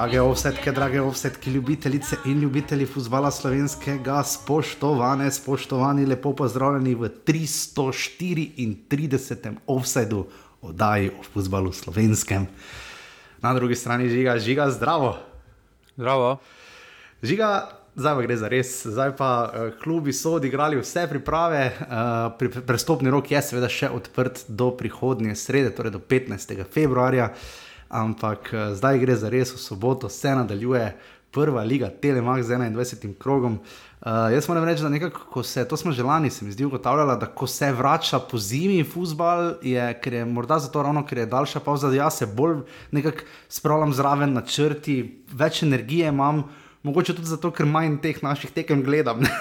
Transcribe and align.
Drage 0.00 0.20
ovsetke, 0.20 0.72
drage 0.72 1.00
ovsetke, 1.00 1.50
ljubitelice 1.50 2.16
in 2.24 2.40
ljubitelji 2.40 2.86
futbola 2.86 3.30
slovenskega, 3.30 4.22
spoštovane, 4.24 5.30
spoštovani, 5.30 6.06
lepo 6.06 6.32
pozdravljeni 6.32 6.94
v 6.94 7.08
334. 7.26 9.54
offsetu 9.66 10.26
oddaji 10.62 11.10
o 11.10 11.22
futbalu 11.34 11.72
slovenskem. 11.72 12.46
Na 13.42 13.54
drugi 13.54 13.76
strani 13.76 14.08
žiga, 14.08 14.38
žiga, 14.38 14.70
zdravo. 14.70 15.18
Zdravo. 15.96 16.36
Žiga, 17.22 17.68
zdaj 17.94 18.14
pa 18.14 18.22
gre 18.22 18.36
za 18.36 18.48
res. 18.48 18.86
Zdaj 18.86 19.16
pa 19.16 19.44
uh, 19.44 19.50
klubi 19.82 20.12
so 20.16 20.32
odigrali 20.40 20.80
vse 20.80 21.08
priprave. 21.12 21.72
Uh, 21.76 21.82
pri, 22.38 22.48
prestopni 22.48 23.10
rok 23.12 23.30
je 23.30 23.42
seveda 23.42 23.68
še 23.68 23.88
odprt 23.92 24.44
do 24.48 24.70
prihodnje 24.72 25.36
srede, 25.36 25.70
torej 25.76 25.92
do 25.92 26.00
15. 26.00 26.64
februarja. 26.72 27.36
Ampak 27.90 28.52
uh, 28.54 28.70
zdaj 28.78 28.98
gre 29.02 29.16
za 29.18 29.28
res, 29.28 29.50
v 29.50 29.58
soboto 29.58 30.08
se 30.08 30.30
nadaljuje 30.30 30.92
prva 31.30 31.62
liga 31.62 31.90
Telemax 31.90 32.46
z 32.46 32.58
21. 32.58 33.14
krogom. 33.18 33.58
Uh, 34.00 34.30
jaz 34.32 34.48
moram 34.48 34.64
reči, 34.64 34.82
da 34.82 34.88
nekako, 34.88 35.26
ko 35.30 35.42
se 35.42 35.64
to 35.68 35.76
smo 35.76 35.92
že 35.92 36.02
lani, 36.02 36.30
se 36.30 36.44
mi 36.44 36.52
zdi 36.52 36.64
ugotavljala, 36.64 37.16
da 37.16 37.26
ko 37.26 37.46
se 37.46 37.72
vrača 37.72 38.18
po 38.18 38.38
zimi 38.38 38.84
futbal, 38.84 39.58
je, 39.62 39.82
ker 40.00 40.12
je 40.12 40.24
morda 40.24 40.58
zato 40.58 40.82
ravno, 40.82 41.02
ker 41.06 41.18
je 41.18 41.26
daljša 41.26 41.60
pauza, 41.60 41.90
da 41.90 41.96
jaz 41.96 42.22
se 42.22 42.26
bolj 42.26 42.62
nekako 42.90 43.26
spravljam 43.48 43.92
zraven 43.92 44.32
na 44.32 44.42
črti, 44.46 45.24
več 45.32 45.62
energije 45.62 46.08
imam, 46.08 46.44
mogoče 46.82 47.14
tudi 47.14 47.28
zato, 47.28 47.50
ker 47.50 47.66
manj 47.66 47.98
teh 48.02 48.22
naših 48.22 48.50
tekem 48.50 48.82
gledam. 48.86 49.20
Ne, 49.20 49.34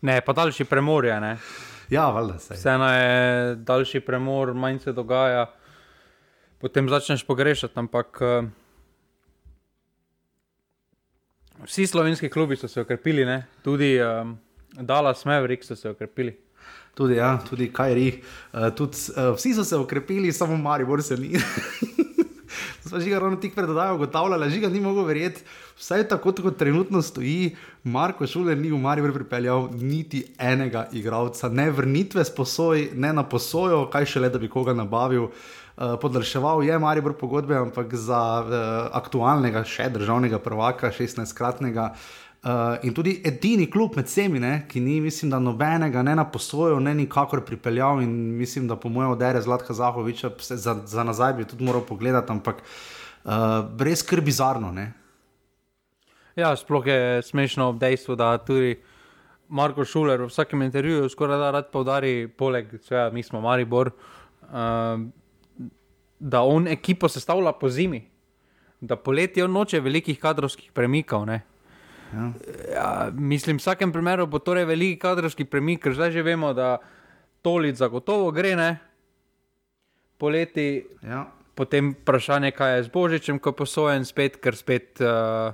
ne 0.12 0.20
pa 0.20 0.32
daljši 0.32 0.64
premor 0.64 1.04
je. 1.04 1.20
Ne? 1.20 1.36
ja, 1.90 2.10
valjda 2.10 2.38
se. 2.38 2.54
Vseeno 2.54 2.92
je 2.92 3.54
daljši 3.56 4.00
premor, 4.00 4.54
manj 4.54 4.78
se 4.78 4.92
dogaja, 4.92 5.46
potem 6.60 6.88
začneš 6.88 7.24
pogrešati. 7.24 7.74
Ampak 7.80 8.20
uh, 8.20 8.44
vsi 11.64 11.86
slovenski 11.86 12.28
klubi 12.28 12.56
so 12.56 12.68
se 12.68 12.80
okrepili, 12.80 13.24
ne? 13.24 13.46
tudi 13.64 13.96
um, 14.00 14.36
Dallas 14.76 15.24
Mavericks 15.24 15.66
so 15.66 15.76
se 15.76 15.90
okrepili. 15.90 16.36
Tudi, 16.94 17.16
ja, 17.16 17.38
tudi 17.48 17.72
Kajri. 17.72 18.20
Uh, 18.52 18.68
tudi, 18.76 18.96
uh, 19.16 19.32
vsi 19.36 19.54
so 19.54 19.64
se 19.64 19.76
okrepili, 19.76 20.32
samo 20.32 20.56
Maribor 20.56 21.02
se 21.02 21.16
ni. 21.16 21.32
Smo 22.80 22.98
že 23.00 23.18
ravno 23.18 23.36
tik 23.36 23.54
pred 23.54 23.70
oddajo 23.70 23.94
ugotavljali, 23.94 24.50
že 24.50 24.60
ga 24.60 24.68
ni 24.68 24.80
mogel 24.80 25.04
verjeti. 25.04 25.44
Vsaj 25.78 26.08
tako, 26.08 26.32
kot 26.32 26.56
trenutno 26.58 27.02
stoji, 27.02 27.56
Marko 27.84 28.26
Šuler 28.26 28.58
ni 28.58 28.72
v 28.72 28.78
Maribor 28.78 29.12
pripeljal 29.14 29.68
niti 29.78 30.24
enega 30.38 30.88
igralca, 30.92 31.48
ne 31.48 31.70
vrnitve 31.70 32.24
sposoj, 32.24 32.90
ne 32.94 33.12
na 33.12 33.22
posojo, 33.22 33.86
kaj 33.92 34.06
šele, 34.06 34.28
da 34.28 34.38
bi 34.38 34.48
koga 34.48 34.74
nabavil. 34.74 35.30
Uh, 35.30 35.59
podaljševal 36.00 36.64
je 36.64 36.78
Maribor 36.78 37.14
pogodbe, 37.16 37.56
ampak 37.56 37.94
za 37.94 38.20
uh, 38.44 38.54
aktualnega, 38.96 39.64
še 39.64 39.88
državnega 39.94 40.38
prvaka, 40.42 40.90
16-kratnega. 40.92 41.90
Uh, 42.40 42.76
in 42.84 42.94
tudi 42.96 43.18
edini 43.24 43.66
klub 43.68 43.96
med 43.96 44.08
vsemi, 44.08 44.40
ne, 44.40 44.52
ki 44.68 44.80
ni, 44.80 44.98
mislim, 45.00 45.28
da 45.32 45.40
nobenega, 45.40 46.02
ne 46.04 46.14
na 46.16 46.24
posojo, 46.24 46.78
ne 46.80 46.94
nikakor 46.96 47.42
pripeljal. 47.44 48.00
In 48.04 48.12
mislim, 48.36 48.68
da 48.68 48.76
po 48.80 48.88
mojem 48.88 49.12
odere 49.12 49.40
Zlatka 49.40 49.76
Zahoviča, 49.76 50.30
za, 50.40 50.76
za 50.84 51.04
nazaj 51.04 51.34
bi 51.36 51.48
tudi 51.48 51.64
moral 51.64 51.84
pogledati, 51.88 52.32
ampak 52.32 52.62
uh, 52.62 53.32
brez 53.76 54.00
skrbi 54.04 54.30
bizarno. 54.32 54.72
Ne. 54.72 54.90
Ja, 56.36 56.54
sploh 56.56 56.86
je 56.86 57.22
smešno 57.22 57.68
ob 57.72 57.80
dejstvu, 57.80 58.16
da 58.16 58.38
tudi 58.38 58.76
Marko 59.48 59.84
Šuler 59.84 60.22
v 60.22 60.28
vsakem 60.30 60.62
intervjuju 60.62 61.08
skoraj 61.08 61.38
da 61.38 61.50
rad 61.50 61.72
poudari, 61.72 62.28
poleg 62.28 62.70
tega, 62.84 63.10
mi 63.12 63.22
smo 63.22 63.40
Maribor, 63.40 63.90
uh, 64.48 65.08
da 66.20 66.42
on 66.42 66.68
ekipo 66.68 67.08
sestavlja 67.08 67.52
po 67.52 67.68
zimi, 67.68 68.02
da 68.80 68.96
poletje 68.96 69.48
noče 69.48 69.80
velikih 69.80 70.20
kadrovskih 70.20 70.72
premikov. 70.72 71.26
Ne. 71.26 71.40
Ja. 72.12 72.32
Ja, 72.74 73.10
mislim, 73.12 73.56
v 73.56 73.62
vsakem 73.64 73.92
primeru 73.92 74.26
bo 74.26 74.38
torej 74.38 74.64
veliki 74.64 74.98
kadrovski 74.98 75.44
premik, 75.44 75.82
ker 75.82 75.94
zdaj 75.94 76.10
že 76.12 76.22
vemo, 76.22 76.52
da 76.54 76.78
tolic 77.42 77.76
zagotovo 77.76 78.30
gre, 78.30 78.56
ne? 78.56 78.70
poleti. 80.20 80.86
Ja. 81.02 81.26
Potem 81.54 81.92
vprašanje, 81.92 82.52
kaj 82.56 82.76
je 82.76 82.84
z 82.84 82.92
Božičem, 82.92 83.38
ko 83.38 83.52
je 83.52 83.56
posojen 83.56 84.04
spet, 84.08 84.38
ker 84.40 84.56
spet 84.56 85.00
uh, 85.04 85.52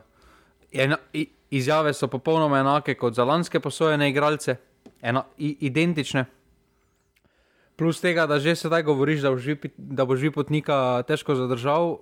ena, 0.71 0.99
izjave 1.51 1.95
so 1.95 2.07
popolnoma 2.11 2.61
enake 2.63 2.95
kot 2.95 3.15
za 3.15 3.25
lanske 3.25 3.61
posojene 3.61 4.11
igralce, 4.11 4.57
ena, 5.03 5.25
i, 5.39 5.57
identične. 5.67 6.27
Plus 7.77 8.01
tega, 8.01 8.27
da 8.27 8.41
že 8.41 8.57
sedaj 8.57 8.83
govoriš, 8.83 9.21
da 9.21 9.31
boš 9.31 9.45
vi- 9.45 9.73
da 9.77 10.05
boš 10.05 10.21
vi 10.21 10.31
potnika 10.31 11.03
težko 11.03 11.35
zadržal, 11.35 11.99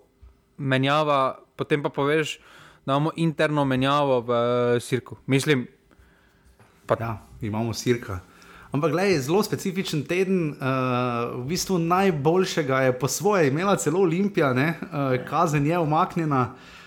menjava, 0.56 1.38
potem 1.56 1.82
pa 1.82 1.88
poveš, 1.88 2.38
da 2.86 2.92
imamo 2.92 3.10
interno 3.16 3.64
menjavo 3.64 4.20
v 4.20 4.30
uh, 4.30 4.82
Sirku. 4.82 5.16
Mislim, 5.26 5.66
pa, 6.86 6.96
Ja, 7.00 7.18
imamo 7.40 7.72
sirka. 7.74 8.20
Ampak, 8.72 8.90
gledaj, 8.90 9.18
zelo 9.20 9.42
specifičen 9.42 10.04
teden, 10.04 10.50
uh, 10.50 10.56
v 11.36 11.46
bistvu 11.46 11.78
najboljšega 11.78 12.80
je 12.80 12.98
po 12.98 13.08
svoje 13.08 13.48
imela 13.48 13.76
celo 13.76 14.00
Olimpija, 14.00 14.50
uh, 14.50 14.58
kazen 15.24 15.66
je 15.66 15.78
umaknjena, 15.78 16.40
uh, 16.42 16.83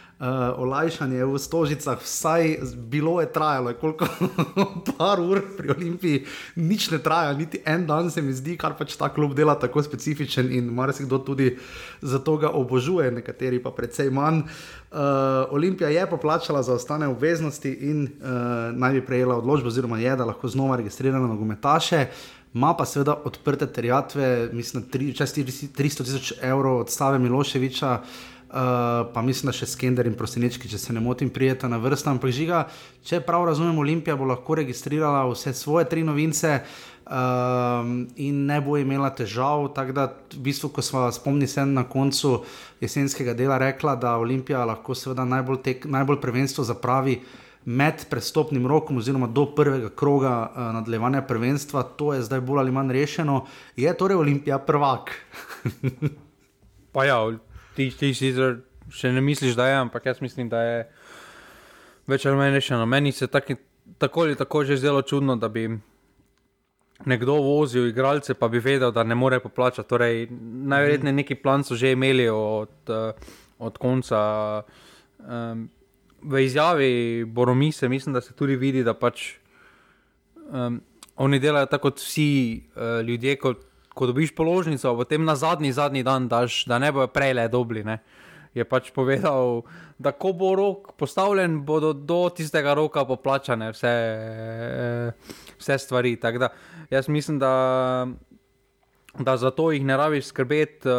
olajšanje 0.57 1.25
v 1.25 1.38
stožicah, 1.38 2.00
vsaj 2.01 2.57
bilo 2.89 3.22
je 3.22 3.29
trajalo, 3.33 3.73
koliko 3.73 4.07
par 4.97 5.22
ur 5.22 5.41
pri 5.57 5.69
Olimpiji, 5.69 6.25
nič 6.55 6.89
ne 6.91 6.97
traja, 6.97 7.33
niti 7.38 7.61
en 7.66 7.85
dan 7.85 8.09
se 8.11 8.22
mi 8.22 8.33
zdi, 8.33 8.57
kar 8.57 8.73
pač 8.73 8.95
ta 8.97 9.09
klub 9.13 9.35
dela 9.38 9.53
tako 9.59 9.83
specifičen 9.85 10.50
in 10.51 10.73
marsikdo 10.73 11.19
tudi 11.22 11.57
zato 12.01 12.38
ga 12.38 12.50
obožuje, 12.50 13.11
nekateri 13.11 13.61
pa 13.61 13.69
precej 13.72 14.09
manj. 14.09 14.41
Uh, 14.88 15.53
Olimpija 15.53 15.89
je 15.89 16.07
poplačala 16.09 16.63
za 16.63 16.73
ostane 16.73 17.07
obveznosti 17.07 17.69
in 17.69 18.03
uh, 18.03 18.73
naj 18.73 18.94
bi 18.94 19.05
prejela 19.05 19.38
odločbo, 19.38 19.67
oziroma 19.67 19.99
je, 19.99 20.16
da 20.16 20.25
lahko 20.25 20.47
znova 20.47 20.79
registrira 20.81 21.19
nogometaše. 21.19 22.07
Ma 22.53 22.73
pa 22.73 22.85
seveda 22.85 23.13
odprte 23.25 23.67
terjatve, 23.67 24.49
mislim, 24.53 24.84
na 24.84 25.13
čez 25.13 25.35
300 25.35 25.78
tisoč 25.78 26.34
evrov 26.41 26.79
od 26.79 26.89
Stave 26.89 27.19
Miloševiča, 27.19 27.91
uh, 28.01 28.37
pa 28.50 29.22
mislim, 29.22 29.52
da 29.52 29.56
še 29.56 29.68
Skender 29.68 30.08
in 30.08 30.16
Prosenečki, 30.16 30.69
če 30.72 30.80
se 30.80 30.94
ne 30.96 31.02
motim, 31.03 31.30
prijeta 31.34 31.68
na 31.68 31.80
vrsta. 31.81 32.13
Ampak 32.13 32.31
žiga, 32.31 32.66
če 33.03 33.19
prav 33.25 33.46
razumem, 33.50 33.78
Olimpija 33.80 34.16
bo 34.16 34.28
lahko 34.30 34.56
registrirala 34.62 35.25
vse 35.31 35.53
svoje 35.53 35.88
tri 35.91 36.06
novince. 36.08 36.62
Um, 37.08 38.02
in 38.19 38.41
ne 38.50 38.58
bo 38.59 38.75
imela 38.75 39.08
težav. 39.16 39.69
Tako 39.75 39.94
da, 39.96 40.08
v 40.34 40.41
bistvu, 40.44 40.74
ko 40.75 40.84
smo 40.84 41.06
spomnili 41.16 41.47
se 41.47 41.63
na 41.66 41.85
koncu 41.88 42.41
jesenskega 42.84 43.31
dela, 43.34 43.58
rekla, 43.63 43.96
da 43.96 44.18
Olimpija 44.19 44.66
lahko 44.68 44.96
seveda 44.96 45.24
najbolj, 45.24 45.62
tek, 45.64 45.88
najbolj 45.88 46.19
prvenstvo 46.19 46.68
zapravi 46.68 47.22
med 47.68 48.03
prestopnim 48.12 48.68
rokom, 48.68 49.00
oziroma 49.00 49.28
do 49.28 49.46
prvega 49.56 49.90
kroga 49.96 50.34
uh, 50.47 50.68
nadaljevanja 50.75 51.22
prvenstva, 51.28 51.84
to 52.00 52.14
je 52.14 52.28
zdaj 52.28 52.44
bolj 52.44 52.66
ali 52.66 52.75
manj 52.75 52.91
rešeno. 52.96 53.46
Je 53.79 53.91
torej 53.97 54.19
Olimpija 54.19 54.59
prvak? 54.59 55.16
pa 56.94 57.08
ja, 57.08 57.22
ti, 57.78 57.92
ti 57.94 58.14
si 58.18 58.32
zdaj 58.34 58.58
še 58.94 59.12
ne 59.14 59.22
misliš, 59.22 59.56
da 59.58 59.68
je, 59.70 59.76
ampak 59.84 60.10
jaz 60.10 60.22
mislim, 60.24 60.50
da 60.50 60.64
je 60.64 60.80
več 62.10 62.26
ali 62.26 62.40
manj 62.40 62.56
rešeno. 62.58 62.88
Meni 62.90 63.12
se 63.14 63.28
taki, 63.28 63.58
tako 64.02 64.26
ali 64.26 64.40
tako 64.40 64.64
že 64.66 64.80
zelo 64.82 65.02
čudno, 65.02 65.36
da 65.36 65.50
bi 65.50 65.68
nekdo 67.06 67.38
vozil 67.44 67.92
igralce, 67.92 68.34
pa 68.34 68.50
bi 68.50 68.60
vedel, 68.64 68.92
da 68.92 69.04
ne 69.04 69.16
more 69.16 69.40
poplačati. 69.40 69.90
Torej, 69.90 70.28
najverjetneje 70.74 71.20
neki 71.22 71.38
plan 71.44 71.64
so 71.64 71.78
že 71.78 71.94
imeli 71.94 72.30
od, 72.30 72.90
eh, 72.90 73.30
od 73.59 73.78
konca. 73.78 74.64
Um, 75.18 75.68
v 76.22 76.40
izjavi 76.46 77.26
Boromise 77.26 77.90
mislim, 77.90 78.14
da 78.14 78.22
se 78.22 78.34
tudi 78.34 78.56
vidi, 78.56 78.84
da 78.84 78.94
pač 78.94 79.35
um, 80.50 80.82
oni 81.16 81.40
delajo 81.40 81.66
tako 81.66 81.90
kot 81.91 82.02
vsi 82.02 82.30
uh, 82.58 83.06
ljudje, 83.06 83.35
ko, 83.41 83.53
ko 83.97 84.05
dobiš 84.05 84.35
položnico, 84.38 84.94
potem 84.94 85.26
na 85.26 85.34
zadnji, 85.35 85.73
zadnji 85.73 86.03
dan 86.05 86.29
daš, 86.29 86.66
da 86.70 86.78
ne 86.79 86.91
bojo 86.94 87.09
prej 87.09 87.34
le 87.34 87.47
dobri. 87.49 87.82
Ne? 87.84 87.97
Je 88.53 88.66
pač 88.66 88.91
povedal, 88.94 89.64
da 89.97 90.14
ko 90.14 90.34
bo 90.38 90.53
rok 90.58 90.94
postavljen, 90.97 91.61
bodo 91.66 91.94
do 91.94 92.28
tistega 92.34 92.73
roka 92.78 93.05
poplačane 93.05 93.72
vse, 93.73 93.94
vse 95.58 95.78
stvari. 95.82 96.16
Tako 96.22 96.46
da 96.46 96.49
jaz 96.94 97.09
mislim, 97.09 97.40
da, 97.41 97.53
da 99.20 99.38
za 99.38 99.52
to 99.52 99.72
jih 99.73 99.85
ne 99.85 99.97
rabiš 99.97 100.29
skrbeti. 100.32 100.94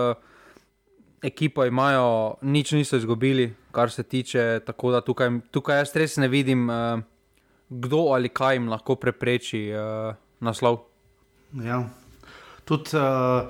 Ekipo 1.23 1.65
imajo, 1.67 2.39
nič 2.47 2.73
niso 2.79 2.97
izgubili, 2.97 3.51
kar 3.75 3.91
se 3.91 4.03
tiče. 4.03 4.61
Tako 4.67 4.93
da 4.95 5.01
tukaj, 5.03 5.33
tukaj 5.51 5.83
jaz 5.83 5.97
res 5.99 6.15
ne 6.23 6.29
vidim, 6.31 6.69
kdo 7.69 8.05
ali 8.15 8.31
kaj 8.31 8.55
jim 8.55 8.69
lahko 8.71 8.95
prepreči 8.95 9.65
naslov. 10.39 10.85
Ja. 11.59 11.83
Tudi 12.69 12.93
uh, 12.93 13.49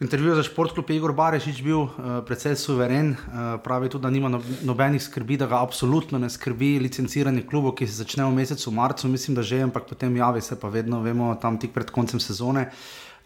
intervju 0.00 0.36
za 0.38 0.44
športklub 0.46 0.90
je 0.90 0.96
Igor 1.00 1.12
Barešič 1.18 1.62
bil 1.66 1.80
uh, 1.82 1.90
precej 2.26 2.54
suveren. 2.56 3.10
Uh, 3.10 3.56
pravi 3.64 3.90
tudi, 3.90 4.06
da 4.06 4.10
nima 4.14 4.30
no, 4.30 4.38
nobenih 4.62 5.02
skrbi, 5.02 5.40
da 5.40 5.48
ga 5.50 5.62
absolutno 5.64 6.20
ne 6.22 6.30
skrbi 6.30 6.76
licenciranje 6.84 7.42
klubov, 7.50 7.74
ki 7.74 7.88
se 7.90 8.04
začne 8.04 8.28
v 8.28 8.36
mesecu 8.38 8.70
marcu, 8.70 9.10
mislim, 9.10 9.34
da 9.34 9.42
že, 9.42 9.64
ampak 9.66 9.88
potem 9.90 10.14
javi 10.16 10.40
se 10.40 10.54
pa 10.60 10.70
vedno, 10.70 11.02
vemo, 11.02 11.34
tam 11.42 11.58
tik 11.58 11.74
pred 11.74 11.90
koncem 11.90 12.22
sezone. 12.22 12.68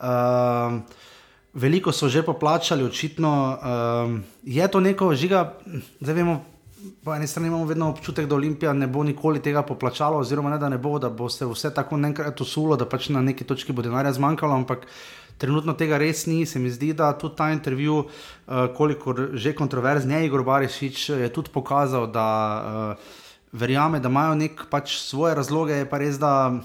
Uh, 0.01 0.81
veliko 1.53 1.93
so 1.93 2.09
že 2.09 2.23
poplačali, 2.23 2.85
očitno 2.85 3.31
um, 3.59 4.23
je 4.45 4.69
to 4.69 4.81
neko 4.81 5.15
žiga, 5.15 5.53
zdaj 6.01 6.15
vemo. 6.15 6.41
Po 7.05 7.15
eni 7.15 7.27
strani 7.27 7.49
imamo 7.49 7.65
vedno 7.65 7.89
občutek, 7.91 8.27
da 8.27 8.35
Olimpija 8.35 8.73
ne 8.73 8.87
bo 8.87 9.03
nikoli 9.05 9.43
tega 9.43 9.63
poplačala, 9.63 10.19
oziroma 10.19 10.51
ne, 10.51 10.59
da 10.59 10.69
ne 10.69 10.79
bo, 10.79 10.99
da 10.99 11.11
bo 11.11 11.29
se 11.29 11.47
vse 11.47 11.75
tako 11.75 11.99
enkrat 11.99 12.41
usulo, 12.41 12.77
da 12.77 12.89
pač 12.89 13.09
na 13.09 13.21
neki 13.21 13.45
točki 13.45 13.73
bo 13.73 13.83
denarja 13.83 14.13
zmanjkalo, 14.17 14.55
ampak 14.55 14.87
trenutno 15.39 15.73
tega 15.73 15.99
res 15.99 16.27
ni. 16.27 16.47
Se 16.47 16.59
mi 16.59 16.71
zdi, 16.71 16.93
da 16.97 17.13
tudi 17.19 17.37
ta 17.37 17.51
intervju, 17.53 18.05
uh, 18.05 18.67
kolikor 18.77 19.31
že 19.35 19.55
kontroverzen 19.55 20.11
je, 20.11 20.25
Igor 20.27 20.45
Barišič 20.45 21.09
je 21.25 21.33
tudi 21.33 21.53
pokazal, 21.53 22.07
da 22.07 22.29
uh, 22.61 23.11
verjame, 23.53 24.01
da 24.01 24.09
imajo 24.09 24.35
nek 24.35 24.69
pač 24.71 24.97
svoje 25.01 25.35
razloge, 25.35 25.83
je 25.83 25.91
pa 25.91 25.99
res, 25.99 26.19
da 26.21 26.61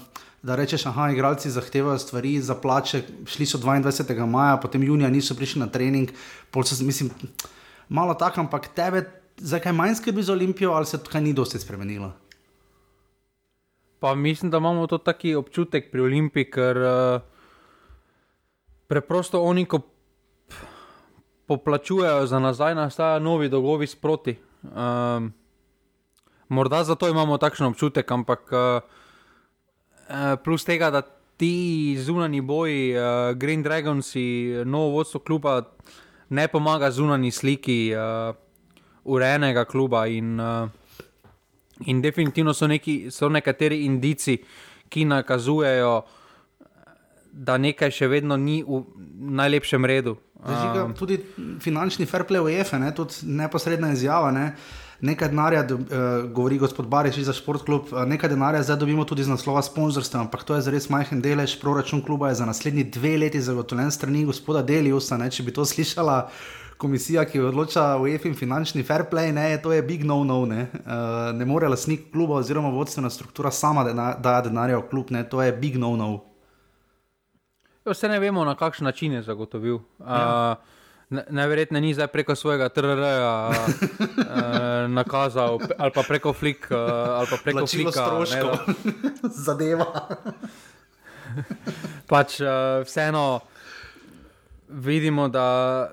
da 0.46 0.54
rečeš, 0.54 0.84
da 0.84 1.08
igralci 1.12 1.50
zahtevajo 1.50 1.98
stvari 1.98 2.40
za 2.40 2.54
plače. 2.54 3.02
Šli 3.26 3.46
so 3.46 3.58
22. 3.58 4.26
maja, 4.26 4.56
potem 4.56 4.82
junija 4.82 5.10
niso 5.10 5.34
prišli 5.34 5.60
na 5.60 5.66
trening. 5.66 6.10
So, 6.64 6.84
mislim, 6.84 7.10
malo 7.88 8.14
tako, 8.14 8.40
ampak 8.40 8.68
tebe, 8.68 9.15
zakaj 9.36 9.72
manj 9.72 9.94
skrbi 9.94 10.22
za 10.22 10.32
Olimpijo, 10.32 10.72
ali 10.72 10.86
se 10.86 11.02
tukaj 11.02 11.20
ni 11.20 11.32
dosti 11.32 11.58
spremenilo? 11.58 12.12
Pa 14.00 14.14
mislim, 14.14 14.50
da 14.50 14.56
imamo 14.58 14.86
to 14.86 14.98
taki 14.98 15.34
občutek 15.34 15.90
pri 15.92 16.00
Olimpiji, 16.00 16.50
ker 16.50 16.76
uh, 16.76 17.20
preprosto 18.86 19.42
oni, 19.42 19.64
ko 19.64 19.80
poplačujejo 21.46 22.26
za 22.26 22.38
nazaj, 22.38 22.74
nastajajo 22.74 23.20
novi 23.20 23.48
dolgovi 23.48 23.86
sproti. 23.86 24.36
Um, 24.62 25.32
morda 26.48 26.84
zato 26.84 27.08
imamo 27.08 27.38
takšen 27.38 27.66
občutek, 27.66 28.10
ampak 28.10 28.52
uh, 28.52 28.80
plus 30.44 30.64
tega, 30.64 30.90
da 30.90 31.02
ti 31.36 31.96
zunani 31.98 32.40
boji, 32.40 32.96
uh, 32.96 33.36
Green 33.36 33.62
Dragons, 33.62 34.14
novo 34.64 34.88
vodstvo 34.88 35.20
kluba, 35.20 35.62
ne 36.28 36.48
pomaga 36.48 36.90
zunani 36.90 37.30
sliki 37.30 37.94
uh, 37.94 38.36
urejenega 39.06 39.64
kluba. 39.64 40.06
In, 40.06 40.40
uh, 40.40 40.68
in 41.86 42.02
definitivno 42.02 42.54
so, 42.54 42.66
neki, 42.66 43.10
so 43.10 43.28
nekateri 43.28 43.84
indici, 43.86 44.38
ki 44.88 45.04
nakazujejo, 45.04 45.96
da 47.32 47.58
nekaj 47.60 47.92
še 47.92 48.08
vedno 48.08 48.36
ni 48.40 48.62
v 48.64 48.82
najlepšem 49.36 49.84
redu. 49.84 50.16
Um, 50.46 50.94
tudi 50.96 51.18
finančni 51.60 52.06
fair 52.06 52.24
play 52.28 52.42
v 52.44 52.58
EFE, 52.60 52.78
ne, 52.80 52.92
tudi 52.94 53.26
neposredna 53.28 53.92
izjava. 53.92 54.30
Ne 54.32 54.50
nekaj 55.00 55.28
denarja, 55.28 55.62
do, 55.62 55.74
uh, 55.74 56.30
govori 56.32 56.58
gospod 56.58 56.86
Bariš 56.86 57.16
za 57.16 57.32
športklub, 57.32 57.92
uh, 57.92 58.04
nekaj 58.08 58.30
denarja 58.30 58.62
zdaj 58.62 58.76
dobimo 58.76 59.04
tudi 59.04 59.24
z 59.24 59.28
naslova 59.28 59.62
sponzorstva, 59.62 60.20
ampak 60.20 60.44
to 60.44 60.54
je 60.54 60.60
za 60.60 60.70
res 60.70 60.88
majhen 60.88 61.20
delež. 61.20 61.58
Proračun 61.60 62.02
kluba 62.02 62.28
je 62.28 62.40
za 62.40 62.46
naslednji 62.46 62.84
dve 62.84 63.16
leti 63.18 63.40
zagotovljen 63.40 63.90
strani 63.90 64.24
gospoda 64.24 64.62
Deliusa. 64.62 65.16
Ne, 65.16 65.30
če 65.30 65.42
bi 65.42 65.52
to 65.52 65.64
slišala 65.64 66.28
komisija, 66.76 67.24
ki 67.24 67.40
odloča 67.40 67.84
o 67.96 68.06
EFI 68.06 68.28
in 68.28 68.36
finančni 68.36 68.84
fair 68.84 69.06
play, 69.10 69.32
ne, 69.32 69.48
to 69.62 69.72
je 69.72 69.82
big 69.82 70.04
no-no. 70.04 70.44
Ne, 70.46 70.68
uh, 70.84 71.32
ne 71.36 71.44
more 71.44 71.68
lasnik 71.68 72.10
kluba 72.12 72.40
oziroma 72.42 72.68
vodstvena 72.74 73.10
struktura 73.10 73.50
sama 73.50 73.84
da 73.84 74.40
denarja 74.44 74.78
v 74.78 74.88
klub, 74.90 75.10
ne, 75.10 75.24
to 75.28 75.42
je 75.42 75.52
big 75.52 75.78
no-no. 75.80 76.24
Vse 77.86 78.08
ne 78.08 78.18
vemo, 78.18 78.44
na 78.44 78.56
kakšen 78.58 78.84
način 78.84 79.12
je 79.12 79.22
zagotovil. 79.22 79.78
Ja. 80.00 80.56
Uh, 80.60 80.76
Najverjetneje 81.08 81.80
ni 81.80 81.94
zdaj 81.94 82.06
preko 82.06 82.34
svojega 82.34 82.68
TRR-ja 82.68 83.50
uh, 83.50 84.90
nakazal, 84.90 85.60
ali 85.78 85.92
pa 85.94 86.02
preko 86.02 86.32
flik, 86.32 86.66
uh, 86.70 86.78
ali 87.18 87.26
pa 87.30 87.36
preko 87.44 87.66
flika, 87.66 87.92
stroško. 87.92 88.58
Zadeva. 89.46 89.86
pač 92.10 92.40
uh, 92.40 92.48
vseeno 92.84 93.40
vidimo 94.68 95.28
da, 95.28 95.90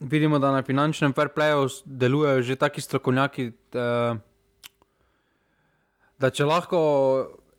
vidimo, 0.00 0.38
da 0.38 0.52
na 0.52 0.62
finančnem 0.62 1.12
fair 1.12 1.28
playu 1.28 1.68
delujejo 1.84 2.42
že 2.42 2.56
taki 2.56 2.80
strokovnjaki, 2.80 3.52
uh, 3.74 4.18
da 6.18 6.30
če 6.30 6.44
lahko 6.44 6.80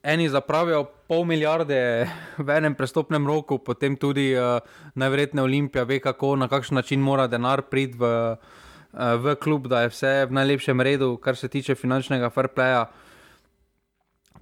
eni 0.04 0.30
zapravijo 0.30 0.86
pol 1.08 1.26
milijarde 1.26 1.80
v 2.46 2.58
enem 2.58 2.76
prestopnem 2.76 3.28
roku, 3.28 3.58
potem 3.58 3.98
tudi 3.98 4.32
uh, 4.36 4.60
najverjetneje 4.96 5.44
Olimpija 5.44 5.84
ve, 5.84 6.00
kako 6.00 6.36
na 6.36 6.48
kakšen 6.48 6.76
način 6.76 7.02
mora 7.02 7.28
denar 7.28 7.62
priti 7.72 7.98
v, 7.98 8.12
uh, 8.38 9.16
v 9.18 9.36
klub, 9.36 9.68
da 9.68 9.86
je 9.86 9.94
vse 9.94 10.14
v 10.30 10.38
najlepšem 10.38 10.82
redu, 10.82 11.18
kar 11.18 11.36
se 11.36 11.50
tiče 11.50 11.76
finančnega 11.76 12.30
fair 12.30 12.48
playa. 12.54 12.86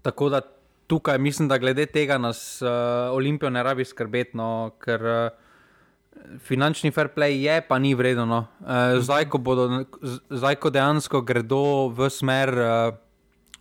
Tako 0.06 0.30
da 0.30 0.42
tukaj 0.88 1.18
mislim, 1.18 1.48
da 1.48 1.58
glede 1.58 1.86
tega 1.86 2.18
nas 2.18 2.62
uh, 2.62 2.70
Olimpijo 3.16 3.50
ne 3.50 3.64
rabi 3.64 3.86
skrbeti, 3.86 4.38
no, 4.38 4.76
ker 4.80 5.02
uh, 5.02 5.45
finančni 6.40 6.92
fair 6.92 7.10
play 7.16 7.42
je, 7.42 7.62
pa 7.62 7.80
ni 7.80 7.96
vredno. 7.96 8.26
No. 8.26 8.46
Uh, 8.60 9.00
zdaj, 9.02 9.30
ko 9.30 9.38
bodo, 9.38 9.86
zdaj, 10.30 10.56
ko 10.56 10.70
dejansko 10.70 11.22
gredo 11.22 11.90
v 11.90 12.10
smer. 12.10 12.54
Uh, 12.54 13.02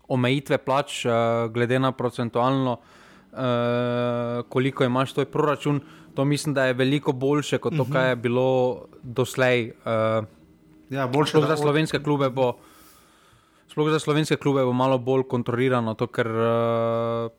omejitve 0.09 0.59
plač, 0.59 1.05
uh, 1.07 1.49
glede 1.53 1.79
na 1.79 1.93
procentualno, 1.93 2.77
uh, 2.77 4.45
koliko 4.49 4.85
imaš 4.85 5.13
tvoj 5.13 5.25
proračun, 5.25 5.81
to 6.15 6.25
mislim, 6.25 6.55
da 6.55 6.65
je 6.65 6.73
veliko 6.73 7.13
boljše 7.13 7.59
kot 7.59 7.77
to, 7.77 7.83
uh 7.83 7.89
-huh. 7.89 7.93
kar 7.93 8.09
je 8.09 8.17
bilo 8.17 8.85
doslej. 9.03 9.73
Uh, 9.85 10.25
ja, 10.91 11.07
boljše 11.07 11.41
za 11.41 11.57
slovenske 11.57 12.03
klube 12.03 12.31
bo. 12.31 12.53
Sploh 13.69 13.91
za 13.91 13.99
slovenske 13.99 14.37
klube 14.37 14.65
bo 14.65 14.73
malo 14.73 14.99
bolj 14.99 15.23
kontrolirano, 15.23 15.95
to, 15.95 16.07
ker 16.07 16.27
uh, 16.27 17.31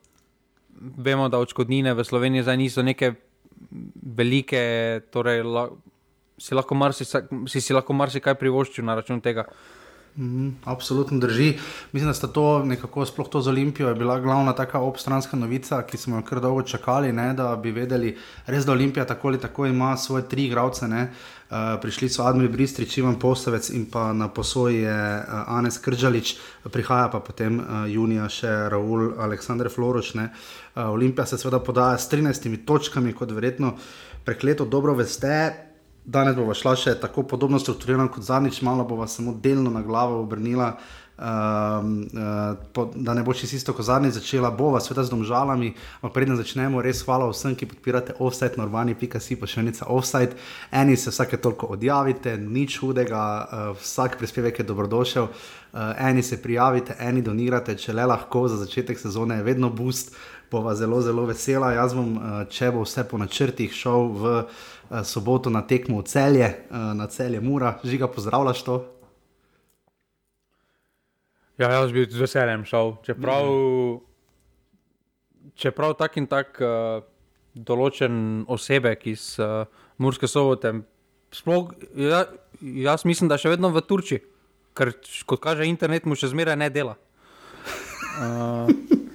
vemo, 0.96 1.28
da 1.28 1.38
odškodnine 1.38 1.94
v 1.94 2.04
Sloveniji 2.04 2.42
zdaj 2.42 2.56
niso 2.56 2.82
neke 2.82 3.14
velike, 4.16 4.62
torej 5.12 5.42
la, 5.44 5.66
si 6.38 6.54
lahko 6.54 6.74
marsikaj 6.74 7.28
si, 7.48 7.60
si 7.60 7.74
marsi 7.96 8.20
privoščil 8.20 8.84
na 8.84 8.96
račun 8.98 9.20
tega. 9.24 9.46
Mm, 10.18 10.48
absolutno 10.64 11.18
drži. 11.18 11.58
Mislim, 11.92 12.08
da 12.08 12.14
sta 12.14 12.26
to 12.26 12.64
nekako, 12.64 13.04
sploh 13.04 13.28
to 13.28 13.40
z 13.40 13.48
Olimpijo, 13.48 13.94
bila 13.94 14.20
glavna 14.20 14.52
taka 14.52 14.80
obstranska 14.80 15.36
novica, 15.36 15.82
ki 15.82 15.96
smo 15.96 16.16
jo 16.16 16.22
kar 16.22 16.40
dolgo 16.40 16.62
čakali, 16.62 17.12
ne, 17.12 17.34
da 17.34 17.56
bi 17.56 17.70
vedeli, 17.70 18.16
res 18.46 18.64
da 18.64 18.72
Olimpija 18.72 19.04
tako 19.04 19.28
ali 19.28 19.40
tako 19.40 19.66
ima 19.66 19.96
svoje 19.96 20.28
tri 20.28 20.46
igralce. 20.46 20.86
Uh, 20.86 21.80
prišli 21.82 22.08
so 22.08 22.24
Admir 22.24 22.48
Bristrič, 22.48 22.98
Ivan 22.98 23.18
Postavec 23.18 23.70
in 23.70 23.84
pa 23.90 24.12
na 24.12 24.28
posoji 24.28 24.76
je 24.76 25.18
uh, 25.18 25.44
Anes 25.46 25.78
Kržalič, 25.78 26.36
prihaja 26.72 27.08
pa 27.08 27.20
potem 27.20 27.60
uh, 27.60 27.84
junija 27.86 28.28
še 28.28 28.50
Raul 28.72 29.12
Aleksandr 29.20 29.68
Floroč. 29.68 30.14
Uh, 30.14 30.26
Olimpija 30.90 31.26
se 31.26 31.38
seveda 31.38 31.60
podaja 31.60 31.98
s 31.98 32.10
13 32.10 32.64
točkami, 32.64 33.12
kot 33.12 33.30
verjetno 33.30 33.76
prekleto 34.24 34.64
dobro 34.64 34.94
veste. 34.94 35.65
Danes 36.06 36.36
bomo 36.38 36.54
šla 36.54 36.76
še 36.78 36.92
tako 37.02 37.24
podobno 37.26 37.58
strukturirano 37.58 38.06
kot 38.14 38.22
zadnjič, 38.22 38.60
malo 38.62 38.84
bomo 38.86 39.08
samo 39.10 39.34
delno 39.42 39.72
na 39.74 39.82
glavo 39.82 40.20
obrnila. 40.22 40.76
Um, 41.16 42.02
uh, 42.12 42.58
po, 42.72 42.90
da 42.94 43.14
ne 43.16 43.22
bo 43.24 43.32
čisto 43.32 43.56
isto, 43.56 43.72
kot 43.72 43.88
zadnji 43.88 44.10
začela, 44.12 44.50
bova 44.52 44.80
sveta 44.84 45.02
z 45.02 45.10
domžalami. 45.10 45.72
Ampak 45.96 46.12
preden 46.14 46.36
začnemo, 46.36 46.82
res 46.84 47.00
hvala 47.08 47.26
vsem, 47.32 47.56
ki 47.56 47.66
podpirate 47.72 48.14
offside, 48.20 48.60
normani, 48.60 48.94
pika 48.94 49.18
si 49.18 49.34
pa 49.40 49.48
še 49.48 49.64
enica 49.64 49.88
offside. 49.90 50.36
Eni 50.70 50.94
se 50.96 51.10
vsake 51.10 51.40
toliko 51.40 51.72
odjavite, 51.72 52.36
nič 52.36 52.78
hudega, 52.84 53.24
uh, 53.24 53.72
vsak 53.80 54.20
prispevek 54.20 54.60
je 54.60 54.68
dobrodošel. 54.68 55.26
Uh, 55.26 55.96
eni 56.06 56.22
se 56.22 56.38
prijavite, 56.38 57.00
eni 57.00 57.24
donirate, 57.24 57.74
če 57.80 57.96
le 57.96 58.06
lahko 58.06 58.46
za 58.52 58.60
začetek 58.60 59.00
sezone 59.00 59.40
je 59.40 59.48
vedno 59.48 59.72
boost, 59.72 60.14
bova 60.52 60.74
zelo, 60.74 61.00
zelo 61.02 61.24
vesela. 61.26 61.72
Jaz 61.74 61.96
bom, 61.96 62.14
uh, 62.20 62.40
če 62.52 62.70
bo 62.76 62.84
vse 62.84 63.08
po 63.08 63.18
načrtih, 63.18 63.72
šel 63.72 64.12
v. 64.20 64.38
Eh, 64.44 64.74
soboto 65.04 65.50
na 65.50 65.62
tekmo 65.66 66.00
v 66.00 66.04
celje, 66.04 66.46
eh, 66.46 66.94
na 66.94 67.06
celje 67.06 67.40
Mura, 67.40 67.78
žiga, 67.84 68.08
pozdravljaš 68.08 68.62
to. 68.62 68.76
Ja, 71.58 71.70
jaz 71.72 71.92
bi 71.92 72.04
z 72.04 72.20
veseljem 72.20 72.64
šel. 72.64 72.96
Čeprav, 73.02 73.46
mm. 73.48 74.00
čeprav 75.56 75.94
tak 75.96 76.16
in 76.20 76.26
tak 76.28 76.60
uh, 76.60 77.00
določen 77.54 78.44
osebek 78.52 79.06
iz 79.08 79.38
uh, 79.40 79.64
Murske 79.96 80.28
sobote, 80.28 80.74
sploh, 81.32 81.72
ja, 81.96 82.26
jaz 82.60 83.06
mislim, 83.08 83.32
da 83.32 83.40
še 83.40 83.54
vedno 83.54 83.72
v 83.72 83.80
Turčiji, 83.80 84.20
ker 84.76 84.92
kot 85.24 85.40
kaže 85.40 85.64
internet, 85.64 86.04
mu 86.04 86.12
še 86.12 86.28
zmeraj 86.28 86.60
ne 86.60 86.68
dela. 86.68 86.98
Uh, 88.20 88.68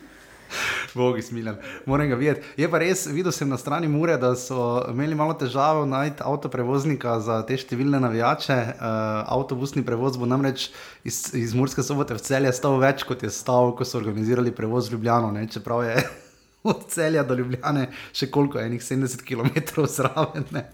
Bogi 0.96 1.22
smilen, 1.22 1.56
moram 1.86 2.10
ga 2.10 2.16
videti. 2.16 2.42
Je 2.58 2.68
pa 2.72 2.80
res, 2.82 3.06
videl 3.08 3.32
sem 3.32 3.50
na 3.50 3.58
strani 3.58 3.88
Mure, 3.88 4.18
da 4.22 4.34
so 4.40 4.82
imeli 4.92 5.16
malo 5.16 5.34
težav 5.40 5.84
najti 5.88 6.24
avtoprevoznika 6.26 7.18
za 7.24 7.42
te 7.48 7.58
številne 7.60 8.02
navijače. 8.04 8.58
Uh, 8.72 8.90
avtobusni 9.38 9.84
prevoz 9.88 10.20
bo 10.20 10.30
namreč 10.30 10.70
iz, 11.08 11.24
iz 11.38 11.56
Murske 11.58 11.86
sobote 11.86 12.18
v 12.18 12.24
celje 12.26 12.54
stal 12.58 12.80
več, 12.82 13.06
kot 13.08 13.24
je 13.24 13.32
stal, 13.34 13.74
ko 13.78 13.88
so 13.88 14.00
organizirali 14.02 14.54
prevoz 14.56 14.90
v 14.90 14.98
Ljubljano. 14.98 15.32
Ne? 15.36 15.48
Čeprav 15.52 15.84
je 15.88 15.98
od 16.72 16.86
celja 16.94 17.26
do 17.28 17.38
Ljubljane 17.40 17.88
še 18.14 18.30
koliko, 18.32 18.62
enih 18.62 18.84
70 18.84 19.26
km 19.28 19.86
zraven, 19.90 20.48
ne? 20.56 20.68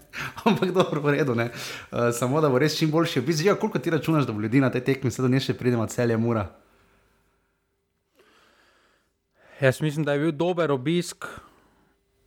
ampak 0.44 0.72
dobro, 0.76 1.02
v 1.04 1.18
redu. 1.18 1.38
Uh, 1.38 2.08
samo 2.16 2.44
da 2.44 2.50
bo 2.52 2.60
res 2.62 2.78
čim 2.78 2.90
boljši. 2.94 3.24
Bizija, 3.26 3.58
koliko 3.60 3.78
ti 3.78 3.94
računaš, 3.94 4.26
da 4.26 4.36
bo 4.36 4.44
ljudi 4.44 4.64
na 4.64 4.72
tej 4.74 4.86
tekmi, 4.92 5.14
sedaj 5.14 5.36
ne 5.36 5.42
še 5.42 5.56
pridemo 5.58 5.86
celje 5.86 6.18
Mura. 6.20 6.48
Jaz 9.60 9.80
mislim, 9.80 10.04
da 10.04 10.12
je 10.12 10.18
bil 10.18 10.32
dober 10.32 10.70
obisk 10.70 11.24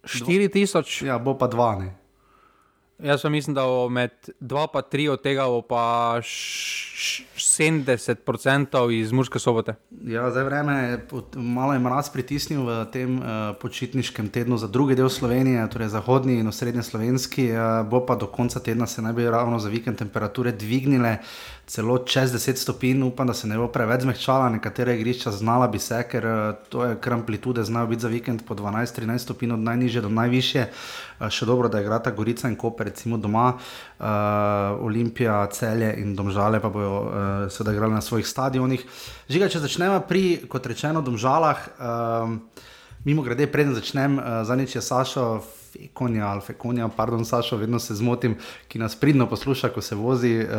4000. 0.04 1.06
Ja, 1.06 1.20
bo 1.20 1.38
pa 1.38 1.48
dva. 1.48 1.76
Ne. 1.76 1.96
Jaz 3.00 3.22
pa 3.22 3.30
mislim, 3.30 3.54
da 3.56 3.66
bo 3.66 3.90
med 3.90 4.12
2 4.40 4.68
in 4.76 4.82
3 4.92 5.10
od 5.10 5.22
tega 5.22 5.46
bo 5.46 5.62
pa 5.62 6.20
70% 7.36 9.00
iz 9.00 9.12
Murske 9.12 9.40
sobote. 9.40 9.74
Ja, 10.06 10.30
zdaj 10.32 10.44
vreme 10.44 10.74
je 10.74 11.08
malo 11.36 11.74
je 11.74 11.80
mraz 11.80 12.10
pritisnil 12.10 12.62
v 12.66 12.86
tem 12.94 13.18
uh, 13.18 13.24
počitniškem 13.62 14.30
tednu 14.30 14.58
za 14.58 14.68
drugi 14.68 14.96
del 14.96 15.10
Slovenije, 15.10 15.70
torej 15.70 15.88
zahodni 15.88 16.40
in 16.40 16.48
osrednji 16.48 16.84
slovenski, 16.84 17.52
uh, 17.52 17.88
bo 17.90 18.06
pa 18.06 18.16
do 18.16 18.28
konca 18.28 18.60
tedna 18.60 18.88
se 18.88 19.02
naj 19.02 19.14
bi 19.14 19.26
ravno 19.30 19.60
za 19.60 19.70
vikend 19.70 19.98
temperature 19.98 20.52
dvignile. 20.52 21.18
Celo 21.72 21.98
čez 22.04 22.34
10 22.34 22.56
stopinj, 22.60 23.04
upam, 23.04 23.28
da 23.28 23.34
se 23.34 23.48
ne 23.48 23.56
bo 23.58 23.70
preveč 23.72 24.02
zmehčala, 24.04 24.50
nekatere 24.52 24.98
igrišča 24.98 25.32
znala 25.32 25.70
bi 25.72 25.80
se, 25.80 26.02
ker 26.04 26.26
eh, 26.26 26.40
to 26.70 26.84
je 26.84 26.98
kar 27.00 27.14
amplitude, 27.14 27.64
znajo 27.64 27.88
biti 27.88 28.02
za 28.02 28.10
vikend 28.12 28.44
po 28.48 28.56
12-13 28.60 29.24
stopinj, 29.24 29.54
od 29.56 29.64
najnižje 29.70 30.02
do 30.02 30.10
najvišje. 30.10 30.66
Eh, 30.68 31.30
Še 31.30 31.48
dobro, 31.48 31.70
da 31.72 31.80
igrata 31.80 32.12
Gorica 32.12 32.52
in 32.52 32.58
Koper, 32.60 32.90
recimo 32.92 33.18
doma, 33.18 33.54
uh, 33.56 34.06
Olimpija, 34.84 35.46
Celje 35.54 35.94
in 36.02 36.16
Domžale 36.16 36.60
pa 36.60 36.70
bojo 36.70 36.91
uh, 37.00 37.14
seveda 37.52 37.74
igrali 37.76 37.94
na 37.94 38.02
svojih 38.02 38.28
stadionih. 38.28 38.84
Žiga, 39.30 39.50
če 39.50 39.64
začnemo 39.64 40.02
pri, 40.10 40.44
kot 40.52 40.68
rečeno, 40.68 41.02
Domžalah. 41.06 41.66
Um, 41.80 42.38
Mimo 43.02 43.24
grede, 43.26 43.48
preden 43.50 43.74
začnem, 43.74 44.20
uh, 44.20 44.44
zadnjič 44.46 44.76
je 44.78 44.82
Sašo 44.86 45.42
Fekonja 45.72 46.28
ali 46.28 46.42
Fekonja, 46.46 46.90
pardon, 46.94 47.26
Sašo, 47.26 47.58
vedno 47.58 47.80
se 47.80 47.96
zmotim, 47.96 48.36
ki 48.68 48.80
nas 48.80 48.96
pridno 48.96 49.26
posluša, 49.30 49.72
ko 49.74 49.82
se 49.82 49.96
vozi 49.96 50.36
uh, 50.44 50.52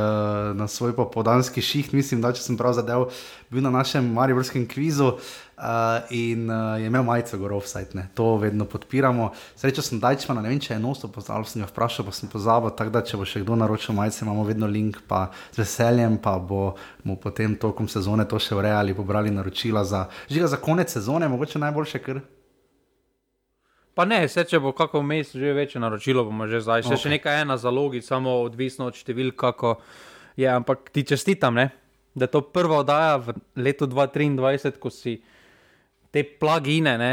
na 0.57 0.67
svoj 0.69 0.97
popodanski 0.97 1.63
šiht. 1.63 1.93
Mislim, 1.93 2.21
da 2.25 2.33
če 2.33 2.43
sem 2.43 2.59
prav 2.59 2.75
zadev, 2.75 3.11
bil 3.51 3.63
na 3.63 3.71
našem 3.71 4.09
Mariborskem 4.17 4.67
kvizu 4.67 5.13
uh, 5.13 5.21
in 6.11 6.51
uh, 6.51 6.81
je 6.81 6.87
imel 6.87 7.03
majico 7.03 7.39
gor 7.39 7.53
offside, 7.53 7.95
ne. 7.95 8.09
to 8.15 8.37
vedno 8.37 8.65
podpiramo. 8.65 9.31
Srečo 9.57 9.83
sem 9.83 10.01
Dajčmana, 10.01 10.43
ne 10.43 10.51
vem, 10.51 10.61
če 10.61 10.75
je 10.75 10.81
nosto 10.83 11.09
pozdravil, 11.09 11.47
sem 11.47 11.63
ga 11.63 11.69
vprašal, 11.71 12.07
pa 12.07 12.15
sem 12.17 12.31
pozabil, 12.33 12.75
tako 12.77 12.95
da 12.95 13.03
če 13.07 13.21
bo 13.21 13.27
še 13.29 13.45
kdo 13.45 13.57
naročil 13.61 13.95
majice, 13.95 14.25
imamo 14.27 14.45
vedno 14.49 14.67
link, 14.67 15.03
pa 15.09 15.29
z 15.55 15.63
veseljem, 15.63 16.19
pa 16.23 16.37
bomo 16.39 17.17
potem 17.23 17.57
tokom 17.57 17.89
sezone 17.89 18.27
to 18.29 18.41
še 18.43 18.57
urejali, 18.59 18.97
pobrali 18.97 19.31
naročila 19.31 19.85
za, 19.85 20.07
žiga 20.31 20.51
za 20.51 20.61
konec 20.63 20.91
sezone, 20.91 21.31
mogoče 21.31 21.63
najboljše, 21.63 22.03
ker. 22.03 22.23
Pa 23.95 24.07
ne, 24.09 24.23
vse 24.25 24.47
če 24.49 24.59
bo 24.65 24.73
kako 24.73 25.03
mes 25.05 25.35
že 25.37 25.53
večje 25.53 25.81
naročilo, 25.81 26.25
bomo 26.25 26.49
že 26.49 26.63
zdaj. 26.65 26.87
Še, 26.89 26.97
okay. 26.97 27.03
še 27.05 27.15
nekaj 27.19 27.39
je 27.39 27.45
na 27.51 27.61
zalogi, 27.61 28.01
samo 28.01 28.41
odvisno 28.47 28.89
od 28.89 28.97
številk, 28.97 29.37
kako 29.37 29.77
je. 30.41 30.49
Ampak 30.49 30.89
ti 30.91 31.05
čestitam, 31.05 31.61
ne? 31.61 31.69
da 32.15 32.25
je 32.25 32.31
to 32.31 32.41
prva 32.41 32.83
oddaja 32.85 33.17
v 33.17 33.35
letu 33.57 33.87
2023, 33.87 34.77
ko 34.79 34.91
si 34.91 35.23
te 36.13 36.23
plagine 36.25 36.99
ne, 37.01 37.13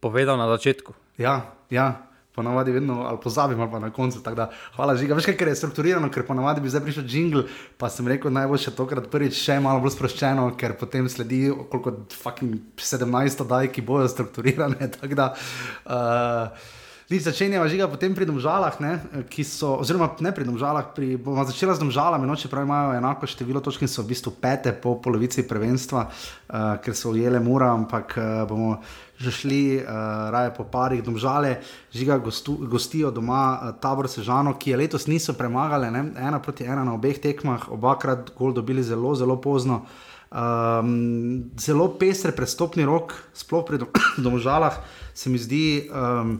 povedal 0.00 0.38
na 0.38 0.46
začetku. 0.56 0.94
Ja, 1.18 1.52
ja. 1.70 2.06
Ponavadi 2.30 2.70
vedno 2.70 3.02
ali 3.10 3.18
pozabim, 3.18 3.60
ali 3.60 3.70
pa 3.70 3.78
na 3.82 3.90
koncu. 3.90 4.22
Da, 4.22 4.46
hvala, 4.76 4.94
žiga. 4.96 5.18
Veš, 5.18 5.26
ker 5.34 5.50
je 5.50 5.56
strukturirano, 5.58 6.08
ker 6.14 6.22
ponavadi 6.24 6.62
bi 6.62 6.70
zdaj 6.70 6.84
prišel 6.86 7.04
jingle, 7.10 7.42
pa 7.76 7.90
sem 7.90 8.06
rekel, 8.08 8.30
najboljše 8.32 8.70
tokrat 8.78 9.10
prvič 9.10 9.34
še 9.34 9.58
malo 9.60 9.82
bolj 9.82 9.96
sproščeno, 9.96 10.46
ker 10.56 10.76
potem 10.78 11.10
sledi 11.10 11.50
fucking 12.22 12.78
17 12.78 13.44
oddaj, 13.44 13.72
ki 13.74 13.82
bojo 13.82 14.06
strukturirane. 14.08 14.78
tako 14.94 15.18
Da, 15.18 15.32
uh, 15.90 16.70
Ti 17.10 17.18
začenjava 17.18 17.66
žiga 17.66 17.88
potem 17.90 18.14
pri 18.14 18.22
domžalah, 18.22 18.76
ne, 18.78 18.92
ki 19.26 19.42
so, 19.42 19.72
oziroma 19.82 20.06
ne 20.22 20.30
pri 20.30 20.46
domžalah, 20.46 20.92
pri, 20.94 21.18
bomo 21.18 21.42
začela 21.42 21.74
z 21.74 21.82
domžalami, 21.82 22.22
no, 22.22 22.36
čeprav 22.38 22.62
imajo 22.62 22.92
enako 22.94 23.26
število 23.26 23.58
točk 23.58 23.82
in 23.82 23.90
so 23.90 24.04
v 24.06 24.14
bistvu 24.14 24.30
pete 24.38 24.70
po 24.70 24.94
polovici 25.02 25.42
prvenstva, 25.42 26.04
uh, 26.06 26.78
ker 26.78 26.94
so 26.94 27.10
ujele 27.10 27.40
mura, 27.42 27.72
ampak 27.74 28.14
uh, 28.14 28.46
bomo 28.46 28.78
že 29.18 29.34
šli 29.34 29.82
uh, 29.82 30.30
raje 30.30 30.54
po 30.54 30.62
parih 30.70 31.02
domžale, 31.02 31.58
žiga 31.90 32.14
gostu, 32.22 32.54
gostijo 32.70 33.10
doma 33.10 33.42
uh, 33.58 33.74
tabor 33.82 34.06
Sežano, 34.06 34.54
ki 34.54 34.70
je 34.70 34.78
letos 34.78 35.08
niso 35.10 35.34
premagali, 35.34 35.90
ne, 35.90 36.14
ena 36.14 36.38
proti 36.38 36.62
ena 36.62 36.86
na 36.86 36.94
obeh 36.94 37.18
tekmah, 37.18 37.74
obakrat 37.74 38.30
gol 38.38 38.54
dobili 38.54 38.86
zelo, 38.86 39.18
zelo 39.18 39.34
pozno. 39.42 39.82
Um, 40.30 41.50
zelo 41.58 41.90
pester 41.98 42.30
prestopni 42.30 42.86
rok, 42.86 43.18
sploh 43.34 43.66
pri 43.66 43.82
dom- 43.82 43.98
domžalah, 44.30 44.78
se 45.10 45.26
mi 45.26 45.42
zdi. 45.42 45.90
Um, 45.90 46.38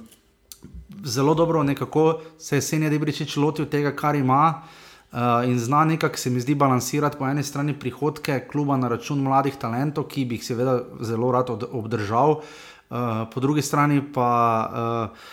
zelo 1.04 1.34
dobro 1.34 1.62
nekako 1.62 2.20
se 2.38 2.56
je 2.56 2.62
Senja 2.62 2.90
Debričič 2.90 3.36
lotil 3.36 3.66
tega, 3.66 3.96
kar 3.96 4.14
ima. 4.14 4.62
Uh, 5.10 5.18
in 5.44 5.58
zna 5.58 5.84
nekako 5.84 6.16
se 6.16 6.30
mi 6.30 6.40
zdi 6.40 6.54
balansirati 6.54 7.18
po 7.18 7.26
eni 7.26 7.42
strani 7.42 7.74
prihodke 7.78 8.46
kluba 8.52 8.76
na 8.76 8.88
račun 8.88 9.22
mladih 9.22 9.56
talentov, 9.58 10.06
ki 10.06 10.24
bi 10.24 10.38
jih 10.38 10.44
seveda 10.44 10.76
zelo 11.02 11.32
rad 11.32 11.50
od, 11.50 11.66
obdržal, 11.72 12.30
uh, 12.30 13.26
po 13.34 13.40
drugi 13.40 13.62
strani 13.62 14.02
pa 14.14 14.30
uh, 15.10 15.30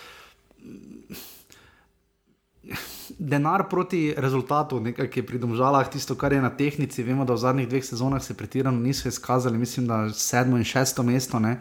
denar 3.19 3.69
proti 3.69 4.13
rezultatu, 4.17 4.79
nekaj, 4.79 5.09
ki 5.09 5.19
je 5.19 5.25
pri 5.25 5.39
domžalah, 5.39 5.89
tisto, 5.89 6.15
kar 6.15 6.33
je 6.33 6.41
na 6.41 6.49
tehnici. 6.49 7.03
Vemo, 7.03 7.25
da 7.25 7.33
v 7.33 7.41
zadnjih 7.41 7.69
dveh 7.69 7.85
sezonah 7.85 8.23
se 8.23 8.33
pretirano 8.33 8.79
niso 8.79 9.07
izkazali, 9.09 9.57
mislim, 9.57 9.87
da 9.87 10.09
sedmo 10.09 10.57
in 10.57 10.63
šesto 10.63 11.03
mesto. 11.03 11.39
Ne? 11.39 11.59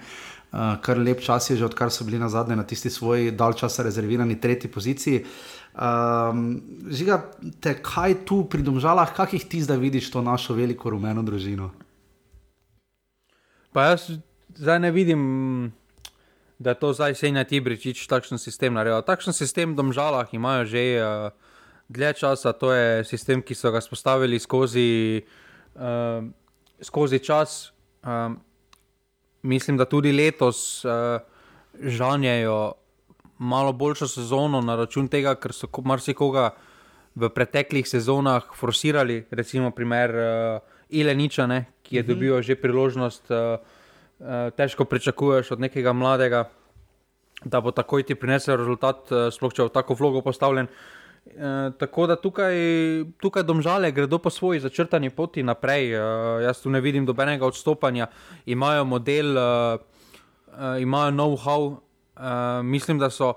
Uh, 0.53 0.77
kar 0.81 0.99
lep 0.99 1.21
čas 1.21 1.51
je 1.51 1.57
že, 1.59 1.67
odkar 1.67 1.91
so 1.91 2.05
bili 2.07 2.19
na 2.19 2.29
zadnje 2.31 2.57
na 2.57 2.65
tisti 2.65 2.91
svoji 2.91 3.31
dalj 3.31 3.59
časa 3.61 3.83
rezervirani 3.83 4.39
tretji 4.41 4.71
poziciji. 4.71 5.25
Um, 5.77 6.63
žiga, 6.89 7.19
te 7.61 7.75
kaj 7.83 8.23
tu 8.25 8.45
pri 8.49 8.63
domžalah, 8.63 9.11
kakih 9.13 9.45
ti 9.45 9.61
zdaj 9.61 9.77
vidiš 9.77 10.09
to 10.15 10.23
našo 10.23 10.55
veliko 10.55 10.91
rumeno 10.91 11.21
družino? 11.27 11.73
Pa 13.75 13.91
jaz 13.91 14.07
zdaj 14.57 14.81
ne 14.81 14.91
vidim, 14.91 15.23
da 16.59 16.73
je 16.73 16.81
to 16.81 16.93
zdaj 16.97 17.15
Senja 17.15 17.45
Tibričič 17.45 18.07
takšen 18.09 18.41
sistem 18.41 18.73
naredil. 18.73 19.03
Takšen 19.05 19.37
sistem 19.37 19.77
domžalah 19.77 20.33
imajo 20.33 20.65
že 20.65 20.83
uh, 20.97 21.29
dlje 21.89 22.13
časa, 22.23 22.53
to 22.57 22.73
je 22.73 23.05
sistem, 23.05 23.43
ki 23.43 23.55
so 23.55 23.71
ga 23.71 23.81
spostavili 23.85 24.39
skozi, 24.41 25.21
uh, 25.77 26.25
skozi 26.81 27.19
čas. 27.21 27.73
Um, 28.01 28.41
mislim, 29.47 29.77
da 29.77 29.85
tudi 29.85 30.13
letos 30.13 30.85
uh, 30.85 30.93
žanjejo 31.81 32.73
malo 33.39 33.73
boljšo 33.73 34.09
sezono 34.09 34.61
na 34.61 34.77
račun 34.77 35.09
tega, 35.09 35.35
ker 35.35 35.53
so 35.53 35.69
ko- 35.69 35.85
marsikoga 35.85 36.51
v 37.15 37.29
preteklih 37.33 37.89
sezonah 37.89 38.45
forsirali, 38.57 39.25
recimo 39.31 39.71
primer 39.71 40.11
uh, 40.11 40.61
Ileniča, 40.91 41.47
ne, 41.47 41.65
ki 41.83 41.97
je 41.97 42.03
-huh. 42.03 42.07
dobil 42.07 42.43
že 42.43 42.55
priložnost. 42.57 43.31
Uh, 43.31 43.37
uh, 44.19 44.51
težko 44.57 44.85
pričakuješ 44.85 45.51
od 45.51 45.61
nekega 45.61 45.93
mladega, 45.93 46.51
da 47.45 47.61
bo 47.61 47.71
takoj 47.71 48.03
ti 48.03 48.15
prinesel 48.15 48.57
rezultat, 48.57 49.13
uh, 49.13 49.33
sploh 49.33 49.53
če 49.53 49.63
je 49.63 49.67
v 49.67 49.73
tako 49.73 49.95
vlogo 49.95 50.21
postavljen. 50.21 50.67
Uh, 50.67 50.96
tako 51.79 52.07
da 52.07 52.17
tukaj, 52.17 52.55
tukaj 53.21 53.43
domžale 53.43 53.91
gredo 53.93 54.19
po 54.19 54.31
svoji 54.31 54.61
začrtani 54.61 55.11
poti 55.11 55.43
naprej. 55.43 55.93
Uh, 55.95 56.43
jaz 56.43 56.63
tu 56.63 56.71
ne 56.71 56.81
vidim 56.81 57.07
dobenega 57.07 57.47
odstopanja. 57.47 58.07
Imajo 58.47 58.85
model, 58.85 59.37
uh, 59.37 59.81
uh, 60.49 60.81
imajo 60.81 61.11
know-how. 61.11 61.77
Uh, 62.17 62.65
mislim, 62.65 62.99
da 62.99 63.11
so, 63.11 63.35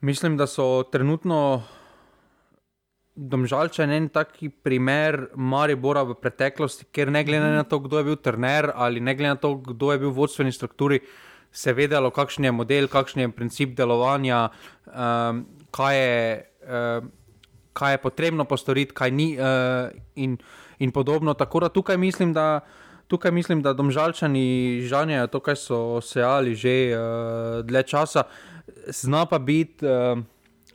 mislim, 0.00 0.36
da 0.36 0.46
so 0.46 0.82
trenutno 0.92 1.62
Domžalčan 3.14 3.92
en 3.94 4.08
taki 4.10 4.48
primer 4.48 5.28
Maribora 5.36 6.02
v 6.02 6.16
preteklosti, 6.18 6.88
ker 6.90 7.12
ne 7.14 7.22
glede 7.22 7.52
na 7.54 7.62
to, 7.62 7.78
kdo 7.78 8.00
je 8.00 8.06
bil 8.08 8.16
trener 8.18 8.72
ali 8.74 9.00
ne 9.00 9.14
glede 9.14 9.36
na 9.36 9.38
to, 9.38 9.54
kdo 9.54 9.92
je 9.92 10.00
bil 10.02 10.10
v 10.10 10.18
vodstveni 10.18 10.52
strukturi, 10.52 10.98
se 11.54 11.70
je 11.70 11.74
vedelo, 11.78 12.10
kakšen 12.10 12.44
je 12.44 12.52
model, 12.52 12.88
kakšen 12.90 13.22
je 13.22 13.28
princip 13.30 13.76
delovanja, 13.78 14.48
um, 14.90 15.44
kaj, 15.70 15.98
je, 15.98 16.42
um, 16.64 17.12
kaj 17.74 17.92
je 17.92 17.98
potrebno 17.98 18.44
postoriti, 18.44 18.94
kaj 18.94 19.10
ni 19.10 19.34
uh, 19.38 19.90
in, 20.14 20.38
in 20.78 20.92
podobno. 20.92 21.34
Tako 21.34 21.66
da 21.66 21.68
tukaj 21.68 21.98
mislim, 21.98 22.32
da. 22.32 22.60
Tukaj 23.04 23.30
mislim, 23.36 23.60
da 23.62 23.74
domžalčani 23.76 24.80
žanjejo 24.88 25.26
to, 25.28 25.40
kar 25.44 25.58
so 25.60 26.00
sejali 26.00 26.54
že 26.56 26.96
uh, 26.96 27.60
dlje 27.60 27.82
časa. 27.82 28.22
Zna 28.88 29.26
pa 29.28 29.38
biti, 29.38 29.84
uh, 29.84 30.18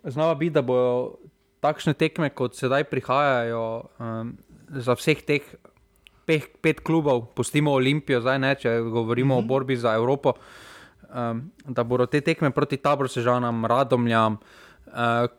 zna 0.04 0.30
pa 0.30 0.36
biti, 0.38 0.54
da 0.54 0.62
bodo 0.62 1.18
takšne 1.60 1.96
tekme, 1.98 2.30
kot 2.30 2.54
sedaj 2.54 2.86
prihajajo 2.86 3.90
um, 3.98 4.38
za 4.70 4.94
vseh 4.94 5.26
teh 5.26 5.42
peh, 6.30 6.46
pet 6.62 6.86
klubov, 6.86 7.34
pustimo 7.34 7.74
Olimpijo, 7.74 8.22
zdaj 8.22 8.40
ne, 8.40 8.54
če 8.56 8.78
govorimo 8.86 9.36
mm 9.36 9.42
-hmm. 9.42 9.46
o 9.46 9.48
borbi 9.48 9.76
za 9.76 9.96
Evropo, 9.98 10.34
um, 11.10 11.50
da 11.66 11.84
bodo 11.84 12.06
te 12.06 12.22
tekme 12.22 12.52
proti 12.52 12.78
Taborsežanam, 12.78 13.66
Radomljam, 13.66 14.34
uh, 14.34 14.40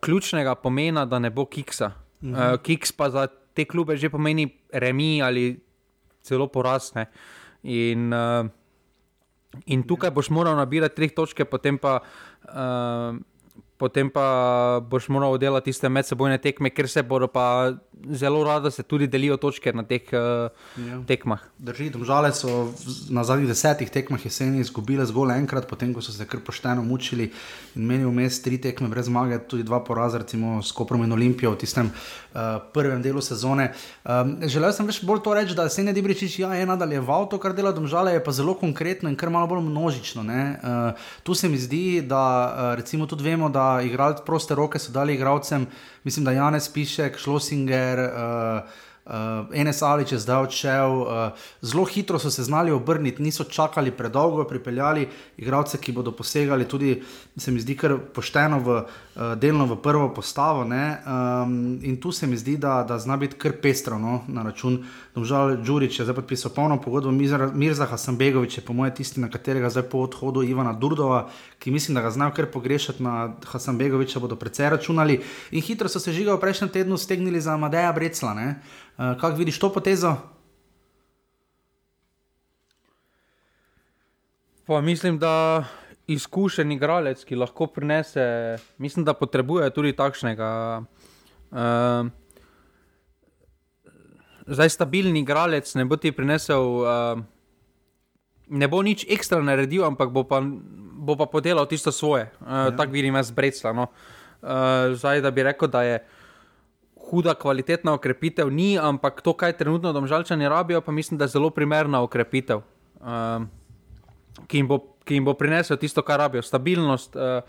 ključnega 0.01 0.55
pomena, 0.55 1.05
da 1.07 1.19
ne 1.19 1.31
bo 1.31 1.47
kiksa. 1.47 1.93
Mm 2.21 2.35
-hmm. 2.35 2.55
uh, 2.55 2.61
kiks 2.63 2.93
pa 2.93 3.11
za 3.11 3.27
te 3.55 3.65
klube 3.65 3.97
že 3.97 4.11
pomeni 4.11 4.49
remi 4.73 5.23
ali 5.23 5.61
celo 6.23 6.47
porasne. 6.47 7.07
In, 7.63 8.13
uh, 8.13 8.47
in 9.67 9.83
tukaj 9.83 10.11
boš 10.11 10.31
moral 10.31 10.57
nabirati 10.57 10.97
tri 10.97 11.09
točke, 11.09 11.45
potem 11.45 11.79
pa. 11.79 12.01
Uh, 12.45 13.21
potem 13.81 14.11
pa 14.13 14.81
boš 14.85 15.09
moral 15.09 15.39
delati 15.41 15.71
tiste 15.71 15.89
medsebojne 15.89 16.37
tekme, 16.39 16.69
ker 16.69 16.89
se 16.89 17.03
bodo 17.03 17.29
pa 17.33 17.73
zelo 18.13 18.45
rado 18.45 18.71
se 18.71 18.83
tudi 18.83 19.07
delijo 19.07 19.37
točke 19.37 19.73
na 19.73 19.83
teh 19.83 20.03
uh, 20.13 20.51
ja. 20.87 21.01
tekmah. 21.07 21.41
Drži, 21.59 21.91
domžale 21.91 22.33
so 22.35 22.73
na 23.11 23.25
zadnjih 23.25 23.49
desetih 23.49 23.91
tekmah 23.91 24.25
jeseni 24.25 24.61
izgubile 24.61 25.05
zgolj 25.07 25.35
enkrat, 25.37 25.69
potem 25.69 25.93
ko 25.95 26.03
so 26.03 26.13
se 26.13 26.27
kar 26.27 26.41
pošteno 26.45 26.83
mučili 26.83 27.31
in 27.77 27.87
meni 27.87 28.05
vmes 28.05 28.41
tri 28.43 28.59
tekme 28.61 28.89
brez 28.89 29.09
zmage, 29.09 29.39
tudi 29.49 29.65
dva 29.67 29.83
poraza, 29.85 30.19
recimo 30.19 30.63
s 30.63 30.73
Koprom 30.73 31.05
in 31.05 31.13
Olimpijo 31.13 31.53
v 31.55 31.61
tistem 31.61 31.91
uh, 31.91 32.41
prvem 32.75 33.03
delu 33.03 33.21
sezone. 33.23 33.71
Um, 34.05 34.37
želel 34.49 34.73
sem 34.77 34.89
več 34.89 35.03
bolj 35.05 35.23
to 35.25 35.35
reči, 35.37 35.57
da 35.57 35.69
se 35.69 35.85
ne 35.85 35.95
Dibričič 35.97 36.39
ja, 36.43 36.55
je 36.57 36.67
nadaljeval 36.67 37.29
to, 37.31 37.39
kar 37.39 37.55
dela 37.57 37.73
domžale, 37.73 38.15
je 38.17 38.25
pa 38.25 38.33
zelo 38.33 38.55
konkretno 38.59 39.11
in 39.11 39.17
kar 39.17 39.31
malo 39.31 39.51
bolj 39.55 39.65
množično. 39.69 40.25
Uh, 40.25 41.07
tu 41.23 41.35
se 41.35 41.49
mi 41.49 41.59
zdi, 41.59 42.01
da 42.03 42.23
uh, 42.25 42.75
recimo 42.81 43.07
tudi 43.07 43.29
vemo, 43.29 43.49
da 43.49 43.70
igralci 43.85 44.23
proste 44.27 44.55
roke 44.55 44.79
so 44.79 44.93
dali 44.93 45.15
igralcem, 45.15 45.67
mislim, 46.05 46.25
da 46.25 46.33
Janes 46.33 46.69
Pišek, 46.73 47.19
Šlosinger. 47.19 47.99
Uh, 47.99 48.79
Uh, 49.11 49.49
Enes 49.57 49.83
Alič 49.83 50.13
je 50.13 50.19
zdaj 50.23 50.45
odšel, 50.45 50.93
uh, 51.03 51.47
zelo 51.67 51.83
hitro 51.89 52.19
so 52.21 52.31
se 52.31 52.45
znali 52.47 52.71
obrniti, 52.71 53.23
niso 53.23 53.45
čakali 53.45 53.91
predolgo, 53.91 54.45
pripeljali 54.45 55.09
igralce, 55.37 55.81
ki 55.83 55.93
bodo 55.93 56.13
posegali 56.13 56.69
tudi, 56.69 57.03
se 57.37 57.51
mi 57.51 57.61
zdi, 57.61 57.75
kar 57.81 57.97
pošteno 58.15 58.61
v 58.61 58.77
delno 59.37 59.67
v 59.67 59.77
prvo 59.83 60.09
postavo. 60.15 60.65
Um, 60.65 61.79
in 61.83 62.01
tu 62.01 62.13
se 62.13 62.27
mi 62.27 62.37
zdi, 62.37 62.57
da, 62.57 62.83
da 62.89 62.99
zna 62.99 63.17
biti 63.17 63.37
kar 63.37 63.53
pestro 63.63 63.99
no, 63.99 64.25
na 64.29 64.43
račun. 64.43 64.85
Domžal 65.15 65.57
Đurič 65.57 65.99
je 65.99 66.05
zdaj 66.05 66.15
podpisal 66.15 66.53
polno 66.57 66.81
pogodbo, 66.81 67.13
Mirza 67.53 67.87
Hasanbegovič 67.87 68.59
je 68.59 68.65
po 68.65 68.73
mojem 68.73 68.95
tisti, 68.95 69.21
na 69.21 69.29
katerega 69.31 69.71
zdaj 69.71 69.89
po 69.93 70.01
odhodu 70.07 70.43
Ivana 70.43 70.73
Durdova, 70.73 71.29
ki 71.59 71.71
mislim, 71.71 71.95
da 71.95 72.01
ga 72.01 72.11
znajo 72.11 72.33
kar 72.37 72.47
pogrešati 72.47 73.03
na 73.03 73.35
Hasanbegoviča, 73.45 74.21
bodo 74.21 74.37
precej 74.37 74.71
računali. 74.71 75.21
In 75.51 75.63
hitro 75.63 75.89
so 75.89 76.01
se 76.01 76.13
žiga 76.13 76.35
v 76.35 76.41
prejšnjem 76.41 76.71
tednu 76.71 76.97
stegnili 76.97 77.41
za 77.41 77.57
Madeja 77.57 77.93
Brecla. 77.93 78.35
Ne? 78.35 78.49
Uh, 78.97 79.21
Kako 79.21 79.37
vidiš 79.37 79.59
to 79.59 79.73
potezo? 79.73 80.17
Pa 84.67 84.81
mislim, 84.81 85.19
da 85.19 85.65
izkušen 86.15 86.73
igralec, 86.73 87.23
ki 87.25 87.39
lahko 87.39 87.69
prinese, 87.71 88.59
mislim, 88.79 89.05
da 89.05 89.15
potrebuje 89.15 89.71
tudi 89.75 89.93
takšnega. 89.97 90.51
Uh, 91.51 92.11
zdaj, 94.47 94.71
stabilni 94.75 95.23
igralec 95.23 95.75
ne 95.75 95.85
bo 95.85 95.99
ti 96.01 96.13
prinesel, 96.13 96.67
uh, 96.83 97.23
ne 98.51 98.69
bo 98.69 98.83
nič 98.83 99.07
ekstra 99.09 99.43
naredil, 99.43 99.87
ampak 99.87 100.11
bo 100.15 100.25
pa, 100.27 100.43
bo 101.01 101.17
pa 101.19 101.27
podelal 101.31 101.67
tisto 101.71 101.95
svoje. 101.95 102.31
Uh, 102.41 102.71
ja. 102.71 102.77
Tako 102.77 102.97
vidim 102.99 103.19
jaz 103.19 103.31
brecla. 103.31 103.75
No. 103.75 103.91
Uh, 104.41 104.95
zdaj, 104.97 105.23
da 105.23 105.31
bi 105.31 105.47
rekel, 105.47 105.71
da 105.71 105.83
je 105.87 106.01
huda 107.11 107.35
kvalitetna 107.35 107.95
okrepitev 107.99 108.51
ni, 108.51 108.79
ampak 108.79 109.23
to, 109.23 109.35
kaj 109.35 109.57
trenutno 109.59 109.93
domžalčani 109.93 110.49
rabijo, 110.49 110.81
pa 110.81 110.93
mislim, 110.93 111.19
da 111.19 111.27
je 111.27 111.35
zelo 111.35 111.51
primerna 111.51 112.03
okrepitev, 112.03 112.63
uh, 113.01 113.43
ki, 114.47 114.63
jim 114.63 114.69
bo, 114.71 114.79
ki 115.11 115.19
jim 115.19 115.27
bo 115.27 115.35
prinesel 115.35 115.75
tisto, 115.83 116.05
kar 116.07 116.23
rabijo, 116.23 116.45
stabilnost, 116.47 117.19
uh, 117.19 117.43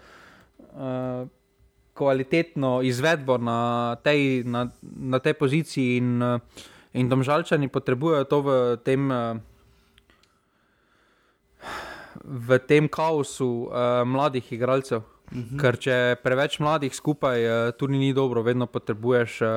uh, 0.74 1.30
kvalitetno 1.94 2.80
izvedbo 2.82 3.38
na 3.38 3.96
tej, 4.02 4.42
na, 4.50 4.66
na 4.82 5.22
tej 5.22 5.38
poziciji, 5.38 6.02
in, 6.02 6.18
uh, 6.18 6.66
in 6.98 7.06
domžalčani 7.06 7.70
potrebujejo 7.70 8.26
to 8.26 8.42
v 8.42 8.60
tem. 8.82 9.08
Uh, 9.12 9.40
V 12.22 12.60
tem 12.70 12.86
kaosu 12.86 13.66
uh, 13.66 14.06
mladih 14.06 14.46
igralcev, 14.54 15.02
-hmm. 15.32 15.60
Ker 15.62 15.78
če 15.80 15.98
preveč 16.24 16.60
mladih 16.60 16.94
skupaj, 16.96 17.40
uh, 17.46 17.72
tudi 17.78 18.00
ni 18.00 18.12
dobro, 18.14 18.44
vedno 18.46 18.68
potrebuješ 18.68 19.42
uh, 19.42 19.50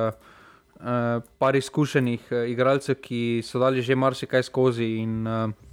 uh, 0.79 1.21
par 1.39 1.55
izkušenih 1.55 2.31
uh, 2.31 2.43
igralcev, 2.49 2.99
ki 3.03 3.41
so 3.43 3.59
dali 3.59 3.81
že 3.81 3.95
marsikaj 3.95 4.43
skozi. 4.47 4.89
In, 5.03 5.27
uh, 5.27 5.64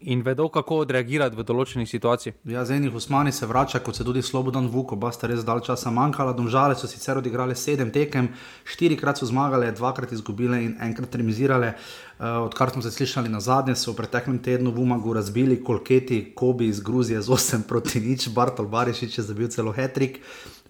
In 0.00 0.22
vedo, 0.24 0.46
kako 0.48 0.78
odreagirati 0.80 1.36
v 1.36 1.44
določenih 1.44 1.88
situacijah. 1.88 2.36
Ja, 2.48 2.62
z 2.64 2.78
enih 2.78 2.94
usmani 2.96 3.32
se 3.32 3.44
vrača, 3.48 3.82
kot 3.84 3.96
se 3.96 4.04
tudi 4.04 4.22
Slobodan 4.24 4.70
Vuk, 4.72 4.94
oba 4.96 5.10
sta 5.12 5.28
res 5.28 5.44
dal 5.44 5.60
časa 5.64 5.92
manjkala. 5.92 6.32
Domžale 6.36 6.76
so 6.76 6.88
sicer 6.88 7.20
odigrali 7.20 7.56
sedem 7.56 7.92
tekem, 7.92 8.30
štirikrat 8.64 9.20
so 9.20 9.28
zmagale, 9.28 9.68
dvakrat 9.76 10.12
izgubile 10.16 10.62
in 10.64 10.72
enkrat 10.88 11.16
remizirale. 11.20 11.74
Uh, 12.14 12.46
odkar 12.46 12.72
smo 12.72 12.80
se 12.80 12.94
slišali 12.96 13.28
na 13.28 13.42
zadnje, 13.44 13.76
so 13.76 13.92
v 13.92 13.98
preteklem 14.00 14.40
tednu 14.40 14.72
v 14.72 14.80
Umagu 14.84 15.12
razbili 15.12 15.60
kolketi, 15.60 16.32
Kobi 16.32 16.70
iz 16.72 16.80
Gruzije 16.80 17.20
z 17.20 17.28
8 17.28 17.68
proti 17.68 18.00
nič, 18.00 18.30
Bartol 18.32 18.72
Barišič 18.72 19.20
je 19.20 19.24
zabil 19.28 19.52
celo 19.52 19.72
hetrik. 19.72 20.20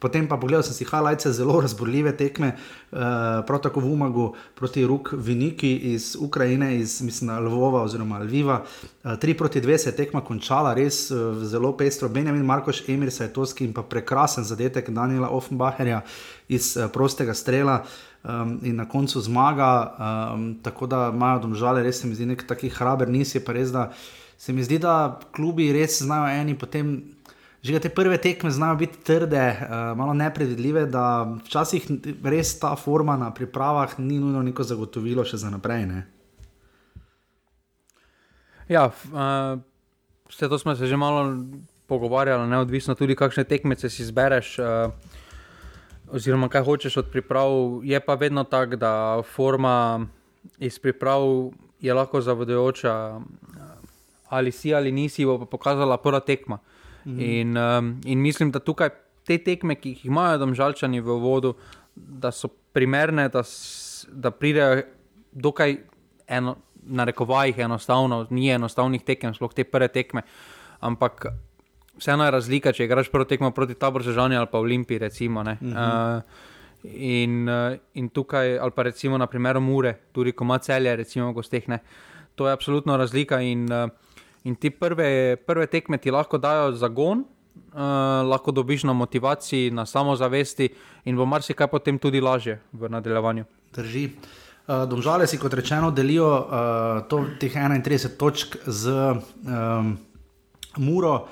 Potem 0.04 0.28
pa 0.28 0.36
pogledal 0.36 0.60
sem 0.60 0.76
si 0.76 0.84
highlights 0.84 1.32
zelo 1.32 1.56
razborljive 1.64 2.12
tekme, 2.16 2.52
uh, 2.52 2.98
prav 3.48 3.62
tako 3.64 3.80
v 3.80 3.92
Umagu 3.96 4.26
proti 4.54 4.84
Ruk 4.84 5.14
Viniki 5.16 5.94
iz 5.94 6.12
Ukrajine, 6.20 6.76
iz 6.76 7.00
mislim, 7.02 7.32
Lvova 7.46 7.80
oziroma 7.82 8.18
Lviva. 8.20 8.58
3 9.04 9.32
uh, 9.32 9.38
proti 9.38 9.64
2 9.64 9.78
se 9.78 9.88
je 9.88 9.96
tekma 9.96 10.20
končala, 10.20 10.74
res 10.76 11.08
uh, 11.10 11.40
zelo 11.40 11.72
pestro. 11.72 12.08
Benjamin 12.12 12.44
Markoš, 12.44 12.82
Emir 12.88 13.08
Sajtovski 13.08 13.64
in 13.64 13.72
pa 13.72 13.82
prekrasen 13.82 14.44
zadetek 14.44 14.90
Daniela 14.90 15.32
Offenbacherja 15.32 16.02
iz 16.48 16.76
uh, 16.76 16.92
prostega 16.92 17.34
strela. 17.34 17.80
Um, 18.24 18.58
in 18.64 18.76
na 18.76 18.88
koncu 18.88 19.20
zmaga, 19.20 19.72
um, 20.32 20.54
tako 20.62 20.86
da 20.86 21.10
imajo 21.12 21.42
domžale, 21.48 21.82
res 21.82 22.00
se 22.00 22.08
mi 22.08 22.14
zdi, 22.16 22.24
nek 22.26 22.46
taki 22.48 22.70
hraber, 22.72 23.08
nisi 23.08 23.40
pa 23.44 23.52
res, 23.52 23.72
da 23.72 23.90
se 24.38 24.52
mi 24.52 24.64
zdi, 24.64 24.78
da 24.80 25.20
klubi 25.36 25.72
res 25.72 25.98
znajo 26.02 26.32
eni 26.40 26.56
potem 26.58 27.02
Že 27.64 27.81
te 27.81 27.88
prve 27.88 28.20
tekme 28.20 28.50
znajo 28.53 28.77
biti 28.77 29.00
trde, 29.00 29.57
uh, 29.57 29.96
malo 29.96 30.12
nepredvidljive, 30.14 30.85
da 30.87 31.24
včasih 31.46 31.87
res 32.20 32.59
ta 32.61 32.77
forma 32.77 33.16
na 33.16 33.31
pripravah 33.33 33.94
ni 33.98 34.18
nujno 34.20 34.42
neko 34.44 34.66
zagotovilo 34.68 35.24
še 35.24 35.40
za 35.40 35.48
naprej. 35.48 35.87
Ne? 35.88 36.03
Ja, 38.68 38.90
uh, 38.92 39.57
vse 40.29 40.48
to 40.53 40.59
smo 40.61 40.77
se 40.77 40.85
že 40.87 40.96
malo 41.00 41.24
pogovarjali, 41.88 42.44
neodvisno 42.53 42.92
tudi, 43.00 43.16
kakšne 43.16 43.46
tekmece 43.48 43.88
si 43.88 44.05
izbereš, 44.05 44.59
uh, 44.61 44.92
oziroma 46.12 46.53
kaj 46.53 46.68
hočeš 46.68 47.00
od 47.00 47.09
priprav. 47.09 47.81
Je 47.81 47.96
pa 47.96 48.20
vedno 48.20 48.44
tako, 48.44 48.77
da 48.77 48.92
forma 49.24 50.05
iz 50.61 50.77
priprav 50.77 51.48
je 51.81 51.96
lahko 51.96 52.20
zavodujoča, 52.20 53.20
ali 54.29 54.53
si 54.53 54.74
ali 54.74 54.92
nisi, 54.92 55.24
bo 55.24 55.40
pa 55.40 55.48
pokazala 55.48 55.96
prva 55.96 56.20
tekma. 56.20 56.61
Uh, 56.61 56.73
Mhm. 57.06 57.20
In, 57.20 57.56
um, 57.56 58.00
in 58.04 58.18
mislim, 58.22 58.50
da 58.50 58.58
tukaj 58.58 58.90
te 59.24 59.38
tekme, 59.38 59.74
ki 59.74 59.94
jih 59.94 60.06
imajo 60.06 60.38
domžalčani 60.38 61.00
v 61.00 61.16
vodu, 61.20 61.54
da 61.94 62.30
so 62.32 62.48
primerne, 62.72 63.28
da, 63.28 63.42
da 64.12 64.30
pridejo 64.30 64.82
dokaj 65.32 65.76
eno, 66.26 66.56
na 66.86 67.04
rekovajih 67.04 67.58
enostavno, 67.58 68.26
ni 68.30 68.50
enostavnih 68.50 69.02
tekem, 69.02 69.34
sploh 69.34 69.54
te 69.54 69.64
prve 69.64 69.88
tekme. 69.88 70.22
Ampak 70.84 71.26
vseeno 71.96 72.26
je 72.26 72.34
razlika, 72.34 72.72
če 72.72 72.84
igraš 72.84 73.08
prvo 73.12 73.24
tekmo 73.28 73.50
proti 73.56 73.76
taboru 73.78 74.12
Žani 74.12 74.36
ali 74.36 74.50
pa 74.50 74.58
Olimpiji. 74.58 74.98
Recimo, 74.98 75.40
uh 75.40 75.46
-huh. 75.46 76.18
uh, 76.18 76.22
in, 76.84 77.48
uh, 77.48 77.78
in 77.94 78.08
tukaj, 78.08 78.58
ali 78.58 78.70
pa 78.70 78.82
recimo 78.82 79.18
na 79.18 79.26
primeru 79.26 79.60
Mure, 79.60 79.94
tudi 80.12 80.32
ko 80.32 80.44
ima 80.44 80.58
celje, 80.58 80.96
recimo, 80.96 81.32
gosteh, 81.32 81.68
ne, 81.68 81.78
to 82.34 82.46
je 82.46 82.52
absolutno 82.52 82.96
razlika. 82.96 83.40
In, 83.40 83.72
uh, 83.72 83.90
In 84.44 84.57
ti 84.61 84.68
prve, 84.70 85.37
prve 85.46 85.66
tekme 85.72 85.96
ti 85.98 86.12
lahko 86.12 86.37
dajo 86.38 86.72
zagon, 86.76 87.24
uh, 87.72 87.80
lahko 88.28 88.52
dobiš 88.52 88.85
na 88.85 88.92
motivaciji, 88.92 89.70
na 89.70 89.87
samozavesti 89.87 90.68
in 91.04 91.16
bo 91.16 91.24
marsikaj 91.24 91.70
potem 91.72 91.98
tudi 91.98 92.20
lažje 92.20 92.59
v 92.72 92.90
nadaljevanju. 92.92 93.44
Drži. 93.74 94.11
Uh, 94.64 94.85
domžale 94.88 95.26
si, 95.26 95.38
kot 95.40 95.54
rečeno, 95.54 95.90
delijo 95.90 96.28
uh, 96.28 97.00
to, 97.09 97.22
teh 97.40 97.57
31 97.57 98.16
točk 98.20 98.57
z 98.66 98.92
um, 98.92 99.96
Muro. 100.76 101.26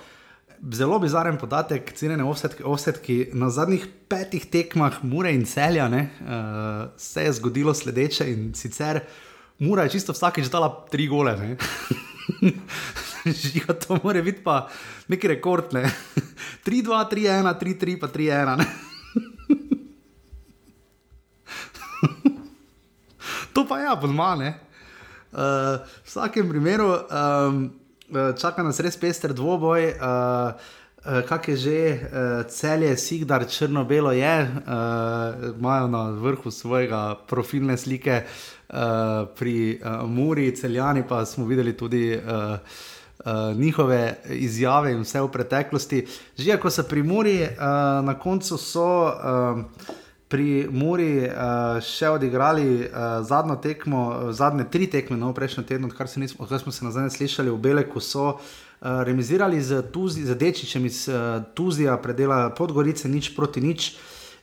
Zelo 0.72 0.98
bizaren 1.02 1.36
podatek, 1.36 1.92
cenjene 1.96 2.24
offsetke. 2.24 3.18
Na 3.34 3.50
zadnjih 3.50 3.84
petih 4.08 4.46
tekmah 4.46 5.02
Mure 5.02 5.34
in 5.34 5.44
Celja 5.44 5.88
ne, 5.88 6.06
uh, 6.22 6.92
se 6.96 7.24
je 7.24 7.32
zgodilo 7.40 7.74
sledeče 7.74 8.28
in 8.32 8.52
sicer 8.54 9.02
Mura 9.62 9.86
je 9.86 9.94
čisto 9.94 10.10
vsakeč 10.10 10.50
dala 10.50 10.66
tri 10.90 11.06
gole. 11.06 11.30
Žiga, 13.42 13.78
to 13.78 13.94
mora 14.02 14.18
biti 14.22 14.42
pa 14.42 14.68
neki 15.06 15.28
rekord. 15.28 15.70
Ne? 15.70 15.86
3, 16.66 16.82
2, 16.82 17.10
3, 17.10 17.22
1, 17.46 17.58
3, 17.60 17.78
3, 17.78 18.00
pa 18.00 18.06
3, 18.10 18.26
1. 18.26 18.58
to 23.54 23.66
pa 23.68 23.78
je, 23.78 23.84
ja, 23.86 23.94
pod 23.94 24.10
mane. 24.10 24.58
Uh, 25.30 25.78
v 25.78 26.10
vsakem 26.10 26.50
primeru 26.50 26.98
um, 26.98 27.70
čaka 28.34 28.66
nas 28.66 28.82
res 28.82 28.98
pester 28.98 29.30
dvoboj. 29.30 29.94
Uh, 29.94 30.58
Uh, 31.02 31.18
Kaj 31.26 31.50
je 31.50 31.58
že, 31.58 31.98
uh, 31.98 32.46
celje, 32.46 32.94
Sigdar, 32.94 33.42
črno-belo 33.42 34.14
je, 34.14 34.46
imajo 35.58 35.84
uh, 35.84 35.90
na 35.90 36.14
vrhu 36.14 36.46
svojega 36.46 37.18
profilne 37.26 37.74
slike 37.74 38.22
uh, 38.22 38.61
pri 39.38 39.80
uh, 39.80 40.08
Muri, 40.08 40.56
celjani 40.56 41.04
pa 41.08 41.24
smo 41.26 41.46
videli 41.46 41.76
tudi 41.76 42.16
uh, 42.16 42.58
uh, 43.24 43.56
njihove 43.56 44.16
izjave 44.28 44.92
in 44.92 45.00
vse 45.00 45.20
v 45.20 45.28
preteklosti. 45.28 46.06
Že 46.36 46.56
ko 46.60 46.70
so 46.70 46.82
pri 46.82 47.02
Muri, 47.02 47.42
uh, 47.42 47.58
na 48.04 48.18
koncu 48.18 48.58
so. 48.58 49.04
Uh, 49.06 49.64
Pri 50.32 50.64
Muri 50.72 51.28
uh, 51.28 51.76
še 51.84 52.08
odigrali 52.08 52.86
uh, 52.88 53.20
zadnjo 53.20 53.58
tekmo, 53.60 54.32
zadnje 54.32 54.64
tri 54.72 54.86
tekme, 54.88 55.18
no, 55.20 55.34
prejšnji 55.36 55.64
teden, 55.68 55.84
odkar, 55.90 56.08
nismo, 56.16 56.46
odkar 56.46 56.62
smo 56.62 56.72
se 56.72 56.86
nazaj 56.86 57.10
slišali 57.12 57.52
v 57.52 57.58
Beleku, 57.60 58.00
so 58.00 58.30
uh, 58.32 58.38
remizirali 59.04 59.60
z, 59.60 59.82
Tuzi, 59.92 60.24
z 60.24 60.32
Dečičem 60.40 60.88
iz 60.88 61.04
uh, 61.12 61.44
Tuzija, 61.52 61.98
predela 62.00 62.48
Podgorice, 62.48 63.12
nič 63.12 63.34
proti 63.36 63.60
nič, 63.60 63.90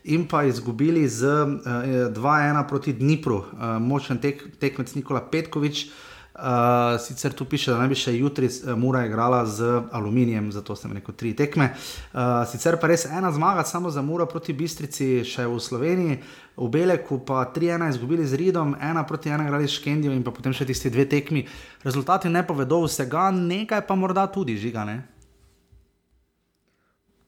in 0.03 0.27
pa 0.27 0.43
izgubili 0.43 1.07
z 1.07 1.25
uh, 1.25 2.13
2-1 2.15 2.67
proti 2.67 2.93
Dnipru, 2.93 3.37
uh, 3.37 3.77
močen 3.81 4.19
tek, 4.19 4.43
tekmec 4.59 4.95
Nikola 4.95 5.21
Petkovič. 5.21 5.85
Uh, 5.85 5.91
Uh, 6.39 6.99
sicer 6.99 7.33
tu 7.33 7.45
piše, 7.45 7.71
da 7.71 7.81
naj 7.81 7.89
bi 7.91 7.95
še 7.99 8.13
jutri 8.15 8.47
uh, 8.47 8.71
Mura 8.79 9.01
igrala 9.03 9.41
z 9.43 9.65
aluminijem, 9.91 10.53
zato 10.55 10.71
sem 10.77 10.93
rekel 10.95 11.11
tri 11.19 11.33
tekme. 11.35 11.67
Uh, 12.13 12.45
sicer 12.47 12.77
pa 12.79 12.87
res 12.87 13.03
ena 13.11 13.27
zmaga, 13.35 13.65
samo 13.67 13.91
za 13.91 13.99
Mura 13.99 14.23
proti 14.23 14.55
Bistrici, 14.55 15.25
še 15.27 15.43
v 15.43 15.59
Sloveniji, 15.59 16.21
v 16.55 16.69
Beleku 16.71 17.19
pa 17.27 17.43
3-1 17.43 17.91
izgubili 17.91 18.23
z 18.23 18.39
Ridom, 18.39 18.71
ena 18.79 19.03
proti 19.03 19.35
ena 19.35 19.49
igrali 19.49 19.67
s 19.67 19.83
Kendijo 19.83 20.15
in 20.15 20.23
potem 20.23 20.55
še 20.55 20.69
tisti 20.69 20.87
dve 20.87 21.09
tekmi. 21.11 21.43
Rezultati 21.83 22.31
ne 22.31 22.45
povedo 22.47 22.85
vsega, 22.87 23.33
nekaj 23.35 23.83
pa 23.83 23.99
morda 23.99 24.29
tudi 24.31 24.55
žiga. 24.55 24.87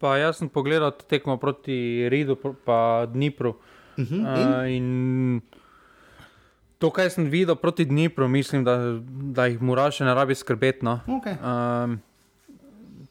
Pa 0.02 0.18
jaz 0.18 0.42
sem 0.42 0.50
pogledal 0.50 0.92
tekmo 1.06 1.38
proti 1.38 2.10
Ridu, 2.10 2.36
pa 2.66 3.06
Dnipru. 3.06 3.56
Uh 3.98 4.06
-huh, 4.06 4.18
in? 4.42 4.48
Uh, 4.50 4.72
in 4.76 5.42
To, 6.82 6.90
kar 6.90 7.12
sem 7.14 7.28
videl 7.30 7.56
proti 7.62 7.86
Dnipru, 7.86 8.28
mislim, 8.28 8.64
da, 8.66 8.74
da 9.38 9.46
jih 9.46 9.60
mora 9.62 9.86
še 9.94 10.06
ne 10.08 10.16
rabi 10.18 10.34
skrbeti. 10.34 10.82
No. 10.82 10.96
Okay. 11.20 11.36
Um, 11.38 12.00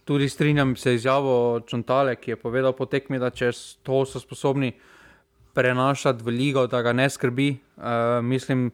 tudi 0.05 0.27
strinjam 0.29 0.75
se 0.77 0.97
izjavo 0.97 1.61
Čontale, 1.71 2.17
ki 2.19 2.33
je 2.33 2.39
povedal 2.41 2.75
po 2.75 2.89
tekmi, 2.91 3.21
da 3.23 3.31
če 3.31 3.53
to 3.87 4.03
so 4.11 4.19
sposobni 4.19 4.73
prenašati 5.55 6.27
v 6.27 6.35
ligo, 6.35 6.67
da 6.67 6.83
ga 6.83 6.91
ne 6.99 7.07
skrbi. 7.07 7.53
Uh, 7.79 8.19
mislim, 8.27 8.73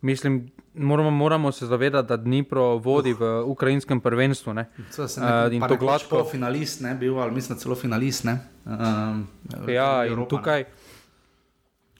mislim 0.00 0.46
moramo, 0.74 1.10
moramo 1.10 1.52
se 1.52 1.66
zavedati, 1.66 2.08
da 2.08 2.16
Dnipro 2.16 2.76
vodi 2.76 3.12
uh. 3.12 3.18
v 3.18 3.42
ukrajinskem 3.44 4.00
prvenstvu. 4.00 4.54
Ne. 4.54 4.66
Uh, 4.78 5.52
in 5.52 5.62
to 5.68 5.76
gladko. 5.76 6.24
Finalist, 6.24 6.80
ne 6.80 6.94
bil, 6.94 7.18
ali 7.18 7.34
mislim, 7.34 7.58
celo 7.58 7.74
finalist. 7.74 8.24
Um, 8.24 9.26
ja, 9.68 10.06
in 10.06 10.26
tukaj. 10.28 10.62
Ne. 10.62 10.68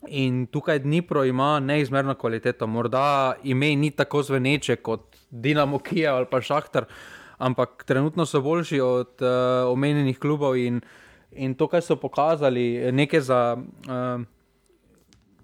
In 0.09 0.47
tukaj 0.47 0.79
Dnipro 0.79 1.25
ima 1.25 1.61
neizmerno 1.61 2.15
kvaliteto. 2.15 2.67
Morda 2.67 3.35
ime 3.43 3.77
ni 3.77 3.91
tako 3.91 4.23
zveneče 4.23 4.77
kot 4.77 5.17
Dinamo 5.31 5.79
Kijev 5.79 6.15
ali 6.17 6.27
pa 6.31 6.41
Šahtar, 6.41 6.85
ampak 7.39 7.85
trenutno 7.85 8.27
so 8.27 8.41
boljši 8.41 8.81
od 8.81 9.11
uh, 9.21 9.73
omenjenih 9.73 10.19
klubov 10.19 10.57
in, 10.57 10.81
in 11.33 11.55
to, 11.55 11.67
kar 11.67 11.83
so 11.83 11.97
pokazali, 11.97 12.93
nekaj 12.93 13.21
za. 13.21 13.57
Uh, 13.89 14.25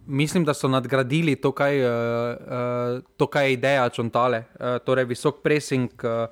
Mislim, 0.06 0.44
da 0.44 0.54
so 0.54 0.68
nadgradili 0.68 1.36
to, 1.36 1.52
kaj, 1.52 1.80
uh, 1.80 1.90
uh, 2.36 3.02
to, 3.16 3.26
kaj 3.26 3.46
je 3.46 3.52
ideja 3.52 3.88
Čontale, 3.88 4.38
uh, 4.38 4.78
torej 4.84 5.04
visok 5.04 5.42
pressing, 5.42 5.90
uh, 6.04 6.28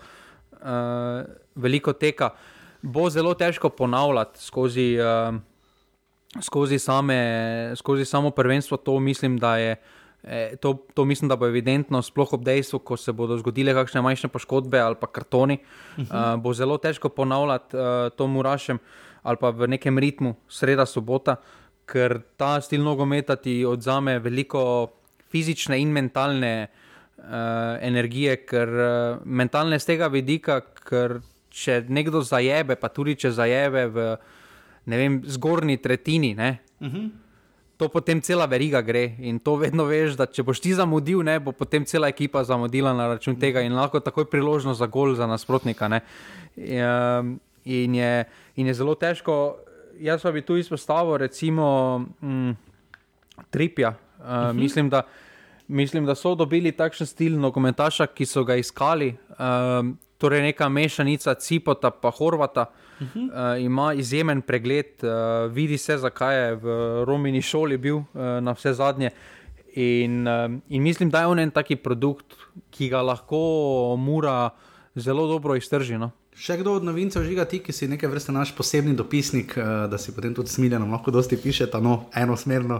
uh, 0.60 1.24
veliko 1.54 1.92
teka. 1.92 2.30
Bo 2.82 3.10
zelo 3.10 3.34
težko 3.34 3.68
ponavljati 3.68 4.42
skozi. 4.42 4.98
Uh, 5.00 5.40
skozi, 6.40 6.78
same, 6.78 7.72
skozi 7.76 8.04
samo 8.04 8.30
prvenstvo, 8.30 8.76
to 8.76 9.00
mislim, 9.00 9.38
da 9.38 9.56
je. 9.56 9.76
To, 10.60 10.76
to 10.94 11.04
mislim, 11.04 11.28
da 11.28 11.36
bo 11.36 11.46
evidentno, 11.46 11.98
sploh 12.02 12.32
ob 12.32 12.44
dejstvu, 12.46 12.78
ko 12.78 12.96
se 12.96 13.12
bodo 13.12 13.34
zgodile 13.40 13.74
kakšne 13.74 14.00
manjše 14.00 14.28
poškodbe 14.30 14.78
ali 14.78 14.94
pa 15.00 15.06
kartoni, 15.06 15.58
uh 15.58 16.04
-huh. 16.04 16.34
uh, 16.34 16.42
bo 16.42 16.54
zelo 16.54 16.78
težko 16.78 17.08
ponavljati 17.08 17.76
uh, 17.76 17.82
to 18.16 18.26
murašem 18.26 18.78
ali 19.22 19.36
pa 19.36 19.50
v 19.50 19.66
nekem 19.66 19.98
ritmu, 19.98 20.34
sreda, 20.48 20.86
sobota, 20.86 21.36
ker 21.86 22.20
ta 22.36 22.60
stil 22.60 22.82
nogometa 22.82 23.36
ti 23.36 23.64
odzame 23.66 24.18
veliko 24.22 24.92
fizične 25.32 25.78
in 25.80 25.92
mentalne 25.92 26.52
uh, 26.66 27.24
energije, 27.80 28.36
ker 28.46 28.68
uh, 28.68 29.22
mentalne 29.24 29.78
z 29.80 29.92
tega 29.94 30.08
vidika, 30.12 30.60
ker 30.60 31.20
če 31.52 31.82
nekdo 31.88 32.22
zajebe, 32.24 32.76
pa 32.80 32.88
tudi 32.88 33.16
če 33.16 33.32
zajebe 33.36 33.86
v 33.92 34.06
ne 34.86 34.98
vem, 34.98 35.18
zgornji 35.26 35.76
tretjini. 35.76 36.34
Uh 36.34 36.86
mhm. 36.86 36.96
-huh. 36.96 37.10
To 37.76 37.88
potem 37.88 38.20
cela 38.20 38.46
veriga 38.46 38.80
gre 38.80 39.16
in 39.18 39.38
to 39.38 39.56
vedno 39.56 39.84
veš, 39.84 40.14
da 40.14 40.26
če 40.26 40.42
boš 40.42 40.60
ti 40.60 40.74
zamudil, 40.74 41.22
ne, 41.22 41.40
bo 41.40 41.52
potem 41.52 41.84
cela 41.84 42.08
ekipa 42.08 42.44
zamudila 42.44 42.92
na 42.92 43.06
račun 43.06 43.36
tega 43.36 43.60
in 43.60 43.74
lahko 43.74 44.00
takoj 44.00 44.24
priložnost 44.30 44.78
za 44.78 44.86
gol 44.86 45.14
za 45.14 45.26
nasprotnika. 45.26 46.00
Um, 46.56 47.40
in, 47.64 47.94
je, 47.94 48.24
in 48.56 48.66
je 48.66 48.74
zelo 48.74 48.94
težko. 48.94 49.56
Jaz 50.02 50.22
pa 50.22 50.32
bi 50.34 50.42
tu 50.42 50.56
izpostavil, 50.58 51.16
recimo, 51.16 51.98
mm, 52.22 52.50
Tripja. 53.50 53.88
Uh, 53.88 54.24
uh 54.24 54.30
-huh. 54.30 54.52
mislim, 54.52 54.90
da, 54.90 55.02
mislim, 55.68 56.06
da 56.06 56.14
so 56.14 56.34
dobili 56.34 56.72
takšen 56.72 57.06
stil 57.06 57.40
nogometaša, 57.40 58.06
ki 58.06 58.26
so 58.26 58.44
ga 58.44 58.56
iskali. 58.56 59.16
Um, 59.38 59.98
torej, 60.18 60.42
neka 60.42 60.68
mešanica 60.68 61.34
Cipota 61.34 61.90
in 62.04 62.10
Horvata. 62.10 62.64
Uh 63.00 63.06
-huh. 63.06 63.56
uh, 63.56 63.62
ima 63.62 63.94
izjemen 63.94 64.42
pregled, 64.42 64.86
uh, 65.02 65.52
vidi 65.52 65.78
se, 65.78 65.98
zakaj 65.98 66.46
je 66.46 66.54
v 66.54 66.66
Romini 67.04 67.42
šoli 67.42 67.76
bil 67.76 67.96
uh, 67.96 68.04
na 68.40 68.52
vse 68.52 68.72
zadnje. 68.72 69.10
In, 69.74 70.28
uh, 70.28 70.52
in 70.68 70.82
mislim, 70.82 71.10
da 71.10 71.20
je 71.20 71.26
on 71.26 71.38
en 71.38 71.50
taki 71.50 71.76
produkt, 71.76 72.34
ki 72.70 72.88
ga 72.88 73.02
lahko 73.02 73.96
mora 73.98 74.50
zelo 74.94 75.26
dobro 75.26 75.56
iztržiti. 75.56 75.98
No? 75.98 76.10
Še 76.32 76.56
kdo 76.62 76.78
od 76.78 76.84
novincev 76.88 77.26
žiga 77.28 77.44
ti, 77.44 77.58
ki 77.60 77.74
si 77.76 77.84
nekaj 77.92 78.08
vrste 78.08 78.32
naš 78.32 78.54
posebni 78.56 78.94
dopisnik, 78.96 79.52
uh, 79.52 79.84
da 79.92 79.98
si 80.00 80.14
potem 80.16 80.32
tudi 80.32 80.48
smiljen, 80.48 80.86
lahko 80.88 81.12
dosti 81.12 81.36
pišete, 81.36 81.76
no, 81.84 82.06
enosmerno. 82.16 82.78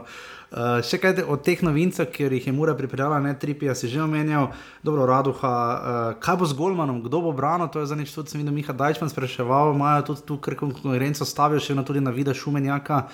Uh, 0.49 0.81
še 0.81 0.97
kaj 0.97 1.21
od 1.29 1.45
teh 1.45 1.61
novincev, 1.61 2.09
ki 2.15 2.31
jih 2.33 2.49
je 2.49 2.55
Mura 2.57 2.73
pripeljala, 2.79 3.21
ne 3.21 3.35
tripija, 3.37 3.77
si 3.77 3.93
že 3.93 4.01
omenjal, 4.01 4.49
dobro, 4.81 5.05
Raduha, 5.05 5.53
uh, 5.53 6.01
kaj 6.25 6.41
bo 6.41 6.49
z 6.49 6.57
Golmanom, 6.57 7.05
kdo 7.05 7.21
bo 7.29 7.35
branil, 7.37 7.69
to 7.69 7.85
je 7.85 7.93
za 7.93 8.01
nič 8.01 8.17
tudi, 8.17 8.33
sem 8.33 8.41
videl, 8.41 8.57
Miha 8.57 8.73
Dajčman 8.73 9.12
spraševal, 9.12 9.77
imajo 9.77 10.09
tudi 10.09 10.25
tu 10.33 10.41
kar 10.41 10.57
konkurenco, 10.57 11.29
stavijo 11.29 11.61
še 11.61 11.77
na 11.77 11.85
tudi 11.85 12.01
na 12.01 12.09
vide 12.09 12.33
Šumenjaka, 12.33 13.05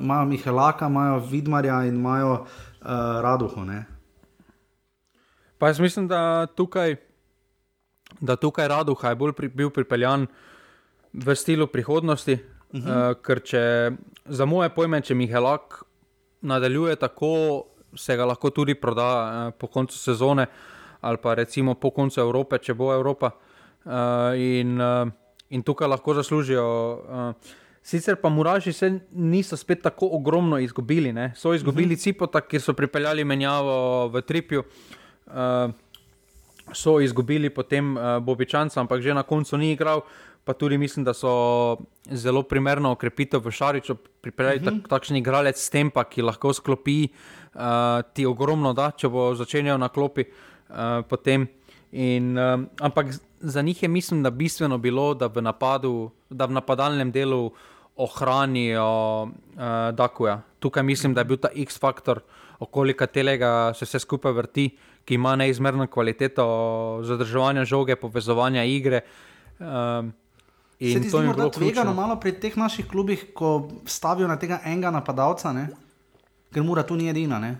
imajo 0.00 0.24
Mihelaka, 0.32 0.88
imajo 0.88 1.20
Vidmarja 1.28 1.82
in 1.84 2.00
imajo 2.00 2.34
uh, 2.40 3.20
Raduho. 3.20 3.68
Ne? 3.68 3.84
Pa 5.60 5.68
jaz 5.68 5.84
mislim, 5.84 6.08
da 6.08 6.48
tukaj 6.48 7.11
da 8.22 8.36
tukaj 8.36 8.68
Raduha 8.68 9.10
je 9.10 9.18
bolj 9.18 9.34
pri, 9.34 9.48
bil 9.50 9.70
pripeljan 9.74 10.26
v 11.12 11.34
slogu 11.36 11.66
prihodnosti. 11.66 12.38
Uh 12.72 12.80
-huh. 12.80 13.10
uh, 13.10 13.16
ker 13.22 13.42
če 13.42 13.90
za 14.24 14.44
moje 14.44 14.70
pojme, 14.70 15.00
če 15.00 15.14
Mihelak 15.14 15.82
nadaljuje 16.40 16.96
tako, 16.96 17.64
se 17.96 18.16
ga 18.16 18.24
lahko 18.24 18.50
tudi 18.50 18.74
proda 18.74 19.10
uh, 19.48 19.54
po 19.58 19.66
koncu 19.66 19.98
sezone 19.98 20.46
ali 21.00 21.18
pa 21.22 21.34
recimo 21.34 21.74
po 21.74 21.90
koncu 21.90 22.20
Evrope, 22.20 22.58
če 22.58 22.74
bo 22.74 22.94
Evropa. 22.94 23.30
Uh, 23.84 23.92
in, 24.38 24.80
uh, 24.80 25.08
in 25.50 25.62
tukaj 25.62 25.88
lahko 25.88 26.14
zaslužijo. 26.14 26.64
Uh, 27.08 27.34
Sicer 27.82 28.16
pa 28.16 28.28
Muraži 28.28 28.72
se 28.72 29.00
niso 29.10 29.56
spet 29.56 29.82
tako 29.82 30.08
ogromno 30.12 30.58
izgubili. 30.58 31.12
Ne? 31.12 31.32
So 31.36 31.54
izgubili 31.54 31.84
uh 31.84 31.90
mhm. 31.90 31.98
-huh. 31.98 32.02
Cipota, 32.02 32.40
ki 32.40 32.60
so 32.60 32.72
pripeljali 32.72 33.24
menjavo 33.24 34.08
v 34.08 34.22
Tripju. 34.22 34.62
Uh, 35.26 35.34
so 36.70 37.00
izgubili 37.00 37.50
potem 37.50 37.96
uh, 37.96 38.18
Bobičanca, 38.22 38.80
ampak 38.80 39.02
že 39.02 39.14
na 39.14 39.22
koncu 39.22 39.56
ni 39.56 39.72
igral. 39.72 40.06
Pa 40.44 40.52
tudi 40.58 40.78
mislim, 40.78 41.04
da 41.04 41.14
so 41.14 41.76
zelo 42.10 42.42
primerno 42.42 42.90
okrepitev 42.92 43.44
v 43.44 43.50
Šariču 43.50 43.94
pripeljali 44.20 44.58
uh 44.58 44.62
-huh. 44.62 44.82
tak, 44.82 44.88
takšen 44.90 45.16
igralec 45.16 45.58
s 45.58 45.70
tem, 45.70 45.90
pa, 45.90 46.04
ki 46.04 46.22
lahko 46.22 46.52
sklopi 46.52 47.08
uh, 47.54 48.02
ti 48.14 48.26
ogromno, 48.26 48.72
da 48.72 48.90
če 48.90 49.08
bo 49.08 49.34
začenjal 49.34 49.78
na 49.78 49.88
klopi. 49.88 50.24
Uh, 50.68 51.04
potem. 51.08 51.46
In, 51.92 52.38
um, 52.38 52.68
ampak 52.80 53.06
za 53.40 53.62
njih 53.62 53.82
je 53.82 53.88
mislim, 53.88 54.22
da 54.22 54.30
bistveno 54.30 54.78
bilo, 54.78 55.14
da 55.14 55.26
v, 55.26 55.42
napadu, 55.42 56.10
da 56.30 56.46
v 56.46 56.52
napadalnem 56.52 57.12
delu 57.12 57.52
ohranijo 57.96 59.22
uh, 59.22 59.30
Dakuja. 59.94 60.40
Tukaj 60.58 60.82
mislim, 60.82 61.14
da 61.14 61.20
je 61.20 61.24
bil 61.24 61.36
ta 61.36 61.48
X-faktor, 61.54 62.20
okoli 62.58 62.94
katerega 62.94 63.74
se 63.74 63.84
vse 63.84 63.98
skupaj 63.98 64.32
vrti. 64.32 64.70
Uh, 64.72 64.91
ki 65.04 65.14
ima 65.14 65.36
neizmerno 65.36 65.86
kvaliteto 65.86 66.46
zadrževanja 67.04 67.64
žoge, 67.64 67.96
povezovanja 67.96 68.64
igre. 68.64 69.02
Um, 69.58 70.12
Se 70.82 71.00
ti 71.00 71.10
zdi, 71.10 71.34
da 71.36 71.44
je 71.44 71.50
tvegano 71.50 71.94
malo 71.94 72.16
pri 72.20 72.32
teh 72.32 72.56
naših 72.58 72.88
klubih, 72.90 73.28
ko 73.34 73.68
stavijo 73.86 74.26
na 74.28 74.34
tega 74.36 74.58
enega 74.66 74.90
napadalca, 74.90 75.52
ne? 75.52 75.68
ker 76.52 76.62
mora 76.62 76.82
tu 76.82 76.96
ni 76.96 77.08
edina. 77.08 77.38
Ne? 77.38 77.54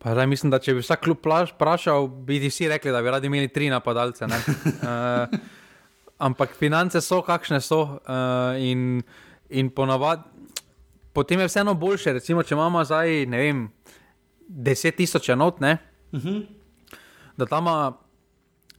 Pa, 0.00 0.14
zdaj, 0.16 0.26
mislim, 0.26 0.50
da 0.52 0.58
če 0.58 0.74
bi 0.74 0.82
vsak 0.82 1.02
klub 1.04 1.20
vprašal, 1.22 2.08
bi 2.08 2.40
ti 2.40 2.48
vsi 2.48 2.68
rekli, 2.72 2.92
da 2.92 3.02
bi 3.02 3.10
radi 3.12 3.28
imeli 3.28 3.48
tri 3.48 3.70
napadalce. 3.70 4.26
uh, 4.26 5.38
ampak 6.18 6.56
finance 6.56 7.00
so, 7.00 7.22
kakšne 7.22 7.60
so. 7.60 7.82
Uh, 8.04 8.56
in, 8.58 9.02
in 9.48 9.70
ponavad, 9.70 10.24
potem 11.12 11.40
je 11.40 11.50
vseeno 11.50 11.74
boljše. 11.74 12.16
Recimo, 12.16 12.42
če 12.42 12.56
imamo 12.56 12.84
zdaj, 12.84 13.26
ne 13.28 13.44
vem, 13.44 13.66
deset 14.50 14.96
tisoč 14.96 15.28
enot, 15.28 15.60
uh 15.60 15.68
mhm. 16.12 16.28
-huh. 16.28 16.46
da 17.36 17.46
tam 17.46 17.64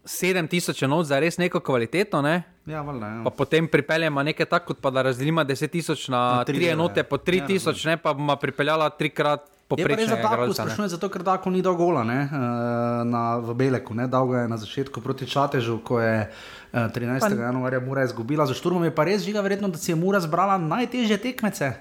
7000 0.06 0.84
enot 0.84 1.06
za 1.06 1.20
res 1.20 1.38
neko 1.38 1.60
kvaliteto, 1.60 2.22
ne? 2.22 2.44
Ja, 2.66 2.82
valjda, 2.82 3.08
ja. 3.08 3.24
pa 3.24 3.30
potem 3.30 3.68
pripeljemo 3.68 4.24
nekaj 4.24 4.46
tako, 4.46 4.74
kot 4.74 4.82
pa 4.82 4.90
da 4.90 5.02
razdelimo 5.02 5.42
10.000 5.42 6.10
na 6.10 6.36
Na 6.36 6.44
tri 6.44 6.58
3 6.58 6.60
dele, 6.60 6.72
enote 6.72 7.00
ja. 7.00 7.04
po 7.04 7.18
3000, 7.18 7.86
ne 7.88 7.98
pa 7.98 8.14
bomo 8.14 8.36
pripeljala 8.36 8.90
trikrat 8.90 9.50
Je 9.78 9.88
pa 9.88 9.96
res 9.96 10.10
za 10.10 10.16
tako 10.16 10.34
igralca. 10.34 10.64
ne. 10.66 10.70
sprašuje, 10.72 10.90
zato 10.90 11.10
ker 11.10 11.24
tako 11.24 11.50
ni 11.50 11.62
dal 11.62 11.76
gola 11.80 12.04
ne, 12.04 12.20
eh, 12.28 13.04
na, 13.08 13.38
v 13.40 13.56
Beleku. 13.56 13.96
Ne. 13.96 14.08
Dal 14.08 14.28
ga 14.28 14.44
je 14.44 14.48
na 14.52 14.58
začetku 14.58 15.02
proti 15.02 15.28
Čatežu, 15.28 15.80
ko 15.84 16.02
je 16.02 16.28
eh, 16.28 16.90
13. 16.92 17.20
Pa- 17.20 17.30
januarja 17.30 17.80
Mura 17.80 18.04
izgubila 18.04 18.46
za 18.46 18.54
šturmom. 18.54 18.84
Je 18.84 18.96
pa 18.96 19.08
res 19.08 19.24
žiga 19.24 19.42
verjetno, 19.42 19.72
da 19.72 19.78
si 19.78 19.92
je 19.92 19.96
Mura 19.96 20.20
zbrala 20.20 20.58
najtežje 20.58 21.18
tekmece. 21.18 21.72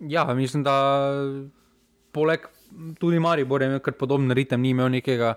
Ja, 0.00 0.24
mislim, 0.34 0.62
da 0.62 0.74
poleg 2.16 2.48
tudi 3.00 3.20
Maribor 3.20 3.62
je 3.62 3.68
imel 3.70 3.82
kar 3.84 3.94
podoben 3.98 4.32
ritem, 4.34 4.64
ni 4.64 4.72
imel 4.72 4.88
nekega 4.96 5.36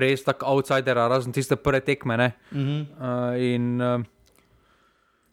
res 0.00 0.24
tako 0.24 0.54
outsidera, 0.54 1.08
razen 1.10 1.34
tiste 1.34 1.58
prve 1.60 1.82
tekme. 1.84 2.16
ne. 2.16 2.32
Uh 2.52 2.58
-huh. 2.58 2.86
Uh, 2.98 3.42
in, 3.42 3.80
uh, 3.80 4.00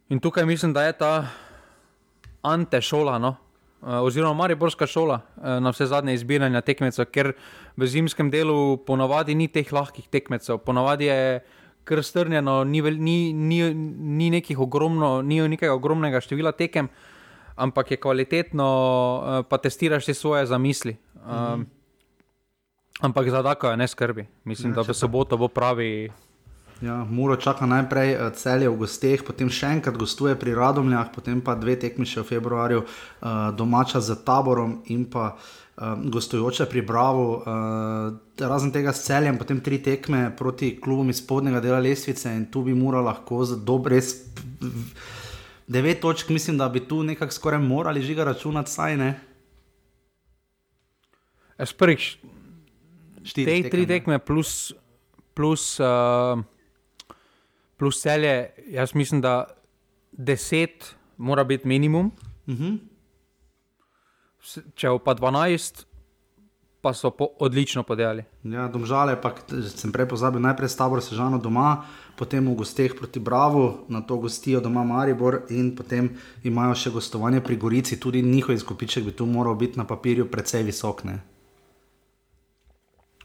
in 0.09 0.19
tukaj 0.19 0.45
mislim, 0.45 0.73
da 0.73 0.83
je 0.83 0.93
ta 0.93 1.27
ante 2.41 2.81
šola, 2.81 3.19
no? 3.19 3.35
uh, 3.81 4.01
oziroma 4.01 4.33
Mariborska 4.33 4.87
šola, 4.87 5.21
uh, 5.37 5.43
na 5.43 5.69
vse 5.69 5.85
zadnje 5.85 6.13
izbiranja 6.13 6.61
tekmecev, 6.61 7.05
ker 7.11 7.33
v 7.77 7.87
zimskem 7.87 8.29
delu 8.31 8.77
ponavadi 8.85 9.35
ni 9.35 9.47
teh 9.47 9.73
lahkih 9.73 10.07
tekmecev, 10.07 10.57
ponavadi 10.57 11.05
je 11.05 11.39
kar 11.83 12.03
strnjeno, 12.03 12.63
ni, 12.63 12.81
ni, 12.81 13.33
ni, 13.33 13.73
ni, 13.73 14.43
ogromno, 14.57 15.21
ni 15.21 15.41
nekega 15.47 15.73
ogromnega 15.73 16.21
števila 16.21 16.51
tekem, 16.51 16.89
ampak 17.55 17.91
je 17.91 17.97
kvalitetno, 17.97 18.67
uh, 18.67 19.45
pa 19.49 19.57
testiraš 19.57 20.05
te 20.05 20.13
svoje 20.13 20.45
zamisli. 20.45 20.97
Um, 21.25 21.67
Ampak 23.01 23.29
za 23.29 23.41
tako 23.43 23.69
je 23.69 23.77
ne 23.77 23.87
skrbi. 23.87 24.27
Mislim, 24.43 24.71
Ja, 24.71 24.75
da 24.75 24.81
v 24.81 24.93
soboto 24.93 25.37
bo 25.37 25.47
pravi 25.47 26.11
Ja, 26.81 27.05
Muro 27.05 27.35
čaka 27.37 27.65
najprej 27.69 28.09
eh, 28.13 28.29
celje 28.33 28.69
v 28.69 28.77
gosteh, 28.81 29.21
potem 29.21 29.49
še 29.53 29.69
enkrat 29.77 29.97
gostuje 30.01 30.33
pri 30.33 30.57
Radomljah, 30.57 31.13
potem 31.13 31.37
pa 31.37 31.53
dve 31.53 31.77
tekmi 31.77 32.09
še 32.09 32.23
v 32.23 32.29
februarju, 32.33 32.81
uh, 32.81 33.53
domača 33.53 34.01
z 34.01 34.17
taborom 34.25 34.81
in 34.89 35.05
pa 35.05 35.37
uh, 35.37 35.93
gostujoče 36.01 36.65
pri 36.65 36.81
Bravo. 36.81 37.45
Uh, 37.45 38.17
razen 38.41 38.73
tega 38.73 38.97
s 38.97 39.05
celjem, 39.05 39.37
potem 39.37 39.61
tri 39.61 39.77
tekme 39.77 40.33
proti 40.33 40.73
klubom 40.81 41.13
iz 41.13 41.21
spodnjega 41.21 41.61
dela 41.61 41.77
lestvice 41.77 42.33
in 42.33 42.49
tu 42.49 42.65
bi 42.65 42.73
Mura 42.73 42.97
lahko 43.05 43.45
za 43.45 43.61
dobre 43.61 44.01
res. 44.01 44.25
Devet 45.71 46.01
točk, 46.01 46.29
mislim, 46.29 46.57
da 46.57 46.69
bi 46.69 46.81
tu 46.81 47.03
nekako 47.03 47.31
skoraj 47.31 47.59
morali 47.59 48.01
žiga 48.01 48.23
računati, 48.23 48.71
saj 48.71 48.97
ne. 48.97 49.11
Jaz 51.57 51.71
prvič 51.73 52.17
Štiri 53.23 53.61
te 53.63 53.69
tri 53.69 53.85
tekme 53.87 54.19
plus, 54.19 54.73
plus, 55.33 55.79
uh, 55.79 56.41
plus 57.77 58.01
celje, 58.01 58.33
jaz 58.67 58.95
mislim, 58.95 59.21
da 59.21 59.45
deset 60.11 60.95
mora 61.17 61.43
biti 61.43 61.67
minimum, 61.67 62.11
Mhm. 62.47 62.75
S- 64.41 64.59
če 64.75 64.87
pa 65.05 65.13
dvanajst, 65.13 65.85
pa 66.81 66.93
so 66.93 67.11
po, 67.11 67.27
odlično 67.39 67.83
podelali. 67.83 68.23
Ja, 68.43 68.67
domžale, 68.67 69.13
pa 69.21 69.35
sem 69.69 69.91
prej 69.93 70.09
pozabil, 70.09 70.41
najprej 70.41 70.69
s 70.69 70.77
tabor 70.79 71.01
sežano 71.05 71.37
doma, 71.37 71.85
potem 72.17 72.41
v 72.41 72.57
gosteh 72.57 72.97
proti 72.97 73.21
Bravo, 73.21 73.85
na 73.87 74.01
to 74.01 74.17
gostijo 74.17 74.59
doma 74.61 74.83
Maribor 74.83 75.45
in 75.53 75.75
potem 75.77 76.09
imajo 76.43 76.75
še 76.75 76.93
gostovanje 76.97 77.41
pri 77.45 77.57
Gorici, 77.61 77.99
tudi 78.01 78.25
njihov 78.25 78.57
izkupiček 78.57 79.05
bi 79.05 79.13
tu 79.13 79.29
moral 79.29 79.55
biti 79.55 79.77
na 79.77 79.85
papirju 79.85 80.25
precej 80.31 80.65
visok. 80.65 81.05
Ne? 81.05 81.21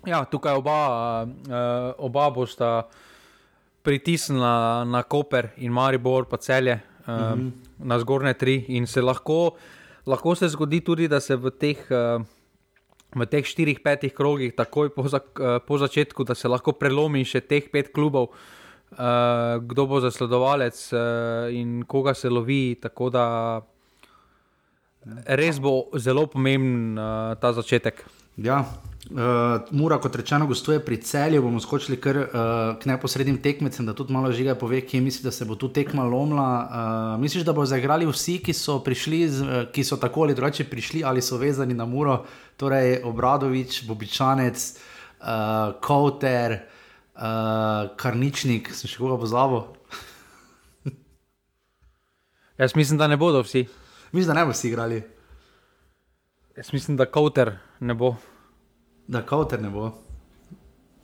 Ja, 0.07 0.25
tukaj 0.25 0.61
oba, 0.61 0.79
uh, 1.25 1.97
oba 1.99 2.31
bosta 2.31 2.87
pritisnila 3.83 4.85
na 4.85 5.03
Koper 5.03 5.51
in 5.57 5.73
Maribor, 5.73 6.29
pa 6.29 6.37
celje, 6.37 6.79
uh, 7.07 7.09
mm 7.09 7.17
-hmm. 7.17 7.51
na 7.79 7.99
zgornje 7.99 8.35
tri. 8.35 8.65
In 8.69 8.87
se 8.87 9.03
lahko, 9.03 9.57
lahko 10.07 10.35
se 10.35 10.49
zgodi 10.49 10.81
tudi, 10.81 11.09
da 11.09 11.21
se 11.21 11.37
v 11.37 11.51
teh, 11.51 11.79
uh, 11.91 12.23
v 13.17 13.27
teh 13.31 13.47
štirih, 13.47 13.81
petih 13.81 14.13
krogih, 14.13 14.53
takoj 14.57 14.93
po, 14.93 15.07
za, 15.09 15.21
uh, 15.21 15.57
po 15.65 15.79
začetku, 15.81 16.25
da 16.29 16.37
se 16.37 16.49
lahko 16.49 16.77
prelomi 16.77 17.25
še 17.25 17.41
teh 17.41 17.71
pet 17.73 17.89
klubov, 17.97 18.33
uh, 18.33 19.57
kdo 19.65 19.87
bo 19.89 20.03
zasledovalec 20.05 20.77
uh, 20.93 21.49
in 21.53 21.81
koga 21.89 22.15
se 22.15 22.29
lovi. 22.29 22.77
Tako 22.81 23.11
da 23.11 23.25
res 25.41 25.63
bo 25.63 25.89
zelo 25.97 26.27
pomemben 26.29 26.99
uh, 26.99 27.35
ta 27.41 27.55
začetek. 27.57 28.05
Ja, 28.37 28.65
uh, 29.11 29.63
Mura, 29.71 29.99
kot 30.03 30.17
rečeno, 30.17 30.47
gostuje 30.47 30.81
pri 30.85 30.97
celju, 31.03 31.43
bomo 31.43 31.61
skočili 31.61 31.99
kar 32.01 32.17
uh, 32.17 32.27
k 32.81 32.89
neposrednim 32.91 33.39
tekmecem, 33.43 33.87
da 33.87 33.95
tudi 33.95 34.13
malo 34.13 34.33
žiga 34.33 34.55
pove, 34.59 34.81
kje 34.81 35.01
misli, 35.01 35.25
da 35.25 35.31
se 35.31 35.45
bo 35.45 35.55
tu 35.55 35.69
tekma 35.69 36.05
lomila. 36.05 36.51
Uh, 36.51 37.21
misliš, 37.21 37.45
da 37.47 37.53
bo 37.53 37.65
zaigrali 37.67 38.07
vsi, 38.07 38.39
ki 38.45 38.53
so, 38.57 38.79
prišli 38.85 39.21
z, 39.29 39.43
uh, 39.43 39.57
ki 39.73 39.85
so 39.85 39.97
tako 40.03 40.27
ali 40.27 40.35
drugače 40.35 40.69
prišli 40.71 41.05
ali 41.05 41.23
so 41.23 41.39
vezani 41.39 41.75
na 41.75 41.87
Muro, 41.87 42.25
torej 42.57 43.01
Obradovič, 43.05 43.85
Bobičanec, 43.87 44.69
uh, 45.21 45.75
Kouter, 45.81 46.61
uh, 47.17 47.91
Karničnik, 47.97 48.71
sem 48.75 48.91
še 48.91 49.03
koga 49.03 49.19
pozabil. 49.23 49.67
Jaz 52.63 52.77
mislim, 52.77 52.99
da 52.99 53.09
ne 53.09 53.17
bodo 53.17 53.43
vsi. 53.47 53.67
Mislim, 54.13 54.33
da 54.35 54.41
ne 54.41 54.49
bo 54.49 54.57
vsi 54.57 54.69
igrali, 54.69 55.03
Jaz 56.57 56.73
mislim, 56.73 56.97
da 56.97 57.05
Kauter 57.05 57.59
ne 57.81 57.95
bo. 57.95 58.15
Da 59.09 59.23
Kouter 59.23 59.63
ne 59.63 59.71
bo. 59.71 59.91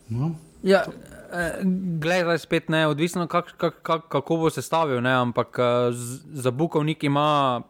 No. 0.08 0.34
Ja, 0.62 0.84
eh, 1.32 1.60
gledaj, 1.98 2.38
spet 2.38 2.68
ne, 2.68 2.86
odvisno 2.86 3.26
kak, 3.26 3.54
kak, 3.56 3.82
kak, 3.82 4.08
kako 4.08 4.36
bo 4.36 4.50
sestavil, 4.50 5.00
ne, 5.00 5.12
ampak 5.12 5.58
eh, 5.58 5.92
z- 5.92 6.22
za 6.42 6.50
Bukovnik 6.50 7.04
ima 7.04 7.62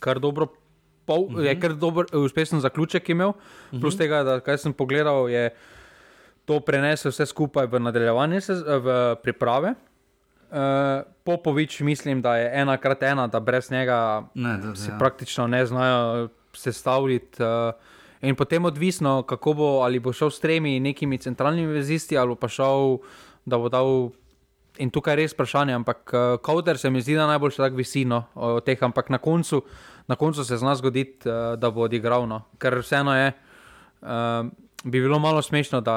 kar 0.00 0.18
dobro. 0.18 0.46
Pol, 1.06 1.20
uh 1.20 1.30
-huh. 1.32 1.40
Je 1.40 1.60
kar 1.60 1.72
dober, 1.74 2.04
uspešen 2.12 2.60
zaključek 2.60 3.08
imel, 3.08 3.28
uh 3.28 3.34
-huh. 3.72 3.80
plus 3.80 3.96
tega, 3.96 4.22
da 4.22 4.40
kaj 4.40 4.58
sem 4.58 4.72
pogledal, 4.72 5.28
je 5.28 5.50
to 6.44 6.60
prenesel 6.60 7.10
vse 7.10 7.26
skupaj 7.26 7.66
v 7.66 7.80
nadaljevanje, 7.80 8.40
se, 8.40 8.54
v 8.54 9.16
priprave. 9.22 9.74
Uh, 10.50 10.56
Popovič, 11.24 11.80
mislim, 11.80 12.22
da 12.22 12.36
je 12.36 12.50
ena 12.54 12.76
krat 12.76 13.02
ena, 13.02 13.26
da 13.26 13.40
brez 13.40 13.70
njega 13.70 14.24
Ne, 14.34 14.58
da, 14.58 14.74
se 14.74 14.90
ja. 14.90 14.98
praktično 14.98 15.46
ne 15.46 15.66
znajo 15.66 16.28
sestavljati. 16.52 17.42
Uh, 17.42 17.74
in 18.22 18.36
potem 18.36 18.64
odvisno, 18.64 19.22
kako 19.22 19.52
bo, 19.54 19.68
ali 19.82 19.98
bo 19.98 20.12
šel 20.12 20.30
s 20.30 20.40
tremi 20.40 20.80
nekimi 20.80 21.18
centralnimi 21.18 21.72
vezisti, 21.72 22.18
ali 22.18 22.36
pa 22.36 22.48
šel, 22.48 22.98
da 23.44 23.58
bo 23.58 23.68
dal. 23.68 24.10
In 24.80 24.88
tukaj 24.90 25.12
je 25.12 25.16
res 25.16 25.32
vprašanje, 25.34 25.74
ampak 25.76 26.12
uh, 26.14 26.20
Kauder 26.40 26.78
se 26.78 26.90
mi 26.90 27.02
zdi, 27.02 27.16
da 27.18 27.26
najbolj 27.28 27.50
še 27.52 27.62
tako 27.66 27.76
visino 27.76 28.22
od 28.34 28.64
teh, 28.64 28.80
ampak 28.80 29.10
na 29.12 29.18
koncu, 29.18 29.62
na 30.08 30.16
koncu 30.16 30.44
se 30.44 30.56
zna 30.56 30.72
zgoditi, 30.78 31.28
uh, 31.28 31.58
da 31.60 31.68
bo 31.70 31.84
odigral. 31.84 32.24
No. 32.28 32.42
Ker 32.58 32.78
vseeno 32.80 33.12
je, 33.16 33.32
uh, 34.00 34.46
bi 34.84 35.02
bilo 35.02 35.18
malo 35.18 35.42
smešno, 35.42 35.80
da 35.84 35.96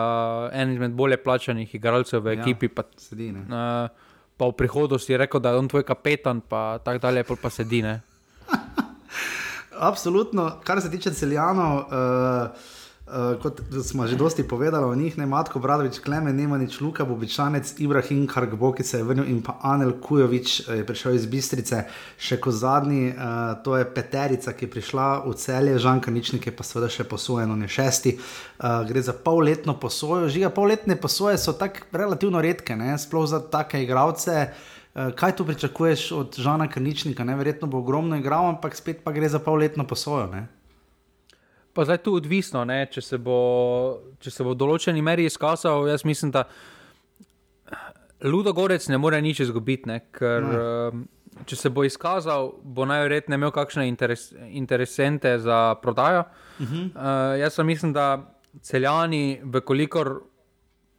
en 0.52 0.74
izmed 0.74 0.92
bolje 1.00 1.18
plačanih 1.24 1.76
igralcev 1.76 2.26
v 2.26 2.34
Ja. 2.34 2.42
ekipi, 2.42 2.68
pa, 2.68 2.84
Sedi, 2.98 3.32
ne. 3.32 3.46
uh, 3.48 3.88
pa 4.36 4.50
v 4.50 4.58
prihodnosti 4.58 5.18
rekel, 5.18 5.40
da 5.40 5.54
je 5.54 5.62
on 5.62 5.68
tvoj 5.72 5.86
kapetan, 5.88 6.42
pa 6.42 6.80
tako 6.84 7.00
dalje, 7.00 7.24
pa 7.24 7.50
sedi. 7.50 7.84
Ne. 9.74 9.80
Absolutno, 9.80 10.52
kar 10.64 10.82
se 10.82 10.92
tiče 10.92 11.14
celjanov, 11.14 11.78
uh, 11.78 11.84
uh, 13.08 13.42
kot 13.42 13.62
smo 13.84 14.08
že 14.08 14.16
dosti 14.16 14.44
povedali 14.48 14.86
o 14.86 14.96
njih, 14.96 15.18
ne 15.18 15.26
Matko 15.26 15.60
Bradovič, 15.60 16.00
Klemen, 16.00 16.36
Nemanič, 16.36 16.80
Luka 16.82 17.06
Bobičanec, 17.06 17.74
Ibrahim 17.78 18.28
Kargbo, 18.28 18.72
ki 18.72 18.84
se 18.84 18.98
je 18.98 19.04
vrnil 19.04 19.30
in 19.30 19.42
pa 19.42 19.58
Anel 19.62 19.94
Kujovič 20.02 20.60
eh, 20.60 20.76
je 20.78 20.86
prišel 20.86 21.16
iz 21.16 21.26
Bistrice, 21.26 21.84
še 22.18 22.38
kot 22.42 22.54
zadnji, 22.54 23.10
uh, 23.10 23.64
to 23.64 23.78
je 23.78 23.86
peterica, 23.86 24.54
ki 24.54 24.66
je 24.66 24.72
prišla 24.72 25.08
v 25.26 25.34
celje, 25.34 25.80
Žan 25.80 26.02
Kaničnik 26.02 26.48
je 26.48 26.56
pa 26.56 26.64
seveda 26.64 26.90
še 26.90 27.04
posojen, 27.04 27.52
on 27.52 27.62
je 27.62 27.72
šesti. 27.72 28.18
Uh, 28.60 28.84
gre 28.88 29.02
za 29.02 29.14
polletno 29.14 29.80
posojo, 29.80 30.30
žiga 30.30 30.50
polletne 30.54 30.96
posoje 30.96 31.38
so 31.38 31.54
tako 31.58 31.90
relativno 31.92 32.42
redke, 32.42 32.76
ne? 32.76 32.98
sploh 32.98 33.28
za 33.28 33.42
take 33.42 33.84
igralce. 33.84 34.54
Eh, 34.96 35.12
Kaj 35.16 35.36
tu 35.36 35.46
pričakuješ 35.46 36.12
od 36.12 36.36
Žana 36.38 36.68
Krničnika? 36.70 37.24
Neverjetno 37.24 37.68
bo 37.68 37.78
ogromno 37.78 38.18
igral, 38.18 38.50
ampak 38.50 38.76
spet 38.76 39.02
pa 39.04 39.12
gre 39.12 39.30
za 39.30 39.40
polletno 39.40 39.88
posojo. 39.88 40.28
Ne? 40.28 40.48
Pa 41.74 41.86
zdaj 41.86 41.98
tu 41.98 42.14
odvisno, 42.14 42.66
ne, 42.66 42.86
če, 42.92 43.02
se 43.02 43.18
bo, 43.18 43.38
če 44.22 44.32
se 44.32 44.46
bo 44.46 44.54
v 44.54 44.60
določeni 44.62 45.02
meri 45.02 45.26
izkazal. 45.26 45.88
Jaz 45.90 46.06
mislim, 46.06 46.30
da 46.32 46.46
Ludo 48.24 48.54
Gorec 48.54 48.86
ne 48.88 48.98
more 49.02 49.18
nič 49.22 49.42
izgubiti, 49.48 49.90
ne, 49.90 49.98
ker 50.14 50.46
um, 50.46 51.08
če 51.50 51.58
se 51.58 51.72
bo 51.74 51.82
izkazal, 51.84 52.52
bo 52.62 52.86
najverjetneje 52.86 53.42
imel 53.42 53.52
kakšne 53.52 53.88
interes, 53.90 54.30
interesente 54.54 55.40
za 55.42 55.76
prodajo. 55.82 56.28
Uh 56.60 56.68
-huh. 56.68 56.86
uh, 56.94 57.40
jaz 57.42 57.56
pa 57.56 57.64
mislim, 57.64 57.94
da 57.94 58.38
celjani, 58.62 59.42
vkolikor 59.44 60.22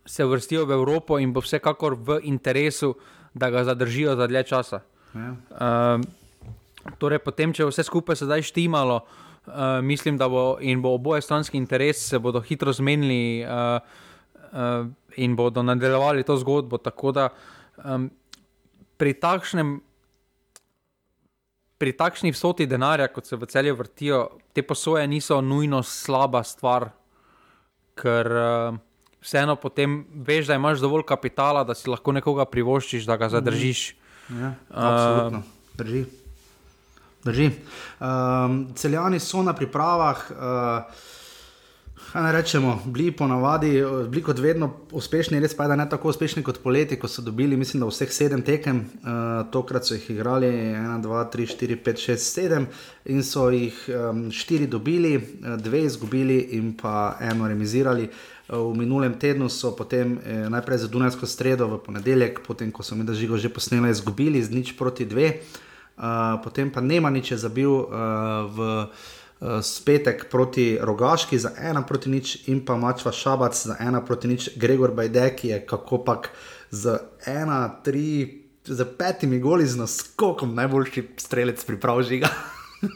se 0.07 0.25
vrstijo 0.25 0.67
v 0.67 0.73
Evropo 0.73 1.19
in 1.19 1.33
bo 1.33 1.41
vsekakor 1.41 1.95
v 1.95 2.19
interesu, 2.23 2.95
da 3.35 3.51
ga 3.51 3.65
zadržijo 3.65 4.17
za 4.17 4.27
dlje 4.27 4.43
časa. 4.49 4.81
Ja. 5.15 5.35
Um, 5.35 6.07
torej, 6.99 7.21
potem, 7.23 7.53
če 7.55 7.67
bo 7.67 7.75
vse 7.75 7.85
skupaj 7.87 8.19
sedaj 8.23 8.47
štimalo, 8.47 9.03
uh, 9.05 9.79
mislim, 9.83 10.19
da 10.19 10.29
bo 10.29 10.57
in 10.61 10.83
bo 10.83 10.95
oboje 10.95 11.23
stranski 11.23 11.59
interes, 11.59 12.03
se 12.09 12.19
bodo 12.19 12.41
hitro 12.41 12.73
zmenili. 12.73 13.45
Uh, 13.45 14.03
uh, 14.55 14.87
in 15.17 15.37
bodo 15.37 15.63
nadaljevali 15.63 16.23
to 16.23 16.37
zgodbo. 16.37 16.79
Tako 16.79 17.13
da 17.13 17.29
um, 17.85 18.11
pri 18.97 19.13
takšnem. 19.13 19.81
Pri 21.79 21.91
takšni 21.93 22.31
vsoti 22.33 22.69
denarja, 22.71 23.09
kot 23.13 23.27
se 23.27 23.37
v 23.37 23.47
celju 23.51 23.75
vrtijo, 23.77 24.19
te 24.55 24.63
posoje 24.63 25.09
niso 25.11 25.41
nujno 25.43 25.83
slaba 25.83 26.45
stvar, 26.47 26.87
ker 27.99 28.31
uh, 28.31 28.77
vseeno 29.25 29.57
potem 29.57 30.05
veš, 30.15 30.47
da 30.47 30.59
imaš 30.61 30.83
dovolj 30.85 31.07
kapitala, 31.09 31.65
da 31.65 31.75
si 31.75 31.89
lahko 31.91 32.13
nekoga 32.13 32.45
privoščiš, 32.45 33.09
da 33.09 33.17
ga 33.17 33.31
zadržiš. 33.33 33.95
Ja, 34.29 34.53
absolutno. 34.71 35.39
Uh, 35.39 35.79
Drži. 35.81 36.05
Drži. 37.25 37.51
Um, 38.01 38.61
celjani 38.77 39.19
so 39.21 39.43
na 39.43 39.57
pripravah. 39.57 40.25
Uh, 40.31 41.03
Naj 42.15 42.33
rečemo, 42.33 42.83
bili 42.87 43.13
ponavadi, 43.13 43.83
bili 44.09 44.23
kot 44.23 44.39
vedno 44.39 44.69
uspešni, 44.93 45.41
res 45.41 45.55
pa 45.55 45.65
je, 45.65 45.69
da 45.69 45.77
ne 45.77 45.87
tako 45.91 46.11
uspešni 46.11 46.43
kot 46.47 46.61
poleti, 46.63 46.99
ko 46.99 47.09
so 47.09 47.23
dobili, 47.23 47.57
mislim, 47.57 47.81
da 47.83 47.89
vseh 47.91 48.13
sedem 48.13 48.43
tekem, 48.43 48.81
uh, 48.83 49.47
tokrat 49.51 49.87
so 49.87 49.95
jih 49.95 50.11
igrali 50.11 50.47
1, 50.47 51.03
2, 51.03 51.25
3, 51.33 51.49
4, 51.55 51.79
5, 51.87 52.05
6, 52.11 52.29
7 52.41 52.67
in 53.15 53.23
so 53.23 53.49
jih 53.51 53.79
um, 53.89 54.29
štiri 54.31 54.67
dobili, 54.67 55.17
dve 55.59 55.85
izgubili 55.87 56.39
in 56.59 56.73
pa 56.79 57.17
eno 57.21 57.49
remisirali. 57.49 58.09
V 58.49 58.75
minulem 58.77 59.15
tednu 59.19 59.49
so 59.49 59.71
potem 59.73 60.19
eh, 60.21 60.49
najprej 60.53 60.79
za 60.79 60.89
Dunajsko 60.89 61.27
sredo 61.27 61.67
v 61.67 61.79
ponedeljek, 61.81 62.43
potem 62.47 62.73
ko 62.73 62.83
so 62.83 62.95
mi 62.95 63.07
žigo 63.15 63.39
že 63.41 63.49
posneli, 63.49 63.91
izgubili 63.91 64.43
z 64.43 64.51
nič 64.51 64.77
proti 64.77 65.07
dve, 65.07 65.41
uh, 65.97 66.37
potem 66.45 66.71
pa 66.71 66.81
nema 66.81 67.11
nič 67.11 67.31
je 67.31 67.39
zabil 67.39 67.71
uh, 67.71 67.89
v 68.53 68.87
spetek 69.63 70.31
proti 70.31 70.79
Rogaški 70.81 71.39
za 71.39 71.51
ena 71.59 71.83
proti 71.83 72.11
nič 72.11 72.49
in 72.49 72.65
pa 72.65 72.77
Mačva 72.77 73.13
Šabac 73.13 73.67
za 73.67 73.77
ena 73.81 74.05
proti 74.05 74.29
nič, 74.29 74.51
Gregor 74.57 74.95
Bajdek 74.95 75.45
je 75.45 75.67
kako 75.67 75.99
pač 76.05 76.27
z 76.71 76.99
ena, 77.27 77.81
tri, 77.85 78.45
z 78.65 78.87
petimi 78.99 79.41
goli 79.41 79.67
z 79.67 79.79
naskokom 79.79 80.55
najboljši 80.55 81.09
strelec 81.17 81.65
priprav 81.65 82.03
žiga. 82.03 82.29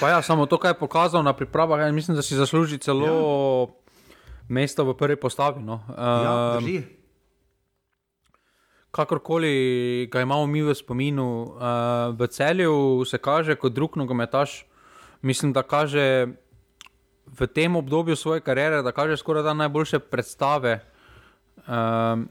pa 0.00 0.10
ja, 0.10 0.22
samo 0.22 0.46
to, 0.46 0.58
kar 0.58 0.74
je 0.74 0.78
pokazal 0.78 1.24
na 1.24 1.32
pripravah, 1.32 1.80
ja, 1.80 1.92
mislim, 1.92 2.16
da 2.16 2.22
si 2.22 2.36
zasluži 2.36 2.78
celo 2.78 3.06
ja. 3.06 3.66
mesto 4.48 4.84
v 4.84 4.96
prvi 4.96 5.16
postavi. 5.16 5.62
No. 5.62 5.80
Uh, 5.88 5.96
ja, 5.96 6.60
kakorkoli 8.96 10.08
ga 10.12 10.22
imamo 10.24 10.46
mi 10.46 10.62
v 10.64 10.74
spominu, 10.74 11.26
uh, 11.42 12.16
v 12.16 12.28
celju 12.32 13.04
se 13.04 13.18
kaže 13.18 13.56
kot 13.60 13.72
drug 13.72 13.96
nogometaš. 13.96 14.64
Mislim, 15.22 15.52
da 15.52 15.62
kaže 15.62 16.26
v 17.26 17.46
tem 17.46 17.76
obdobju 17.76 18.16
svoje 18.16 18.40
kariere, 18.40 18.82
da 18.82 18.92
kaže 18.92 19.16
skoraj 19.16 19.42
da 19.42 19.54
najboljše 19.54 19.98
predstave. 19.98 20.80
Uh, 21.66 22.24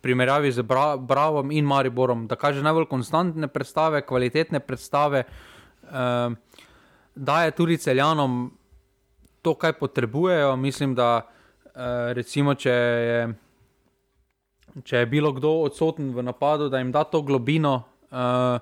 Primerjavi 0.00 0.52
z 0.52 0.62
Bra 0.62 0.96
Bravom 0.96 1.50
in 1.50 1.64
Mariborom, 1.64 2.26
da 2.28 2.36
kaže 2.36 2.62
najbolj 2.62 2.84
konstantne 2.86 3.48
predstave, 3.48 4.02
kvalitetne 4.06 4.60
predstave, 4.60 5.24
eh, 5.24 6.30
da 7.14 7.42
je 7.44 7.50
tudi 7.50 7.78
celjanom 7.78 8.52
to, 9.42 9.54
kar 9.54 9.72
potrebujejo. 9.80 10.56
Mislim, 10.56 10.94
da 10.94 11.22
eh, 11.24 12.12
recimo, 12.14 12.54
če 12.54 12.70
je 12.70 13.34
če 14.82 15.04
je 15.04 15.06
bilo 15.06 15.32
kdo 15.32 15.52
odsoten 15.62 16.10
v 16.14 16.24
napadu, 16.26 16.68
da 16.68 16.80
jim 16.82 16.90
da 16.92 17.04
to 17.04 17.22
globino. 17.22 17.84
Uh, 18.10 18.58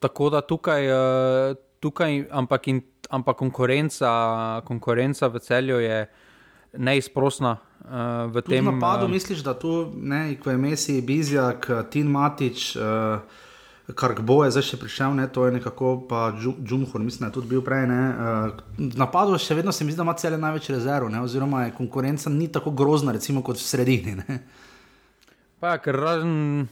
tako 0.00 0.30
da 0.30 0.40
tukaj, 0.40 0.88
uh, 0.88 1.56
tukaj 1.80 2.24
ampak, 2.30 2.68
in, 2.68 2.80
ampak 3.10 3.36
konkurenca, 3.36 4.62
konkurenca 4.64 5.28
v 5.28 5.40
celju 5.40 5.80
je 5.80 6.06
neizprostna. 6.78 7.56
Uh, 7.86 8.32
v 8.32 8.42
tem 8.42 8.64
napadu 8.64 9.06
uh, 9.06 9.12
misliš, 9.12 9.44
da 9.44 9.54
tu, 9.54 9.92
ne, 9.94 10.36
ko 10.40 10.50
je 10.50 10.56
Messi, 10.58 11.00
Bizjak, 11.02 11.68
Tin 11.90 12.08
Matič. 12.10 12.76
Uh, 12.76 13.44
Kar 13.86 14.16
bo 14.18 14.40
je 14.42 14.50
zdaj 14.50 14.64
še 14.66 14.76
prišel, 14.82 15.12
ne, 15.14 15.28
to 15.30 15.44
je 15.46 15.52
nekako 15.60 16.08
pa 16.10 16.32
Džumhur, 16.34 16.98
mislim, 16.98 17.22
da 17.22 17.28
je 17.30 17.34
tudi 17.36 17.52
bil 17.52 17.60
prej. 17.62 17.84
Uh, 17.86 18.88
napadu 18.98 19.38
še 19.38 19.54
vedno 19.54 19.70
se 19.70 19.86
mi 19.86 19.94
zdi, 19.94 20.00
da 20.02 20.06
ima 20.08 20.16
cele 20.18 20.40
največ 20.42 20.72
rezerv, 20.74 21.06
ne, 21.06 21.20
oziroma 21.22 21.68
konkurenca 21.70 22.32
ni 22.34 22.48
tako 22.50 22.74
grozna, 22.74 23.14
recimo, 23.14 23.46
kot 23.46 23.62
v 23.62 23.62
sredini. 23.62 24.16
Ne. 24.18 24.40
Pa, 25.60 25.78
ker 25.80 25.96
razen 25.96 26.66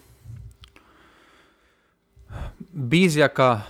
bizjaka, 2.74 3.62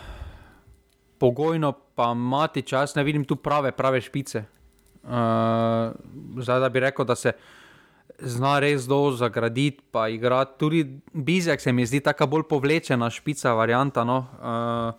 pogojno, 1.18 1.72
pa 1.94 2.14
mati 2.14 2.62
čas, 2.62 2.94
ne 2.94 3.04
vidim 3.04 3.24
tu 3.24 3.36
prave, 3.36 3.72
prave 3.72 4.00
špice. 4.00 4.44
Uh, 5.04 5.92
zdaj, 6.42 6.60
da 6.60 6.68
bi 6.68 6.80
rekel, 6.80 7.04
da 7.04 7.14
se 7.14 7.32
zna 8.18 8.58
res 8.58 8.88
dobro 8.88 9.16
zagraditi, 9.16 9.82
pa 9.90 10.08
igrati. 10.08 10.58
Tudi 10.58 11.00
bizjak 11.12 11.60
se 11.60 11.72
mi 11.72 11.86
zdi 11.86 12.00
tako 12.00 12.26
bolj 12.26 12.48
povlečena 12.50 13.10
špica, 13.10 13.52
varianta. 13.54 14.04
No? 14.04 14.18
Uh, 14.40 14.94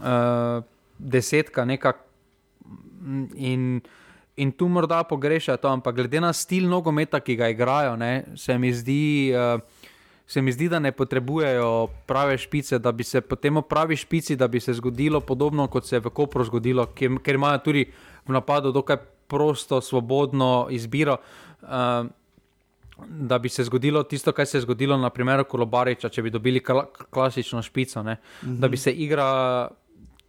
uh, 0.00 0.64
desetka, 0.98 1.64
nekako. 1.64 2.00
In 3.36 3.82
in 4.36 4.52
tu 4.52 4.68
morda 4.68 5.04
pogrešajo 5.04 5.56
to, 5.56 5.68
ampak 5.68 5.94
glede 5.94 6.20
na 6.20 6.32
stil 6.32 6.66
nogometa, 6.68 7.20
ki 7.20 7.36
ga 7.36 7.48
igrajo, 7.48 7.96
ne, 7.96 8.24
se, 8.36 8.58
mi 8.58 8.72
zdi, 8.74 9.30
uh, 9.30 9.60
se 10.26 10.42
mi 10.42 10.52
zdi, 10.52 10.68
da 10.68 10.78
ne 10.78 10.92
potrebujejo 10.92 11.88
prave 12.06 12.38
špice, 12.38 12.78
da 12.78 12.92
bi 12.92 13.04
se 13.04 13.20
potem 13.20 13.62
pravi 13.68 13.96
špici, 13.96 14.36
da 14.36 14.48
bi 14.48 14.60
se 14.60 14.74
zgodilo 14.74 15.20
podobno, 15.20 15.68
kot 15.68 15.86
se 15.86 15.96
je 15.96 16.02
v 16.04 16.10
Kopru 16.10 16.44
zgodilo, 16.44 16.88
ker, 16.94 17.20
ker 17.22 17.38
imajo 17.38 17.62
tudi 17.64 17.86
v 18.26 18.34
napadu 18.34 18.72
dokaj 18.72 18.98
prosto, 19.28 19.80
svobodno 19.80 20.68
izbiro. 20.70 21.18
Uh, 21.62 22.06
Da 22.94 23.40
bi 23.42 23.48
se 23.50 23.64
zgodilo 23.66 24.04
tisto, 24.06 24.30
kar 24.32 24.46
se 24.46 24.54
je 24.56 24.62
zgodilo, 24.62 24.94
naprimer, 24.96 25.40
Kolobariča, 25.50 26.08
če 26.08 26.22
bi 26.22 26.30
dobili 26.30 26.60
kla 26.62 26.84
klasično 27.10 27.62
špico, 27.62 28.02
mm 28.02 28.06
-hmm. 28.06 28.58
da 28.62 28.68
bi 28.68 28.76
se 28.76 28.92
igra 28.92 29.68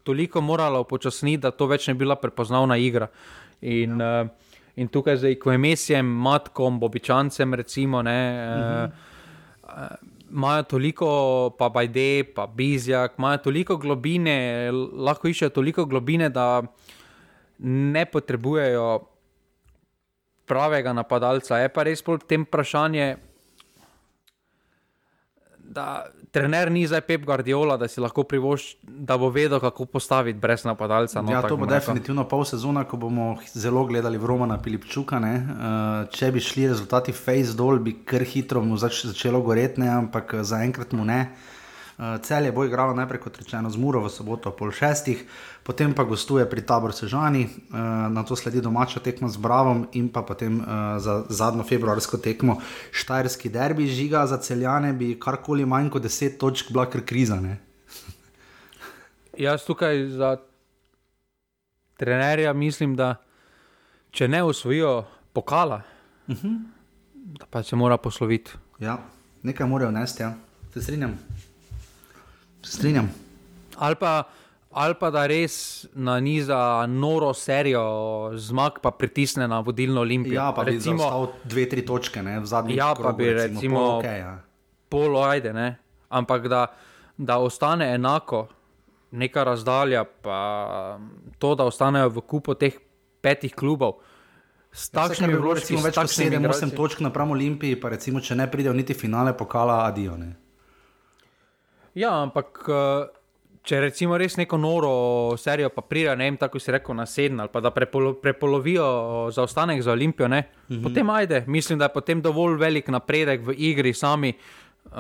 toliko 0.03 0.41
morala 0.41 0.79
upočasniti, 0.79 1.37
da 1.37 1.51
to 1.51 1.67
več 1.67 1.87
ne 1.87 1.93
bi 1.93 1.99
bila 1.99 2.15
prepoznavna 2.15 2.77
igra. 2.77 3.05
Uh, 3.05 3.44
In, 3.61 3.99
ja. 3.99 4.23
uh, 4.23 4.51
in 4.75 4.89
tukaj 4.91 5.19
zdaj, 5.21 5.37
ko 5.39 5.53
je 5.53 5.61
mesjem, 5.61 6.05
matkom, 6.05 6.79
bobičancem, 6.79 7.53
recimo, 7.53 8.01
ne, 8.05 8.19
uh, 9.63 9.95
imajo 10.31 10.63
toliko, 10.63 11.09
pa 11.59 11.69
bajde, 11.69 12.23
pa 12.35 12.47
bizjak, 12.47 13.15
imajo 13.17 13.37
toliko 13.47 13.77
globine, 13.77 14.71
lahko 14.71 15.31
iščejo 15.31 15.53
toliko 15.55 15.85
globine, 15.85 16.29
da 16.29 16.61
ne 17.59 18.05
potrebujejo 18.05 18.87
pravega 20.45 20.93
napadalca. 20.93 21.61
Je 21.63 21.71
pa 21.71 21.85
res 21.87 22.03
pol 22.03 22.19
tem 22.19 22.43
vprašanje 22.45 23.15
da 25.75 26.05
trener 26.35 26.71
ni 26.71 26.83
zdaj 26.87 27.01
Pep 27.07 27.23
Guardiola, 27.25 27.77
da 27.79 27.87
si 27.87 28.03
lahko 28.03 28.25
privošči, 28.27 28.77
da 29.07 29.17
bo 29.17 29.29
vedel, 29.31 29.59
kako 29.63 29.87
postaviti 29.87 30.39
brez 30.39 30.65
napadalca. 30.67 31.23
No, 31.23 31.31
ja, 31.31 31.41
to 31.47 31.57
bo 31.57 31.69
definitivno 31.69 32.27
pol 32.27 32.43
sezona, 32.45 32.83
ko 32.83 32.99
bomo 32.99 33.31
zelo 33.55 33.85
gledali 33.87 34.19
v 34.19 34.27
Romana 34.31 34.59
Pilipčuka. 34.61 35.21
Uh, 35.23 36.05
če 36.11 36.31
bi 36.35 36.43
šli 36.43 36.67
rezultati 36.67 37.15
face 37.15 37.55
dol, 37.55 37.79
bi 37.79 37.95
kar 38.03 38.25
hitro 38.27 38.63
mu 38.63 38.77
zač 38.77 39.05
začelo 39.07 39.39
goreti, 39.45 39.87
ampak 39.87 40.41
zaenkrat 40.43 40.91
mu 40.93 41.07
ne. 41.07 41.21
Uh, 41.25 41.54
Cel 41.95 42.45
je 42.45 42.51
bo 42.51 42.65
igralo 42.67 42.93
najprej 42.93 43.21
kot 43.23 43.37
rečeno 43.39 43.69
z 43.71 43.79
Muro 43.79 44.01
v 44.03 44.09
soboto 44.11 44.51
pol 44.51 44.67
šestih, 44.67 45.23
potem 45.63 45.95
pa 45.95 46.03
gostuje 46.03 46.43
pri 46.43 46.59
taboru 46.59 46.91
Sežani, 46.91 47.47
uh, 47.47 48.11
na 48.11 48.23
to 48.27 48.35
sledi 48.35 48.59
domača 48.59 48.99
tekma 48.99 49.31
z 49.31 49.39
Bravom 49.39 49.87
in 49.95 50.11
pa 50.11 50.19
potem 50.19 50.59
uh, 50.59 50.99
za 50.99 51.23
zadnjo 51.31 51.63
februarsko 51.63 52.19
tekmo 52.19 52.59
Štajerski 52.91 53.47
derbi 53.47 53.87
žiga 53.87 54.27
za 54.27 54.37
celjane, 54.43 54.91
bi 54.91 55.15
karkoli 55.15 55.63
manj 55.63 55.87
kot 55.89 56.03
deset 56.03 56.35
točk 56.35 56.75
bila 56.75 56.83
kar 56.91 56.99
kriza. 56.99 57.39
Ne? 57.39 57.63
Jaz 59.39 59.63
tukaj 59.63 60.19
za 60.19 60.35
trenerja 61.95 62.53
mislim, 62.53 62.99
da 62.99 63.15
če 64.11 64.27
ne 64.27 64.43
usvojijo 64.43 65.05
pokala, 65.33 65.81
uh 66.27 66.35
mhm. 66.35 66.47
-huh. 66.47 67.45
pa 67.49 67.63
se 67.63 67.75
mora 67.75 67.97
posloviti. 67.97 68.51
Ja, 68.79 68.99
nekaj 69.43 69.67
morajo 69.67 69.91
nesti, 69.91 70.23
ja. 70.23 70.33
se 70.73 70.81
strinjam. 70.81 71.19
Strinjam. 72.65 73.09
Ali 73.77 73.95
pa, 73.99 74.23
ali 74.71 74.97
pa 74.99 75.11
da 75.13 75.25
res 75.29 75.85
na 75.93 76.17
niza 76.19 76.57
noro 76.89 77.33
serijo 77.33 77.85
zmag, 78.35 78.81
pa 78.81 78.91
pritisne 78.91 79.47
na 79.47 79.59
vodilno 79.59 80.01
Olimpijo. 80.01 80.39
Ja, 80.39 80.51
pa 80.55 80.65
recimo, 80.65 80.97
bi 80.97 81.03
lahko 81.03 81.47
dve, 81.47 81.69
tri 81.69 81.85
točke 81.85 82.23
ne, 82.23 82.39
v 82.41 82.49
zadnjem 82.49 82.77
času. 82.77 82.87
Ja, 82.87 82.91
pa 82.95 83.11
bi 83.13 83.29
recimo, 83.33 83.59
recimo 83.59 83.79
pol, 83.79 83.99
okay, 84.01 84.19
ja. 84.19 84.33
pol 84.89 85.17
ajde, 85.23 85.53
ne. 85.53 85.69
ampak 86.09 86.47
da, 86.47 86.65
da 87.17 87.37
ostane 87.37 87.93
enako, 87.95 88.47
neka 89.11 89.43
razdalja, 89.43 90.03
pa 90.21 90.39
to, 91.39 91.55
da 91.55 91.67
ostanejo 91.67 92.09
v 92.09 92.21
kupu 92.21 92.55
teh 92.55 92.77
petih 93.21 93.53
klubov. 93.55 93.99
S 94.75 94.89
ja, 94.91 95.05
takšnimi 95.05 95.37
vrstami, 95.39 95.83
več 95.85 95.95
kot 95.95 96.11
7-8 96.11 96.73
točk 96.75 97.03
napram 97.05 97.31
Olimpiji, 97.31 97.77
pa 97.79 97.93
recimo, 97.93 98.19
če 98.19 98.35
ne 98.35 98.47
pridejo 98.51 98.73
niti 98.75 98.93
finale 98.93 99.31
pokala, 99.37 99.85
adijo. 99.87 100.17
Ja, 101.95 102.11
ampak 102.25 102.59
eh, 102.67 103.07
če 103.65 103.79
recimo 103.81 104.17
res 104.19 104.35
neko 104.37 104.59
noro 104.61 104.91
serijo 105.39 105.71
pa 105.73 105.81
pride, 105.87 106.13
ne 106.19 106.27
vem, 106.27 106.37
tako 106.39 106.59
si 106.61 106.73
rekel, 106.75 106.95
na 106.97 107.07
sedem 107.09 107.39
ali 107.39 107.51
pa 107.51 107.61
da 107.63 107.71
prepolo, 107.73 108.13
prepolovijo 108.21 108.85
zaostanek 109.33 109.81
za 109.81 109.93
Olimpijo, 109.95 110.27
ne, 110.27 110.41
mm 110.41 110.75
-hmm. 110.75 110.83
potem 110.83 111.09
ajde. 111.09 111.43
Mislim, 111.47 111.79
da 111.79 111.85
je 111.85 111.93
potem 111.93 112.21
dovolj 112.21 112.59
velik 112.59 112.87
napredek 112.87 113.41
v 113.47 113.55
igri 113.57 113.93
sami, 113.93 114.33
uh, 114.85 114.91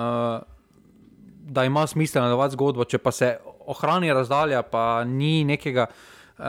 da 1.45 1.65
ima 1.65 1.87
smisel 1.87 2.21
nadaljevati 2.21 2.53
zgodbo. 2.53 2.83
Če 2.83 2.97
pa 2.97 3.11
se 3.11 3.37
ohrani 3.65 4.13
razdalja, 4.13 4.61
pa 4.61 5.03
ni 5.03 5.43
nekega, 5.43 5.87
uh, 6.37 6.45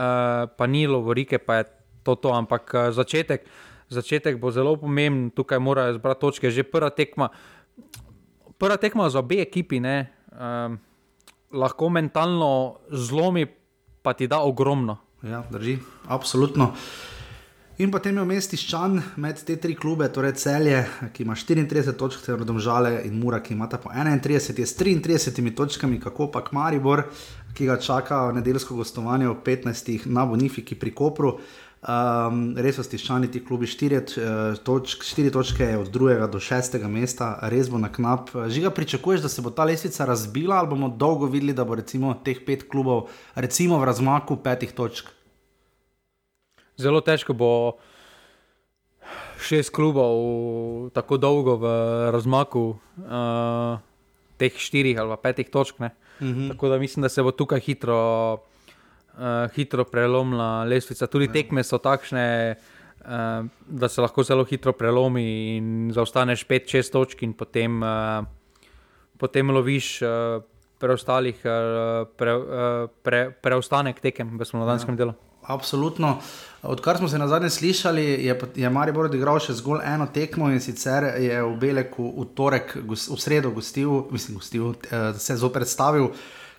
pa 0.57 0.67
ni 0.67 0.87
lovorike, 0.87 1.37
pa 1.37 1.55
je 1.55 1.63
to 2.03 2.15
to, 2.15 2.33
ampak 2.33 2.73
uh, 2.73 2.91
začetek. 2.91 3.45
Začetek 3.89 4.39
bo 4.39 4.51
zelo 4.51 4.75
pomemben, 4.75 5.29
tukaj 5.31 5.59
morajo 5.59 5.93
zbrati 5.93 6.21
točke, 6.21 6.51
že 6.51 6.63
prva 6.63 6.89
tekma. 6.89 7.29
Prva 8.57 8.77
tekma 8.77 9.09
za 9.09 9.19
obe 9.19 9.41
ekipi, 9.41 9.79
ne, 9.79 10.16
um, 10.37 10.79
lahko 11.51 11.89
mentalno 11.89 12.79
zlomi, 12.91 13.45
pa 14.01 14.13
ti 14.13 14.27
da 14.27 14.41
ogromno. 14.45 14.97
Ja, 15.23 15.43
drži, 15.51 15.77
absolutno. 16.07 16.73
In 17.77 17.91
potem 17.93 18.15
je 18.17 18.23
vmes 18.25 18.47
tiščan 18.49 18.95
med 19.21 19.37
te 19.45 19.53
tri 19.61 19.75
klube, 19.77 20.07
torej 20.09 20.33
Celje, 20.41 20.79
ki 21.13 21.21
ima 21.21 21.35
34 21.37 21.93
točk, 21.97 22.23
ter 22.25 22.41
Domžale 22.41 23.03
in 23.05 23.19
Mura, 23.21 23.37
ki 23.45 23.53
ima 23.53 23.67
po 23.69 23.91
31, 23.93 24.57
je 24.57 24.65
s 24.65 24.77
33 24.79 25.53
točkami, 25.53 25.99
kako 26.01 26.31
pa 26.33 26.41
Maribor, 26.51 27.03
ki 27.53 27.69
ga 27.69 27.77
čaka 27.77 28.31
nedeljsko 28.33 28.75
gostovanje 28.77 29.29
v 29.29 29.37
15 29.45 30.09
na 30.09 30.25
Bonifiki 30.25 30.73
pri 30.75 30.93
Kopru. 30.93 31.37
Um, 31.77 32.55
res 32.57 32.79
so 32.79 32.81
stiščani 32.81 33.27
ti 33.29 33.37
klubi, 33.45 33.67
štiri, 33.69 33.99
uh, 34.01 34.55
točk, 34.65 35.03
štiri 35.05 35.29
točke 35.29 35.67
od 35.77 35.91
drugega 35.93 36.25
do 36.25 36.39
šestega 36.41 36.89
mesta, 36.89 37.35
res 37.53 37.69
bo 37.69 37.77
na 37.77 37.91
knap. 37.93 38.31
Žiga, 38.49 38.71
pričakuješ, 38.73 39.21
da 39.21 39.29
se 39.29 39.43
bo 39.45 39.53
ta 39.53 39.67
lestvica 39.69 40.07
razbila 40.09 40.57
ali 40.57 40.71
bomo 40.73 40.89
dolgo 40.89 41.29
videli, 41.29 41.53
da 41.53 41.67
bo 41.69 41.77
recimo 41.77 42.15
teh 42.25 42.41
pet 42.45 42.65
klubov 42.65 43.13
recimo 43.35 43.77
v 43.77 43.85
razmaku 43.91 44.39
petih 44.41 44.73
točk? 44.73 45.13
Zelo 46.81 47.01
težko 47.05 47.37
bo 47.37 47.51
šest 49.37 49.69
klubov 49.69 50.89
tako 50.97 51.21
dolgo 51.21 51.59
v 51.61 51.69
razmaku 52.09 52.65
uh, 53.05 53.77
teh 54.41 54.57
štirih 54.57 54.97
ali 54.97 55.21
petih 55.21 55.53
točk. 55.53 55.77
Uh 55.77 55.93
mhm. 56.25 56.33
-huh. 56.33 56.49
Tako 56.51 56.69
da 56.69 56.77
mislim, 56.81 57.01
da 57.05 57.09
se 57.09 57.23
bo 57.23 57.31
tukaj 57.31 57.59
hitro 57.59 58.41
uh, 59.17 59.49
hitro 59.55 59.85
prelomila 59.85 60.63
lestvica. 60.63 61.07
Tudi 61.07 61.27
ja. 61.27 61.33
tekme 61.39 61.63
so 61.65 61.79
takšne, 61.81 62.25
uh, 62.55 63.45
da 63.67 63.89
se 63.89 64.01
lahko 64.01 64.23
zelo 64.23 64.45
hitro 64.45 64.73
prelomi 64.77 65.57
in 65.57 65.71
zaostaneš 65.93 66.45
5-6 66.47 66.93
točk, 66.93 67.23
in 67.23 67.33
potem, 67.33 67.81
uh, 67.81 68.21
potem 69.17 69.51
loviš. 69.51 69.97
Uh, 70.01 70.45
Preostalih, 70.77 71.33
pre, 72.21 72.33
pre, 73.01 73.19
preostanek 73.41 73.97
tekem 73.97 74.37
v 74.37 74.45
slovenskem 74.45 74.93
ja, 74.93 74.99
delu. 74.99 75.13
Absolutno. 75.49 76.19
Odkar 76.61 76.99
smo 77.01 77.09
se 77.09 77.17
na 77.17 77.25
zadnje 77.27 77.49
slišali, 77.49 78.03
je, 78.27 78.35
je 78.55 78.69
Maribor 78.69 79.09
odigral 79.09 79.39
še 79.41 79.55
zgolj 79.57 79.81
eno 79.89 80.05
tekmo 80.13 80.51
in 80.53 80.61
sicer 80.61 81.07
je 81.17 81.41
v 81.41 81.55
Beleku 81.57 82.11
v 82.13 82.27
torek, 82.37 82.75
v 82.77 82.93
sredo, 82.93 83.49
gostil, 83.57 84.03
mislim, 84.13 84.37
gostil, 84.37 84.75
se 85.17 85.39
zopet 85.41 85.63
predstavil 85.63 86.11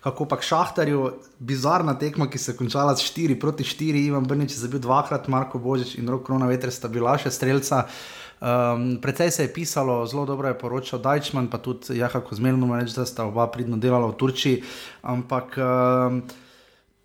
kako 0.03 0.25
pa 0.25 0.37
šahtarju, 0.41 1.11
bizarna 1.39 1.97
tekma, 1.99 2.29
ki 2.29 2.37
se 2.37 2.51
je 2.51 2.57
končala 2.57 2.95
s 2.95 3.03
4 3.11 3.39
proti 3.39 3.63
4, 3.63 4.05
Ivan 4.07 4.27
Brnič 4.27 4.55
je 4.55 4.67
bil 4.67 4.79
dvakrat, 4.79 5.27
Marko 5.27 5.59
Božič 5.59 5.95
in 5.95 6.09
Rok 6.09 6.25
Krona 6.25 6.47
Veter 6.47 6.71
sta 6.71 6.87
bila 6.87 7.17
še 7.17 7.31
streljca. 7.31 7.85
Um, 8.39 8.99
Predvsej 9.01 9.31
se 9.31 9.43
je 9.43 9.53
pisalo, 9.53 10.05
zelo 10.07 10.25
dobro 10.25 10.47
je 10.47 10.57
poročal 10.59 10.99
Dajčman, 10.99 11.49
pa 11.51 11.57
tudi 11.57 11.97
Jaha 11.99 12.21
Kozmelno, 12.23 12.71
reči, 12.79 12.95
da 12.95 13.05
sta 13.05 13.25
oba 13.27 13.47
pridno 13.51 13.77
delala 13.77 14.07
v 14.07 14.15
Turčiji. 14.15 14.61
Ampak 15.03 15.59
um, 15.59 16.21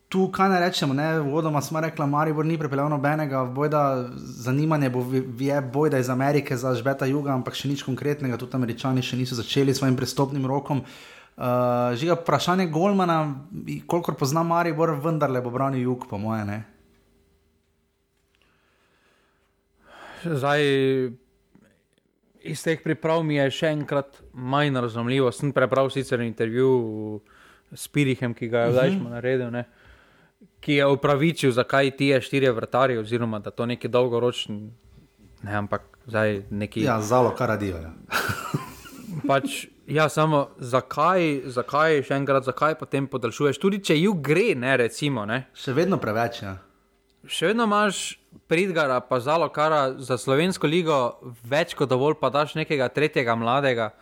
tu, 0.09 0.29
kaj 0.31 0.49
ne 0.49 0.61
rečemo, 0.63 0.95
ne, 0.95 1.19
vodoma 1.19 1.59
smo 1.63 1.81
rekli, 1.83 2.07
Maribor 2.07 2.47
ni 2.47 2.59
pripeljal 2.59 2.87
nobenega, 2.89 3.43
bojda 3.51 4.07
zanimanje 4.15 4.91
bo 4.91 5.03
je 5.39 5.61
bojda 5.61 5.99
iz 5.99 6.11
Amerike 6.11 6.57
za 6.57 6.71
žbeta 6.79 7.11
juga, 7.11 7.35
ampak 7.35 7.59
še 7.59 7.69
nič 7.69 7.83
konkretnega, 7.83 8.39
tudi 8.39 8.55
američani 8.55 9.03
še 9.03 9.19
niso 9.19 9.35
začeli 9.35 9.75
s 9.75 9.83
svojim 9.83 9.99
prestopnim 9.99 10.47
rokom. 10.47 10.85
Uh, 11.35 11.97
Žiga, 11.99 12.15
vprašanje 12.21 12.67
Golmana, 12.71 13.35
koliko 13.87 14.13
poznam 14.15 14.47
Maribor, 14.47 14.95
vendar 15.03 15.31
le 15.31 15.41
bo 15.43 15.51
branil 15.51 15.83
jug, 15.83 16.07
po 16.11 16.19
moje. 16.19 16.45
Ne? 16.45 16.59
Zdaj, 20.25 20.63
iz 22.45 22.63
teh 22.63 22.79
priprav 22.85 23.25
mi 23.27 23.41
je 23.41 23.49
še 23.51 23.73
enkrat 23.75 24.21
manj 24.33 24.79
razumljivo. 24.79 25.33
Sem 25.33 25.53
prebral 25.53 25.91
sicer 25.91 26.23
intervju 26.23 27.21
s 27.75 27.89
Pirihem, 27.89 28.35
ki 28.35 28.49
ga 28.49 28.69
je 28.69 28.73
zdaj 28.73 28.89
uh 28.91 28.95
-huh. 28.95 29.11
naredil, 29.11 29.51
ne? 29.51 29.65
ki 30.61 30.73
je 30.73 30.87
upravičil, 30.87 31.53
zakaj 31.53 31.91
ti 31.97 32.07
je 32.07 32.21
štiri 32.21 32.49
vrtari, 32.51 32.97
oziroma 32.99 33.39
da 33.39 33.51
to 33.51 33.67
neki 33.67 33.89
dolgoročni. 33.89 34.71
Ne, 35.43 35.55
ampak 35.55 35.83
zdaj 36.07 36.43
neki. 36.51 36.81
Ja, 36.81 37.01
zalo, 37.01 37.35
kar 37.37 37.49
radijo. 37.49 37.77
Ja. 37.77 37.93
pač, 39.29 39.67
Ja, 39.87 40.09
samo 40.09 40.47
zakaj, 40.57 41.43
zakaj, 41.53 41.99
še 42.09 42.17
enkrat, 42.17 42.47
zakaj 42.49 42.79
potem 42.81 43.05
podaljšuješ? 43.11 43.59
Tudi 43.61 43.83
če 43.85 43.99
ju 43.99 44.15
gre, 44.17 44.55
ne 44.57 44.77
recimo. 44.81 45.27
Ne? 45.29 45.45
Še 45.53 45.75
vedno 45.77 45.99
preveč. 46.01 46.41
Ja. 46.41 46.55
Še 47.29 47.51
vedno 47.53 47.67
imaš 47.69 48.17
pridgara, 48.49 49.03
pa 49.05 49.21
zalo 49.21 49.49
kara 49.53 49.91
za 50.01 50.17
slovensko 50.21 50.69
ligo, 50.69 50.99
več 51.45 51.77
kot 51.77 51.93
dovolj, 51.93 52.17
pa 52.21 52.33
daš 52.33 52.57
nekega 52.57 52.89
tretjega 52.93 53.37
mladega 53.37 53.93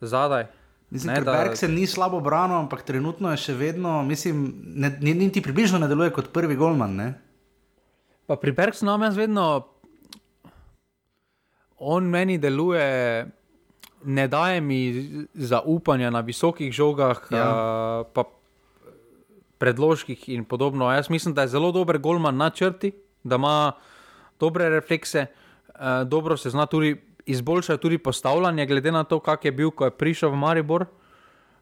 zadaj. 0.00 0.48
Mislim, 0.90 1.12
ne, 1.12 1.20
da 1.26 1.34
Berg 1.34 1.56
se 1.58 1.68
ni 1.68 1.84
slabo 1.90 2.20
branil, 2.22 2.60
ampak 2.62 2.84
trenutno 2.86 3.32
je 3.34 3.40
še 3.42 3.56
vedno, 3.58 3.98
mislim, 4.06 4.44
ne, 4.78 4.92
niti 5.02 5.42
približno 5.42 5.80
ne 5.82 5.88
deluje 5.90 6.14
kot 6.14 6.30
prvi 6.32 6.56
golman. 6.56 6.94
Ne? 6.96 7.08
Pa 8.30 8.38
pri 8.40 8.54
Bergsu 8.56 8.86
nam 8.86 9.02
jaz 9.04 9.18
vedno, 9.18 9.66
on 11.76 12.06
meni 12.08 12.38
deluje 12.38 12.86
ne 14.06 14.28
daje 14.28 14.60
mi 14.60 14.80
zaupanja 15.34 16.10
na 16.10 16.20
visokih 16.20 16.72
žogah, 16.72 17.26
ja. 17.30 17.46
uh, 17.50 18.06
pa 18.14 18.24
predložkih 19.58 20.28
in 20.28 20.44
podobno. 20.44 20.92
Jaz 20.92 21.10
mislim, 21.10 21.34
da 21.34 21.42
je 21.42 21.48
zelo 21.56 21.72
dober 21.72 21.98
golman 21.98 22.36
na 22.36 22.50
črti, 22.50 22.92
da 23.24 23.34
ima 23.34 23.72
dobre 24.40 24.68
reflekse, 24.70 25.26
uh, 25.26 25.80
dobro 26.06 26.36
se 26.36 26.50
zna 26.50 26.66
tudi 26.66 26.96
izboljšati 27.26 27.82
tudi 27.82 27.98
postavljanje, 27.98 28.66
glede 28.66 28.92
na 28.92 29.04
to, 29.04 29.18
kak 29.20 29.44
je 29.44 29.52
bil, 29.52 29.70
ko 29.70 29.84
je 29.84 29.90
prišel 29.90 30.30
v 30.30 30.36
Maribor. 30.36 30.86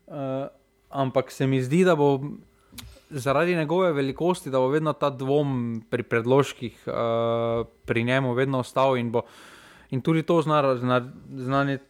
Uh, 0.07 0.15
ampak 0.91 1.33
se 1.33 1.47
mi 1.47 1.63
zdi, 1.63 1.85
da 1.85 1.97
bo. 1.97 2.21
Zaradi 3.15 3.55
njegove 3.55 3.93
velikosti, 3.93 4.51
da 4.51 4.59
bo 4.59 4.69
vedno 4.69 4.93
ta 4.93 5.11
dvom 5.11 5.83
pri 5.91 6.03
predložkih 6.03 6.83
uh, 6.87 7.67
pri 7.85 8.05
njemu 8.05 8.33
vedno 8.35 8.59
ostal 8.59 8.97
in 8.99 9.13
bo 9.13 9.19
uh, 9.19 9.54
in 9.91 10.03
tudi 10.03 10.23
to 10.23 10.43
zna, 10.43 10.77
zna, 10.77 11.01
zna 11.37 11.63
eh, 11.73 11.81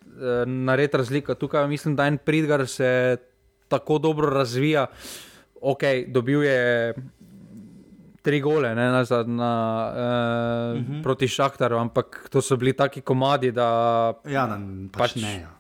narediti 0.47 0.97
razliko. 0.97 1.35
Tukaj 1.35 1.69
mislim, 1.69 1.97
da 1.97 2.07
en 2.07 2.19
pridgar 2.19 2.67
se 2.67 3.17
tako 3.69 3.99
dobro 3.99 4.31
razvija. 4.31 4.87
Ok, 5.61 5.83
dobil 6.09 6.45
je 6.45 6.95
tri 8.25 8.41
gole 8.41 8.75
ne, 8.75 8.87
na, 8.89 9.05
na, 9.27 9.53
uh, 9.93 10.81
uh 10.81 10.87
-huh. 10.89 11.03
proti 11.03 11.29
Šahtaru, 11.29 11.77
ampak 11.77 12.29
to 12.31 12.41
so 12.41 12.57
bili 12.57 12.73
taki 12.73 13.01
komadi, 13.01 13.53
da. 13.53 13.69
Ja, 14.25 14.47
da 14.47 14.59
pač, 14.93 15.13
pač 15.13 15.23
ne. 15.23 15.41
Ja. 15.41 15.51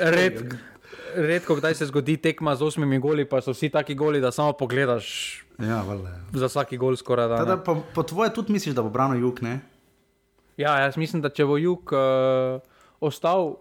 red, 0.16 0.54
redko 1.14 1.56
kdaj 1.56 1.74
se 1.74 1.86
zgodi 1.86 2.16
tekma 2.16 2.56
z 2.56 2.62
osmimi 2.62 2.98
goli, 2.98 3.24
pa 3.24 3.40
so 3.40 3.52
vsi 3.52 3.68
taki 3.68 3.94
goli, 3.94 4.20
da 4.20 4.32
samo 4.32 4.52
pogledaš. 4.52 5.08
Ja, 5.58 5.82
vale, 5.82 6.10
ja. 6.10 6.38
Za 6.38 6.46
vsaki 6.46 6.76
gol 6.76 6.96
skoraj 6.96 7.28
da. 7.28 7.56
Po, 7.56 7.82
po 7.94 8.02
tvoje 8.02 8.34
tudi 8.34 8.52
misliš, 8.52 8.74
da 8.74 8.82
bo 8.82 8.88
branil 8.88 9.20
jug, 9.20 9.42
ne? 9.42 9.60
Ja, 10.58 10.74
jaz 10.82 10.96
mislim, 10.98 11.22
da 11.22 11.30
če 11.30 11.46
bo 11.46 11.56
jug 11.60 11.92
uh, 11.94 12.58
ostal, 13.00 13.52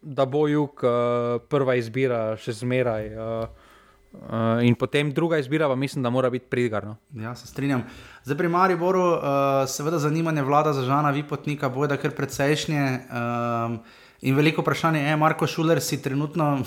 da 0.00 0.24
bo 0.24 0.46
jug 0.48 0.80
uh, 0.80 1.36
prva 1.52 1.76
izbira 1.76 2.22
še 2.40 2.56
zmeraj. 2.64 3.10
Uh, 3.14 3.66
Uh, 4.08 4.64
in 4.64 4.72
potem 4.72 5.10
druga 5.12 5.36
izbira, 5.38 5.66
pa 5.68 5.74
mislim, 5.76 6.02
da 6.02 6.10
mora 6.10 6.30
biti 6.32 6.46
pridgarno. 6.48 6.94
Ja, 7.12 7.34
se 7.36 7.46
strinjam. 7.46 7.82
Zdaj 8.24 8.38
pri 8.38 8.48
Mariboru, 8.48 9.02
uh, 9.04 9.20
seveda, 9.68 9.98
zanimanje 10.00 10.42
vlada 10.42 10.72
za 10.72 10.82
žana, 10.82 11.10
vi 11.12 11.22
potnika, 11.28 11.68
bojda 11.68 11.98
kar 12.00 12.14
precejšnje. 12.16 12.84
Um, 13.04 13.76
in 14.24 14.34
veliko 14.34 14.64
vprašanje 14.64 15.02
je, 15.04 15.16
Marko 15.16 15.46
Šuler 15.46 15.80
si 15.84 16.00
trenutno. 16.02 16.64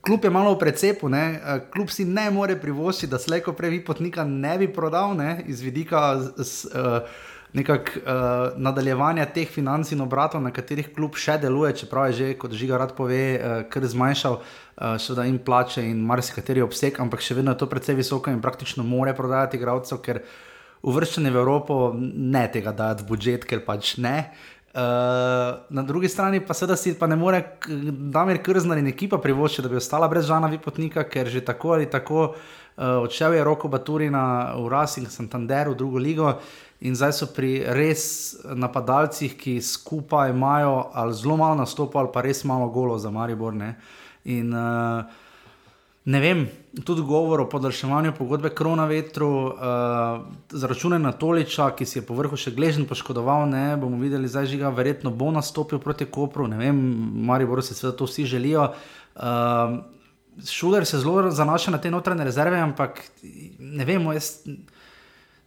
Kljub 0.00 0.24
je 0.24 0.30
malo 0.32 0.54
v 0.56 0.58
precepu, 0.64 1.08
ne? 1.08 1.40
kljub 1.72 1.92
si 1.92 2.08
ne 2.08 2.30
more 2.32 2.56
privoščiti, 2.60 3.12
da 3.12 3.20
slejko 3.20 3.52
prej 3.52 3.76
vi 3.76 3.84
potnika 3.84 4.24
ne 4.24 4.56
bi 4.58 4.72
prodal, 4.72 5.12
ne? 5.16 5.44
iz 5.46 5.60
vidika. 5.60 6.16
Z, 6.20 6.44
z, 6.44 6.72
uh, 6.72 7.22
nekako 7.54 8.00
uh, 8.00 8.58
nadaljevanja 8.58 9.26
teh 9.34 9.48
financ 9.50 9.92
in 9.94 10.02
obratov, 10.02 10.42
na 10.42 10.50
katerih 10.54 10.88
klub 10.94 11.14
še 11.14 11.36
deluje, 11.42 11.74
čeprav 11.84 12.10
je 12.10 12.16
že, 12.18 12.30
kot 12.38 12.56
žiga 12.58 12.80
rad 12.82 12.96
pove, 12.98 13.20
uh, 13.38 13.60
kar 13.70 13.86
zmanjšal, 13.86 14.40
uh, 14.40 15.12
da 15.14 15.26
jim 15.28 15.38
plače 15.38 15.84
in 15.86 16.02
marsikateri 16.02 16.64
obseg, 16.64 16.98
ampak 16.98 17.22
še 17.22 17.38
vedno 17.38 17.54
je 17.54 17.62
to 17.62 17.70
precej 17.70 17.94
visoko 18.00 18.34
in 18.34 18.42
praktično 18.42 18.82
more 18.86 19.14
prodajati 19.14 19.60
igralcev, 19.60 20.02
ker 20.02 20.24
uvrščanje 20.84 21.30
v 21.30 21.40
Evropo 21.40 21.78
ne 21.94 22.42
tega 22.52 22.74
dajati 22.74 23.06
v 23.06 23.08
budžet, 23.12 23.46
ker 23.48 23.62
pač 23.64 23.94
ne. 24.02 24.16
Uh, 24.74 25.62
na 25.70 25.86
drugi 25.86 26.10
strani 26.10 26.40
pa 26.42 26.50
seveda 26.58 26.74
si 26.74 26.96
pa 26.98 27.06
ne 27.06 27.14
more 27.14 27.38
Damir 28.10 28.40
Krznar 28.42 28.82
in 28.82 28.90
ekipa 28.90 29.20
privoščiti, 29.22 29.62
da 29.62 29.70
bi 29.70 29.78
ostala 29.78 30.10
brez 30.10 30.26
Žana 30.26 30.50
Vipotnika, 30.50 31.06
ker 31.06 31.30
že 31.30 31.44
tako 31.46 31.76
ali 31.76 31.86
tako 31.86 32.24
uh, 32.34 32.98
odšel 33.06 33.38
je 33.38 33.44
Roko 33.46 33.70
Baturina 33.70 34.50
v 34.58 34.66
Racing 34.74 35.06
Santander 35.14 35.70
v 35.70 35.78
drugo 35.78 36.02
ligo 36.02 36.34
in 36.84 36.94
zdaj 36.94 37.12
so 37.16 37.26
pri 37.32 37.62
res 37.72 38.36
napadalcih, 38.44 39.34
ki 39.40 39.56
skupaj 39.64 40.30
imajo 40.34 40.90
ali 40.92 41.14
zelo 41.16 41.36
malo 41.40 41.56
nastopa 41.56 42.02
ali 42.02 42.12
pa 42.12 42.20
res 42.20 42.44
malo 42.44 42.68
golo 42.68 42.98
za 42.98 43.10
Maribor. 43.10 43.54
Ne? 43.56 43.74
In 44.28 44.52
uh, 44.52 45.04
ne 46.04 46.20
vem, 46.20 46.44
tudi 46.84 47.02
govor 47.02 47.40
o 47.40 47.48
podaljševanju 47.48 48.12
pogodbe 48.18 48.50
Krona 48.52 48.84
vetru, 48.84 49.30
uh, 49.48 50.26
zračunaj 50.52 51.00
na 51.00 51.12
Toliča, 51.12 51.70
ki 51.76 51.88
si 51.88 51.98
je 51.98 52.04
po 52.04 52.16
vrhu 52.18 52.36
še 52.36 52.52
gležen 52.52 52.84
poškodoval, 52.88 53.48
ne 53.48 53.64
bomo 53.80 53.96
videli, 54.02 54.28
zdaj 54.28 54.52
žiga, 54.52 54.68
verjetno 54.76 55.10
bo 55.10 55.32
nastopil 55.32 55.80
proti 55.80 56.04
Kopru, 56.04 56.50
ne 56.52 56.60
vem, 56.60 56.84
Maribor 57.24 57.64
se 57.64 57.72
seveda 57.72 57.96
to 57.96 58.10
vsi 58.10 58.28
želijo. 58.36 58.68
Uh, 59.16 59.80
Šuler 60.50 60.84
se 60.84 60.98
zelo 60.98 61.30
zanaša 61.30 61.70
na 61.70 61.78
te 61.78 61.90
notranje 61.94 62.24
rezerve, 62.26 62.58
ampak 62.58 63.04
ne 63.58 63.84
vemo, 63.86 64.12
jaz 64.12 64.42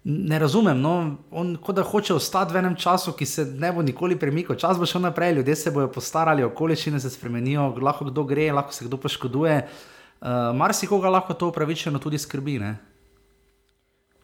ne 0.07 0.39
razumem. 0.39 0.79
No? 0.81 0.93
On 1.31 1.55
kot 1.61 1.75
da 1.75 1.83
hoče 1.83 2.15
ostati 2.15 2.53
v 2.55 2.61
enem 2.61 2.75
času, 2.79 3.11
ki 3.17 3.25
se 3.25 3.45
ne 3.45 3.71
bo 3.75 3.83
nikoli 3.83 4.15
premikal. 4.19 4.55
Čas 4.55 4.79
bo 4.79 4.87
šel 4.87 5.03
naprej, 5.03 5.35
ljudje 5.39 5.55
se 5.55 5.71
bodo 5.75 5.91
postarali, 5.91 6.45
okoliščine 6.47 6.99
se 6.99 7.11
spremenijo, 7.11 7.73
lahko 7.81 8.07
kdo 8.07 8.23
gre, 8.23 8.51
lahko 8.51 8.73
se 8.73 8.87
kdo 8.87 8.97
poškoduje. 8.97 9.61
Uh, 9.67 9.97
Uh, 10.21 10.55
Mar 10.57 10.73
si 10.73 10.87
koga 10.87 11.09
lahko 11.09 11.33
to 11.33 11.47
upravičeno 11.47 11.99
tudi 11.99 12.17
skrbi. 12.17 12.57
Ne? 12.59 12.71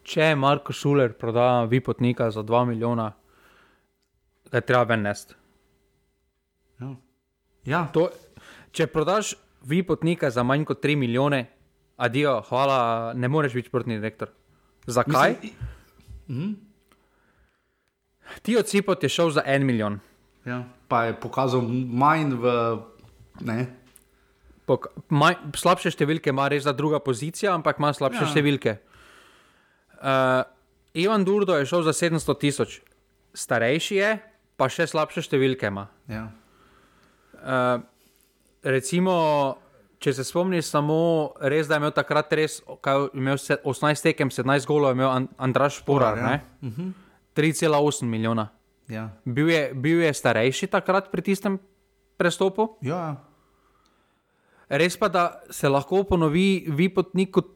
Če 0.02 0.32
je 0.32 0.36
Marko 0.36 0.74
Šuler 0.74 1.12
prodal 1.14 1.68
vipotnika 1.70 2.30
za 2.34 2.42
2 2.42 2.64
milijona, 2.72 3.12
ga 4.50 4.58
je 4.58 4.66
treba 4.66 4.82
venest. 4.90 5.36
Ja. 6.82 6.90
Ja. 7.64 7.84
To, 7.94 8.08
če 8.74 8.88
prodaš 8.90 9.36
vipotnika 9.62 10.32
za 10.34 10.42
manj 10.42 10.66
kot 10.66 10.82
3 10.82 10.98
milijone, 10.98 11.44
adijo, 11.96 12.40
hvala, 12.50 13.12
ne 13.14 13.30
moreš 13.30 13.54
biti 13.54 13.70
športni 13.70 14.00
direktor. 14.02 14.34
Zakaj? 14.90 15.38
Mislim, 15.38 15.73
mhm. 16.28 16.52
Ti 18.42 18.56
odsipot 18.56 19.02
je 19.02 19.08
šel 19.08 19.30
za 19.30 19.42
1 19.46 19.64
milijon. 19.68 19.98
Ja. 20.44 20.64
Pa 20.88 21.04
je 21.04 21.16
pokazal 21.20 21.60
manj 21.68 22.34
v. 22.40 22.52
Ne, 23.44 23.66
Pok, 24.64 24.88
maj, 25.12 25.36
slabše 25.60 25.92
številke 25.92 26.32
ima 26.32 26.46
res 26.48 26.64
za 26.64 26.72
druga 26.72 27.00
pozicija, 27.04 27.52
ampak 27.52 27.80
ima 27.80 27.90
slabše 27.92 28.22
ja. 28.24 28.30
številke. 28.32 28.72
Uh, 30.00 30.40
Ivan 30.96 31.26
Durdo 31.26 31.56
je 31.58 31.68
šel 31.68 31.84
za 31.84 31.92
700 31.92 32.36
tisoč, 32.40 32.78
starejši 33.36 33.98
je, 33.98 34.10
pa 34.56 34.68
še 34.72 34.86
slabše 34.88 35.24
številke 35.26 35.68
ima. 35.68 35.84
Ja. 36.08 36.30
Uh, 37.36 37.84
recimo, 38.64 39.14
če 40.04 40.12
se 40.12 40.24
spomniš, 40.28 40.68
samo 40.68 40.98
res, 41.40 41.68
da 41.68 41.78
je 41.78 41.82
imel 41.82 41.94
takrat 41.96 42.32
res, 42.36 42.58
kaj, 42.84 43.08
imel 43.16 43.40
18 43.40 44.04
tekem, 44.10 44.32
17 44.32 44.68
golov, 44.68 44.92
imel 44.92 45.28
Andraš 45.40 45.80
Porar, 45.86 46.18
ja. 46.18 46.40
uh 46.60 46.68
-huh. 46.68 46.92
3,8 47.36 48.04
milijona. 48.04 48.48
Ja. 48.88 49.08
Bil, 49.24 49.50
je, 49.50 49.70
bil 49.74 50.02
je 50.02 50.12
starejši 50.14 50.66
takrat 50.66 51.10
pri 51.10 51.22
tistem 51.22 51.58
prestopu? 52.16 52.76
Ja. 52.84 53.24
Res 54.68 54.96
pa, 54.96 55.08
da 55.08 55.40
se 55.50 55.68
lahko 55.68 56.04
ponovi 56.04 56.66
vipotnik 56.68 57.30
kot 57.30 57.46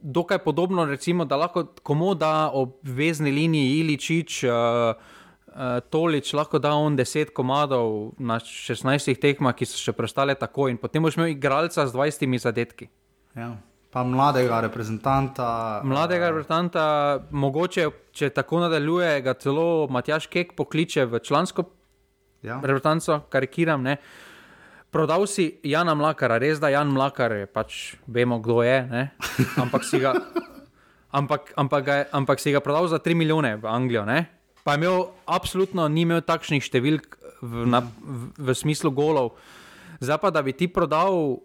dokaj 0.00 0.38
podobno, 0.38 0.84
recimo, 0.84 1.24
da 1.24 1.36
lahko 1.36 1.66
komu 1.82 2.14
da 2.14 2.50
ob 2.52 2.80
vezni 2.82 3.30
liniji 3.30 3.78
Iličič, 3.80 4.44
uh, 4.44 4.50
uh, 4.50 4.94
Tolič, 5.90 6.32
lahko 6.32 6.58
da 6.58 6.72
on 6.74 6.96
10 6.96 7.32
komadov 7.36 8.14
na 8.18 8.38
16 8.40 9.20
tekmah, 9.20 9.52
ki 9.56 9.68
so 9.68 9.76
še 9.76 9.92
prestale 9.96 10.34
tako 10.38 10.70
in 10.72 10.80
potem 10.80 11.04
boš 11.04 11.18
imel 11.18 11.34
igralca 11.34 11.84
z 11.86 11.92
20 11.92 12.40
zadetki. 12.40 12.88
Ja. 13.36 13.52
Pa 13.92 14.06
mladega 14.08 14.62
reprezentanta. 14.64 15.82
Mladega 15.84 16.30
reprezentanta, 16.30 16.84
mogoče, 17.28 17.90
če 18.16 18.30
tako 18.32 18.62
nadaljuje, 18.64 19.10
ga 19.20 19.34
celo 19.36 19.84
Matjaš 19.92 20.30
Kek 20.32 20.54
pokliče 20.56 21.04
v 21.04 21.20
člansko 21.20 21.66
ja. 22.40 22.56
reprezentanco, 22.62 23.20
karikiram. 23.28 23.84
Ne? 23.84 23.98
Prodal 24.92 25.26
si 25.28 25.60
Jana 25.64 25.92
Mlakara, 25.92 26.40
res 26.40 26.60
da 26.60 26.72
Jan 26.72 26.88
Mlakar 26.88 27.36
je 27.36 27.46
pač, 27.48 27.94
vemo, 28.08 28.40
kdo 28.40 28.62
je, 28.64 28.80
ampak 29.60 29.84
si, 29.84 30.00
ga, 30.00 30.16
ampak, 31.20 31.52
ampak, 31.60 31.92
ampak 32.16 32.40
si 32.40 32.52
ga 32.52 32.64
prodal 32.64 32.88
za 32.88 32.96
3 32.96 33.12
milijone 33.12 33.58
v 33.60 33.68
Anglijo. 33.68 34.08
Ne? 34.08 34.41
Pa 34.62 34.74
je 34.74 34.82
imel, 34.82 35.08
absolutno 35.26 35.88
ni 35.90 36.06
imel 36.06 36.22
takšnih 36.22 36.62
številk 36.62 37.16
v, 37.42 37.66
na, 37.66 37.82
v, 37.82 38.30
v 38.38 38.54
smislu 38.54 38.92
golov. 38.94 39.34
Zdaj 40.02 40.20
pa, 40.22 40.30
da 40.30 40.42
bi 40.42 40.54
ti 40.54 40.70
prodal 40.70 41.42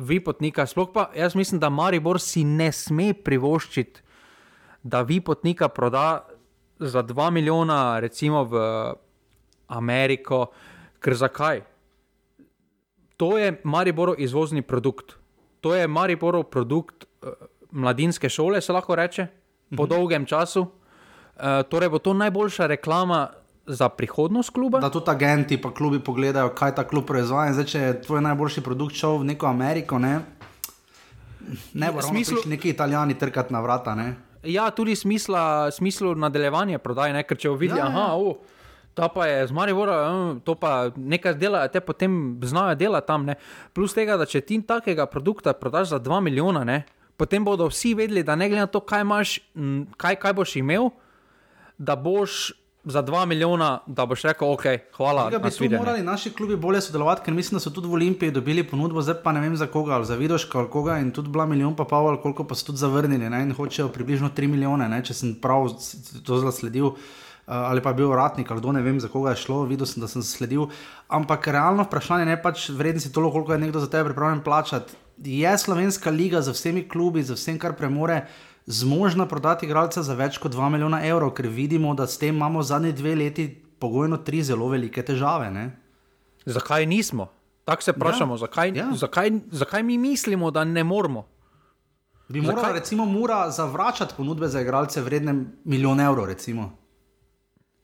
vipotnika, 0.00 0.66
sploh 0.66 0.92
pa 0.94 1.10
jaz 1.16 1.34
mislim, 1.36 1.60
da 1.60 1.68
Maribor 1.68 2.20
si 2.22 2.44
ne 2.46 2.70
sme 2.72 3.10
privoščiti, 3.14 4.06
da 4.80 5.02
vipotnika 5.04 5.68
proda 5.68 6.24
za 6.80 7.02
2 7.04 7.30
milijona, 7.36 8.00
recimo 8.00 8.46
v 8.48 8.62
Ameriko, 9.68 10.48
ker 11.02 11.18
zakaj? 11.18 11.60
to 13.20 13.36
je 13.38 13.60
Mariborov 13.64 14.16
izvozni 14.18 14.62
produkt. 14.62 15.18
To 15.60 15.74
je 15.76 15.88
Mariborov 15.88 16.46
produkt 16.48 17.04
uh, 17.04 17.36
mladinske 17.70 18.28
šole, 18.28 18.60
se 18.60 18.72
lahko 18.72 18.96
reče, 18.96 19.26
po 19.76 19.84
mhm. 19.84 19.90
dolgem 19.90 20.26
času. 20.26 20.66
Uh, 21.40 21.62
torej, 21.68 21.88
bo 21.88 21.98
to 21.98 22.12
najboljša 22.14 22.66
reklama 22.66 23.28
za 23.66 23.88
prihodnost 23.88 24.50
kluba. 24.50 24.80
Da 24.80 24.90
tudi 24.90 25.10
agenti 25.10 25.56
pa 25.62 25.74
klubi 25.74 26.00
pogledajo, 26.00 26.48
kaj 26.54 26.74
ta 26.74 26.84
klub 26.84 27.06
proizvaja. 27.06 27.52
Zdaj, 27.52 27.64
če 27.64 27.80
je 27.80 28.02
tvoj 28.02 28.20
najboljši 28.20 28.60
produkt 28.60 28.98
šel 28.98 29.20
v 29.22 29.30
neko 29.32 29.46
Ameriko, 29.46 29.98
ne, 29.98 30.20
ne 31.72 31.92
bo 31.92 32.02
smisel 32.02 32.42
neki 32.46 32.74
italijani 32.74 33.18
trkati 33.18 33.52
na 33.52 33.60
vrata. 33.60 33.94
Ne? 33.94 34.14
Ja, 34.44 34.70
tudi 34.70 34.96
smisla, 34.96 35.70
smislu 35.70 36.14
nadaljevanja 36.14 36.78
prodaje, 36.78 37.22
ker 37.24 37.38
če 37.38 37.52
vidijo, 37.56 37.84
da 37.84 37.90
ja, 37.90 38.14
je. 38.16 38.34
Ta 38.94 39.08
pa 39.08 39.26
je 39.26 39.46
z 39.46 39.54
Marivora, 39.54 39.96
hm, 40.10 40.40
to 40.44 40.56
pa 40.58 40.90
nekaj 40.96 41.36
dela, 41.38 41.62
te 41.68 41.80
potem 41.80 42.40
znajo 42.42 42.74
delati 42.74 43.06
tam. 43.06 43.28
Ne. 43.28 43.36
Plus 43.72 43.94
tega, 43.94 44.16
da 44.18 44.26
če 44.26 44.42
ti 44.42 44.58
takega 44.66 45.06
produkta 45.06 45.54
prodaš 45.54 45.92
za 45.94 46.00
2 46.00 46.20
milijona, 46.26 46.64
ne, 46.64 46.82
potem 47.16 47.44
bodo 47.44 47.68
vsi 47.70 47.94
vedeli, 47.94 48.24
da 48.26 48.36
ne 48.36 48.48
glede 48.48 48.66
na 48.66 48.66
to, 48.66 48.80
kaj, 48.80 49.04
imaš, 49.06 49.36
kaj, 50.00 50.18
kaj 50.20 50.34
boš 50.36 50.56
imel, 50.58 50.90
da 51.80 51.96
boš 51.96 52.52
za 52.84 53.02
2 53.02 53.26
milijona, 53.26 53.78
da 53.86 54.06
boš 54.06 54.22
rekel, 54.22 54.52
ok, 54.52 54.64
hvala. 54.96 55.30
Da 55.30 55.38
bi 55.38 55.50
tu 55.50 55.64
morali 55.70 56.02
naši 56.02 56.32
klubi 56.32 56.56
bolje 56.56 56.80
sodelovati, 56.80 57.22
ker 57.24 57.34
mislim, 57.34 57.56
da 57.56 57.60
so 57.60 57.70
tudi 57.70 57.88
v 57.88 57.96
Olimpiji 57.96 58.30
dobili 58.30 58.64
ponudbo, 58.64 59.02
zdaj 59.02 59.22
pa 59.24 59.32
ne 59.32 59.40
vem 59.40 59.56
za 59.56 59.66
koga, 59.66 59.94
ali 59.94 60.06
za 60.06 60.16
Vidoška 60.16 60.58
ali 60.58 60.68
koga 60.70 60.98
in 60.98 61.10
tudi 61.10 61.28
bila 61.28 61.46
milijon 61.46 61.76
pa 61.76 61.84
pol, 61.84 62.16
koliko 62.22 62.44
pa 62.44 62.54
so 62.54 62.66
tudi 62.66 62.78
zavrnili 62.78 63.30
ne, 63.30 63.42
in 63.42 63.54
hočejo 63.56 63.88
približno 63.88 64.30
3 64.36 64.48
milijone, 64.48 64.88
ne, 64.88 65.02
če 65.04 65.14
sem 65.14 65.34
prav 65.40 65.72
to 66.24 66.40
zasledil. 66.44 66.92
Eh, 67.50 67.52
ali 67.52 67.80
pa 67.82 67.92
bil 67.92 68.12
uradnik, 68.12 68.50
ali 68.50 68.60
kdo 68.60 68.72
ne 68.72 68.82
vem, 68.82 69.00
za 69.00 69.08
koga 69.08 69.32
je 69.32 69.42
šlo, 69.42 69.64
videl 69.64 69.86
sem, 69.86 70.00
da 70.00 70.08
sem 70.08 70.22
sledil. 70.22 70.68
Ampak 71.08 71.48
realno 71.48 71.88
vprašanje 71.88 72.30
je 72.30 72.42
pač 72.42 72.68
vrednosti 72.68 73.12
toliko, 73.12 73.32
koliko 73.32 73.52
je 73.52 73.58
nekdo 73.58 73.80
za 73.80 73.88
tebe 73.90 74.12
pripravljen 74.12 74.44
plačati. 74.44 74.94
Je 75.24 75.58
slovenska 75.58 76.10
liga 76.10 76.42
z 76.42 76.52
vsemi 76.52 76.88
klubi, 76.88 77.22
z 77.22 77.34
vsem, 77.34 77.58
kar 77.58 77.74
premore, 77.76 78.22
zmožna 78.66 79.26
prodati 79.26 79.66
igralca 79.66 80.02
za 80.02 80.14
več 80.14 80.38
kot 80.38 80.52
2 80.52 80.68
milijona 80.70 81.02
evrov, 81.06 81.34
ker 81.34 81.48
vidimo, 81.48 81.94
da 81.94 82.06
s 82.06 82.18
tem 82.18 82.34
imamo 82.36 82.62
zadnji 82.62 82.92
dve 82.92 83.14
leti 83.14 83.48
pogojno 83.78 84.16
tri 84.16 84.42
zelo 84.42 84.68
velike 84.68 85.02
težave. 85.02 85.50
Ne? 85.50 85.70
Zakaj 86.46 86.86
nismo? 86.86 87.28
Tako 87.64 87.82
se 87.82 87.92
vprašamo, 87.92 88.34
ja, 88.34 88.38
zakaj, 88.38 88.72
ja. 88.74 88.88
zakaj, 88.96 89.30
zakaj 89.50 89.82
mi 89.82 89.98
mislimo, 89.98 90.50
da 90.50 90.64
ne 90.64 90.84
moramo? 90.84 91.26
Bi 92.28 92.40
morala, 92.40 92.72
recimo, 92.72 93.04
Mura 93.04 93.50
zavračati 93.50 94.14
ponudbe 94.16 94.48
za 94.48 94.60
igralce 94.60 95.02
vredne 95.02 95.34
milijon 95.64 96.00
evrov, 96.00 96.26
recimo 96.26 96.80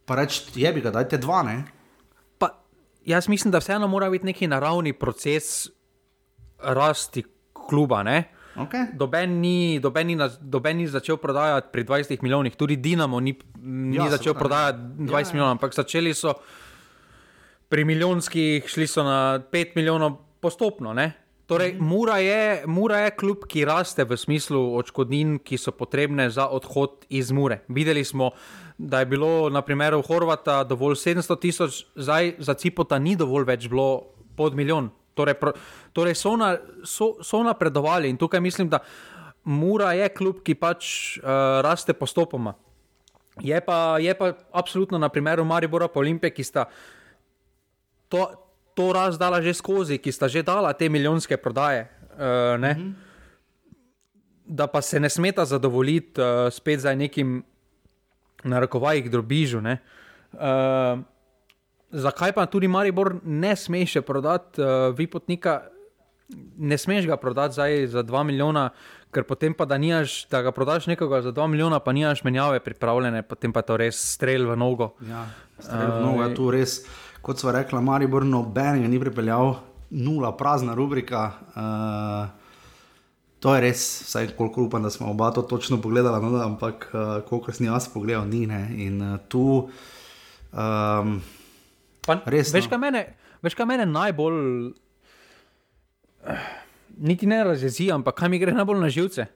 pa 0.06 0.14
reči, 0.14 0.46
je 0.54 0.72
bi 0.72 0.80
ga, 0.80 0.90
dajte 0.94 1.18
dva. 1.18 1.42
Pa, 2.38 2.48
jaz 3.04 3.28
mislim, 3.28 3.50
da 3.52 3.58
vseeno 3.58 3.88
mora 3.88 4.10
biti 4.10 4.26
neki 4.26 4.46
naravni 4.46 4.92
proces 4.92 5.66
rasti 6.58 7.24
kluba. 7.52 8.04
Okay. 8.56 8.86
Doben, 8.96 9.40
ni, 9.40 9.78
doben, 9.80 10.06
ni, 10.06 10.16
doben 10.40 10.76
ni 10.76 10.86
začel 10.88 11.16
prodajati 11.20 11.68
pri 11.72 11.84
20 11.84 12.22
milijonih, 12.22 12.56
tudi 12.56 12.76
Dinamo 12.76 13.20
ni, 13.20 13.36
ni 13.60 13.96
ja, 13.96 14.08
začel 14.08 14.34
prodajati 14.34 14.78
20 15.04 15.12
ja, 15.12 15.18
ja. 15.18 15.32
milijonov, 15.32 15.50
ampak 15.58 15.74
začeli 15.76 16.14
so 16.14 16.32
pri 17.68 17.84
milijonskih, 17.84 18.68
šli 18.68 18.86
so 18.86 19.04
na 19.04 19.38
5 19.52 19.76
milijonov 19.76 20.16
postopno. 20.40 20.94
Ne? 20.94 21.12
Torej, 21.46 21.76
mhm. 21.76 21.84
Mura 21.84 22.18
je, 22.18 22.62
Mura 22.66 22.98
je 22.98 23.10
klub, 23.10 23.46
ki 23.46 23.64
raste 23.64 24.04
v 24.04 24.16
smislu 24.18 24.58
odškodnin, 24.80 25.38
ki 25.38 25.58
so 25.58 25.70
potrebne 25.70 26.30
za 26.30 26.48
odhod 26.50 27.06
iz 27.08 27.30
Mure. 27.30 27.62
Videli 27.68 28.04
smo, 28.04 28.32
da 28.78 29.00
je 29.00 29.06
bilo 29.06 29.50
na 29.50 29.62
primeru 29.62 30.02
Horvata 30.02 30.64
dovolj 30.64 30.98
700 30.98 31.40
tisoč, 31.40 31.84
zdaj 31.94 32.34
za 32.38 32.54
Cipota 32.54 32.98
ni 32.98 33.16
dovolj 33.16 33.46
več 33.46 33.68
bilo 33.70 34.16
pod 34.36 34.54
milijon. 34.58 34.90
Torej, 35.16 35.34
pro, 35.40 35.52
torej 35.96 36.14
so, 36.14 36.34
na, 36.36 36.58
so, 36.84 37.16
so 37.24 37.40
napredovali 37.42 38.10
in 38.12 38.18
tukaj 38.20 38.40
mislim, 38.40 38.68
da 38.68 38.82
Mura 39.46 39.92
je 39.94 40.08
klub, 40.10 40.42
ki 40.42 40.56
pač 40.58 40.86
uh, 41.22 41.62
raste 41.62 41.94
postopoma. 41.94 42.56
Je 43.40 43.60
pa, 43.62 43.96
je 44.02 44.10
pa 44.18 44.32
absolutno 44.52 44.98
na 44.98 45.08
primeru 45.08 45.44
Maribora 45.46 45.88
pa 45.88 46.00
Olimpije, 46.00 46.34
ki 46.34 46.44
sta 46.44 46.64
to, 48.10 48.26
to 48.74 48.90
razdala 48.92 49.38
že 49.44 49.54
skozi, 49.54 50.00
ki 50.02 50.12
sta 50.12 50.28
že 50.28 50.42
dala 50.42 50.72
te 50.74 50.88
milijonske 50.88 51.36
prodaje. 51.36 51.86
Uh, 52.16 52.58
mm 52.58 52.64
-hmm. 52.64 52.92
Da 54.46 54.66
pa 54.66 54.82
se 54.82 55.00
ne 55.00 55.10
smeta 55.10 55.44
zadovoljiti 55.44 56.20
uh, 56.20 56.50
spet 56.50 56.80
za 56.80 56.94
nekim 56.94 57.44
narekovajih 58.44 59.10
drobižu. 59.10 59.58
Uh, 59.58 60.98
zakaj 61.96 62.34
pa 62.36 62.46
tudi 62.46 62.68
Maribor 62.68 63.16
ne 63.24 63.54
sme 63.56 63.84
še 63.88 64.04
prodati 64.04 64.62
uh, 64.62 64.92
vipotnika? 64.96 65.62
Ne 66.58 66.74
smeš 66.78 67.06
ga 67.06 67.16
prodati 67.22 67.54
za 67.86 68.02
2 68.02 68.22
milijona, 68.26 68.68
ker 69.14 69.22
potem 69.24 69.54
pa 69.54 69.64
da, 69.64 69.78
nijaš, 69.78 70.24
da 70.30 70.42
ga 70.42 70.50
prodaš 70.52 70.88
nekoga 70.90 71.22
za 71.22 71.32
2 71.32 71.46
milijona, 71.52 71.78
pa 71.80 71.94
nimaš 71.94 72.24
menjave 72.26 72.58
pripravljene, 72.60 73.22
potem 73.22 73.54
pa 73.54 73.62
to 73.62 73.76
res 73.78 74.00
strel 74.16 74.48
v 74.50 74.56
nogo. 74.58 74.96
Ja, 75.06 75.22
strel 75.58 75.92
v 75.94 76.00
nogo 76.02 76.24
je 76.26 76.34
tu 76.34 76.50
res, 76.50 76.80
kot 77.22 77.38
smo 77.38 77.54
rekli, 77.54 77.78
Maribor 77.78 78.26
noben 78.26 78.82
je 78.82 78.90
ni 78.90 78.98
pripeljal, 79.00 79.54
nula, 79.94 80.34
prazna 80.36 80.74
rubrika. 80.74 81.30
Uh, 81.54 82.44
To 83.44 83.52
je 83.54 83.60
res, 83.60 83.80
vsaj 84.08 84.30
koliko 84.34 84.64
upam, 84.64 84.82
da 84.82 84.90
smo 84.90 85.10
oba 85.12 85.28
to 85.30 85.42
točno 85.44 85.76
pogledali, 85.78 86.18
no, 86.24 86.38
ampak 86.40 86.88
uh, 86.90 87.20
koliko 87.28 87.52
sem 87.52 87.66
jaz 87.68 87.88
pogledal, 87.92 88.24
ni 88.26 88.46
ne. 88.48 88.62
In 88.74 89.02
uh, 89.02 89.18
tu. 89.28 89.68
Um, 90.50 91.20
res, 92.26 92.52
veš, 92.54 92.66
no. 92.66 92.70
kaj 92.70 92.78
mene, 92.78 93.02
veš, 93.42 93.56
kaj 93.58 93.66
mene 93.66 93.86
najbolj. 93.86 94.38
Niti 96.96 97.26
ne 97.26 97.42
razjezi, 97.44 97.90
ampak 97.92 98.16
kaj 98.18 98.32
mi 98.32 98.38
gre 98.38 98.54
najbolj 98.56 98.80
na 98.80 98.88
živce. 98.92 99.26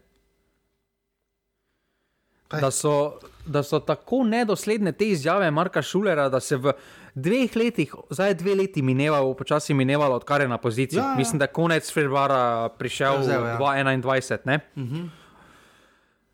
Da 2.51 2.71
so, 2.75 3.21
da 3.47 3.63
so 3.63 3.79
tako 3.79 4.25
nedosledne 4.27 4.93
te 4.93 5.09
izjave 5.09 5.51
Marka 5.51 5.83
Šulera, 5.83 6.29
da 6.29 6.41
se 6.41 6.57
v 6.57 6.73
dveh 7.15 7.57
letih, 7.57 7.95
zdaj 8.11 8.35
dve 8.35 8.55
leti 8.55 8.83
minevalo, 8.83 9.35
počasi 9.35 9.75
minevalo, 9.75 10.17
odkar 10.17 10.41
je 10.41 10.49
na 10.49 10.59
poziciji. 10.59 10.99
Ja, 10.99 11.13
ja. 11.13 11.17
Mislim, 11.17 11.39
da 11.39 11.45
je 11.45 11.53
konec 11.53 11.93
februarja 11.93 12.69
prišel 12.79 13.23
v 13.23 13.31
ja. 13.31 13.59
2021. 13.61 14.59
Uh 14.77 14.83
-huh. 14.83 15.09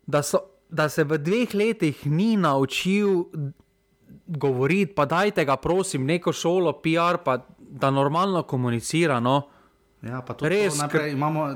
da, 0.07 0.23
so, 0.23 0.39
da 0.69 0.89
se 0.89 1.03
v 1.03 1.17
dveh 1.17 1.55
letih 1.55 2.05
ni 2.05 2.37
naučil 2.37 3.25
govoriti, 4.27 4.93
pa 4.93 5.05
dajte 5.05 5.45
ga, 5.45 5.55
prosim, 5.55 6.05
neko 6.05 6.33
šolo, 6.33 6.73
PR, 6.83 7.21
pa 7.23 7.37
da 7.57 7.91
normalno 7.91 8.43
komunicira. 8.43 9.19
No. 9.19 9.41
Ja, 10.01 10.21
Res, 10.39 10.75
to 10.75 10.81
naprej, 10.83 11.11
imamo 11.11 11.47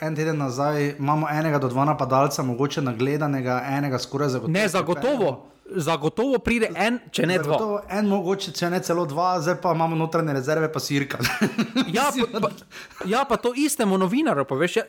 en 0.00 0.16
teden 0.16 0.38
nazaj, 0.38 0.94
imamo 0.98 1.28
enega 1.30 1.58
do 1.58 1.68
dva 1.68 1.84
napadalca, 1.84 2.42
mogoče 2.42 2.82
nagledanega, 2.82 3.60
enega 3.76 3.98
skoraj 3.98 4.28
zagotovo. 4.28 4.52
Ne, 4.52 4.68
zagotovo. 4.68 5.30
Zagotovo 5.70 6.38
pride 6.42 6.70
en, 6.74 6.96
če 7.14 7.26
ne 7.30 7.36
dva. 7.38 7.58
En, 7.92 8.08
mogoče, 8.10 8.54
če 8.56 8.70
ne 8.72 8.80
celo 8.82 9.04
dva, 9.06 9.34
zdaj 9.44 9.60
pa 9.62 9.74
imamo 9.76 9.98
notranje 10.00 10.34
rezerve, 10.34 10.72
pa 10.72 10.80
sirka. 10.82 11.20
ja, 11.96 12.08
pa, 12.32 12.40
pa, 12.40 12.50
ja, 13.06 13.22
pa 13.28 13.36
to 13.36 13.52
istemu 13.54 14.00
novinarju, 14.00 14.48
poveš. 14.48 14.80
Ja, 14.80 14.86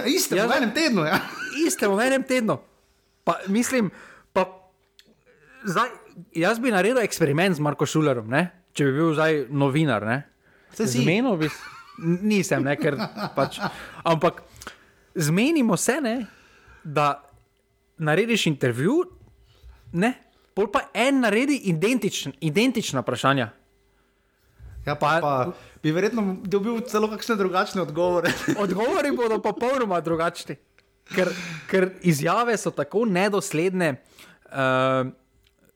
ja 0.00 0.06
istemu 0.08 0.40
ja, 0.40 0.48
v 0.48 0.58
enem 0.58 0.74
tednu. 0.74 1.06
Ja. 1.06 1.20
istemu 1.66 2.00
v 2.00 2.08
enem 2.08 2.26
tednu. 2.26 2.58
Pa, 3.22 3.36
mislim, 3.52 3.92
pa, 4.32 4.48
zdaj, 5.62 5.92
jaz 6.36 6.60
bi 6.62 6.72
naredil 6.72 7.02
eksperiment 7.02 7.56
z 7.56 7.64
Marko 7.64 7.86
Šulerom, 7.86 8.28
ne? 8.30 8.48
če 8.76 8.86
bi 8.86 8.92
bil 8.94 9.14
zdaj 9.16 9.44
novinar. 9.50 10.06
Zmenil 10.78 11.36
bi 11.40 11.48
se 11.50 11.80
nisem, 12.00 12.64
ne, 12.64 12.76
ker 12.80 12.96
pač. 13.36 13.60
Ampak 14.06 14.42
zmenimo 15.14 15.76
se, 15.76 16.00
ne, 16.00 16.16
da 16.84 17.12
narediš 18.00 18.46
intervju, 18.50 19.02
ne, 19.92 20.14
pol 20.56 20.70
pa 20.72 20.86
en 20.94 21.22
naredi 21.24 21.58
identičn, 21.72 22.36
identična 22.40 23.04
vprašanja. 23.04 23.50
Ja, 24.86 24.94
pa, 24.96 25.18
pa 25.20 25.34
bi 25.82 25.92
verjetno 25.92 26.38
dobil 26.48 26.80
celo 26.88 27.10
kakšne 27.12 27.36
drugačne 27.36 27.82
odgovore. 27.84 28.32
Odgovori 28.64 29.12
bodo 29.12 29.36
popolnoma 29.44 30.00
drugačni, 30.00 30.56
ker, 31.12 31.28
ker 31.68 31.90
izjave 32.00 32.56
so 32.56 32.72
tako 32.72 33.04
nedosledne. 33.04 33.98
Uh, 34.50 35.12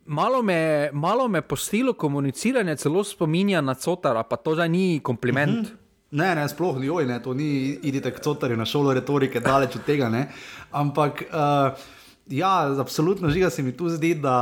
malo, 0.07 0.43
me, 0.43 0.91
malo 0.93 1.29
me 1.29 1.43
po 1.43 1.57
stilu 1.57 1.95
komuniciranja 1.95 2.77
celo 2.77 3.05
spominja 3.05 3.61
na 3.61 3.75
Cotara, 3.75 4.23
pa 4.23 4.37
to 4.37 4.55
zdaj 4.55 4.69
ni 4.69 5.01
kompliment. 5.03 5.53
Uh 5.53 5.59
mhm. 5.59 5.67
-huh. 5.67 5.85
Ne, 6.15 6.35
ne, 6.35 6.49
sploh 6.49 6.79
ni 6.79 6.91
oj, 6.91 7.07
ne, 7.07 7.17
to 7.23 7.35
ni 7.35 7.79
idite 7.83 8.11
k 8.15 8.21
cotarju 8.23 8.57
na 8.57 8.65
šolo 8.65 8.93
retorike, 8.95 9.41
daleč 9.41 9.75
od 9.77 9.83
tega. 9.83 10.09
Ne. 10.09 10.29
Ampak, 10.71 11.25
uh, 11.27 11.75
ja, 12.31 12.81
absolutno 12.81 13.31
žiga 13.31 13.51
se 13.51 13.63
mi 13.63 13.73
tu 13.77 13.89
zdi, 13.89 14.15
da 14.15 14.37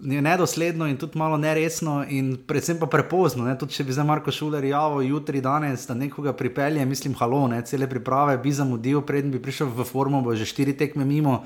uh, 0.00 0.12
je 0.12 0.22
nedosledno 0.22 0.86
in 0.86 0.96
tudi 0.96 1.18
malo 1.18 1.36
neresno, 1.36 2.04
in 2.08 2.36
predvsem 2.46 2.78
pa 2.78 2.86
prepozno. 2.86 3.44
Ne. 3.44 3.58
Tudi 3.58 3.76
če 3.76 3.84
bi 3.84 3.92
za 3.92 4.04
Marko 4.04 4.32
Šuler 4.32 4.64
javil 4.64 5.10
jutri, 5.10 5.40
danes, 5.40 5.86
da 5.86 5.94
nekoga 5.94 6.32
pripelje, 6.32 6.86
mislim, 6.86 7.14
halo, 7.14 7.48
ne, 7.48 7.60
cele 7.66 7.88
priprave 7.90 8.38
bi 8.38 8.52
zamudil, 8.52 9.02
preden 9.02 9.30
bi 9.30 9.42
prišel 9.42 9.68
v 9.68 9.84
formo, 9.84 10.22
bo 10.24 10.34
že 10.34 10.48
štiri 10.48 10.72
tekme 10.72 11.04
mimo. 11.04 11.42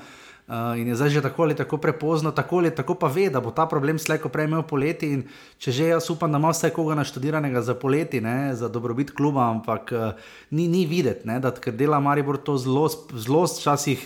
Uh, 0.47 0.75
in 0.75 0.87
je 0.87 0.95
zdaj 0.95 1.09
že 1.09 1.21
tako 1.23 1.43
ali 1.43 1.55
tako 1.55 1.77
prepozno, 1.77 2.31
tako 2.31 2.57
ali 2.57 2.75
tako 2.75 2.95
pa 2.99 3.07
ve, 3.07 3.29
da 3.29 3.39
bo 3.39 3.51
ta 3.51 3.63
problem 3.65 3.99
slejko 3.99 4.29
prej 4.29 4.45
imel 4.45 4.63
poleti. 4.67 5.23
Če 5.57 5.71
že 5.71 5.87
jaz 5.87 6.09
upam, 6.11 6.31
da 6.31 6.37
ima 6.37 6.51
vse 6.51 6.69
koga 6.69 6.95
naštudiranega 6.99 7.61
za 7.61 7.75
poleti, 7.75 8.21
ne, 8.21 8.51
za 8.55 8.67
dobrobit 8.67 9.15
kluba, 9.15 9.47
ampak 9.47 9.93
uh, 9.95 10.11
ni, 10.51 10.67
ni 10.67 10.83
videti, 10.85 11.23
da 11.23 11.51
ker 11.51 11.73
dela 11.73 11.99
Maribor 12.03 12.37
to 12.37 12.57
zelo, 12.57 12.89
zelo 13.15 13.45
včasih. 13.47 14.03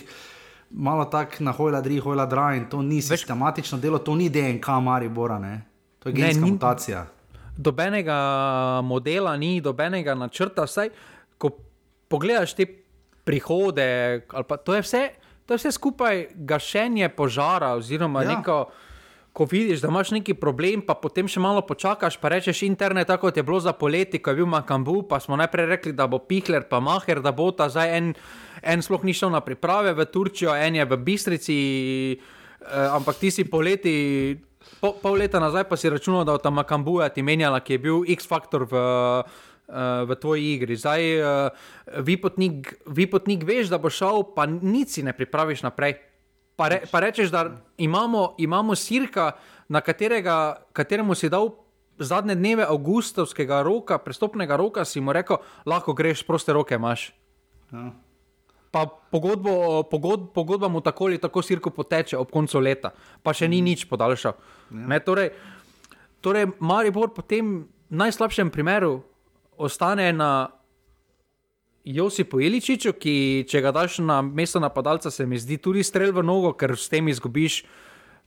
Malo 0.70 1.04
tako 1.10 1.42
na 1.42 1.52
hojla, 1.52 1.80
dri, 1.80 1.98
hojla, 1.98 2.26
dra 2.26 2.54
in 2.54 2.68
to 2.70 2.82
ni 2.82 3.02
sistematično 3.02 3.78
delo, 3.78 3.98
to 3.98 4.14
ni 4.14 4.28
DNK 4.30 4.68
Maribora, 4.82 5.38
ne. 5.38 5.62
to 5.98 6.08
je 6.08 6.12
genska 6.12 6.44
ne, 6.44 6.52
mutacija. 6.52 7.06
Dobenega 7.56 8.18
modela 8.84 9.36
ni, 9.36 9.60
dobenega 9.60 10.14
načrta, 10.14 10.70
vsaj 10.70 10.94
ko 11.38 11.50
pogledaš 12.08 12.54
te 12.54 12.66
prihode, 13.24 14.22
pa, 14.28 14.56
to 14.56 14.74
je 14.74 14.82
vse 14.86 15.08
to 15.48 15.56
je 15.56 15.58
vse 15.58 15.72
skupaj 15.72 16.26
gašenje 16.34 17.08
požara. 17.08 17.72
Oziroma, 17.80 18.22
ja. 18.22 18.36
neko, 18.36 18.68
ko 19.32 19.46
vidiš, 19.50 19.80
da 19.80 19.88
imaš 19.88 20.10
neki 20.10 20.34
problem, 20.36 20.82
pa 20.84 20.92
potem 20.94 21.24
še 21.24 21.40
malo 21.40 21.62
počakaš, 21.64 22.18
pa 22.20 22.28
rečeš 22.28 22.66
internet, 22.66 23.08
tako 23.08 23.30
kot 23.30 23.40
je 23.40 23.46
bilo 23.48 23.60
za 23.64 23.72
poleti, 23.72 24.20
ko 24.20 24.34
je 24.34 24.42
bil 24.42 24.50
Makambu, 24.50 25.06
pa 25.08 25.20
smo 25.24 25.40
najprej 25.40 25.70
rekli, 25.70 25.92
da 25.96 26.04
bo 26.04 26.20
Pihler, 26.20 26.68
pa 26.68 26.82
Maher, 26.84 27.22
da 27.24 27.32
bo 27.32 27.48
ta 27.48 27.70
zdaj 27.72 27.96
en, 27.96 28.12
en 28.60 28.84
sploh 28.84 29.08
ni 29.08 29.16
šel 29.16 29.32
na 29.32 29.40
priprave 29.40 29.96
v 29.96 30.04
Turčijo, 30.12 30.52
en 30.52 30.76
je 30.82 30.84
v 30.84 31.00
Bistrici, 31.00 31.58
eh, 32.12 32.88
ampak 32.92 33.16
ti 33.16 33.32
si 33.32 33.48
poleti. 33.48 34.36
Po, 34.82 34.98
pol 35.00 35.16
leta 35.16 35.40
nazaj 35.40 35.64
pa 35.64 35.80
si 35.80 35.88
računal, 35.88 36.28
da 36.28 36.36
je 36.36 36.44
tam 36.44 36.60
Makambuja 36.60 37.08
ti 37.08 37.24
menjala, 37.24 37.64
ki 37.64 37.78
je 37.78 37.84
bil 37.88 38.04
X-faktor 38.04 38.68
v, 38.68 38.76
uh, 38.76 39.47
v 39.68 40.16
tvoji 40.16 40.54
igri. 40.56 40.76
Zdaj, 40.80 41.02
uh, 41.20 41.52
vi, 42.00 42.16
potnik, 42.16 42.72
vi 42.88 43.04
potnik 43.04 43.44
veš, 43.44 43.68
da 43.68 43.76
bo 43.76 43.92
šel, 43.92 44.24
pa 44.32 44.48
nič 44.48 44.96
si 44.96 45.02
ne 45.04 45.12
pripraviš 45.12 45.60
naprej. 45.66 45.98
Pa, 46.56 46.72
re, 46.72 46.80
pa 46.88 47.04
rečeš, 47.04 47.28
da 47.30 47.44
imamo, 47.76 48.34
imamo 48.40 48.74
sirka, 48.74 49.36
na 49.68 49.80
katerega, 49.84 50.64
kateremu 50.72 51.14
si 51.14 51.28
dal 51.28 51.52
zadnje 51.98 52.34
dneve 52.34 52.64
avgustovskega 52.64 53.62
roka, 53.62 53.98
prestopnega 53.98 54.56
roka, 54.56 54.84
si 54.84 55.00
mu 55.00 55.12
rekel, 55.12 55.42
lahko 55.66 55.92
greš, 55.92 56.24
proste 56.26 56.52
roke 56.52 56.74
imaš. 56.74 57.12
Ja. 57.72 57.90
Pa 58.70 58.84
pogodbo, 58.86 59.82
pogod, 59.88 60.28
pogodba 60.34 60.68
mu 60.68 60.80
tako 60.80 61.08
ali 61.08 61.18
tako 61.18 61.42
sirko 61.42 61.70
poteče 61.70 62.18
ob 62.18 62.30
koncu 62.30 62.60
leta, 62.60 62.92
pa 63.22 63.32
še 63.32 63.48
ni 63.48 63.60
mm. 63.60 63.64
nič 63.64 63.84
podaljšal. 63.88 64.36
Ja. 64.72 65.00
Torej, 65.04 65.30
torej 66.20 66.50
Maribor 66.60 67.12
po 67.16 67.24
tem 67.24 67.68
najslabšem 67.88 68.52
primeru 68.52 69.02
ostane 69.58 70.12
na 70.12 70.48
Josipu 71.84 72.40
Iličiču, 72.40 72.92
ki 73.00 73.44
če 73.48 73.60
ga 73.64 73.72
daš 73.72 73.98
na 74.04 74.20
mesto 74.22 74.60
napadalca, 74.60 75.10
se 75.10 75.26
mi 75.26 75.38
zdi 75.40 75.56
tudi 75.56 75.82
strel 75.86 76.12
v 76.12 76.24
nogo, 76.24 76.52
ker 76.52 76.76
s 76.76 76.90
tem 76.92 77.08
izgubiš 77.08 77.62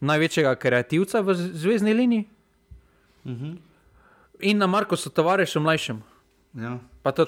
največjega 0.01 0.55
kreativca 0.57 1.21
v 1.21 1.35
zvezdni 1.35 1.93
liniji. 1.93 2.25
Uh 3.23 3.31
mhm. 3.31 3.45
-huh. 3.45 3.57
In 4.41 4.57
na 4.57 4.67
Marko 4.67 4.97
so 4.97 5.09
tovariši 5.09 5.59
mlajšim. 5.59 6.01
Ja. 6.53 6.79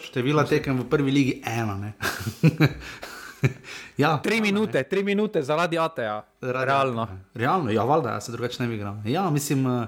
Števila 0.02 0.44
tekem 0.44 0.80
v 0.80 0.90
prvi 0.90 1.12
ligi 1.12 1.42
ena. 1.46 1.94
ja, 3.98 4.18
tri 4.18 4.42
minute, 4.42 4.84
tri 4.84 5.04
minute 5.04 5.44
zaradi 5.44 5.78
ATA. 5.78 6.26
Realno. 6.42 7.08
Realno, 7.34 7.72
ja, 7.72 7.84
valjda, 7.84 8.10
ja, 8.10 8.22
se 8.22 8.32
drugače 8.32 8.64
ne 8.64 8.70
bi 8.70 8.76
igral. 8.76 8.96
Ja, 9.06 9.30
mislim. 9.30 9.66
Uh, 9.66 9.88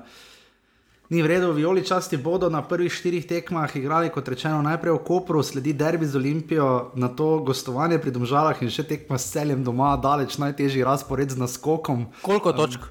Ni 1.10 1.22
vredno, 1.22 1.52
violi 1.52 1.86
časti 1.86 2.18
bodo 2.18 2.50
na 2.50 2.64
prvih 2.66 2.90
štirih 2.90 3.28
tekmah 3.30 3.70
igrali, 3.78 4.10
kot 4.10 4.26
rečeno, 4.26 4.64
najprej 4.66 4.96
v 4.96 5.02
Kopru, 5.06 5.44
sledi 5.46 5.74
derbi 5.74 6.06
z 6.06 6.18
Olimpijo, 6.18 6.92
na 6.98 7.12
to 7.14 7.44
gostovanje 7.46 8.00
pri 8.02 8.10
Domžalah 8.10 8.58
in 8.66 8.74
še 8.74 8.88
tekma 8.90 9.20
s 9.22 9.30
celjem 9.30 9.62
doma, 9.62 9.94
daleč 10.02 10.40
najtežji 10.42 10.82
razpored 10.82 11.30
z 11.30 11.38
naskokom. 11.38 12.08
Koliko 12.26 12.56
točk? 12.58 12.82
Um, 12.82 12.90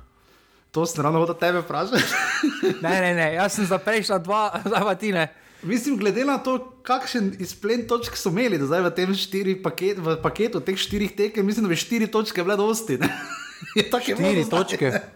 to 0.70 0.86
sem 0.86 1.02
ravno 1.02 1.26
od 1.26 1.34
tebe 1.38 1.64
vprašal. 1.66 1.98
ne, 2.86 2.94
ne, 3.02 3.10
ne, 3.18 3.26
jaz 3.34 3.58
sem 3.58 3.66
za 3.66 3.82
prejšnja 3.82 4.20
dva, 4.22 4.46
zdaj 4.68 4.86
pa 4.86 4.94
ti 4.94 5.10
ne. 5.10 5.26
Mislim, 5.66 5.98
glede 5.98 6.22
na 6.22 6.38
to, 6.38 6.60
kakšen 6.86 7.34
izplen 7.42 7.82
točk 7.90 8.14
so 8.14 8.30
imeli, 8.30 8.62
da 8.62 8.70
zdaj 8.70 8.84
v 8.84 8.94
tem 8.94 9.10
paket, 9.58 9.98
v 9.98 10.14
paketu 10.22 10.62
teh 10.62 10.78
štirih 10.78 11.10
tekem, 11.16 11.42
mislim, 11.42 11.66
da 11.66 11.72
bi 11.72 11.82
štiri 11.82 12.06
točke 12.06 12.46
bile 12.46 12.54
dosti. 12.54 13.00
Tako 13.90 14.06
je 14.06 14.14
Štiri 14.14 14.44
bilo 14.46 14.62
do 14.62 14.64
zdaj. 14.70 15.13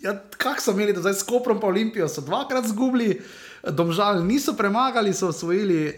Ja, 0.00 0.22
Kako 0.36 0.60
so 0.60 0.70
imeli 0.70 0.92
do 0.92 1.00
zdaj 1.00 1.14
s 1.14 1.22
Koprom, 1.22 1.60
pa 1.60 1.66
Olimpijo, 1.66 2.08
so 2.08 2.20
dvakrat 2.20 2.66
zgubili, 2.66 3.20
domžal 3.62 4.24
niso 4.24 4.56
premagali, 4.56 5.14
so 5.14 5.28
osvojili, 5.28 5.88
uh, 5.88 5.94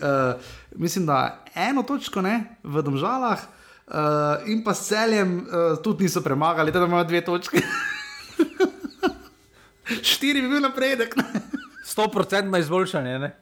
mislim, 0.77 1.07
da 1.07 1.45
eno 1.55 1.83
točko 1.83 2.23
ne, 2.23 2.57
v 2.63 2.83
domžalah, 2.83 3.41
uh, 3.87 3.95
in 4.47 4.65
pa 4.65 4.75
s 4.75 4.89
celjem 4.89 5.39
uh, 5.39 5.83
tudi 5.83 6.05
niso 6.05 6.21
premagali, 6.21 6.73
da 6.73 6.85
imajo 6.85 7.05
dve 7.05 7.25
točke. 7.25 7.61
Štiri 10.03 10.43
bi 10.43 10.49
bil 10.49 10.63
napredek. 10.65 11.17
Ne? 11.17 11.25
100% 11.97 12.61
izboljšanje. 12.61 13.19
Ne? 13.19 13.37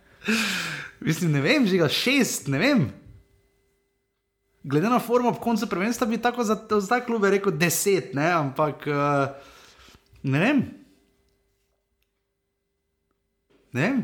Mislim, 1.00 1.32
ne 1.32 1.40
vem, 1.40 1.66
žiga 1.66 1.88
šest, 1.88 2.48
ne 2.48 2.58
vem. 2.58 2.90
Glede 4.62 4.90
na 4.90 4.98
formo 4.98 5.28
ob 5.28 5.38
koncu 5.42 5.66
prvenstva 5.66 6.06
bi 6.06 6.22
tako 6.22 6.44
za, 6.44 6.56
za 6.70 6.88
ta 6.88 7.00
klub 7.04 7.24
rekel 7.24 7.52
deset, 7.52 8.14
ne? 8.14 8.30
ampak 8.32 8.86
uh, 8.86 9.51
ne 10.22 10.38
vem. 10.38 10.62
Ne 13.72 13.80
vem, 13.80 14.02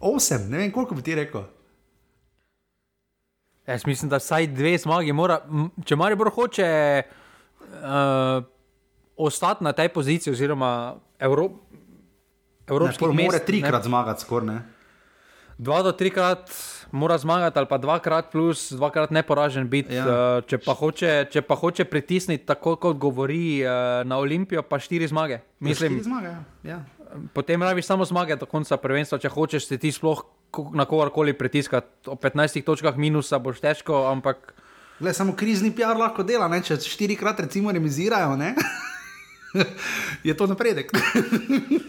osem, 0.00 0.48
ne 0.50 0.58
vem, 0.58 0.72
koliko 0.72 0.94
bi 0.94 1.02
ti 1.02 1.14
rekel. 1.14 1.44
Jaz 3.66 3.86
mislim, 3.86 4.10
da 4.10 4.18
vsaj 4.20 4.46
dve 4.52 4.74
zmagi 4.78 5.12
mora. 5.12 5.38
Če 5.84 5.96
Maribor 5.96 6.28
hoče 6.34 6.66
uh, 7.04 8.44
ostati 9.16 9.64
na 9.64 9.72
tej 9.72 9.88
poziciji, 9.94 10.34
oziroma 10.34 10.96
Evro, 11.18 11.48
Ne, 12.64 12.72
evropski 12.72 13.04
pol 13.04 13.12
mest, 13.12 13.26
mora 13.26 13.38
ne, 13.38 13.44
trikrat 13.44 13.84
zmagati, 13.84 14.24
skoraj 14.24 14.46
ne. 14.48 14.62
Dva 15.58 15.82
do 15.84 15.92
trikrat 15.92 16.50
mora 16.94 17.18
zmagati, 17.18 17.58
ali 17.58 17.66
pa 17.66 17.78
dvakrat 17.78 18.30
plus, 18.32 18.72
dvakrat 18.72 19.10
neporažen 19.10 19.68
biti. 19.68 19.94
Ja. 19.94 20.06
Ja. 20.06 20.40
Če, 20.46 20.58
pa 20.62 20.76
hoče, 20.78 21.12
če 21.30 21.42
pa 21.42 21.58
hoče 21.58 21.84
pritisniti, 21.90 22.46
tako 22.46 22.76
kot 22.80 22.98
govori 23.02 23.64
uh, 23.66 24.02
na 24.06 24.18
Olimpijo, 24.22 24.62
pa 24.62 24.78
štiri 24.78 25.08
zmage. 25.10 25.40
Mislim, 25.58 25.98
Štiri 25.98 26.06
zmage, 26.06 26.30
ja. 26.30 26.42
ja. 26.70 26.80
potem 27.34 27.62
rabiš 27.62 27.90
samo 27.90 28.06
zmage 28.06 28.38
do 28.38 28.46
konca 28.46 28.78
prvenstva, 28.78 29.18
če 29.18 29.32
hočeš 29.34 29.66
se 29.66 29.78
ti 29.82 29.92
sploh 29.92 30.22
na 30.74 30.86
kogarkoli 30.86 31.34
pritiskati. 31.34 32.06
O 32.06 32.14
15 32.14 32.62
točkah 32.62 32.96
minusa 32.96 33.42
boš 33.42 33.58
težko, 33.64 34.06
ampak 34.12 34.54
Glej, 35.00 35.16
samo 35.18 35.34
krizni 35.34 35.72
PR 35.74 35.98
lahko 35.98 36.22
dela, 36.22 36.46
ne? 36.48 36.62
če 36.62 36.78
štirikrat 36.78 37.40
recimo 37.42 37.72
remizirajo, 37.74 38.36
ne? 38.38 38.54
je 40.28 40.34
to 40.38 40.46
napredek. 40.46 40.94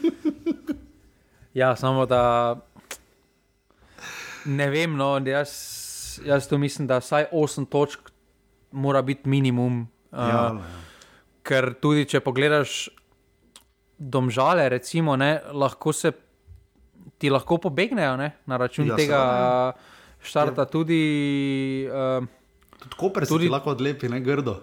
ja, 1.62 1.76
samo 1.78 2.10
da 2.10 2.22
ne 4.46 4.70
vem. 4.70 4.94
No, 4.94 5.18
jaz, 5.20 5.52
jaz 6.22 6.48
tu 6.48 6.58
mislim, 6.58 6.88
da 6.88 6.98
vsaj 6.98 7.26
8 7.32 7.66
točk 7.66 8.12
mora 8.72 9.02
biti 9.02 9.30
minimum. 9.30 9.88
Uh, 10.12 10.20
ja, 10.20 10.44
Ker 11.44 11.74
tudi 11.76 12.06
če 12.06 12.20
pogledaš 12.20 12.90
domžale, 13.98 14.70
recimo, 14.70 15.16
ne, 15.16 15.42
lahko 15.54 15.94
se 15.94 16.12
ti 17.18 17.30
lahko 17.30 17.58
pobegnejo 17.60 18.18
ne, 18.18 18.32
na 18.46 18.58
račun 18.58 18.86
Ja, 18.86 18.90
ja, 18.90 18.98
tega 18.98 19.20
seveda, 19.20 19.74
štarta. 20.22 20.66
Tudi, 20.66 21.02
uh, 21.88 22.26
tudi 22.80 22.96
Koper 22.96 23.26
se 23.26 23.30
Tudi- 23.30 23.46
ti 23.46 23.52
lahko 23.52 23.70
odlepi, 23.70 24.10
ne 24.10 24.20
grdo. 24.20 24.58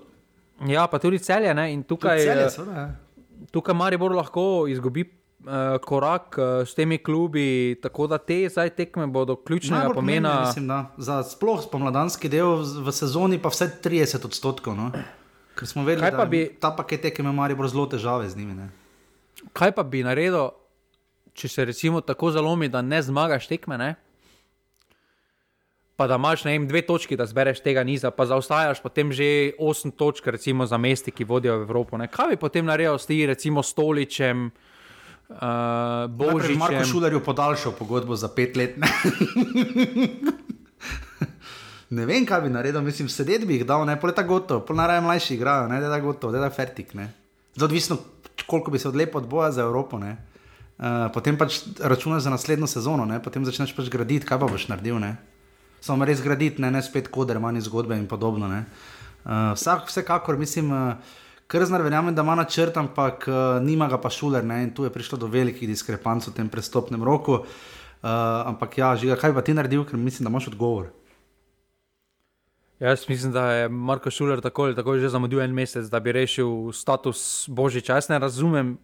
ja, 0.66 0.87
pa 0.87 0.99
tudi 0.99 1.18
celje. 1.18 1.55
Ne, 1.55 1.72
in 1.72 1.83
Tudi 1.83 1.89
tukaj, 1.91 2.18
celje, 2.18 2.51
seveda, 2.51 2.74
ja. 2.74 2.89
tukaj 3.51 3.74
Maribor 3.74 4.12
lahko 4.12 4.66
izgubi. 4.68 5.07
Uh, 5.43 5.78
korak 5.82 6.36
uh, 6.38 6.45
s 6.62 6.74
temi 6.74 6.99
klubi, 6.99 7.74
tako 7.82 8.07
da 8.07 8.18
te 8.18 8.49
zdaj 8.49 8.70
tekme 8.70 9.07
bodo 9.07 9.34
ključnega 9.36 9.78
Najbolj 9.78 9.95
pomena. 9.95 10.28
pomembne, 10.28 10.47
Mislim, 10.47 10.68
da, 10.68 10.95
za 10.97 11.22
sploh 11.22 11.62
spomladanski 11.64 12.28
del 12.28 12.47
v 12.62 12.93
sezoni 12.93 13.40
pa 13.43 13.51
vse 13.51 13.66
30 13.82 14.22
odstotkov. 14.24 14.76
No? 14.76 14.93
Ker 15.59 15.66
smo 15.68 15.82
vedeli, 15.84 16.11
da 16.11 16.24
bi- 16.24 16.47
ta 16.61 16.70
paket 16.70 17.03
tekem 17.03 17.26
ima 17.26 17.32
Maribor 17.32 17.66
zelo 17.68 17.86
težave 17.86 18.28
z 18.30 18.36
njimi. 18.36 18.55
Ne? 18.55 18.68
Kaj 19.53 19.72
pa 19.72 19.82
bi 19.82 20.05
naredil, 20.07 20.53
če 21.34 21.49
se 21.49 21.64
recimo 21.64 22.01
tako 22.01 22.30
zalomi, 22.30 22.68
da 22.68 22.78
ne 22.82 23.03
zmagaš 23.03 23.51
tekme, 23.51 23.78
ne? 23.78 23.95
pa 25.97 26.07
da 26.07 26.14
imaš 26.14 26.45
ne 26.45 26.53
vem, 26.53 26.68
dve 26.68 26.82
točki, 26.82 27.16
da 27.16 27.26
zbereš 27.26 27.61
tega 27.61 27.82
niza, 27.84 28.11
pa 28.11 28.26
zaostajaš 28.26 28.80
potem 28.82 29.12
že 29.12 29.53
osem 29.59 29.90
točk, 29.90 30.26
recimo 30.26 30.66
za 30.66 30.78
mesti, 30.78 31.11
ki 31.11 31.24
vodijo 31.24 31.59
v 31.59 31.62
Evropo. 31.62 31.99
Ne? 31.99 32.09
Kaj 32.09 32.30
bi 32.30 32.36
potem 32.36 32.64
naredil 32.66 32.99
s 32.99 33.07
ti, 33.07 33.26
recimo 33.26 33.62
Stoličem, 33.62 34.51
uh, 35.37 36.26
Najprej 36.26 36.49
bi 36.49 36.59
Marko? 36.59 36.85
Šulerju 36.85 37.24
podaljšal 37.24 37.72
pogodbo 37.78 38.16
za 38.16 38.28
pet 38.28 38.57
let. 38.57 38.76
Ne? 38.76 38.89
ne 41.97 42.07
vem, 42.07 42.26
kaj 42.26 42.41
bi 42.41 42.51
naredil, 42.51 42.83
mislim, 42.83 43.09
sedeti 43.09 43.47
bi 43.47 43.61
jih 43.61 43.66
dal, 43.66 43.85
ne, 43.87 43.99
poleta 44.01 44.22
gotovo, 44.22 44.64
pol 44.66 44.76
naraj 44.76 45.01
mlajši 45.05 45.35
igrajo, 45.35 45.68
ne, 45.68 45.80
da 45.80 45.95
je 45.95 46.05
gotovo, 46.05 46.33
da 46.33 46.45
je 46.45 46.51
fertik. 46.51 46.95
ne. 46.95 47.12
Zdaj 47.55 47.66
odvisno, 47.66 47.99
koliko 48.47 48.70
bi 48.70 48.78
se 48.78 48.89
odlepil 48.89 49.20
od 49.20 49.28
boja 49.28 49.51
za 49.53 49.62
Evropo. 49.62 49.99
Ne. 49.99 50.16
Uh, 50.78 51.12
potem 51.14 51.37
pač 51.39 51.61
računaš 51.78 52.22
za 52.22 52.30
naslednjo 52.30 52.66
sezono, 52.66 53.05
ne? 53.05 53.20
potem 53.22 53.45
začneš 53.45 53.76
pač 53.76 53.91
graditi, 53.93 54.26
kaj 54.26 54.41
pa 54.41 54.49
boš 54.49 54.66
naredil. 54.72 54.99
Ne? 54.99 55.16
Samo 55.80 56.09
res 56.09 56.22
graditi, 56.22 56.62
ne, 56.62 56.70
ne 56.70 56.83
spet 56.83 57.12
koder, 57.12 57.39
manj 57.39 57.61
zgodbe 57.68 57.99
in 57.99 58.09
podobno. 58.09 58.49
ne. 58.49 58.64
Uh, 59.22 59.53
vsak, 59.55 59.87
vsekakor 59.87 60.41
mislim, 60.41 60.72
uh, 60.72 61.12
Krznar 61.53 61.82
verjamem, 61.84 62.14
da 62.16 62.22
ima 62.24 62.34
načrt, 62.34 62.76
ampak 62.80 63.26
uh, 63.28 63.61
nima 63.61 63.84
ga 63.88 63.98
pa 64.00 64.09
šuler 64.11 64.44
ne? 64.44 64.62
in 64.64 64.70
tu 64.72 64.86
je 64.86 64.90
prišlo 64.90 65.18
do 65.20 65.28
velikih 65.28 65.68
diskrepanc 65.68 66.24
v 66.24 66.32
tem 66.32 66.48
prestopnem 66.48 67.03
roku. 67.05 67.42
Uh, 67.42 68.09
ampak 68.48 68.78
ja, 68.78 68.94
žiga, 68.96 69.18
kaj 69.20 69.34
pa 69.36 69.44
ti 69.44 69.53
naredil, 69.53 69.84
ker 69.84 70.00
mislim, 70.00 70.24
da 70.24 70.32
imaš 70.32 70.48
odgovor. 70.48 70.88
Jaz 72.80 73.05
mislim, 73.09 73.32
da 73.36 73.44
je 73.53 73.68
Marko 73.68 74.11
Šuler 74.11 74.40
tako 74.40 74.64
ali 74.64 74.74
tako 74.74 74.96
že 74.98 75.09
zamudil 75.12 75.40
en 75.40 75.53
mesec, 75.53 75.86
da 75.92 76.00
bi 76.00 76.12
rešil 76.12 76.72
status 76.72 77.44
Božiča. 77.48 78.00
Jaz 78.00 78.09
ne 78.09 78.18
razumem, 78.18 78.78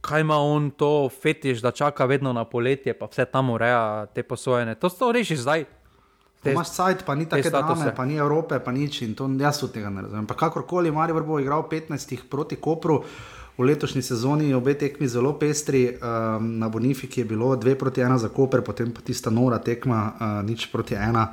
kaj 0.00 0.20
ima 0.20 0.36
on 0.36 0.70
to 0.70 1.08
fetiš, 1.22 1.62
da 1.62 1.70
čaka 1.70 2.04
vedno 2.04 2.32
na 2.32 2.44
poletje, 2.44 2.98
pa 2.98 3.06
vse 3.06 3.24
tam 3.24 3.50
ureja 3.50 4.06
te 4.14 4.22
posojene. 4.22 4.74
To 4.74 4.88
to 4.88 5.12
reši 5.12 5.36
zdaj. 5.36 5.64
Te, 6.40 6.54
imaš 6.54 6.70
sajt, 6.72 7.02
pa 7.04 7.14
ni 7.14 7.26
tako 7.28 7.50
drame, 7.50 7.90
pa 7.96 8.04
ni 8.08 8.16
Evrope, 8.16 8.56
pa 8.64 8.72
nič 8.72 9.02
in 9.04 9.12
to 9.14 9.28
jaz 9.40 9.60
tudi 9.60 9.76
tega 9.76 9.90
ne 9.92 10.06
razumem. 10.06 10.26
Pa 10.26 10.38
kakorkoli, 10.40 10.90
Maribor 10.90 11.26
bo 11.28 11.40
igral 11.40 11.66
15 11.68 12.24
proti 12.30 12.56
Kopru. 12.56 13.02
V 13.58 13.66
letošnji 13.68 14.00
sezoni 14.02 14.54
obe 14.56 14.72
tekmi 14.78 15.08
zelo 15.08 15.34
pestri, 15.36 15.82
um, 15.92 16.46
na 16.58 16.68
Bonifiki 16.72 17.20
je 17.20 17.24
bilo 17.28 17.50
2 17.56 17.74
proti 17.76 18.00
1 18.00 18.16
za 18.16 18.30
Koper, 18.32 18.62
potem 18.64 18.88
pa 18.92 19.04
tista 19.04 19.30
nora 19.30 19.58
tekma, 19.58 19.98
uh, 20.16 20.48
nič 20.48 20.70
proti 20.72 20.96
1. 20.96 21.26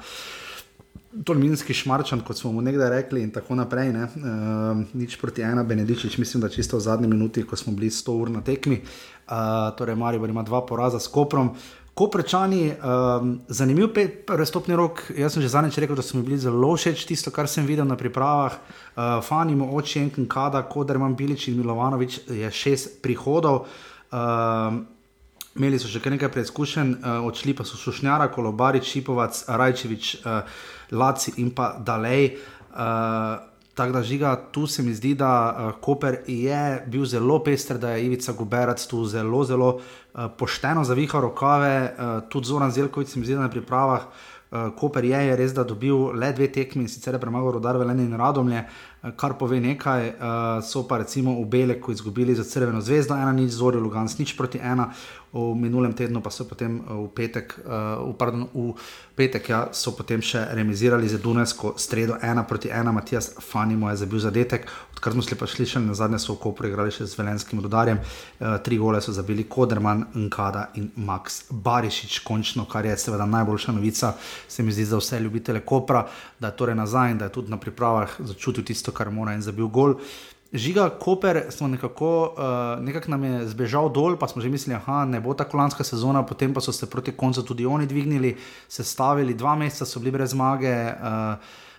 Tolminski 1.24 1.74
šmarčan, 1.74 2.20
kot 2.28 2.38
smo 2.38 2.52
mu 2.52 2.62
nekdaj 2.62 2.90
rekli, 2.90 3.24
in 3.24 3.32
tako 3.32 3.56
naprej. 3.56 3.94
Ne? 3.96 4.04
Uh, 4.04 4.84
nič 4.94 5.16
proti 5.22 5.42
ena, 5.42 5.64
Benedičič, 5.64 6.18
mislim, 6.18 6.44
da 6.44 6.52
čisto 6.52 6.78
v 6.78 6.84
zadnji 6.84 7.08
minuti, 7.08 7.48
ko 7.48 7.56
smo 7.56 7.72
bili 7.72 7.88
100 7.88 8.12
ur 8.12 8.30
na 8.30 8.44
tekmi. 8.44 8.82
Uh, 8.84 9.72
torej, 9.80 9.96
Maribor 9.96 10.30
ima 10.30 10.44
dva 10.44 10.66
poraza 10.68 11.00
s 11.00 11.08
Koprom. 11.08 11.56
Koprčani, 11.98 12.74
um, 12.78 13.40
zanimiv 13.50 13.88
prestopni 14.26 14.76
rok. 14.78 15.02
Jaz 15.18 15.34
sem 15.34 15.42
že 15.42 15.50
zadnjič 15.50 15.80
rekel, 15.82 15.98
da 15.98 16.06
so 16.06 16.18
mi 16.18 16.22
bili 16.24 16.38
zelo 16.38 16.76
všeč 16.78 17.08
tisto, 17.10 17.34
kar 17.34 17.50
sem 17.50 17.66
videl 17.66 17.90
na 17.90 17.98
pripravah. 17.98 18.54
Uh, 18.54 19.18
Fanimo 19.26 19.72
oči 19.74 20.04
Enken 20.06 20.28
Kada, 20.30 20.62
Koderman 20.70 21.16
Bilič 21.18 21.48
in 21.50 21.58
Milovanovič 21.58 22.20
je 22.30 22.52
šest 22.54 23.02
prihodov. 23.02 23.66
Um, 24.14 24.86
Imeli 25.58 25.82
so 25.82 25.90
še 25.90 25.98
nekaj 26.06 26.30
preizkušenj, 26.38 26.94
uh, 27.02 27.26
odšli 27.26 27.58
pa 27.58 27.66
so 27.66 27.82
Šušnjara, 27.82 28.30
Kolobarič, 28.30 28.86
Šipovac, 28.94 29.34
Rajčevič, 29.50 30.22
uh, 30.22 30.46
Laci 30.94 31.34
in 31.42 31.50
pa 31.50 31.74
Dalej. 31.82 32.38
Uh, 32.78 33.57
Tako 33.78 33.94
da 33.94 34.02
žiga, 34.04 34.36
tu 34.52 34.68
se 34.68 34.84
mi 34.84 34.94
zdi, 34.94 35.14
da 35.16 35.58
uh, 35.58 35.82
Koper 35.82 36.18
je 36.28 36.84
bil 36.88 37.06
zelo 37.06 37.44
pester, 37.44 37.78
da 37.78 37.92
je 37.92 38.06
Ivica 38.06 38.34
Guberac 38.34 38.86
tu 38.88 39.06
zelo, 39.06 39.44
zelo 39.46 39.76
uh, 39.76 40.24
pošteno 40.38 40.84
zavihal 40.84 41.22
rokave, 41.22 41.94
uh, 41.94 42.30
tudi 42.30 42.48
Zoran 42.48 42.72
Zelkovič 42.72 43.10
se 43.10 43.20
mi 43.20 43.26
zdi 43.26 43.36
da 43.36 43.46
na 43.46 43.50
pripravah. 43.50 44.08
Uh, 44.52 44.74
Koper 44.80 45.06
je, 45.06 45.20
je 45.28 45.36
res, 45.36 45.54
da 45.54 45.64
dobil 45.64 45.94
le 46.18 46.32
dve 46.34 46.48
tekmi 46.52 46.88
in 46.88 46.90
sicer 46.90 47.14
je 47.14 47.20
premagal 47.22 47.52
Rodar 47.52 47.78
Velenje 47.78 48.08
in 48.10 48.18
Radomlje, 48.18 48.64
uh, 48.66 49.12
kar 49.16 49.38
pove 49.38 49.60
nekaj. 49.62 50.10
Uh, 50.10 50.26
so 50.66 50.88
pa 50.88 50.98
recimo 50.98 51.38
v 51.42 51.46
Beleku 51.46 51.92
izgubili 51.92 52.36
za 52.36 52.44
Crveno 52.44 52.82
zvezdo, 52.82 53.14
ena 53.14 53.32
nič, 53.32 53.52
Zorijo 53.52 53.84
Lugans 53.84 54.18
nič 54.18 54.34
proti 54.38 54.58
ena, 54.58 54.90
v 55.38 55.56
minulem 55.56 55.94
tednu 55.94 56.22
pa 56.22 56.34
so 56.34 56.48
potem 56.50 56.82
uh, 56.82 57.06
v 57.06 57.10
petek, 57.14 57.54
uh, 57.62 58.14
pardon, 58.18 58.48
v 58.54 58.74
petek 59.18 59.50
ja, 59.50 59.60
so 59.72 59.94
potem 59.94 60.22
še 60.22 60.42
remizirali 60.58 61.10
za 61.10 61.22
Dunajsko 61.22 61.76
stredo 61.78 62.18
ena 62.22 62.44
proti 62.44 62.72
ena, 62.74 62.92
Matijas 62.92 63.36
Fanimo 63.42 63.90
je 63.90 64.02
zabil 64.02 64.20
zadetek, 64.20 64.66
odkar 64.94 65.14
smo 65.14 65.22
pa 65.22 65.48
slišali, 65.48 65.86
na 65.86 65.94
zadnje 65.94 66.20
so 66.20 66.34
v 66.34 66.42
Kopru 66.42 66.68
igrali 66.68 66.92
še 66.92 67.06
z 67.06 67.20
Velenskim 67.20 67.62
rodarjem, 67.62 68.02
uh, 68.02 68.58
tri 68.66 68.82
gole 68.82 69.02
so 69.02 69.14
zabili 69.14 69.46
Koderman, 69.46 70.08
Nkada 70.28 70.72
in 70.82 70.90
Max 70.98 71.46
Barišič, 71.52 72.20
končno, 72.26 72.66
kar 72.66 72.86
je 72.86 72.98
seveda 72.98 73.30
najboljša 73.30 73.78
novica, 73.78 74.16
se 74.48 74.64
mi 74.64 74.74
zdi 74.74 74.90
za 74.90 74.98
vse 74.98 75.22
ljubitele 75.22 75.62
Kopra, 75.62 76.08
da 76.40 76.50
je 76.50 76.58
torej 76.58 76.76
nazaj 76.76 77.14
in 77.14 77.22
da 77.22 77.30
je 77.30 77.38
tudi 77.38 77.54
na 77.54 77.62
pripravah 77.62 78.18
začutil 78.20 78.66
tisto, 78.66 78.92
kar 78.92 79.14
mora 79.14 79.38
in 79.38 79.46
zabil 79.46 79.70
gol. 79.70 80.00
Žiga, 80.54 80.90
Koper, 81.00 81.42
smo 81.50 81.68
nekako, 81.68 82.34
uh, 82.38 82.84
nekako 82.84 83.12
nam 83.12 83.24
je 83.24 83.48
zbežal 83.48 83.90
dol, 83.92 84.16
pa 84.18 84.28
smo 84.28 84.42
že 84.42 84.50
mislili, 84.50 84.80
da 84.86 85.06
ne 85.06 85.20
bo 85.20 85.34
tako 85.34 85.58
lanska 85.58 85.84
sezona, 85.84 86.24
potem 86.26 86.54
pa 86.54 86.62
so 86.62 86.72
se 86.72 86.90
proti 86.90 87.12
koncu 87.12 87.44
tudi 87.44 87.66
oni 87.66 87.88
dvignili, 87.88 88.38
se 88.68 88.84
stavili, 88.84 89.34
dva 89.34 89.56
meseca 89.56 89.86
so 89.86 90.00
bili 90.00 90.12
brez 90.12 90.32
zmage. 90.32 90.72
Uh, 90.72 91.36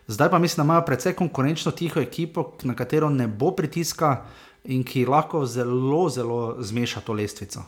zdaj 0.06 0.30
pa 0.30 0.38
mislim, 0.38 0.66
da 0.66 0.68
imajo 0.68 0.84
precej 0.86 1.14
konkurenčno 1.14 1.72
tiho 1.72 2.00
ekipo, 2.00 2.52
na 2.62 2.74
katero 2.74 3.08
ne 3.08 3.26
bo 3.26 3.50
pritiska. 3.50 4.24
in 4.64 4.84
ki 4.84 5.06
lahko 5.06 5.46
zelo, 5.46 6.08
zelo 6.08 6.56
zmeša 6.60 7.00
to 7.00 7.12
lestvico. 7.12 7.62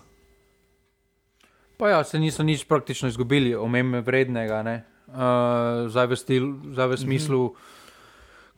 Pa 1.77 1.89
ja, 1.89 2.05
se 2.05 2.19
niso 2.19 2.43
nič 2.43 2.65
praktično 2.69 3.09
izgubili, 3.09 3.55
omembe 3.55 4.01
vrednega, 4.05 4.61
uh, 4.61 5.89
zdaj 5.89 6.07
v, 6.07 6.17
stil, 6.17 6.45
zdaj 6.73 6.89
v 6.89 6.97
smislu. 6.97 7.45
Mm 7.45 7.49
-hmm. 7.49 7.80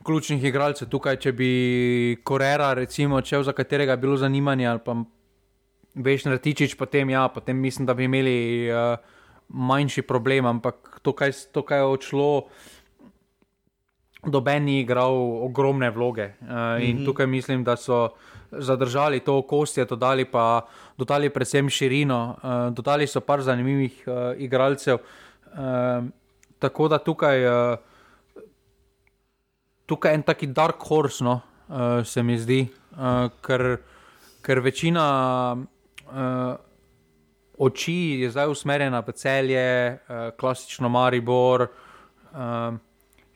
Ključnih 0.03 0.43
igralcev 0.43 0.89
tukaj, 0.91 1.17
če 1.23 1.31
bi 1.31 1.49
Korera, 2.23 2.73
recimo, 2.73 3.21
če 3.21 3.43
za 3.43 3.53
katerega 3.55 3.95
je 3.95 4.01
bilo 4.01 4.17
zanimanje, 4.17 4.67
ali 4.67 4.81
pa 4.83 4.97
veš, 5.95 6.25
Ratičič, 6.25 6.75
potem, 6.75 7.09
ja, 7.13 7.27
potem 7.31 7.57
mislim, 7.57 7.85
da 7.85 7.93
bi 7.93 8.07
imeli 8.09 8.35
uh, 8.67 8.97
manjši 9.49 10.01
problem, 10.01 10.45
ampak 10.45 10.99
to, 11.01 11.13
kaj, 11.13 11.31
to, 11.53 11.63
kaj 11.63 11.79
je 11.79 11.89
odšlo, 11.95 12.29
doben 14.23 14.65
ni 14.65 14.79
igral 14.81 15.15
ogromne 15.45 15.89
vloge. 15.91 16.33
Uh, 16.41 16.47
mm 16.47 16.53
-hmm. 16.53 16.89
In 16.89 16.95
mhm. 16.95 17.05
tukaj 17.05 17.27
mislim, 17.27 17.63
da 17.63 17.75
so 17.75 18.09
zadržali 18.51 19.19
to 19.19 19.37
okostje, 19.37 19.85
dodali 19.85 20.25
pa 20.25 20.61
dodali 20.97 21.29
predvsem 21.29 21.69
širino, 21.69 22.35
uh, 22.43 22.73
dodali 22.73 23.07
so 23.07 23.19
par 23.19 23.41
zanimivih 23.41 24.03
uh, 24.07 24.13
igralcev. 24.41 24.97
Uh, 24.97 26.05
tako 26.59 26.87
da 26.87 26.97
tukaj, 26.97 27.45
uh, 27.47 27.77
tukaj 29.93 30.17
en 30.17 30.25
taki 30.25 30.49
dark 30.49 30.81
horse, 30.89 31.23
no, 31.23 31.39
uh, 31.69 32.01
se 32.05 32.23
mi 32.25 32.37
zdi, 32.41 32.63
uh, 32.97 33.29
ker, 33.45 33.77
ker 34.45 34.65
večina. 34.65 35.07
Uh, 36.09 36.53
Oči 37.63 38.17
je 38.23 38.31
zdaj 38.33 38.49
usmerjena 38.49 39.03
v 39.05 39.13
celje, 39.13 39.65
klasično 40.41 40.89
Maribor. 40.89 41.67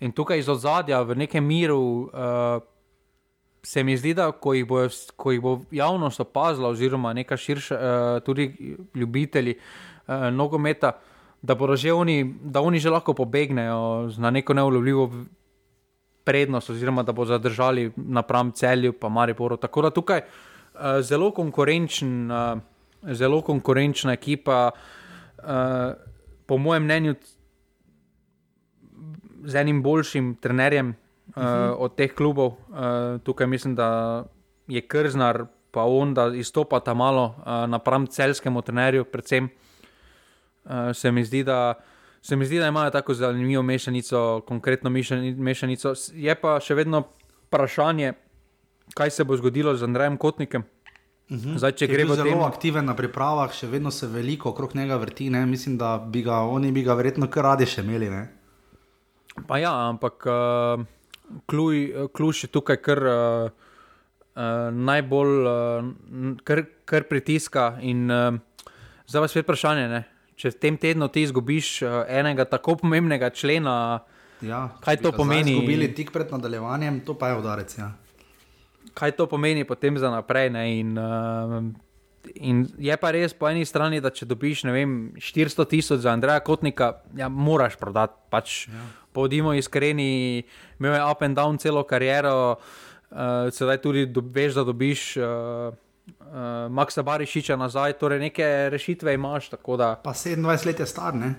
In 0.01 0.11
tukaj 0.11 0.41
iz 0.41 0.49
ozadja, 0.49 1.03
v 1.05 1.15
nekem 1.21 1.45
miru, 1.45 2.09
se 3.61 3.83
mi 3.83 3.97
zdi, 3.97 4.15
da 4.17 4.31
ko 4.31 4.55
jih 4.57 4.65
bo, 4.67 4.81
ko 5.15 5.31
jih 5.31 5.41
bo 5.41 5.53
javnost 5.71 6.23
opazila, 6.25 6.73
oziroma 6.73 7.13
neka 7.13 7.37
širša, 7.37 7.77
uh, 7.77 8.23
tudi 8.25 8.75
ljubitelji 8.95 9.53
uh, 9.59 10.27
nogometa, 10.33 10.95
da 11.41 11.55
bodo 11.55 11.75
že 11.75 11.93
oni, 11.93 12.23
da 12.41 12.61
oni 12.61 12.79
že 12.79 12.89
lahko 12.89 13.13
pobegnejo 13.13 14.09
na 14.17 14.31
neko 14.31 14.53
neulovljivo 14.53 15.11
prednost, 16.27 16.69
oziroma 16.75 17.03
da 17.07 17.15
bodo 17.15 17.31
zadržali 17.37 17.87
napram 17.95 18.51
celju, 18.51 18.93
pa 18.99 19.09
Mariboru. 19.09 19.57
Tako 19.57 19.87
da 19.87 19.93
tukaj 19.95 20.21
uh, 20.27 20.99
zelo 21.01 21.31
konkurenčen, 21.31 22.31
uh, 22.31 22.59
zelo 23.15 23.41
konkurenčna 23.41 24.17
ekipa, 24.17 24.71
uh, 24.75 25.95
po 26.45 26.57
mojem 26.59 26.83
mnenju, 26.83 27.15
z 29.47 29.55
enim 29.55 29.79
boljšim 29.83 30.35
trenerjem 30.43 30.91
uh, 30.91 31.43
od 31.77 31.95
teh 31.95 32.11
klubov. 32.11 32.57
Uh, 32.67 33.21
tukaj 33.23 33.47
mislim, 33.47 33.75
da 33.75 34.25
je 34.67 34.81
Krznar, 34.83 35.45
pa 35.71 35.85
on, 35.87 36.13
da 36.13 36.27
izstopa 36.35 36.79
ta 36.83 36.93
malo 36.93 37.35
uh, 37.37 37.63
napram 37.69 38.07
celskemu 38.07 38.61
trenerju, 38.61 39.05
predvsem. 39.05 39.47
Uh, 40.65 40.91
se 40.93 41.11
mi 41.11 41.23
zdi, 41.23 41.43
da. 41.47 41.77
Se 42.27 42.35
mi 42.35 42.45
zdi, 42.45 42.59
da 42.59 42.67
imajo 42.67 42.89
tako 42.91 43.13
zanimivo 43.13 43.63
mešanico, 43.63 44.41
konkretno 44.47 44.89
mešanico. 45.37 45.93
Je 46.13 46.33
pa 46.35 46.57
še 46.59 46.75
vedno 46.75 47.05
vprašanje, 47.47 48.09
kaj 48.99 49.13
se 49.15 49.23
bo 49.23 49.37
zgodilo 49.39 49.71
z 49.79 49.87
Andrejem 49.87 50.17
Kotnikom. 50.19 50.65
Mhm. 51.31 51.55
Zdaj, 51.55 51.71
če 51.79 51.87
gremo 51.87 52.17
zelo 52.19 52.33
tem... 52.33 52.41
aktiven 52.43 52.85
na 52.91 52.95
pripravah, 52.99 53.53
še 53.55 53.69
vedno 53.71 53.93
se 53.95 54.11
veliko 54.11 54.51
okrog 54.51 54.75
njega 54.75 54.97
vrti. 54.99 55.29
Ne? 55.31 55.45
Mislim, 55.47 55.77
da 55.79 55.93
bi 56.03 56.25
ga 56.27 56.41
oni 56.43 56.73
bi 56.75 56.83
ga 56.83 56.97
verjetno 56.99 57.31
kar 57.31 57.47
radi 57.53 57.67
še 57.67 57.85
imeli. 57.87 58.11
Ne? 58.11 58.25
Pa 59.47 59.63
ja, 59.63 59.71
ampak. 59.87 60.27
Uh... 60.27 60.85
Kluž 61.47 62.43
je 62.45 62.47
tukaj, 62.47 62.77
kar 62.79 63.01
uh, 63.03 63.47
uh, 63.51 64.67
najbolj 64.71 65.33
uh, 65.43 65.89
kar, 66.47 66.63
kar 66.87 67.07
pritiska. 67.07 67.73
In, 67.83 68.05
uh, 68.11 68.37
zdaj 69.07 69.25
pa 69.25 69.31
spet 69.31 69.47
vprašanje, 69.47 69.89
ne? 69.91 70.05
Če 70.37 70.53
v 70.53 70.59
tem 70.61 70.77
tednu 70.77 71.09
ti 71.09 71.25
izgubiš 71.25 71.71
uh, 71.81 72.03
enega 72.07 72.45
tako 72.45 72.77
pomembnega 72.83 73.31
člena, 73.33 74.03
ja, 74.45 74.67
kaj 74.85 75.01
to 75.01 75.11
pomeni? 75.15 75.57
Izgubili 75.57 75.89
tik 75.97 76.13
pred 76.13 76.31
nadaljevanjem, 76.33 77.01
to 77.05 77.17
pa 77.17 77.33
je 77.33 77.41
udarec. 77.41 77.73
Ja. 77.77 77.91
Kaj 78.97 79.17
to 79.17 79.27
pomeni 79.29 79.65
potem 79.67 79.97
za 79.97 80.13
naprej? 80.13 80.53
In, 80.53 80.93
uh, 80.97 81.57
in 82.37 82.63
je 82.77 82.95
pa 83.01 83.11
res 83.13 83.33
po 83.33 83.49
eni 83.49 83.65
strani, 83.65 83.99
da 84.01 84.13
če 84.13 84.29
dobiš 84.29 84.63
vem, 84.69 85.17
400 85.17 85.67
tisoč 85.73 86.05
za 86.05 86.13
Andreja 86.13 86.39
Kotnika, 86.45 86.93
ja, 87.17 87.27
moraš 87.29 87.75
prodati. 87.81 88.15
Pač, 88.29 88.65
ja 88.69 88.85
bodimo 89.17 89.53
iskreni, 89.53 90.43
imel 90.79 90.93
je 90.93 91.03
up 91.11 91.21
and 91.25 91.37
down 91.37 91.57
celo 91.57 91.83
kariero, 91.83 92.57
uh, 93.09 93.49
sedaj 93.53 93.81
tudi 93.81 94.05
do, 94.05 94.21
veš, 94.21 94.59
da 94.59 94.65
dobiš 94.67 95.05
uh, 95.17 95.73
uh, 96.07 96.71
Maxa 96.71 97.03
Barišiča 97.03 97.55
nazaj, 97.55 97.93
torej 97.99 98.19
neke 98.19 98.45
rešitve 98.71 99.13
imaš. 99.13 99.49
Da... 99.49 99.95
Pa 100.03 100.13
27 100.13 100.65
let 100.67 100.79
je 100.79 100.85
star, 100.85 101.15
ne? 101.15 101.35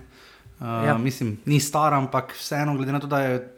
Uh, 0.59 0.67
ja. 0.87 0.97
Mislim, 0.97 1.37
ni 1.45 1.59
star, 1.59 1.93
ampak 1.93 2.33
vseeno, 2.37 2.75
glede 2.77 2.91
na 2.91 2.99
to, 2.99 3.07
da 3.07 3.21
je. 3.21 3.55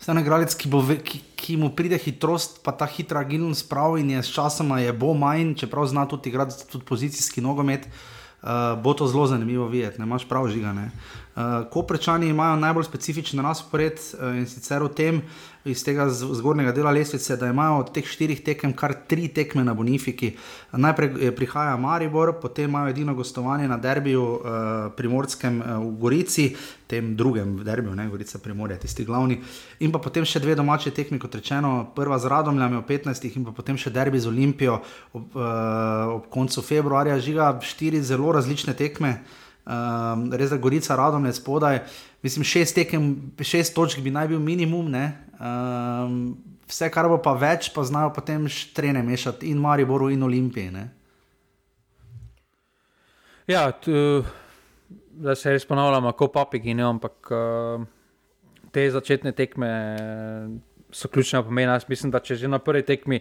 Vseeno 0.00 0.20
je 0.20 0.24
igralec, 0.24 0.54
ki, 0.54 0.68
ki, 1.04 1.20
ki 1.36 1.56
mu 1.56 1.70
pride 1.72 1.96
hitrost, 1.96 2.58
pa 2.64 2.74
ta 2.76 2.84
hitra 2.86 3.22
agilnost 3.24 3.68
pravi 3.70 4.02
in 4.02 4.10
je 4.10 4.22
s 4.22 4.34
časom 4.34 4.74
je 4.78 4.92
bo 4.92 5.14
manj, 5.14 5.54
čeprav 5.62 5.86
zna 5.88 6.04
tudi 6.08 6.28
igrati 6.28 6.66
tudi 6.68 6.84
pozicijski 6.84 7.40
nogomet, 7.40 7.86
uh, 7.86 8.74
bo 8.82 8.92
to 8.94 9.06
zelo 9.08 9.26
zanimivo 9.26 9.68
videti, 9.68 9.98
ne 9.98 10.04
imaš 10.04 10.28
prav 10.28 10.48
žigane. 10.52 10.90
Uh, 10.90 11.24
Uh, 11.34 11.42
Koprečani 11.70 12.28
imajo 12.28 12.56
najbolj 12.56 12.84
specifičen 12.84 13.40
razpored 13.42 13.92
uh, 13.92 14.36
in 14.38 14.46
sicer 14.46 14.82
v 14.82 14.88
tem, 14.94 15.16
iz 15.64 15.84
tega 15.84 16.08
zgornjega 16.10 16.72
dela 16.72 16.90
lestvice, 16.90 17.36
da 17.36 17.48
imajo 17.48 17.78
od 17.78 17.92
teh 17.94 18.04
štirih 18.06 18.42
tekem 18.44 18.72
kar 18.76 18.92
tri 19.08 19.28
tekme 19.28 19.64
na 19.64 19.74
Bonifiki. 19.74 20.34
Najprej 20.72 21.10
eh, 21.20 21.32
prihaja 21.36 21.76
Maribor, 21.76 22.34
potem 22.40 22.68
imajo 22.68 22.90
edino 22.92 23.14
gostovanje 23.14 23.68
na 23.68 23.78
derbiju 23.78 24.22
uh, 24.22 24.40
primorskem 24.96 25.60
uh, 25.60 25.76
v 25.80 25.92
Gorici, 26.00 26.48
tem 26.86 27.14
drugem 27.16 27.56
derbiju, 27.64 27.94
ne 27.94 28.08
Gorica 28.08 28.38
Primorje, 28.38 28.78
tisti 28.78 29.04
glavni. 29.04 29.38
In 29.80 29.92
pa 29.92 29.98
potem 29.98 30.24
še 30.28 30.42
dve 30.44 30.54
domače 30.54 30.92
tekme, 30.92 31.18
kot 31.18 31.34
rečeno, 31.40 31.72
prva 31.96 32.18
z 32.18 32.28
Radomljami 32.28 32.76
o 32.76 32.84
15. 32.84 33.30
in 33.36 33.46
pa 33.48 33.56
potem 33.56 33.78
še 33.80 33.90
derbi 33.90 34.20
z 34.20 34.28
Olimpijo 34.28 34.82
ob, 35.12 35.32
uh, 35.32 36.18
ob 36.18 36.28
koncu 36.28 36.62
februarja. 36.62 37.16
Žiga 37.20 37.54
štiri 37.64 38.02
zelo 38.04 38.36
različne 38.36 38.76
tekme 38.76 39.16
um, 39.66 40.26
res 40.32 40.50
da 40.50 40.56
Gorica 40.56 40.96
radom 40.96 41.26
je 41.26 41.32
spodaj. 41.32 41.80
Mislim, 42.22 42.44
šest, 42.44 42.74
tekem, 42.74 43.10
šest 43.40 43.74
točk 43.76 44.00
bi 44.00 44.12
naj 44.12 44.28
bil 44.32 44.40
minimum, 44.40 44.92
um, 44.94 46.18
vse, 46.68 46.88
kar 46.92 47.08
bo 47.08 47.18
pa 47.22 47.34
več, 47.36 47.70
pa 47.74 47.84
znajo 47.84 48.12
potem 48.16 48.48
štrene 48.48 49.02
mešati 49.04 49.50
in 49.50 49.60
Mariboru 49.60 50.10
in 50.10 50.22
Olimpiji. 50.22 50.70
Ne? 50.72 50.88
Ja, 53.46 53.66
da 55.14 55.34
se 55.36 55.52
res 55.52 55.66
ponavljamo, 55.68 56.12
kot 56.16 56.32
papigi, 56.32 56.74
ne, 56.74 56.86
ampak 56.88 57.30
uh, 57.30 57.84
te 58.72 58.86
začetne 58.90 59.32
tekme 59.36 59.70
so 60.94 61.08
ključne 61.08 61.42
pomeni. 61.44 61.72
Jaz 61.72 61.88
mislim, 61.88 62.12
da 62.14 62.22
če 62.24 62.38
že 62.40 62.48
na 62.48 62.58
prvi 62.58 62.82
tekmi 62.86 63.20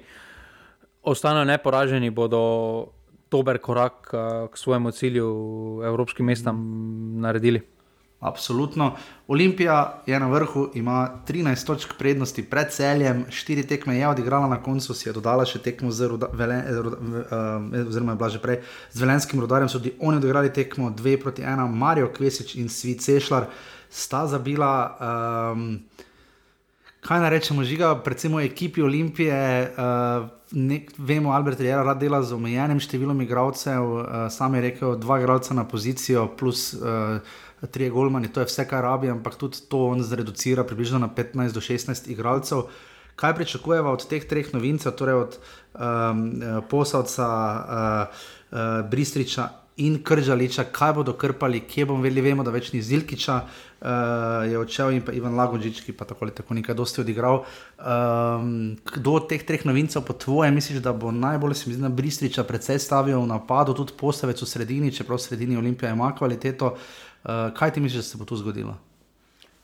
ostanejo 1.04 1.46
neporaženi, 1.46 2.10
bodo 2.10 2.94
dober 3.34 3.58
korak 3.58 4.14
uh, 4.14 4.48
k 4.54 4.58
svojemu 4.58 4.92
cilju, 4.94 5.30
evropskim 5.90 6.30
mestom, 6.30 6.62
naredili. 7.22 7.64
Absolutno. 8.24 8.94
Olimpija 9.28 10.02
je 10.08 10.20
na 10.20 10.30
vrhu, 10.32 10.70
ima 10.74 11.10
13 11.28 11.66
točk 11.68 11.94
prednosti 11.98 12.44
pred 12.44 12.72
celjem, 12.72 13.26
4 13.30 13.68
tekme 13.68 13.98
je 13.98 14.08
odigrala 14.08 14.48
na 14.48 14.62
koncu, 14.64 14.94
si 14.94 15.10
je 15.10 15.14
dodala 15.14 15.44
še 15.46 15.60
tekmo 15.60 15.92
z, 15.92 16.08
roda, 16.08 16.30
vele, 16.32 16.62
roda, 16.72 17.02
uh, 18.32 18.40
prej, 18.42 18.62
z 18.92 19.04
Velenskim 19.04 19.44
rodarjem. 19.44 19.70
So 19.70 19.82
tudi 19.82 19.98
oni 20.00 20.22
odigrali 20.24 20.54
tekmo 20.54 20.94
2 20.96 21.18
proti 21.20 21.44
1, 21.44 21.68
Marijo 21.68 22.14
Kvesič 22.16 22.56
in 22.56 22.70
Svi 22.72 22.96
Cešljar 22.96 23.50
sta 23.90 24.24
zabila. 24.28 24.74
Um, 25.52 25.82
kaj 27.04 27.20
naj 27.20 27.30
rečemo, 27.30 27.64
žiga, 27.68 27.92
predvsem 28.04 28.36
v 28.36 28.46
ekipi 28.48 28.82
Olimpije. 28.82 29.36
Uh, 29.76 30.30
nek, 30.52 30.92
vemo, 30.98 31.34
Albert 31.36 31.60
je 31.60 31.76
rad 31.76 32.00
dela 32.00 32.22
z 32.24 32.36
omejenim 32.36 32.80
številom 32.80 33.24
igralcev, 33.26 33.84
uh, 33.84 34.06
sam 34.32 34.56
je 34.56 34.64
rekel, 34.70 34.96
dva 35.02 35.20
igralca 35.20 35.56
na 35.58 35.66
pozicijo, 35.68 36.30
plus 36.40 36.72
uh, 36.78 37.20
tri 37.72 37.90
golmani, 37.92 38.32
to 38.32 38.44
je 38.44 38.50
vse, 38.52 38.68
kar 38.70 38.86
rabi, 38.88 39.12
ampak 39.12 39.36
tudi 39.40 39.66
to 39.72 39.88
on 39.92 40.04
zreducira 40.04 40.64
približno 40.68 41.02
na 41.04 41.12
15 41.12 41.56
do 41.56 41.64
16 41.64 42.08
igralcev. 42.12 42.68
Kaj 43.20 43.36
pričakujemo 43.38 43.92
od 43.94 44.08
teh 44.10 44.24
treh 44.26 44.48
novincev, 44.56 44.96
torej 44.98 45.20
od 45.28 45.36
um, 45.38 46.24
posavca, 46.70 47.28
uh, 47.28 48.24
uh, 48.50 48.80
Bristriča 48.90 49.52
in 49.78 50.00
Kržaliča, 50.04 50.64
kaj 50.64 50.94
bodo 50.94 51.14
krpali, 51.18 51.62
kje 51.68 51.86
bomo 51.86 52.04
vedeli, 52.04 52.22
vemo, 52.30 52.44
da 52.46 52.52
več 52.54 52.72
ni 52.74 52.82
Zilkiča, 52.82 53.40
uh, 53.84 54.52
je 54.52 54.58
odšel 54.58 54.96
in 54.96 55.04
pa 55.04 55.12
Ivan 55.12 55.36
Lagožič, 55.36 55.84
ki 55.84 55.94
pa 55.94 56.08
tako 56.08 56.26
ali 56.26 56.36
tako 56.36 56.56
nekaj 56.56 56.76
dosti 56.76 57.02
odigral. 57.04 57.44
Um, 57.78 58.80
kdo 58.80 59.20
od 59.20 59.28
teh 59.28 59.44
treh 59.44 59.66
novincev 59.68 60.08
po 60.08 60.16
tvoje 60.16 60.52
misliš, 60.52 60.80
da 60.80 60.96
bo 60.96 61.12
najbolj 61.12 61.54
se 61.54 61.70
mi 61.70 61.76
zdi 61.76 61.84
na 61.84 61.92
Bristriča 61.92 62.48
predvsej 62.48 62.80
stavil 62.80 63.20
v 63.20 63.28
napadu, 63.28 63.76
tudi 63.76 63.94
postavec 64.00 64.40
v 64.42 64.48
sredini, 64.48 64.94
čeprav 64.96 65.20
v 65.20 65.28
sredini 65.28 65.60
Olimpija 65.60 65.92
ima 65.92 66.16
kvaliteto. 66.16 66.74
Uh, 66.74 67.52
kaj 67.54 67.76
ti 67.76 67.84
misliš, 67.84 68.06
da 68.06 68.08
se 68.08 68.18
bo 68.18 68.26
tu 68.26 68.40
zgodilo? 68.40 68.78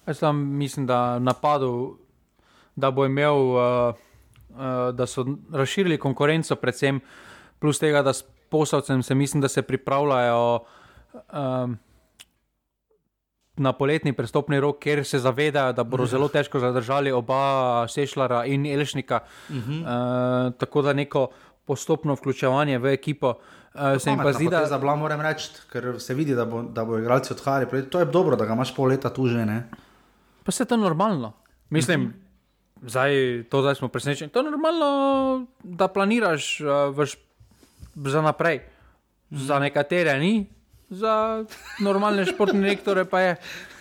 Jaz 0.08 0.20
mislim, 0.36 0.88
da 0.88 1.20
napadu, 1.20 1.98
da 2.76 2.92
bo 2.92 3.06
imel 3.06 3.36
uh, 3.36 3.96
uh, 4.50 4.96
da 4.96 5.06
so 5.06 5.26
razširili 5.52 5.98
konkurenco, 5.98 6.56
predvsem 6.56 7.00
plus 7.60 7.80
tega, 7.80 8.02
da 8.02 8.14
s 8.14 8.24
poslovcem 8.50 9.04
se 9.04 9.16
mislim, 9.16 9.42
da 9.42 9.48
se 9.48 9.62
pripravljajo. 9.62 10.60
Um, 11.14 11.78
Na 13.60 13.74
poletni 13.76 14.14
prestopni 14.16 14.56
rok, 14.64 14.78
ker 14.80 15.02
se 15.04 15.20
zavedajo, 15.20 15.74
da 15.76 15.84
bodo 15.84 16.06
zelo 16.08 16.30
težko 16.32 16.62
zadržali 16.64 17.12
oba 17.12 17.88
Sešljara 17.92 18.46
in 18.48 18.66
Elšnika. 18.66 19.20
Uh 19.50 19.56
-huh. 19.56 19.82
uh, 19.84 20.54
tako 20.56 20.82
da 20.82 20.94
neko 20.94 21.28
postopno 21.66 22.14
vključevanje 22.14 22.78
v 22.78 22.94
ekipo 22.94 23.34
uh, 23.74 24.02
se 24.02 24.10
jim 24.10 24.20
pa 24.24 24.34
zdi, 24.34 24.48
da. 24.50 24.66
Za 24.66 24.78
blam 24.78 25.00
moram 25.00 25.22
reči, 25.22 25.50
ker 25.72 25.96
se 26.00 26.14
vidi, 26.14 26.36
da, 26.36 26.46
bo, 26.46 26.64
da 26.64 26.86
bo 26.86 26.98
igralci 26.98 27.34
odhajali. 27.34 27.84
To 27.90 28.00
je 28.00 28.06
dobro, 28.06 28.36
da 28.36 28.46
ga 28.46 28.54
imaš 28.54 28.74
pol 28.76 28.90
leta 28.90 29.10
tu 29.14 29.28
že. 29.28 29.46
Ne? 29.46 29.64
Pa 30.44 30.52
se 30.52 30.66
to 30.66 30.78
normalno. 30.78 31.34
Mislim, 31.70 32.02
uh 32.02 32.08
-huh. 32.10 32.90
zdaj, 32.90 33.44
to 33.50 33.62
zdaj 33.62 33.76
smo 33.76 33.88
presenečeni. 33.88 34.32
To 34.32 34.40
je 34.40 34.52
normalno, 34.52 35.46
da 35.64 35.88
planiraš 35.88 36.62
uh, 36.62 36.96
vrš, 36.96 37.18
za 37.96 38.22
naprej. 38.22 38.58
Uh 38.58 38.64
-huh. 39.38 39.46
Za 39.46 39.60
nekatere 39.60 40.20
ni, 40.20 40.50
za 40.90 41.46
normalne 41.80 42.26
športne 42.26 42.62
direktore 42.62 43.06
pa 43.06 43.20
je. 43.20 43.36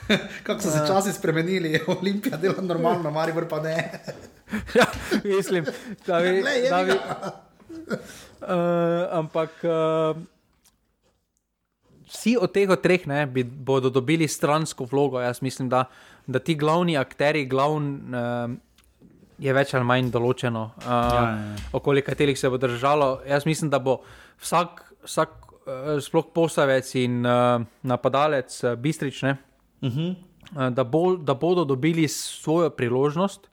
Kako 0.46 0.60
so 0.60 0.70
se 0.70 0.84
časi 0.86 1.12
spremenili, 1.12 1.80
Olimpija 2.00 2.36
dela 2.36 2.62
normalno, 2.62 3.10
Maribor 3.10 3.48
pa 3.48 3.60
ne. 3.60 4.00
ja, 4.78 4.86
mislim, 5.24 5.64
da 6.06 6.20
bi. 6.20 6.42
Da 6.70 6.84
bi 6.84 6.92
uh, 8.40 9.08
ampak 9.12 9.50
uh, 9.64 10.16
vsi 12.08 12.36
od 12.40 12.52
teh 12.52 12.70
treh 12.82 13.06
ne, 13.06 13.26
bi, 13.26 13.44
bodo 13.44 13.90
dobili 13.90 14.28
stransko 14.28 14.84
vlogo. 14.84 15.20
Jaz 15.20 15.42
mislim, 15.42 15.68
da, 15.68 15.84
da 16.26 16.38
ti 16.38 16.54
glavni 16.54 16.96
akteri, 16.96 17.46
glavni. 17.46 18.00
Uh, 18.08 18.56
Je 19.38 19.52
več 19.54 19.70
ali 19.78 19.86
manj 19.86 20.08
določeno, 20.10 20.60
uh, 20.82 20.86
ja, 20.90 21.02
ja, 21.14 21.26
ja. 21.30 21.66
okoli 21.78 22.02
katerih 22.02 22.34
se 22.34 22.48
bo 22.50 22.58
držalo. 22.58 23.20
Jaz 23.22 23.44
mislim, 23.46 23.70
da 23.70 23.78
bo 23.78 24.00
vsak, 24.42 24.80
vsak 25.06 25.47
sploh 26.00 26.26
posavec 26.34 26.94
in 26.94 27.26
uh, 27.26 27.62
napadalec 27.82 28.64
uh, 28.64 28.74
bistrične, 28.74 29.36
uh 29.82 29.92
-huh. 29.92 30.14
uh, 30.56 30.68
da, 30.74 30.84
bo, 30.84 31.16
da 31.16 31.34
bodo 31.34 31.64
dobili 31.64 32.08
svojo 32.08 32.70
priložnost 32.70 33.48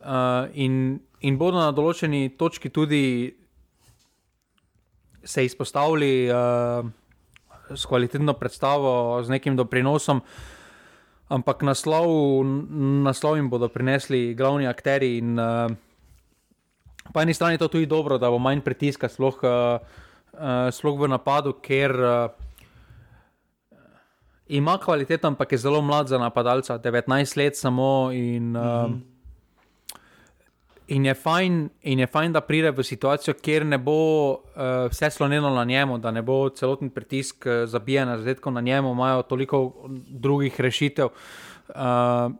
uh, 0.00 0.06
in, 0.54 1.00
in 1.20 1.38
bodo 1.38 1.58
na 1.58 1.72
določeni 1.72 2.36
točki 2.38 2.70
tudi 2.70 3.34
se 5.24 5.44
izpostavili 5.44 6.30
uh, 6.30 6.86
s 7.74 7.86
kvalitetno 7.86 8.32
predstavo, 8.32 9.22
z 9.22 9.30
nekim 9.30 9.56
doprinosom. 9.56 10.22
Ampak 11.32 11.62
naslov, 11.62 12.10
naslov 13.06 13.38
jim 13.38 13.48
bodo 13.48 13.70
prinesli 13.72 14.34
glavni 14.34 14.66
akteri. 14.66 15.16
In, 15.22 15.38
uh, 15.38 15.70
po 17.12 17.22
eni 17.22 17.34
strani 17.34 17.54
je 17.54 17.64
to 17.64 17.68
tudi 17.68 17.86
dobro, 17.86 18.18
da 18.18 18.30
bo 18.30 18.38
manj 18.38 18.60
pritiska, 18.60 19.08
sploh, 19.08 19.38
uh, 19.46 19.80
uh, 20.32 20.70
sploh 20.70 20.98
v 20.98 21.08
napadu, 21.08 21.52
ker 21.62 21.92
uh, 21.92 22.30
ima 24.48 24.78
kvaliteto, 24.78 25.28
ampak 25.28 25.52
je 25.52 25.58
zelo 25.58 25.82
mlad 25.82 26.08
za 26.08 26.18
napadalca, 26.18 26.78
19 26.78 27.36
let 27.36 27.56
samo. 27.56 28.10
In, 28.12 28.56
uh, 28.56 28.62
mm 28.62 28.92
-hmm. 28.92 29.12
In 30.86 31.04
je, 31.04 31.14
fajn, 31.14 31.70
in 31.82 31.98
je 31.98 32.06
fajn, 32.06 32.32
da 32.32 32.40
pride 32.40 32.70
v 32.70 32.82
situacijo, 32.84 33.34
kjer 33.34 33.64
ne 33.66 33.78
bo 33.78 34.30
uh, 34.30 34.36
vse 34.90 35.10
slonjeno 35.10 35.50
na 35.54 35.64
njemu, 35.64 35.98
da 35.98 36.10
ne 36.10 36.22
bo 36.22 36.48
celoten 36.50 36.90
pritisk 36.90 37.46
uh, 37.46 37.68
zabijen 37.68 38.08
na 38.08 38.18
zadetku 38.18 38.50
na 38.50 38.60
njemu, 38.60 38.92
imajo 38.92 39.22
toliko 39.22 39.88
drugih 40.08 40.60
rešitev, 40.60 41.06
uh, 41.06 42.32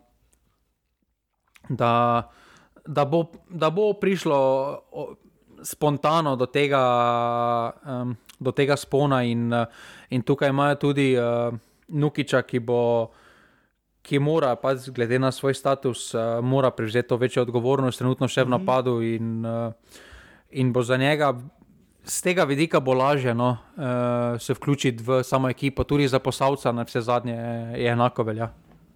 da, 1.69 2.31
da, 2.87 3.05
bo, 3.05 3.25
da 3.49 3.71
bo 3.71 3.93
prišlo 3.93 4.39
spontano 5.63 6.37
do 6.37 6.47
tega, 6.47 6.83
um, 7.87 8.17
do 8.41 8.53
tega 8.53 8.77
spona. 8.77 9.23
In, 9.23 9.53
uh, 9.53 9.67
in 10.11 10.23
tukaj 10.23 10.49
imajo 10.49 10.75
tudi 10.75 11.13
uh, 11.17 11.55
Nukiča, 11.89 12.43
ki 12.43 12.61
bo 12.61 13.11
ki 14.03 14.19
mora, 14.19 14.57
pa 14.57 14.75
glede 14.75 15.19
na 15.19 15.33
svoj 15.33 15.55
status, 15.55 16.15
uh, 16.15 16.21
mora 16.43 16.71
prevzeti 16.71 17.09
to 17.09 17.17
večjo 17.17 17.43
odgovornost, 17.43 17.99
trenutno 17.99 18.29
še 18.29 18.45
v 18.45 18.51
mhm. 18.51 18.55
napadu, 18.59 18.99
in, 19.03 19.47
uh, 19.47 20.01
in 20.51 20.73
bo 20.73 20.83
za 20.83 20.97
njega. 20.97 21.33
Z 22.05 22.23
tega 22.27 22.45
vidika 22.45 22.81
bo 22.83 22.97
lažje 22.99 23.35
no, 23.35 23.53
uh, 23.77 24.41
se 24.43 24.55
vključiti 24.59 25.05
v 25.07 25.23
samo 25.23 25.51
ekipo, 25.51 25.85
tudi 25.85 26.09
za 26.09 26.19
posavca, 26.19 26.73
na 26.73 26.83
vse 26.83 27.01
zadnje 27.01 27.37
je 27.79 27.91
enako 27.93 28.27
velja. 28.27 28.51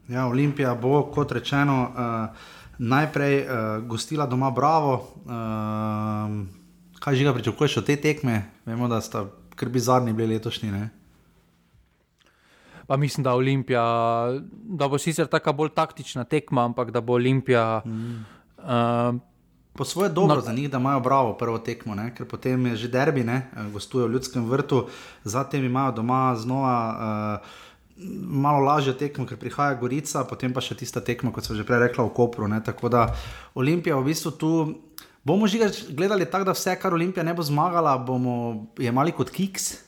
Ja, 0.08 0.26
Olimpija 0.26 0.74
bo, 0.74 1.04
kot 1.14 1.32
rečeno, 1.32 1.78
uh, 1.86 2.65
najprej 2.78 3.34
uh, 3.42 3.48
gostila 3.86 4.26
doma 4.26 4.50
Bravo. 4.50 4.94
Uh, 5.24 6.44
kaj 7.00 7.16
že 7.16 7.24
ga 7.24 7.32
pričakuješ 7.34 7.76
od 7.76 7.86
te 7.86 7.96
tekme? 7.96 8.50
Vemo, 8.66 8.88
da 8.88 9.00
sta 9.00 9.26
kar 9.56 9.68
bizarni 9.68 10.12
bili 10.12 10.34
letošnji. 10.34 10.70
Ne? 10.70 10.88
Pa 12.86 12.96
mislim, 12.96 13.24
da, 13.24 13.34
Olimpija, 13.34 13.82
da 14.52 14.88
bo 14.88 14.98
sicer 14.98 15.26
tako 15.26 15.52
bolj 15.52 15.70
taktična 15.74 16.24
tekma, 16.24 16.64
ampak 16.64 16.90
da 16.90 17.00
bo 17.00 17.12
Olimpija. 17.12 17.82
Mm. 17.84 18.24
Uh, 18.58 19.18
po 19.76 19.84
svoje 19.84 20.10
dobro 20.10 20.34
na, 20.34 20.40
za 20.40 20.52
njih, 20.52 20.70
da 20.70 20.78
imajo 20.78 21.00
bravo 21.00 21.32
prvo 21.36 21.58
tekmo, 21.58 21.94
ne? 21.94 22.14
ker 22.14 22.28
potem 22.28 22.66
je 22.66 22.76
že 22.76 22.88
derbi, 22.88 23.24
ne? 23.24 23.50
Eh, 23.56 23.70
gostujejo 23.72 24.08
v 24.08 24.12
ljudskem 24.12 24.48
vrtu, 24.48 24.86
zatem 25.24 25.64
imajo 25.64 25.92
doma 25.92 26.36
znova. 26.36 26.78
Uh, 27.42 27.65
Malo 27.96 28.60
lažje 28.60 28.92
tekmo, 28.98 29.24
ker 29.24 29.38
prihaja 29.40 29.76
Gorica, 29.80 30.26
potem 30.28 30.52
pa 30.52 30.60
še 30.60 30.76
tista 30.76 31.00
tekma, 31.00 31.32
kot 31.32 31.48
sem 31.48 31.56
že 31.56 31.64
prej 31.64 31.88
rekla, 31.88 32.04
v 32.04 32.12
Kopru. 32.12 32.44
Ne? 32.48 32.60
Tako 32.60 32.92
da 32.92 33.08
Olimpija 33.56 33.96
v 33.96 34.12
bistvu 34.12 34.36
tu. 34.36 34.50
Bomo 35.26 35.48
že 35.50 35.72
gledali 35.90 36.28
tako, 36.28 36.52
da 36.52 36.54
vse, 36.54 36.76
kar 36.78 36.94
Olimpija 36.94 37.24
ne 37.26 37.34
bo 37.34 37.42
zmagala, 37.42 37.96
bomo 37.98 38.68
jemali 38.78 39.10
kot 39.16 39.32
kiks. 39.32 39.86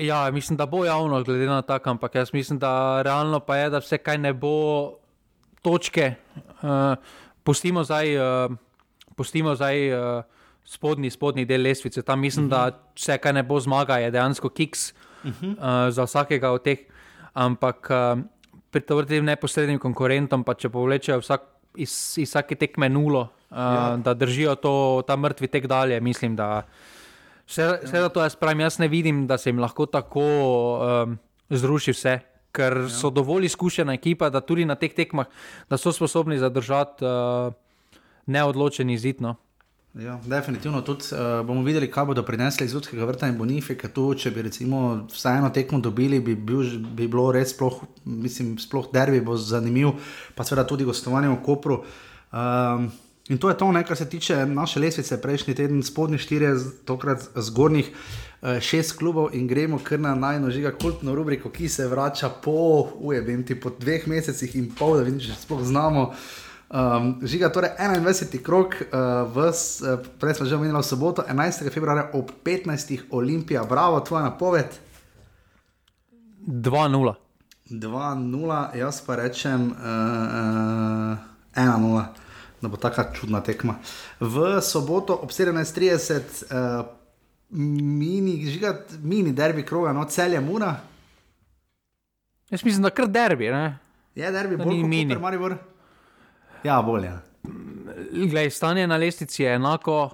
Ja, 0.00 0.30
mislim, 0.30 0.56
da 0.56 0.66
bo 0.66 0.84
javno, 0.84 1.22
glede 1.22 1.46
na 1.46 1.62
to, 1.62 1.76
ampak 1.84 2.14
jaz 2.14 2.32
mislim, 2.32 2.58
da 2.58 3.02
realno 3.02 3.40
pa 3.40 3.56
je, 3.56 3.70
da 3.70 3.78
vse 3.78 3.98
kaj 3.98 4.18
ne 4.18 4.32
bo 4.32 4.96
točke. 5.62 6.14
Uh, 6.62 6.96
pustimo 7.44 7.84
zdaj, 7.84 8.16
uh, 8.16 8.56
pustimo 9.16 9.54
zdaj 9.54 9.92
uh, 9.92 10.24
spodnji, 10.64 11.10
spodnji 11.10 11.44
del 11.44 11.62
lestvice. 11.62 12.02
Tam 12.02 12.20
mislim, 12.20 12.46
uh 12.46 12.52
-huh. 12.52 12.56
da 12.56 12.66
mhm. 12.66 12.76
vse 12.96 13.18
kaj 13.18 13.32
ne 13.32 13.42
bo 13.42 13.60
zmaga, 13.60 13.98
je 13.98 14.10
dejansko 14.10 14.48
kiks 14.48 14.92
uh 15.24 15.30
-huh. 15.30 15.50
uh, 15.50 15.92
za 15.94 16.04
vsakega 16.04 16.50
od 16.50 16.62
teh. 16.62 16.78
Ampak 17.32 17.90
uh, 17.90 18.20
pri 18.70 18.82
tem 19.06 19.24
neposrednim 19.24 19.78
konkurentom, 19.78 20.44
pa 20.44 20.54
če 20.54 20.70
povlečejo 20.70 21.18
vsak, 21.18 21.42
iz, 21.74 21.92
iz 22.18 22.30
vsake 22.30 22.54
tekme 22.54 22.88
nulo, 22.88 23.28
uh, 23.50 23.56
ja. 23.56 23.96
da 23.96 24.14
držijo 24.14 24.54
to, 24.54 25.02
ta 25.06 25.16
mrtvi 25.16 25.48
tek 25.48 25.66
dalje, 25.66 26.00
mislim, 26.00 26.36
da. 26.36 26.62
Vse 27.46 27.80
ja. 27.94 28.08
to 28.08 28.22
jaz 28.22 28.36
pravim, 28.36 28.60
jaz 28.60 28.78
ne 28.78 28.88
vidim, 28.88 29.26
da 29.26 29.38
se 29.38 29.50
jim 29.50 29.58
lahko 29.58 29.86
tako 29.86 30.22
um, 30.22 31.18
zruši 31.50 31.90
vse, 31.90 32.18
ker 32.54 32.76
ja. 32.86 32.88
so 32.88 33.10
dovolj 33.10 33.50
izkušena 33.50 33.94
ekipa, 33.98 34.30
da 34.30 34.40
tudi 34.40 34.64
na 34.64 34.74
teh 34.74 34.94
tekmah 34.94 35.26
so 35.76 35.92
sposobni 35.92 36.38
zadržati 36.38 37.04
uh, 37.04 37.52
neodločen 38.26 38.90
izid. 38.90 39.20
No. 39.20 39.34
Ja, 39.94 40.20
definitivno 40.26 40.80
tudi 40.86 41.10
uh, 41.12 41.46
bomo 41.46 41.64
videli, 41.66 41.90
kaj 41.90 42.04
bodo 42.04 42.22
prinesli 42.22 42.66
iz 42.66 42.74
Ljudskega 42.74 43.04
vrta 43.04 43.26
in 43.26 43.38
Bonifika. 43.38 43.88
Tu, 43.88 44.04
če 44.14 44.30
bi 44.30 44.44
recimo 44.46 45.06
vseeno 45.10 45.50
tekmo 45.50 45.80
dobili, 45.82 46.20
bi, 46.20 46.36
bil, 46.36 46.62
bi 46.94 47.08
bilo 47.10 47.32
res 47.34 47.50
sploh, 47.56 47.80
mislim, 48.04 48.54
sploh 48.62 48.86
derbi 48.92 49.20
bo 49.20 49.34
zanimiv, 49.36 49.96
pa 50.38 50.46
seveda 50.46 50.66
tudi 50.70 50.86
gostovanje 50.86 51.32
v 51.34 51.40
Kopru. 51.44 51.82
Um, 52.30 52.90
In 53.30 53.38
to 53.38 53.48
je 53.48 53.54
to, 53.58 53.72
ne, 53.72 53.84
kar 53.86 53.96
se 53.96 54.08
tiče 54.10 54.46
naše 54.46 54.80
lesvice, 54.80 55.20
prejšnji 55.22 55.54
teden, 55.54 55.82
spodnji 55.86 56.18
štiri, 56.18 56.48
tokrat 56.84 57.28
zgornjih 57.36 57.90
eh, 57.90 58.60
šest 58.60 58.96
klubov 58.98 59.36
in 59.38 59.46
gremo 59.46 59.78
kar 59.78 60.00
na 60.00 60.16
najnožiga 60.18 60.72
kultno 60.74 61.14
rubriko, 61.14 61.50
ki 61.50 61.68
se 61.68 61.86
vrača 61.86 62.28
po, 62.42 62.88
ujebem 62.98 63.44
ti, 63.46 63.54
po 63.54 63.70
dveh 63.70 64.08
mesecih 64.10 64.56
in 64.56 64.72
pol, 64.74 64.96
da 64.98 65.06
vidiš, 65.06 65.28
če 65.30 65.36
sploh 65.44 65.62
znamo. 65.62 66.08
Um, 66.70 67.18
žiga 67.26 67.50
torej 67.50 67.70
21. 67.78 68.42
krok, 68.42 68.74
uh, 68.78 69.36
uh, 69.36 70.06
prej 70.22 70.34
smo 70.38 70.46
že 70.46 70.54
omenili 70.54 70.78
v 70.78 70.86
soboto, 70.86 71.22
11. 71.26 71.66
februarja 71.70 72.10
ob 72.14 72.30
15. 72.44 73.10
Olimpija, 73.10 73.64
bravo, 73.64 74.00
tvoja 74.00 74.30
napoved. 74.30 74.70
2-0. 76.46 77.14
2-0, 77.70 78.78
jaz 78.78 79.02
pa 79.02 79.16
rečem 79.18 79.74
uh, 79.74 81.18
uh, 81.18 81.58
1-0 81.58 82.30
da 82.60 82.68
bo 82.68 82.76
tako 82.76 83.02
čudna 83.14 83.40
tekma. 83.40 83.74
V 84.20 84.60
soboto 84.62 85.14
ob 85.14 85.30
17:30, 85.30 86.20
uh, 86.80 86.86
mini, 87.50 88.46
žigat, 88.46 88.92
mini 89.02 89.32
derbi 89.32 89.62
kroga, 89.62 89.92
no 89.92 90.04
celje 90.04 90.40
mura. 90.40 90.80
Jaz 92.50 92.64
mislim, 92.64 92.82
da 92.82 92.90
kar 92.90 93.08
derbi. 93.08 93.48
Ne? 93.48 93.78
Je 94.14 94.30
derbi, 94.30 94.56
bolj 94.56 94.80
kot 94.80 94.88
mini. 94.88 95.16
Maribor. 95.16 95.56
Ja, 96.64 96.82
bolje. 96.82 97.12
Glej, 98.12 98.50
stanje 98.50 98.86
na 98.86 98.96
lestvici 98.96 99.42
je 99.42 99.54
enako, 99.54 100.04
uh, 100.04 100.10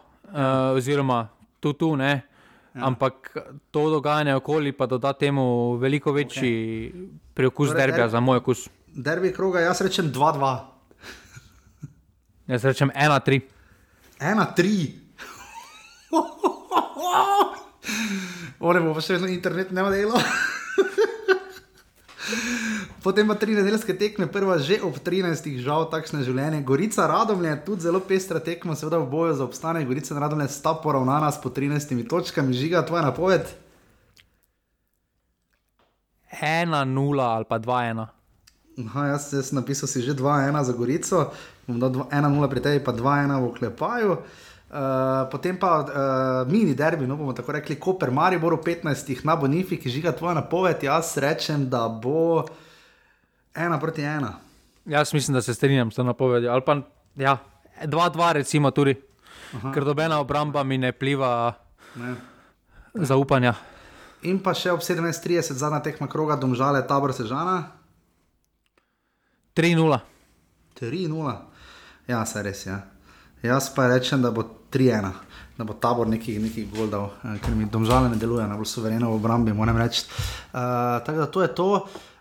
oziroma 0.77 1.29
tu, 1.61 1.73
tu 1.73 1.97
ne. 1.97 2.23
Ja. 2.75 2.87
Ampak 2.87 3.37
to 3.71 3.91
dogajanje 3.91 4.35
okoli 4.35 4.73
pa 4.73 4.87
doda 4.87 5.13
temu 5.13 5.77
veliko 5.77 6.13
večji 6.13 6.93
okay. 6.95 7.09
preokus 7.35 7.69
torej, 7.69 7.81
derbija, 7.81 7.97
derbi, 7.97 8.13
za 8.13 8.21
moj 8.21 8.37
okus. 8.37 8.69
Derbi 8.87 9.33
kroga, 9.33 9.61
jaz 9.61 9.81
rečem 9.81 10.13
2-2. 10.13 10.59
Jaz 12.53 12.65
rečem 12.65 12.91
1-3. 12.95 13.41
Ena, 14.21 14.55
tri. 14.55 14.93
One 18.61 18.81
bo 18.81 18.95
pa 18.95 19.01
še 19.01 19.17
vedno 19.17 19.29
internet 19.29 19.71
ne 19.71 19.91
delo. 19.91 20.21
Potem 23.03 23.29
pa 23.29 23.37
tri 23.39 23.55
nedeljske 23.55 23.95
tekme, 23.95 24.27
prva 24.27 24.59
že 24.59 24.81
ob 24.83 24.99
13, 24.99 25.47
žal 25.63 25.87
takšne 25.93 26.25
življenje. 26.27 26.65
Gorica 26.67 27.07
Radomlje, 27.07 27.53
tudi 27.67 27.87
zelo 27.87 28.01
pestra 28.03 28.43
tekma, 28.43 28.75
seveda 28.75 28.99
v 28.99 29.11
boju 29.11 29.37
za 29.39 29.47
obstanek. 29.47 29.87
Gorica 29.87 30.15
in 30.15 30.21
Radomlje 30.23 30.49
sta 30.51 30.75
poravnana 30.75 31.31
s 31.31 31.39
po 31.39 31.53
13 31.55 31.95
točkami, 32.11 32.57
žiga 32.57 32.83
tvoja 32.83 33.07
napoved. 33.07 33.47
1-0 36.37 36.75
ali 37.23 37.47
pa 37.49 37.57
2-1. 37.63 38.11
Aha, 38.77 39.03
jaz, 39.15 39.31
jaz 39.33 39.55
napisal 39.57 39.89
si 39.89 40.03
že 40.05 40.13
2-1 40.13 40.53
za 40.67 40.75
Gorico, 40.77 41.31
bom 41.65 41.79
dal 41.81 41.95
2 41.95 42.11
1-0 42.11 42.51
pri 42.53 42.61
tebi, 42.61 42.79
pa 42.85 42.93
2-1 42.93 43.39
v 43.41 43.55
Klepaju. 43.57 44.13
Uh, 44.19 44.47
potem 45.31 45.59
pa 45.59 45.81
uh, 45.81 46.53
mini 46.53 46.75
derbi, 46.75 47.07
no 47.07 47.17
bomo 47.17 47.33
tako 47.33 47.53
rekli, 47.53 47.79
Koper 47.79 48.11
Maribor 48.11 48.55
v 48.59 48.63
15, 48.83 49.25
na 49.25 49.37
Bonifiki, 49.37 49.91
žiga 49.91 50.13
tvoja 50.13 50.35
napoved. 50.35 50.83
Jaz 50.83 51.17
rečem, 51.17 51.69
da 51.71 51.89
bo 51.89 52.45
1 53.55 53.81
proti 53.81 54.03
1. 54.03 54.27
Jaz 54.87 55.15
mislim, 55.15 55.35
da 55.35 55.43
se 55.43 55.55
strinjam 55.55 55.91
s 55.91 55.95
to 55.95 56.03
napovedjo. 56.03 56.53
Ali 56.53 56.63
pa 56.67 56.77
ja, 57.17 57.39
2-2, 57.85 58.33
recimo, 58.33 58.71
tudi. 58.71 58.97
Aha. 59.55 59.73
Ker 59.73 59.85
dobena 59.85 60.19
obramba 60.21 60.63
mi 60.63 60.79
ne 60.79 60.93
pliva 60.93 61.55
Ne. 61.97 62.15
zaupanja. 62.95 63.55
In 64.23 64.39
pa 64.43 64.55
še 64.55 64.73
ob 64.73 64.81
17:30 64.81 65.53
zadnja 65.55 65.81
tekma 65.81 66.09
kroga, 66.09 66.37
domžale, 66.37 66.83
tabor 66.87 67.13
Sežana. 67.15 67.71
3-0. 69.55 70.01
3-0. 70.81 71.37
Ja, 72.09 72.25
se 72.27 72.43
res 72.43 72.67
je. 72.67 72.73
Ja. 72.73 72.96
Jaz 73.47 73.71
pa 73.75 73.87
rečem, 73.87 74.23
da 74.23 74.31
bo 74.31 74.43
3-1, 74.73 75.11
da 75.59 75.65
bo 75.65 75.75
tabor 75.75 76.09
nekih, 76.09 76.41
nekih 76.43 76.69
gol 76.75 76.91
dal, 76.91 77.11
eh, 77.25 77.39
ker 77.45 77.55
mi 77.55 77.69
domžale 77.71 78.11
ne 78.11 78.19
deluje, 78.21 78.47
najbolj 78.47 78.67
suvereno 78.67 79.11
v 79.11 79.21
obrambi, 79.21 79.55
moram 79.55 79.79
reči. 79.79 80.05
Uh, 80.07 80.99
tako 81.07 81.19
da 81.19 81.27
to 81.27 81.43
je 81.43 81.55
to. 81.55 81.71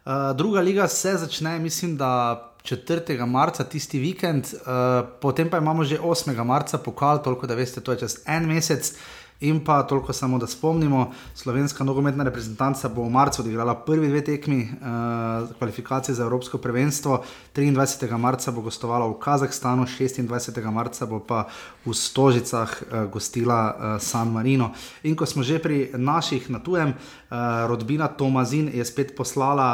Uh, 0.05 0.13
druga 0.37 0.61
liga 0.61 0.87
se 0.87 1.17
začne, 1.17 1.59
mislim, 1.59 1.97
da 1.97 2.51
4. 2.63 3.25
marca, 3.25 3.63
tisti 3.63 3.99
vikend, 3.99 4.53
uh, 4.53 5.05
potem 5.21 5.49
pa 5.49 5.57
imamo 5.57 5.83
že 5.83 5.99
8. 5.99 6.43
marca 6.43 6.77
pokal, 6.77 7.23
toliko 7.23 7.47
da 7.47 7.55
veste, 7.55 7.81
to 7.81 7.91
je 7.91 8.05
čez 8.05 8.19
en 8.25 8.47
mesec. 8.47 8.93
In 9.39 9.59
pa 9.65 9.83
toliko 9.83 10.13
samo, 10.13 10.37
da 10.37 10.47
spomnimo, 10.47 11.11
slovenska 11.33 11.83
nogometna 11.83 12.23
reprezentanca 12.23 12.89
bo 12.89 13.03
v 13.03 13.09
marcu 13.09 13.41
odigrala 13.41 13.75
prvi 13.75 14.07
dve 14.07 14.21
tekmi 14.23 14.61
uh, 14.63 15.57
kvalifikacije 15.57 16.15
za 16.15 16.23
Evropsko 16.23 16.57
prvenstvo. 16.57 17.23
23. 17.55 18.17
marca 18.17 18.51
bo 18.51 18.61
gostovala 18.61 19.07
v 19.07 19.19
Kazahstanu, 19.19 19.83
26. 19.83 20.71
marca 20.71 21.05
bo 21.05 21.19
pa 21.19 21.47
v 21.85 21.93
Stožicah 21.93 22.71
uh, 22.81 23.11
gostila 23.11 23.75
uh, 23.75 24.01
San 24.01 24.31
Marino. 24.31 24.71
In 25.03 25.15
ko 25.15 25.25
smo 25.25 25.43
že 25.43 25.59
pri 25.59 25.91
naših 25.97 26.49
na 26.49 26.59
tujem, 26.59 26.95
uh, 26.95 27.67
rodbina 27.67 28.07
Tomazin 28.07 28.71
je 28.73 28.85
spet 28.85 29.15
poslala 29.15 29.71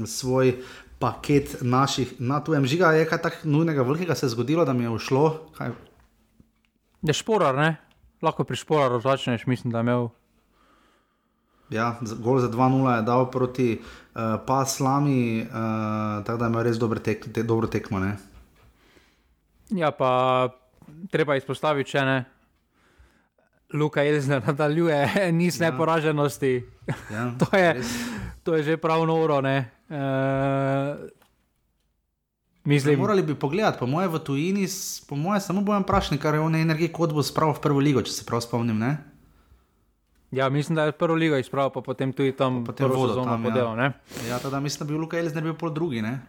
uh, 0.00 0.06
svoj. 0.08 0.56
Paket 0.98 1.60
naših 1.60 2.16
na 2.24 2.40
tujem 2.40 2.64
žiga 2.64 2.96
je 2.96 3.04
kaj 3.04 3.20
tako 3.22 3.36
nujnega, 3.52 3.82
velikega 3.82 4.14
se 4.14 4.26
je 4.26 4.30
zgodilo, 4.32 4.64
da 4.64 4.72
mi 4.72 4.88
je 4.88 4.90
ušlo. 4.90 5.52
Kaj, 5.52 5.76
Je 7.02 7.12
šporar, 7.12 7.54
ne? 7.54 7.85
Lahko 8.22 8.44
pri 8.44 8.56
šporaru 8.56 9.00
začneš, 9.00 9.46
mislim, 9.46 9.72
da 9.72 9.78
je 9.78 9.88
imel. 9.88 10.08
Ja, 11.70 11.96
gol 12.22 12.38
za 12.38 12.48
2-0 12.48 12.96
je 12.96 13.02
dal 13.02 13.30
proti 13.30 13.68
uh, 13.80 14.38
Paslami, 14.46 15.42
uh, 15.42 16.24
tako 16.24 16.38
da 16.38 16.46
ima 16.46 16.62
res 16.62 16.78
dober 16.78 16.98
tek, 17.02 17.26
te, 17.34 17.42
dobro 17.42 17.66
tekmo. 17.66 17.98
Ne? 17.98 18.16
Ja, 19.74 19.90
pa 19.90 20.48
treba 21.10 21.36
izpostaviti, 21.36 21.90
če 21.90 22.04
ne. 22.06 22.18
Luka 23.74 24.04
Elzner 24.06 24.42
nadaljuje 24.46 25.10
niz 25.40 25.60
ja. 25.60 25.70
neporaženosti. 25.70 26.54
Ja, 27.10 27.32
To 27.42 27.50
je, 27.56 27.72
res. 27.72 27.94
to 28.46 28.54
je 28.54 28.62
že 28.62 28.76
prav 28.78 29.02
noro. 29.06 29.42
E, 29.42 29.64
mislim, 32.66 32.98
Morali 32.98 33.22
bi 33.22 33.34
pogledati, 33.34 33.78
po 33.78 33.86
mojem, 33.86 34.12
v 34.12 34.18
tujini, 34.18 34.66
po 35.08 35.16
mojem, 35.16 35.40
samo 35.40 35.60
bojem 35.60 35.84
prašnik, 35.84 36.20
kar 36.22 36.34
je 36.34 36.40
v 36.40 36.54
energiji 36.60 36.92
kot 36.92 37.12
bo 37.12 37.22
spravil 37.22 37.54
v 37.54 37.60
prvo 37.60 37.80
ligo, 37.80 38.02
če 38.02 38.12
se 38.12 38.26
prav 38.26 38.42
spomnim. 38.44 38.78
Ne? 38.78 38.96
ja, 40.30 40.48
mislim, 40.48 40.76
da 40.76 40.84
je 40.84 40.92
prvo 40.92 41.14
ligo 41.14 41.36
izpravil, 41.36 41.70
pa 41.70 41.80
potem 41.80 42.12
tudi 42.12 42.32
tam 42.32 42.64
Pa 42.64 42.72
potem 42.72 42.90
vodo 42.90 43.14
tam, 43.24 43.44
ja. 43.44 43.50
podelal. 43.50 43.76
ne. 43.76 43.92
Ja, 44.28 44.38
tada 44.38 44.60
mislim, 44.60 44.86
da 44.86 44.92
bi 44.92 44.98
Luka 44.98 45.18
Elizner 45.18 45.42
bil 45.42 45.54
pol 45.54 45.70
drugi. 45.70 46.02
Ne? 46.02 46.20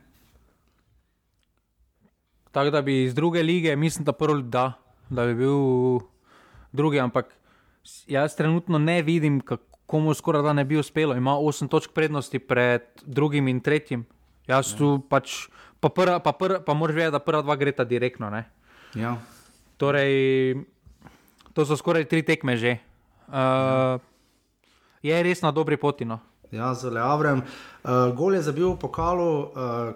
Tako 2.51 2.69
da 2.69 2.81
bi 2.81 3.03
iz 3.03 3.15
druge 3.15 3.43
lige, 3.43 3.75
mislim, 3.75 4.05
da 4.05 4.11
prvi 4.11 4.43
da, 4.43 4.73
da 5.09 5.25
bi 5.25 5.35
bil 5.35 5.99
drugi, 6.71 6.99
ampak 6.99 7.33
jaz 8.07 8.35
trenutno 8.35 8.77
ne 8.77 9.01
vidim, 9.01 9.41
kako 9.41 9.99
mu 9.99 10.13
skoraj 10.13 10.41
da 10.41 10.53
ne 10.53 10.65
bi 10.65 10.77
uspelo. 10.77 11.15
Ima 11.15 11.31
8 11.31 11.67
točk 11.67 11.91
prednosti 11.91 12.39
pred 12.39 12.81
drugim 13.05 13.47
in 13.47 13.59
tretjim. 13.59 14.05
Jaz 14.47 14.75
tu 14.77 15.01
pač, 15.09 15.49
pa, 15.87 15.93
prva, 15.95 16.19
pa, 16.19 16.31
prva, 16.35 16.59
pa 16.59 16.73
moraš 16.75 16.95
vedeti, 16.95 17.15
da 17.15 17.23
prva 17.23 17.41
dva 17.41 17.55
greta 17.55 17.83
direktno. 17.87 18.29
Ne? 18.29 18.43
Ja. 18.95 19.15
Torej, 19.77 20.55
to 21.55 21.65
so 21.65 21.77
skoraj 21.79 22.05
tri 22.11 22.21
tekme 22.21 22.57
že. 22.57 22.77
Uh, 23.27 23.99
je 25.03 25.15
res 25.23 25.41
na 25.41 25.51
dobri 25.51 25.77
poti. 25.77 26.05
No. 26.05 26.19
Ja, 26.51 26.71
z 26.73 26.87
Leavrem. 26.91 27.43
Uh, 27.83 28.15
gol 28.15 28.39
je 28.39 28.41
zabil 28.47 28.67
v 28.71 28.79
pokalu, 28.79 29.27
uh, 29.27 29.47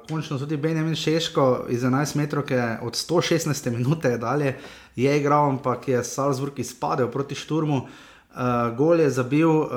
končno 0.08 0.36
tudi 0.36 0.60
Benjamin 0.60 0.96
Šeško 0.96 1.72
iz 1.72 1.84
11 1.84 2.16
metrov, 2.20 2.44
od 2.84 2.94
116 2.96 3.72
minute 3.72 4.18
dalje 4.18 4.58
je 4.96 5.18
igral, 5.18 5.50
ampak 5.50 5.88
je 5.88 6.04
Salzburg 6.04 6.60
izpadel 6.60 7.08
proti 7.08 7.36
Šturmu. 7.36 7.88
Uh, 8.32 8.72
gol 8.76 9.00
je 9.00 9.10
zabil 9.10 9.48
uh, 9.48 9.68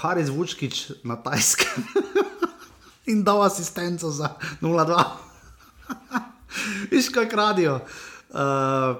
Haris 0.00 0.28
Vučkič 0.28 1.04
na 1.04 1.16
Tajskem 1.16 1.84
in 3.06 3.22
dal 3.24 3.42
asistenco 3.42 4.10
za 4.10 4.28
0-2. 4.60 5.04
Viš, 6.90 7.08
kaj 7.08 7.28
radijo. 7.32 7.80
Uh, 8.30 8.40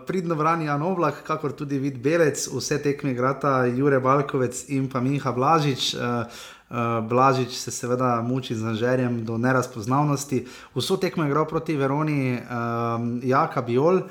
pridno 0.07 0.35
brani 0.35 0.65
Jan 0.65 0.83
Oblak, 0.83 1.23
kakor 1.27 1.53
tudi 1.53 1.79
vid 1.79 1.99
Belec, 1.99 2.49
vse 2.53 2.79
tekme 2.83 3.11
igrata 3.11 3.65
Jure 3.65 4.01
Balkovec 4.01 4.69
in 4.69 4.89
pa 4.91 5.01
Miha 5.01 5.33
Blažič. 5.33 5.95
Uh, 5.95 6.01
uh, 6.01 6.77
Blažič 7.09 7.59
se 7.59 7.71
seveda 7.71 8.23
muči 8.23 8.55
z 8.55 8.63
nažerjem 8.63 9.25
do 9.25 9.39
nerazpoznavnosti. 9.39 10.47
Vso 10.75 10.97
tekmo 10.97 11.25
je 11.25 11.29
igral 11.29 11.45
proti 11.47 11.77
Veroni 11.77 12.39
um, 12.39 13.21
Jaka 13.23 13.63
Biol. 13.63 13.97
Uh, 13.97 14.05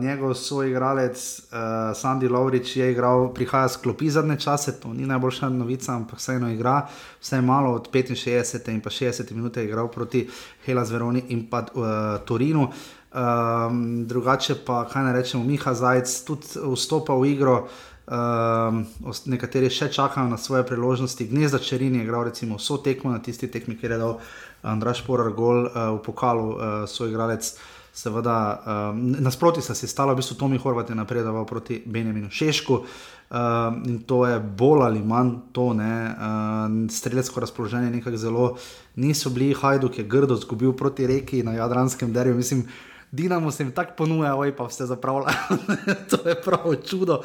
njegov 0.00 0.34
soigralec 0.34 1.16
uh, 1.16 1.58
Sandy 1.96 2.28
Lovrič 2.28 2.76
je 2.76 2.90
igral, 2.92 3.34
prihaja 3.34 3.68
s 3.68 3.76
klopi 3.76 4.10
zadnje 4.10 4.36
čase, 4.36 4.80
to 4.80 4.92
ni 4.92 5.06
najboljša 5.06 5.48
novica, 5.48 5.94
ampak 5.94 6.18
vseeno 6.18 6.50
igra, 6.52 6.86
vsaj 7.20 7.40
malo 7.40 7.72
od 7.72 7.88
65 7.92 8.68
in 8.70 8.80
pa 8.80 8.90
60 8.90 9.32
minut 9.32 9.56
je 9.56 9.64
igral 9.64 9.88
proti 9.88 10.28
Helas 10.64 10.90
Veroni 10.90 11.24
in 11.28 11.46
pa 11.50 11.58
uh, 11.60 11.84
Torinu. 12.24 12.68
Um, 13.10 14.06
drugače 14.06 14.54
pa, 14.66 14.84
kaj 14.84 15.04
ne 15.04 15.12
rečemo, 15.12 15.44
Miha 15.44 15.74
Zajec 15.74 16.24
tudi 16.24 16.46
vstopa 16.76 17.14
v 17.14 17.32
igro, 17.32 17.68
um, 18.06 18.84
nekateri 19.26 19.70
še 19.70 19.88
čakajo 19.90 20.28
na 20.28 20.36
svoje 20.38 20.62
priložnosti. 20.66 21.26
Gnezda 21.26 21.58
Čerin 21.58 21.96
je 21.96 22.04
igral 22.04 22.28
recimo 22.28 22.60
vso 22.60 22.76
tekmo 22.76 23.10
na 23.10 23.18
tisti 23.18 23.48
tekmi, 23.48 23.74
kjer 23.80 23.96
je 23.96 23.98
dal 23.98 24.18
Andraš 24.62 25.02
Porar 25.06 25.32
gol 25.32 25.66
uh, 25.66 25.96
v 25.96 26.02
pokalu, 26.04 26.48
uh, 26.52 26.62
soigralec. 26.86 27.56
Seveda, 27.92 28.62
um, 28.92 29.16
nasproti 29.18 29.60
sta 29.60 29.74
se 29.74 29.88
stala, 29.88 30.12
v 30.12 30.22
bistvu 30.22 30.36
Tomi 30.38 30.58
Horvat 30.58 30.90
je 30.90 30.94
napredoval 30.94 31.44
proti 31.44 31.82
Benjaminu 31.86 32.30
Šešku 32.30 32.74
um, 32.74 33.82
in 33.86 33.98
to 34.06 34.26
je 34.26 34.38
bolj 34.40 34.84
ali 34.86 35.02
manj 35.02 35.32
to, 35.52 35.72
ne, 35.74 36.14
um, 36.14 36.88
streljsko 36.90 37.40
razpoloženje 37.40 37.90
nekako 37.90 38.16
zelo 38.16 38.56
niso 38.96 39.30
bili, 39.30 39.54
Hajduk 39.54 39.98
je 39.98 40.04
grdo 40.04 40.36
zgubil 40.36 40.72
proti 40.72 41.06
reki 41.06 41.42
na 41.42 41.52
Jadranskem 41.52 42.12
derju, 42.12 42.34
mislim, 42.34 42.64
Dinamo 43.12 43.50
se 43.50 43.62
jim 43.62 43.72
tako 43.72 43.92
ponuja, 43.96 44.36
oj 44.36 44.56
pa 44.56 44.64
vse 44.64 44.86
zapravljajo, 44.86 45.56
to 46.10 46.28
je 46.28 46.34
pravo 46.36 46.74
čudo. 46.76 47.16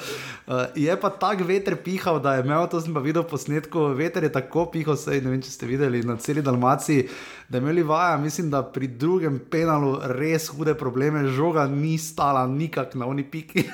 Uh, 0.48 0.54
je 0.76 0.90
pa 0.96 1.10
tak 1.12 1.42
veter 1.42 1.76
pihal, 1.78 2.20
da 2.20 2.34
je 2.34 2.42
imel, 2.42 2.68
to 2.68 2.82
sem 2.82 2.90
pa 2.90 3.00
videl 3.00 3.22
po 3.22 3.30
posnetku, 3.32 3.80
veter 3.94 4.24
je 4.24 4.32
tako 4.32 4.66
pihal, 4.66 4.96
sej 4.96 5.22
ne 5.22 5.30
vem, 5.30 5.42
če 5.42 5.52
ste 5.52 5.66
videli 5.66 6.02
na 6.02 6.18
celi 6.18 6.42
Dalmaciji, 6.42 7.06
da 7.48 7.58
imeli 7.58 7.84
vaja, 7.84 8.18
mislim, 8.18 8.50
da 8.50 8.64
pri 8.64 8.88
drugem 8.90 9.38
penalu 9.42 10.00
res 10.12 10.48
hude 10.50 10.74
probleme, 10.74 11.28
žoga 11.28 11.68
ni 11.68 11.98
stala 11.98 12.48
nikak 12.48 12.96
na 12.96 13.06
oni 13.06 13.24
piki. 13.24 13.68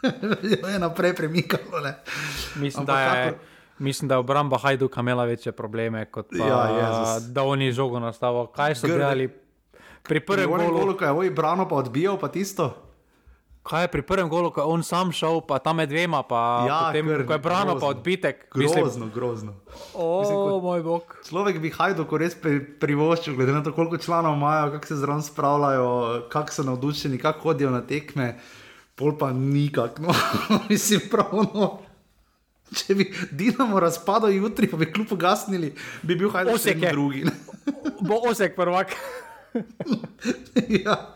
je 0.64 0.78
naprej 0.78 1.12
premikalo. 1.14 1.80
Ne. 1.84 1.92
Mislim, 2.56 2.80
Ampak 2.80 2.94
da 2.94 3.00
je, 3.02 3.26
kakor- 3.26 3.38
mislim, 3.78 4.08
da 4.08 4.14
je 4.14 4.18
obramba 4.18 4.58
Hajduka 4.58 5.00
imela 5.00 5.24
večje 5.24 5.52
probleme, 5.52 6.04
kot 6.04 6.26
pa, 6.30 6.40
Ja, 6.40 6.62
Jezus. 6.70 7.24
da 7.26 7.42
oni 7.42 7.72
žogo 7.72 8.00
nastavo. 8.00 8.46
Kaj 8.46 8.74
so 8.74 8.86
Grde. 8.86 8.98
delali 8.98 9.28
pri 10.02 10.18
Pri 10.18 10.26
prvem 10.26 10.50
onem 10.50 10.66
golu? 10.66 10.78
golu, 10.80 10.92
ko 10.94 11.04
je 11.04 11.12
oj 11.12 11.30
brano 11.30 11.64
pa 11.64 11.76
odbijal, 11.76 12.16
pa 12.16 12.28
tisto. 12.28 12.70
Kaj 13.60 13.82
je 13.82 13.88
pri 13.88 14.02
prvem 14.02 14.24
golu, 14.24 14.48
ko 14.48 14.60
je 14.60 14.66
on 14.66 14.80
sam 14.80 15.12
šel, 15.12 15.40
pa 15.40 15.58
tam 15.58 15.76
med 15.76 15.88
dvema, 15.88 16.22
pa 16.22 16.64
Ja, 16.64 16.78
potem, 16.86 17.04
kar 17.06 17.22
ko 17.22 17.32
je 17.32 17.38
brano, 17.40 17.72
pa 17.74 17.78
grozno. 17.78 17.88
odbitek. 17.90 18.36
Mislim, 18.54 18.80
Grozno, 18.80 19.06
grozno. 19.06 19.52
o 19.92 20.20
Mislim, 20.20 20.38
moj 20.62 20.82
bog. 20.82 21.04
Človek 21.22 21.60
bi 21.60 21.68
Hajdu 21.70 22.08
res 22.10 22.32
pri, 22.34 22.56
privoščil, 22.80 23.36
glede 23.36 23.52
na 23.52 23.60
to, 23.60 23.70
koliko 23.70 23.98
članov 23.98 24.32
imajo, 24.34 24.72
kako 24.72 24.86
se 24.86 24.96
zraven 24.96 25.22
spravljajo, 25.22 25.90
kako 26.28 26.52
so 26.52 26.62
navdušeni, 26.62 27.18
kako 27.18 27.40
hodijo 27.42 27.70
na 27.70 27.82
tekme, 27.82 28.40
pol 28.94 29.12
pa 29.12 29.28
nikak. 29.30 29.98
No. 29.98 30.08
Mislim, 30.70 31.00
pravno. 31.06 31.84
Če 32.70 32.94
bi 32.94 33.04
Dinamo 33.30 33.80
razpadal 33.80 34.30
jutri, 34.30 34.70
pa 34.70 34.76
bi 34.76 34.86
kljub 34.86 35.12
ugasnili, 35.12 35.74
bi 36.02 36.14
bil 36.14 36.30
Hajdu 36.30 36.56
še 36.56 36.74
drugi. 36.80 37.26
Bo 38.00 38.24
osek 38.24 38.56
prvak. 38.56 38.96
ja. 40.84 41.14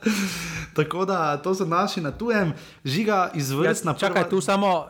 Tako 0.75 1.05
da 1.05 1.37
to 1.37 1.55
so 1.55 1.65
naši 1.65 2.01
na 2.01 2.11
tujem, 2.11 2.53
žiga 2.85 3.31
izvrstna. 3.35 3.93
Ja, 3.93 3.99
čakaj, 3.99 4.29
tu 4.29 4.41
samo. 4.41 4.89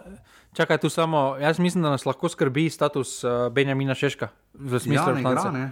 Čakaj, 0.52 0.78
tu 0.78 0.88
samo. 0.88 1.36
Jaz 1.40 1.58
mislim, 1.58 1.82
da 1.82 1.90
nas 1.90 2.06
lahko 2.06 2.28
skrbi 2.28 2.70
status 2.70 3.24
uh, 3.24 3.30
Benjamina 3.52 3.94
Šeška. 3.94 4.28
V 4.54 4.78
smislu, 4.78 5.08
ja, 5.08 5.14
ne 5.14 5.20
igra, 5.20 5.50
ne. 5.50 5.70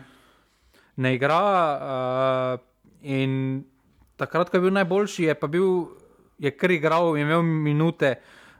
ne 0.96 1.14
igra. 1.14 1.40
Uh, 1.80 2.60
in 3.02 3.64
takrat, 4.16 4.50
ko 4.50 4.56
je 4.56 4.60
bil 4.60 4.72
najboljši, 4.72 5.24
je 5.24 5.34
pa 5.34 5.46
bil, 5.46 5.86
je 6.38 6.50
kar 6.50 6.70
igral, 6.70 7.16
je 7.16 7.22
imel 7.22 7.42
minute, 7.42 8.16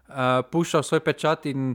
uh, 0.09 0.41
puščal 0.51 0.83
svoj 0.83 1.01
pečat. 1.01 1.47
In, 1.47 1.75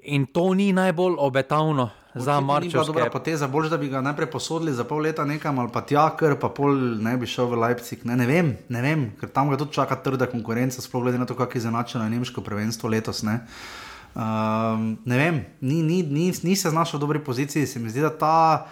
in 0.00 0.26
to 0.26 0.54
ni 0.54 0.72
najbolj 0.72 1.18
obetavno 1.18 1.90
za 2.14 2.38
Očitno 2.38 2.58
Ni 2.60 2.68
bila 2.68 2.84
dobra 2.84 3.10
poteza, 3.10 3.48
bolj 3.48 3.68
da 3.68 3.76
bi 3.76 3.88
ga 3.88 4.00
najprej 4.00 4.30
posodili 4.30 4.72
za 4.72 4.84
pol 4.84 4.98
leta 4.98 5.24
nekam 5.24 5.58
ali 5.58 5.70
pa 5.72 5.80
tja, 5.80 6.08
ker 6.18 6.34
pa 6.40 6.48
pol 6.48 6.74
ne 6.98 7.16
bi 7.16 7.26
šel 7.26 7.46
v 7.46 7.60
Leipzig. 7.62 8.02
Ne, 8.04 8.16
ne 8.16 8.26
vem, 8.26 8.56
ne 8.68 8.82
vem, 8.82 9.04
ker 9.20 9.30
tam 9.30 9.50
ga 9.50 9.58
tudi 9.60 9.76
čaka 9.78 9.96
trda 10.02 10.26
konkurenca, 10.26 10.82
sploh 10.82 11.06
glede 11.06 11.18
na 11.18 11.26
to, 11.26 11.38
kako 11.38 11.58
je 11.58 11.66
zanačeno 11.68 12.08
nemško 12.08 12.42
prvenstvo 12.42 12.90
letos. 12.90 13.22
Ne, 13.22 13.40
um, 14.14 14.96
ne 15.04 15.18
vem, 15.18 15.44
ni, 15.60 15.82
ni, 15.82 16.02
ni, 16.02 16.32
ni 16.42 16.56
se 16.56 16.70
znašel 16.70 16.98
v 16.98 17.00
dobri 17.00 17.24
poziciji, 17.24 17.66
se 17.66 17.78
mi 17.78 17.90
zdi, 17.90 18.00
da 18.00 18.10
ta. 18.10 18.66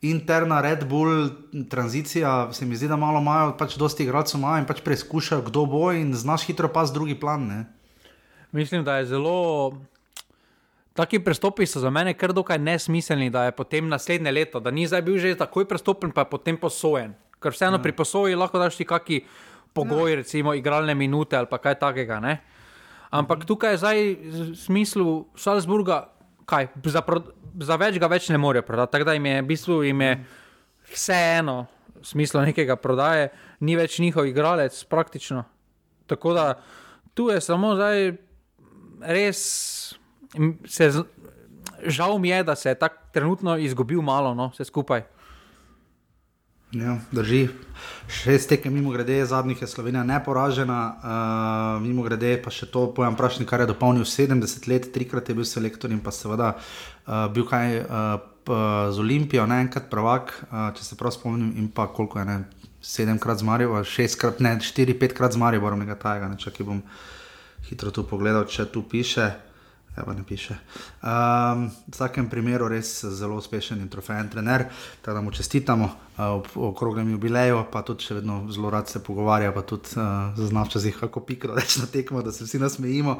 Interna 0.00 0.62
Red 0.64 0.86
Bull 0.88 1.28
tranzicija, 1.68 2.52
se 2.56 2.64
mi 2.64 2.76
zdi, 2.76 2.88
da 2.88 2.96
malo 2.96 3.20
imajo, 3.20 3.50
pač 3.58 3.74
dosti 3.76 4.06
igralcev 4.06 4.40
imajo 4.40 4.62
in 4.62 4.64
pač 4.64 4.80
preizkušajo, 4.80 5.42
kdo 5.50 5.66
bo 5.68 5.90
in 5.92 6.14
znaš 6.16 6.46
hitro 6.48 6.70
pas 6.72 6.88
drugi 6.88 7.18
plan. 7.20 7.44
Ne? 7.44 7.58
Mislim, 8.52 8.84
da 8.84 8.96
je 8.96 9.10
zelo. 9.12 9.76
Taki 10.92 11.18
prestopi 11.20 11.66
so 11.66 11.78
za 11.78 11.90
mene 11.90 12.14
kar 12.14 12.32
dokaj 12.32 12.58
nesmiselni, 12.58 13.30
da 13.30 13.44
je 13.44 13.52
potem 13.52 13.88
naslednje 13.88 14.32
leto, 14.32 14.60
da 14.60 14.70
ni 14.70 14.86
zdaj 14.86 15.02
bil 15.02 15.18
že 15.18 15.34
takoj 15.34 15.64
prestopen, 15.64 16.10
pa 16.10 16.20
je 16.20 16.30
potem 16.30 16.56
posojen. 16.56 17.14
Ker 17.40 17.52
vseeno 17.52 17.76
Ja. 17.76 17.82
pri 17.82 17.92
posoji 17.92 18.34
lahko 18.34 18.58
daš 18.58 18.76
ti 18.76 18.84
kaki 18.84 19.24
pogoj, 19.72 20.16
recimo 20.16 20.54
igralne 20.54 20.94
minute 20.94 21.36
ali 21.36 21.46
kaj 21.48 21.74
takega. 21.74 22.20
Ne? 22.20 22.40
Ampak 23.10 23.38
Mhm. 23.38 23.46
tukaj 23.46 23.70
je 23.70 23.76
zdaj 23.76 23.98
v 24.14 24.56
smislu 24.56 25.26
Salzburga, 25.34 26.08
kaj, 26.44 26.68
za, 26.84 27.00
pro, 27.00 27.22
za 27.56 27.76
več 27.76 27.98
ga 27.98 28.06
več 28.06 28.28
ne 28.28 28.38
morejo 28.38 28.62
prodati. 28.62 28.92
Tako 28.92 29.04
da 29.04 29.12
jim 29.12 29.26
je 29.26 29.42
v 29.42 29.46
bistvu 29.46 29.82
jim 29.82 30.00
je 30.00 30.24
vseeno, 30.84 31.66
v 31.96 32.06
smislu 32.06 32.40
nekega 32.42 32.76
prodaje, 32.76 33.28
ni 33.60 33.76
več 33.76 33.98
njihov 33.98 34.26
igralec 34.26 34.84
praktično. 34.84 35.44
Tako 36.06 36.34
da 36.34 36.58
tu 37.14 37.30
je 37.30 37.40
samo 37.40 37.74
zdaj 37.74 38.16
res. 39.02 39.79
Se, 40.66 40.90
žal 41.86 42.18
mi 42.18 42.28
je, 42.28 42.42
da 42.44 42.56
se 42.56 42.68
je 42.68 42.78
tako 42.78 42.96
trenutno 43.12 43.56
izgubil 43.58 44.02
malo, 44.02 44.34
no, 44.34 44.50
vse 44.54 44.64
skupaj. 44.64 45.02
Ja, 46.70 47.00
drži. 47.10 47.48
Šest 48.06 48.48
tekem, 48.48 48.74
mimo 48.74 48.92
grede, 48.94 49.24
zadnjih 49.26 49.62
je 49.62 49.66
Slovenija 49.66 50.04
neporažena, 50.04 50.78
uh, 50.94 51.82
mimo 51.82 52.04
grede 52.06 52.36
pa 52.44 52.52
še 52.54 52.68
to 52.70 52.84
pojem 52.94 53.16
prašnik, 53.18 53.48
kar 53.50 53.64
je 53.64 53.72
dopolnil 53.72 54.06
70 54.06 54.68
let, 54.70 54.86
trikrat 54.94 55.28
je 55.28 55.34
bil 55.34 55.48
selektor 55.48 55.90
in 55.90 55.98
pa 55.98 56.14
seveda 56.14 56.52
uh, 56.54 57.26
bil 57.34 57.48
kaj 57.50 57.80
uh, 57.80 58.22
p, 58.46 58.60
z 58.94 59.02
Olimpijo, 59.02 59.48
ne 59.50 59.64
enkrat 59.64 59.90
prvak, 59.90 60.30
uh, 60.46 60.70
če 60.78 60.86
se 60.86 61.00
prav 61.00 61.16
spomnim, 61.18 61.50
in 61.58 61.66
pa 61.74 61.88
koliko 61.90 62.22
je 62.22 62.28
ne, 62.30 62.38
sedemkrat 62.78 63.42
z 63.42 63.50
Marijo, 63.50 63.82
šestkrat, 63.82 64.38
ne, 64.38 64.54
štiri, 64.62 64.94
petkrat 64.94 65.34
z 65.34 65.42
Marijo, 65.42 65.66
moram 65.66 65.82
nekaj 65.82 65.98
tajega, 66.06 66.30
ne 66.30 66.38
čakaj 66.38 66.70
bom 66.70 66.84
hitro 67.66 67.90
tu 67.90 68.06
pogledal, 68.06 68.46
če 68.46 68.70
tu 68.70 68.86
piše. 68.86 69.26
Evo 69.96 70.12
ne 70.12 70.22
piše. 70.22 70.54
Um, 71.02 71.66
v 71.66 71.92
vsakem 71.92 72.28
primeru 72.30 72.68
res 72.70 73.02
zelo 73.04 73.36
uspešen 73.36 73.80
in 73.82 73.88
trofejen 73.90 74.28
trener, 74.30 74.64
tako 75.02 75.14
da 75.14 75.20
mu 75.20 75.30
čestitamo 75.34 75.84
uh, 75.84 76.50
okroglem 76.54 77.10
jubileju, 77.10 77.64
pa 77.72 77.82
tudi 77.82 78.06
še 78.06 78.20
vedno 78.20 78.44
zelo 78.54 78.70
rad 78.70 78.88
se 78.88 79.02
pogovarja, 79.02 79.50
pa 79.52 79.64
tudi 79.66 79.90
uh, 79.98 80.30
zna 80.38 80.62
včasih 80.68 80.96
kako 81.00 81.24
pikro 81.26 81.58
reči 81.58 81.82
na 81.82 81.90
tekmo, 81.90 82.22
da 82.22 82.32
se 82.32 82.46
vsi 82.46 82.62
nasmejimo. 82.62 83.18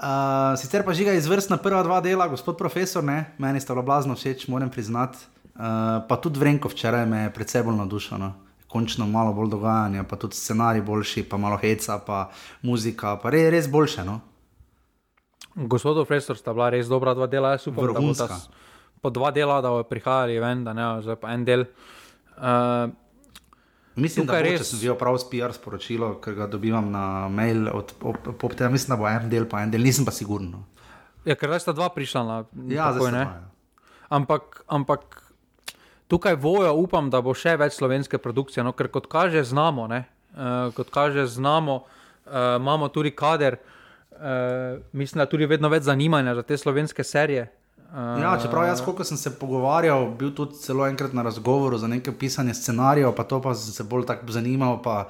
Uh, 0.00 0.58
sicer 0.58 0.82
pa 0.84 0.96
žiga 0.96 1.14
izvrstna 1.14 1.60
prva 1.62 1.82
dva 1.86 2.00
dela, 2.00 2.26
gospod 2.28 2.58
profesor, 2.58 3.04
ne? 3.04 3.34
meni 3.38 3.60
sta 3.60 3.74
bila 3.74 3.86
blazno 3.86 4.18
všeč, 4.18 4.48
moram 4.48 4.70
priznati. 4.70 5.18
Uh, 5.54 6.02
pa 6.08 6.16
tudi 6.16 6.40
Vrenko 6.40 6.70
včeraj 6.72 7.06
me 7.06 7.26
je 7.26 7.34
predvsej 7.36 7.62
bolj 7.62 7.76
navdušeno. 7.84 8.32
Končno 8.70 9.06
malo 9.06 9.32
bolj 9.34 9.50
dogajanja, 9.50 10.04
pa 10.08 10.16
tudi 10.16 10.38
scenarij 10.38 10.82
boljši, 10.82 11.24
pa 11.28 11.36
malo 11.36 11.58
heca, 11.58 11.98
pa 12.06 12.30
muzika, 12.62 13.16
pa 13.22 13.30
res, 13.30 13.50
res 13.50 13.68
boljše. 13.68 14.06
No? 14.06 14.20
Gospod 15.60 15.96
profesor 15.98 16.36
sta 16.36 16.52
bila 16.52 16.70
res 16.70 16.88
dobra 16.88 17.12
dva 17.12 17.26
dela, 17.26 17.50
jaz 17.50 17.66
upam, 17.66 17.84
da 17.84 17.92
bo 17.92 18.00
Vrhunska. 18.00 18.26
ta 18.26 18.40
po 19.00 19.10
dva 19.10 19.30
dela, 19.30 19.60
da 19.60 19.70
bodo 19.70 19.84
prihajali 19.84 20.38
ven, 20.38 20.64
da 20.64 20.72
ne 20.72 21.02
zdaj 21.02 21.16
pa 21.16 21.32
en 21.32 21.44
del. 21.44 21.64
Uh, 22.36 22.88
Mislim, 23.96 24.24
da 24.24 24.32
Tukaj 24.32 24.42
bo, 24.42 24.48
če 24.48 24.52
res- 24.54 24.68
sem 24.68 24.78
videl 24.78 24.96
prav 24.96 25.16
PR 25.26 25.52
sporočilo, 25.52 26.14
ker 26.16 26.34
ga 26.34 26.46
dobivam 26.46 26.90
na 26.90 27.04
mail 27.28 27.68
od 27.68 27.92
Poptega, 28.34 28.70
mislim, 28.70 28.94
da 28.94 28.96
bo 28.96 29.08
en 29.08 29.28
del, 29.28 29.44
pa 29.44 29.60
en 29.60 29.70
del, 29.70 29.82
nisem 29.82 30.04
pa 30.04 30.12
siguren. 30.12 30.50
no. 30.50 30.64
ja, 31.24 31.34
ker 31.34 31.48
zdaj 31.48 31.60
sta 31.60 31.72
dva 31.72 31.88
prišla 31.88 32.22
na 32.22 32.36
Ja, 32.66 32.92
takoj, 32.92 33.12
ne. 33.12 33.18
ja. 33.20 33.42
Ampak, 34.10 34.64
ampak 34.68 35.20
tukaj 36.08 36.34
vojo 36.36 36.72
upam, 36.74 37.10
da 37.10 37.20
bo 37.20 37.34
še 37.34 37.56
več 37.56 37.72
slovenske 37.72 38.18
produkcije, 38.18 38.64
no, 38.64 38.72
ker 38.72 38.88
kot 38.88 39.06
kaže, 39.06 39.44
znamo. 39.44 39.86
Ne, 39.86 40.04
uh, 40.30 40.72
kot 40.72 40.88
kaže, 40.90 41.26
znamo, 41.26 41.76
uh, 41.76 42.32
imamo 42.56 42.88
tudi 42.88 43.10
kader, 43.12 43.54
uh, 43.54 43.79
mislim, 44.92 45.18
da 45.18 45.26
tudi 45.26 45.46
vedno 45.46 45.68
več 45.68 45.82
zanimanja 45.82 46.34
za 46.34 46.42
te 46.42 46.56
slovenske 46.56 47.04
serije. 47.04 47.48
Uh, 47.90 48.20
Ja, 48.22 48.38
čeprav 48.42 48.68
jaz, 48.68 48.80
koliko 48.84 49.04
sem 49.04 49.16
se 49.18 49.32
pogovarjal, 49.38 50.12
bil 50.14 50.30
tudi 50.34 50.54
celo 50.62 50.86
enkrat 50.86 51.12
na 51.12 51.22
razgovoru 51.26 51.78
za 51.78 51.88
nekaj 51.90 52.14
pisanje 52.18 52.54
scenarijev, 52.54 53.10
pa 53.16 53.24
to 53.24 53.40
pa 53.42 53.54
sem 53.54 53.74
se 53.74 53.84
bolj 53.84 54.06
tako 54.06 54.30
zanimal. 54.30 54.78
Pa, 54.82 55.08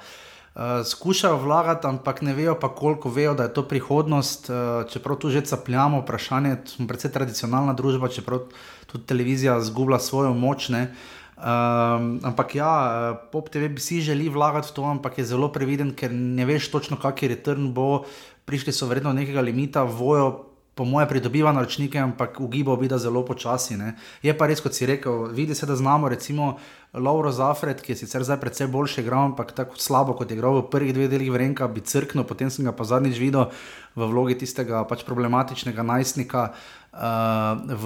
uh, 0.55 0.62
skušajo 0.85 1.37
vlagati, 1.37 1.87
ampak 1.87 2.23
ne 2.23 2.32
vejo 2.35 2.55
pa, 2.61 2.73
koliko 2.74 3.11
vejo, 3.11 3.35
da 3.35 3.43
je 3.43 3.55
to 3.55 3.66
prihodnost. 3.69 4.51
Uh, 4.51 4.89
čeprav 4.89 5.19
tu 5.20 5.28
že 5.31 5.45
capljamo, 5.45 6.01
vprašanje, 6.01 6.57
smo 6.66 6.89
precej 6.89 7.12
tradicionalna 7.12 7.77
družba, 7.77 8.09
čeprav 8.09 8.49
tudi 8.87 9.05
televizija 9.05 9.61
zgublja 9.61 9.99
svojo 9.99 10.32
moč. 10.35 10.69
Ne. 10.69 10.95
Um, 11.41 12.20
ampak 12.20 12.55
ja, 12.55 13.16
Pop 13.32 13.49
TV 13.49 13.69
bi 13.73 13.81
si 13.81 14.01
želi 14.01 14.28
vlagati 14.28 14.69
v 14.69 14.74
to, 14.77 14.82
ampak 14.85 15.19
je 15.19 15.24
zelo 15.24 15.49
previden, 15.49 15.95
ker 15.97 16.12
ne 16.12 16.45
veš 16.45 16.69
točno, 16.69 16.97
kakšen 17.01 17.28
return 17.28 17.73
bo. 17.73 18.05
Prišli 18.51 18.74
so 18.74 18.90
verjetno 18.90 19.14
do 19.14 19.20
nekega 19.22 19.44
limita, 19.47 19.86
vojo 19.86 20.51
po 20.74 20.85
moje 20.85 21.06
pridobiva 21.09 21.52
naročnike, 21.52 21.98
ampak 21.98 22.40
ugibal 22.40 22.78
bi, 22.81 22.89
da 22.89 22.98
zelo 22.98 23.20
počasi. 23.27 23.77
Ne. 23.77 23.94
Je 24.24 24.32
pa 24.32 24.47
res, 24.48 24.62
kot 24.64 24.72
si 24.72 24.89
rekel, 24.89 25.28
vidi 25.36 25.55
se, 25.55 25.66
da 25.68 25.77
znamo 25.77 26.09
recimo 26.09 26.55
Lauro 26.94 27.28
Zafred, 27.36 27.82
ki 27.85 27.93
je 27.93 27.98
sicer 28.01 28.24
zdaj 28.24 28.40
precej 28.40 28.70
boljši 28.72 29.05
igral, 29.05 29.28
ampak 29.28 29.52
tako 29.52 29.77
slabo 29.77 30.16
kot 30.16 30.31
je 30.31 30.39
igral 30.39 30.56
v 30.56 30.64
prvih 30.72 30.94
dveh 30.97 31.10
delih 31.12 31.28
Vrenka, 31.35 31.68
bi 31.68 31.85
crknil, 31.85 32.24
potem 32.24 32.51
sem 32.51 32.64
ga 32.64 32.72
pa 32.72 32.89
zadnjič 32.89 33.20
videl 33.20 33.52
v 33.93 34.09
vlogi 34.09 34.39
tistega 34.40 34.81
pač 34.89 35.05
problematičnega 35.05 35.85
najstnika. 35.85 36.48
Uh, 36.90 37.60
v, 37.70 37.85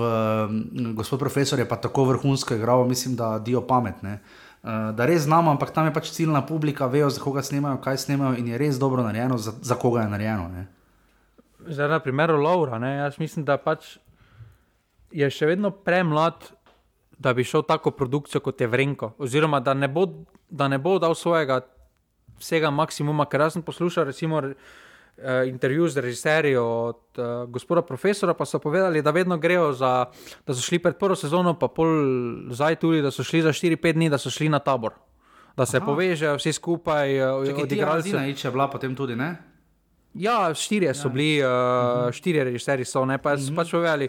gospod 0.96 1.20
profesor 1.20 1.58
je 1.60 1.68
pa 1.68 1.76
tako 1.76 2.06
vrhunsko 2.14 2.56
igral, 2.56 2.86
mislim, 2.88 3.18
da 3.18 3.36
dio 3.42 3.60
pametne. 3.60 4.20
Uh, 4.22 4.43
da 4.64 5.06
res 5.06 5.22
znamo, 5.22 5.50
ampak 5.52 5.74
tam 5.76 5.86
je 5.86 5.92
pač 5.92 6.08
ciljna 6.10 6.40
publika, 6.46 6.86
vejo, 6.88 7.10
za 7.12 7.20
koga 7.20 7.42
snemajo, 7.44 7.82
kaj 7.84 7.98
snemajo 8.06 8.38
in 8.40 8.48
je 8.48 8.58
res 8.58 8.78
dobro 8.80 9.02
narejeno, 9.04 9.36
za, 9.38 9.52
za 9.60 9.76
koga 9.76 10.06
je 10.06 10.08
narejeno. 10.08 10.64
Zdaj, 11.68 11.88
na 11.88 11.98
primeru 12.00 12.38
Laura, 12.40 12.78
ne, 12.78 12.96
jaz 12.96 13.18
mislim, 13.20 13.44
da 13.44 13.58
pač 13.60 13.98
je 15.12 15.28
še 15.30 15.52
vedno 15.52 15.70
premlad, 15.70 16.48
da 17.20 17.34
bi 17.36 17.44
šel 17.44 17.62
tako 17.68 17.92
produkcijo 17.92 18.40
kot 18.40 18.60
je 18.60 18.66
Vrenko. 18.66 19.12
Oziroma, 19.18 19.60
da 19.60 19.74
ne 19.74 19.88
bo, 19.88 20.06
da 20.48 20.68
ne 20.68 20.80
bo 20.80 20.96
dal 20.98 21.14
svojega 21.14 21.60
vsega 22.40 22.72
maksimuma, 22.72 23.28
ker 23.28 23.44
jaz 23.44 23.58
sem 23.58 23.62
poslušal 23.62 24.08
recimo 24.08 24.40
eh, 24.42 24.56
intervju 25.48 25.88
z 25.88 25.96
režiserji 25.96 26.56
od 26.56 26.98
eh, 27.18 27.22
gospoda 27.48 27.82
profesora, 27.82 28.34
pa 28.34 28.44
so 28.44 28.58
povedali, 28.58 29.02
da 29.02 29.10
vedno 29.10 29.38
grejo 29.38 29.72
za, 29.72 30.06
da 30.46 30.54
so 30.54 30.60
šli 30.60 30.78
pred 30.78 30.96
prvo 30.96 31.16
sezono, 31.16 31.58
pa 31.58 31.68
pol 31.68 31.88
zdaj 32.50 32.76
tudi, 32.76 33.02
da 33.02 33.10
so 33.10 33.24
šli 33.24 33.42
za 33.42 33.48
4-5 33.48 33.92
dni, 33.92 34.10
da 34.10 34.18
so 34.18 34.30
šli 34.30 34.48
na 34.48 34.58
tabor. 34.58 34.92
Da 35.56 35.66
se 35.66 35.76
Aha. 35.76 35.86
povežejo 35.86 36.36
vsi 36.36 36.52
skupaj, 36.52 37.18
eh, 37.18 37.54
ti 37.54 37.62
odigralci. 37.62 38.12
Razina 38.12 38.26
Ič 38.26 38.44
je 38.44 38.50
bila 38.50 38.70
potem 38.70 38.96
tudi, 38.96 39.16
ne? 39.16 39.36
Ja, 40.14 40.54
štirje 40.54 40.94
so 40.94 41.08
bili, 41.08 41.42
uh, 41.42 42.12
štirje 42.14 42.44
režiserji 42.44 42.84
so, 42.84 43.04
ne, 43.04 43.18
pa, 43.18 43.32
uh 43.32 43.38
-huh. 43.38 43.56
pač 43.56 43.70
povedali. 43.70 44.08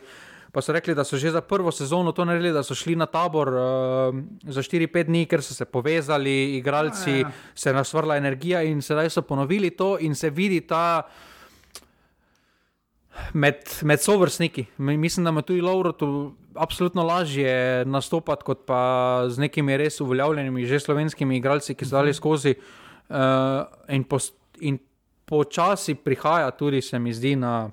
Pa 0.56 0.62
so 0.64 0.72
rekli, 0.72 0.96
da 0.96 1.04
so 1.04 1.18
že 1.20 1.34
za 1.36 1.42
prvo 1.44 1.72
sezono 1.72 2.14
to 2.16 2.24
naredili, 2.26 2.54
da 2.56 2.64
so 2.64 2.76
šli 2.76 2.96
na 2.96 3.06
tabor 3.12 3.50
uh, 3.52 4.16
za 4.48 4.64
4-5 4.64 5.04
dni, 5.04 5.26
ker 5.28 5.44
so 5.44 5.52
se 5.52 5.66
povezali, 5.68 6.56
igralci, 6.56 7.12
ja, 7.12 7.28
ja. 7.28 7.32
se 7.56 7.70
je 7.70 7.74
nasvrla 7.76 8.16
energija 8.16 8.62
in 8.64 8.80
sedaj 8.82 9.10
so 9.12 9.22
ponovili 9.22 9.70
to 9.76 9.98
in 10.00 10.16
se 10.16 10.30
vidi 10.30 10.62
ta. 10.62 11.04
Med, 13.34 13.64
med 13.82 14.02
sovrstniki. 14.04 14.66
Mislim, 14.78 15.24
da 15.24 15.32
ima 15.32 15.42
tudi 15.42 15.62
Lauro 15.62 15.94
absolutno 16.56 17.04
lažje 17.04 17.86
nastopati 17.86 18.44
kot 18.44 18.66
pa 18.68 19.24
z 19.28 19.40
nekimi 19.40 19.78
res 19.78 20.02
uveljavljenimi, 20.02 20.66
že 20.68 20.80
slovenskimi 20.80 21.38
igralci, 21.38 21.76
ki 21.76 21.86
so 21.86 21.96
dali 21.96 22.12
mhm. 22.12 22.18
skozi. 22.18 22.56
Uh, 23.10 23.64
in, 23.88 24.04
po, 24.04 24.20
in 24.60 24.80
počasi 25.26 25.96
prihaja, 25.96 26.52
tudi 26.52 26.82
se 26.82 27.00
mi 27.00 27.14
zdi, 27.14 27.36
na, 27.36 27.70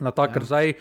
na 0.00 0.10
ta, 0.10 0.28
ker 0.32 0.44
ja. 0.44 0.52
zdaj. 0.52 0.74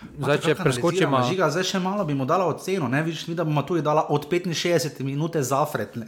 Zdaj, 0.00 0.38
če 0.44 0.54
preskočimo, 0.56 1.20
žiga, 1.28 1.50
zdaj 1.52 1.66
še 1.74 1.80
malo 1.82 2.04
bi 2.08 2.16
mu 2.16 2.24
dala 2.28 2.46
oceno, 2.48 2.88
ne 2.88 3.02
vidiš, 3.04 3.26
mi 3.28 3.36
da 3.36 3.44
bomo 3.44 3.62
tudi 3.68 3.82
dala 3.84 4.06
od 4.08 4.26
65 4.30 5.02
minut 5.04 5.36
za 5.36 5.60
fred. 5.68 5.96
Ne? 6.00 6.06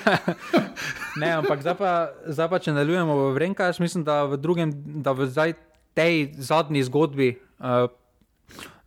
ne, 1.20 1.30
ampak 1.40 1.64
zdaj 1.64 1.76
pa, 1.78 1.92
zdaj 2.26 2.48
pa 2.52 2.60
če 2.62 2.74
nadaljujemo 2.76 3.16
v 3.18 3.32
Vrenka, 3.34 3.66
jaz 3.70 3.82
mislim, 3.82 4.06
da 4.06 4.22
v 4.30 4.38
drugem, 4.38 4.70
da 5.02 5.14
v 5.16 5.26
zdaj 5.26 5.56
tej 5.98 6.30
zadnji 6.38 6.86
zgodbi. 6.90 7.34
Uh, 7.58 7.90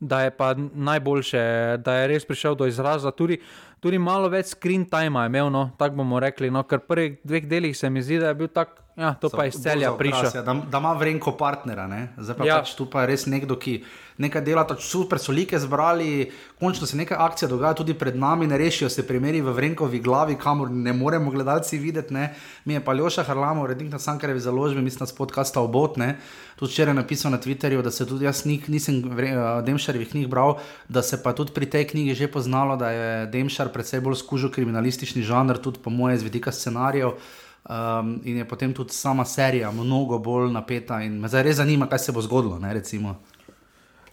Da 0.05 0.25
je 0.25 0.31
pa 0.35 0.51
najboljše, 0.59 1.39
da 1.81 1.93
je 1.95 2.07
res 2.11 2.25
prišel 2.27 2.57
do 2.59 2.67
izraza. 2.67 3.09
Tudi, 3.15 3.37
tudi 3.79 3.97
malo 3.97 4.27
več 4.29 4.51
screen 4.51 4.83
time 4.85 5.23
je 5.23 5.31
imel, 5.31 5.47
no, 5.49 5.69
tako 5.79 6.03
bomo 6.03 6.19
rekli. 6.19 6.51
No, 6.51 6.61
ker 6.67 6.83
v 6.83 6.87
prvih 6.91 7.15
dveh 7.23 7.47
delih 7.47 7.73
se 7.73 7.89
mi 7.89 8.03
zdi, 8.03 8.19
da 8.21 8.33
je 8.33 8.37
bil 8.43 8.51
tak 8.51 8.75
Ja, 8.95 9.11
to 9.13 9.27
so, 9.27 9.35
pa 9.35 9.43
je 9.43 9.51
iz 9.51 9.59
celja 9.59 9.91
prišel. 9.97 10.31
Da, 10.45 10.53
da 10.71 10.79
ima 10.79 10.93
vrenko 10.95 11.33
partnera, 11.35 11.83
ne? 11.87 12.07
zdaj 12.17 12.35
pa, 12.37 12.45
ja. 12.47 12.59
pač 12.63 12.77
tu 12.79 12.85
pa 12.87 13.03
je 13.03 13.09
res 13.11 13.25
nekdo, 13.27 13.57
ki 13.59 13.81
nekaj 14.23 14.43
dela, 14.45 14.63
tako 14.63 14.85
super 14.87 15.19
so 15.19 15.35
like 15.35 15.59
zbrali, 15.59 16.29
končno 16.61 16.87
se 16.87 16.95
neka 16.95 17.17
akcija 17.19 17.49
dogaja 17.51 17.75
tudi 17.75 17.93
pred 17.93 18.15
nami, 18.15 18.47
ne 18.47 18.55
rešijo 18.57 18.87
se 18.89 19.03
primeri 19.03 19.41
v 19.43 19.51
vrenkovi 19.51 19.99
glavi, 19.99 20.37
kamor 20.39 20.71
ne 20.71 20.95
moremo 20.95 21.31
gledalci 21.31 21.77
videti. 21.77 22.15
Ne? 22.15 22.29
Mi 22.63 22.79
je 22.79 22.85
pa 22.87 22.95
Ljoša 22.95 23.27
Harlamo, 23.27 23.67
rednik 23.67 23.91
na 23.91 23.99
Sankarevi 23.99 24.39
založbi, 24.39 24.81
mislim, 24.81 25.03
da 25.03 25.11
spod 25.11 25.35
kasta 25.35 25.59
obotne. 25.59 26.15
Tudi 26.55 26.71
včeraj 26.71 26.95
napisal 26.95 27.35
na 27.35 27.43
Twitterju, 27.43 27.83
da 27.83 27.91
se 27.91 28.07
tudi 28.07 28.25
jaz 28.25 28.45
nik, 28.47 28.71
nisem 28.71 29.03
uh, 29.03 29.59
Demšarjevih 29.67 30.13
knjig 30.15 30.31
bral, 30.31 30.61
da 30.87 31.03
se 31.03 31.19
pa 31.23 31.35
tudi 31.35 31.51
pri 31.51 31.67
tej 31.67 31.91
knjigi 31.91 32.15
že 32.15 32.31
poznalo, 32.31 32.79
da 32.79 32.95
je 32.95 33.25
Demšar 33.27 33.75
predvsej 33.75 33.99
bolj 33.99 34.23
skužil 34.23 34.55
kriminalistični 34.55 35.27
žanr, 35.27 35.59
tudi 35.59 35.83
po 35.83 35.91
moje 35.91 36.23
z 36.23 36.31
vidika 36.31 36.55
scenarijev. 36.55 37.19
Um, 37.65 38.21
in 38.23 38.37
je 38.37 38.45
potem 38.45 38.73
tudi 38.73 38.93
sama 38.93 39.25
serija 39.25 39.71
mnogo 39.71 40.19
bolj 40.19 40.51
napeta. 40.53 40.99
In 41.01 41.17
me 41.17 41.27
zdaj 41.27 41.43
res 41.47 41.55
zanima, 41.57 41.87
kaj 41.89 41.99
se 41.99 42.13
bo 42.13 42.21
zgodilo. 42.21 42.59
Ne, 42.61 42.69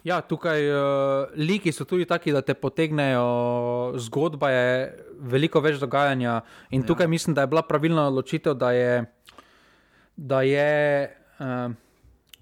ja, 0.03 0.21
tukaj 0.21 0.65
uh, 0.73 1.35
liki 1.37 1.71
so 1.71 1.85
tudi 1.85 2.07
taki, 2.09 2.33
da 2.33 2.41
te 2.41 2.55
potegnejo 2.57 3.93
zgodba, 4.01 4.49
je 4.49 4.71
veliko 5.21 5.61
več 5.61 5.77
dogajanja. 5.77 6.41
In 6.71 6.81
ja. 6.81 6.87
tukaj 6.87 7.07
mislim, 7.07 7.35
da 7.37 7.45
je 7.45 7.51
bila 7.53 7.61
pravilna 7.61 8.07
odločitev, 8.09 8.57
da 8.57 8.71
je, 8.71 9.05
da 10.17 10.41
je 10.41 11.13
uh, 11.37 11.77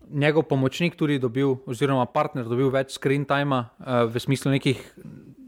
njegov 0.09 0.47
pomočnik 0.47 0.95
tudi 0.95 1.19
dobil, 1.19 1.57
oziroma 1.67 2.07
partner 2.07 2.47
dobil 2.47 2.71
več 2.71 2.95
screen 2.95 3.27
time, 3.27 3.65
uh, 3.83 4.07
v 4.07 4.15
smislu 4.15 4.55
nekih 4.55 4.79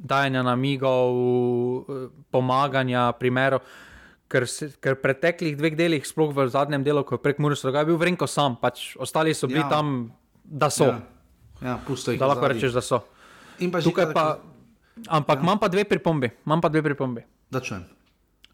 dajanja 0.04 0.44
namigov, 0.44 1.16
uh, 1.16 2.06
pomaganja, 2.36 3.14
primerov 3.16 3.64
ker, 4.34 4.48
se, 4.50 4.72
ker 4.82 4.98
preteklih 5.00 5.56
dveh 5.60 5.78
delih, 5.78 6.06
sploh 6.08 6.34
v 6.34 6.48
zadnjem 6.50 6.86
delu, 6.86 7.06
ko 7.06 7.20
je 7.20 7.24
prek 7.24 7.42
Mursa, 7.44 7.70
je 7.70 7.86
bil 7.86 8.00
Vrenko 8.02 8.28
sam, 8.30 8.58
pač 8.58 8.94
ostali 8.98 9.36
so 9.38 9.50
bili 9.50 9.62
ja. 9.62 9.70
tam, 9.70 10.10
da 10.44 10.72
so. 10.74 10.90
Ja, 10.90 11.00
ja 11.62 11.76
pusto 11.86 12.14
jih. 12.14 12.22
Da 12.22 12.32
lahko 12.32 12.50
rečeš, 12.50 12.74
da 12.74 12.82
so. 12.82 13.04
Pa 13.72 13.82
Tukaj 13.86 14.10
pa, 14.16 14.26
ampak 15.08 15.38
ja. 15.40 15.44
imam 15.46 15.60
pa 15.62 15.70
dve 15.70 15.86
pripombi. 15.86 16.32
Imam 16.46 16.62
pa 16.64 16.74
dve 16.74 16.82
pripombi. 16.90 17.22
Da 17.54 17.62
čujem. 17.62 17.86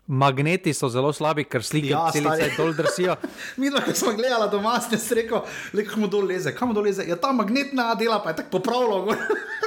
Magneti 0.10 0.74
so 0.74 0.90
zelo 0.90 1.12
slabi, 1.14 1.46
ker 1.46 1.62
slike 1.62 1.94
ja, 1.94 2.08
celice 2.12 2.50
dol 2.58 2.74
drsijo. 2.74 3.16
Mi, 3.62 3.70
ko 3.70 3.94
smo 3.94 4.16
gledali 4.18 4.50
doma, 4.52 4.74
ste 4.82 4.98
rekli, 5.16 5.42
da 5.74 5.86
kam 5.86 6.08
dol 6.10 6.26
leze, 6.26 6.54
kam 6.58 6.74
dol 6.74 6.90
leze. 6.90 7.06
Ja, 7.08 7.16
ta 7.16 7.30
magnetna 7.32 7.94
dela 7.96 8.18
pa 8.24 8.34
je 8.34 8.42
tako 8.42 8.58
popravljena. 8.58 9.16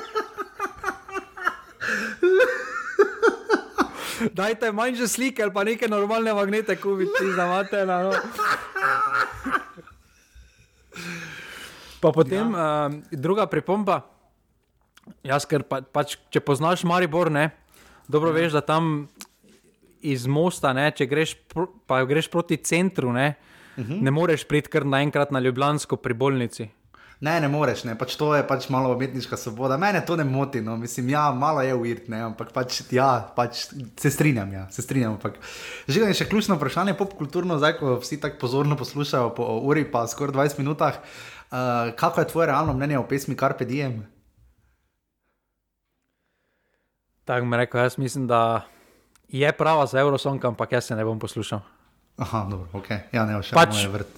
Dajte 4.33 4.73
manjše 4.73 5.09
slike 5.09 5.43
ali 5.43 5.53
pa 5.53 5.65
neke 5.65 5.89
normalne 5.89 6.35
magnete, 6.35 6.77
kubiti 6.77 7.33
za 7.37 7.47
matena. 7.47 8.03
No. 8.03 8.13
Pa 12.01 12.11
potem 12.11 12.55
ja. 12.55 12.87
uh, 12.87 12.95
druga 13.11 13.47
pripomba. 13.47 14.03
Jaz, 15.23 15.47
ker 15.47 15.63
pa, 15.67 15.81
pač, 15.83 16.17
če 16.31 16.43
poznaš 16.43 16.85
Maribor, 16.87 17.31
ne, 17.31 17.51
dobro 18.11 18.31
ja. 18.31 18.37
veš, 18.39 18.53
da 18.55 18.63
tam 18.63 19.09
iz 20.03 20.27
mosta, 20.31 20.73
ne, 20.75 20.91
če 20.95 21.07
greš, 21.11 21.35
pro, 21.51 21.67
greš 22.07 22.29
proti 22.31 22.59
centru, 22.63 23.13
ne, 23.15 23.35
uh 23.35 23.83
mhm. 23.83 23.93
-huh. 23.93 24.03
ne 24.03 24.11
moreš 24.11 24.45
priti 24.45 24.71
kar 24.71 24.87
naenkrat 24.87 25.31
na 25.31 25.41
Ljubljansko 25.41 25.97
pri 25.97 26.15
bolnici. 26.15 26.69
Ne, 27.23 27.37
ne 27.41 27.47
moreš, 27.47 27.85
ne. 27.87 27.93
Pač 27.95 28.17
to 28.19 28.33
je 28.35 28.43
pač 28.43 28.65
malo 28.67 28.91
umetniška 28.97 29.37
svoboda. 29.39 29.77
Mene 29.79 30.01
to 30.03 30.17
ne 30.19 30.25
moti, 30.27 30.59
no. 30.59 30.75
mislim, 30.77 31.13
ja, 31.15 31.29
malo 31.31 31.63
je 31.63 31.75
uvirt, 31.75 32.09
ampak 32.11 32.51
pač, 32.51 32.81
ja, 32.91 33.23
pač 33.37 33.69
se 33.71 34.11
strinjam. 34.11 34.51
Ja, 34.51 34.65
se 34.75 34.83
strinjam 34.83 35.21
Že 35.87 36.03
je 36.11 36.17
še 36.19 36.27
ključno 36.27 36.59
vprašanje, 36.59 36.97
popkulturno, 36.99 37.61
zdaj 37.63 37.79
ko 37.79 37.95
vsi 38.03 38.19
tako 38.19 38.43
pozorno 38.43 38.75
poslušajo 38.75 39.29
po 39.39 39.47
uri, 39.63 39.85
pa 39.87 40.03
skoraj 40.11 40.35
20 40.35 40.59
minutah. 40.59 40.99
Uh, 41.53 41.95
kako 41.95 42.21
je 42.21 42.29
tvoje 42.35 42.47
realno 42.51 42.75
mnenje 42.75 42.99
o 42.99 43.07
pesmi 43.07 43.39
Carpe 43.39 43.71
Diem? 43.71 44.03
Tako 47.23 47.47
mi 47.47 47.57
rekel, 47.57 47.87
jaz 47.87 48.01
mislim, 48.03 48.27
da 48.27 48.67
je 49.31 49.53
prava 49.55 49.87
za 49.87 50.03
Eurosong, 50.03 50.43
ampak 50.43 50.75
jaz 50.75 50.91
se 50.91 50.99
ne 50.99 51.07
bom 51.07 51.23
poslušal. 51.23 51.63
Aha, 52.19 52.43
dobro, 52.51 52.67
ok. 52.75 52.91
Ja, 53.15 53.23
ne, 53.31 53.39
še 53.47 53.55
pač, 53.55 53.87
vrt. 53.87 54.11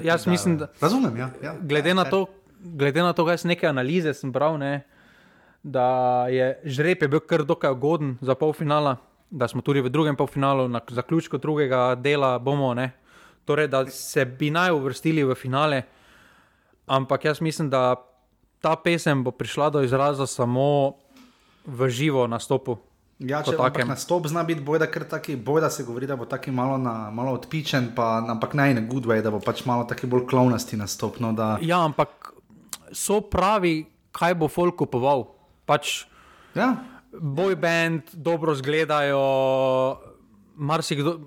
Jaz 0.00 0.24
mislim, 0.24 0.56
da. 0.64 0.72
Razumem, 0.80 1.20
ja. 1.20 1.30
ja 1.42 1.54
glede 1.60 1.92
ja, 1.92 2.00
na 2.00 2.08
to 2.08 2.24
glede 2.74 3.02
na 3.02 3.12
to, 3.12 3.26
kaj 3.26 3.42
sem 3.42 3.54
nekaj 3.54 3.70
analize 3.70 4.14
sem 4.14 4.32
bral, 4.32 4.58
ne, 4.58 4.84
da 5.62 6.26
je 6.30 6.52
žreb 6.64 7.02
je 7.02 7.08
bil 7.08 7.20
kar 7.20 7.44
dokaj 7.44 7.74
ugoden 7.74 8.16
za 8.20 8.34
polfinala, 8.34 8.96
da 9.30 9.48
smo 9.48 9.62
tudi 9.62 9.82
v 9.82 9.90
drugem 9.90 10.16
polfinalu, 10.16 10.68
na 10.68 10.80
zaključku 10.88 11.38
drugega 11.38 11.94
dela 11.94 12.38
bomo, 12.38 12.74
ne, 12.74 12.92
torej, 13.44 13.68
da 13.68 13.86
se 13.90 14.24
bi 14.24 14.50
naj 14.50 14.74
uvrstili 14.74 15.24
v 15.24 15.34
finale. 15.34 15.82
Ampak 16.86 17.24
jaz 17.24 17.40
mislim, 17.40 17.70
da 17.70 17.96
ta 18.60 18.76
pesem 18.76 19.24
bo 19.24 19.30
prišla 19.30 19.70
do 19.70 19.82
izraza 19.82 20.26
samo 20.26 20.94
v 21.66 21.88
živo 21.90 22.26
nastopu. 22.26 22.78
Ja, 23.18 23.40
če 23.40 23.56
tako 23.56 23.86
nastop 23.88 24.26
zna 24.28 24.42
biti, 24.44 24.60
boj 24.60 24.78
da, 24.82 24.86
taki, 24.86 25.38
boj 25.40 25.62
da 25.64 25.70
se 25.72 25.86
govori, 25.88 26.06
da 26.06 26.18
bo 26.20 26.26
tako 26.28 26.52
malo, 26.52 26.76
malo 26.78 27.32
odpičen, 27.32 27.94
pa, 27.96 28.20
ampak 28.28 28.52
naj 28.54 28.74
ne 28.76 28.82
good 28.84 29.08
way, 29.08 29.22
da 29.24 29.32
bo 29.32 29.40
pač 29.40 29.64
malo 29.64 29.86
taki 29.88 30.06
bolj 30.06 30.26
klovnasti 30.28 30.76
nastop. 30.76 31.16
No, 31.24 31.32
da... 31.32 31.56
Ja, 31.64 31.80
ampak 31.84 32.35
so 32.92 33.20
pravi, 33.20 33.86
kaj 34.12 34.34
bo 34.34 34.48
folk 34.48 34.76
kupoval. 34.78 35.26
Pač, 35.66 36.04
ja. 36.54 36.76
Boj 37.16 37.56
band, 37.56 38.12
dobro 38.12 38.54
zgledajo, 38.54 39.22
marsikdo. 40.56 41.18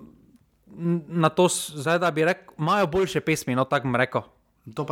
Na 1.10 1.30
to, 1.34 1.50
zdaj, 1.50 2.00
da 2.00 2.12
bi 2.12 2.24
rekel, 2.28 2.54
imajo 2.60 2.88
boljše 2.88 3.22
pesmi, 3.26 3.58
no 3.58 3.66
tako 3.68 3.90
bom 3.90 3.98
rekel. 4.00 4.24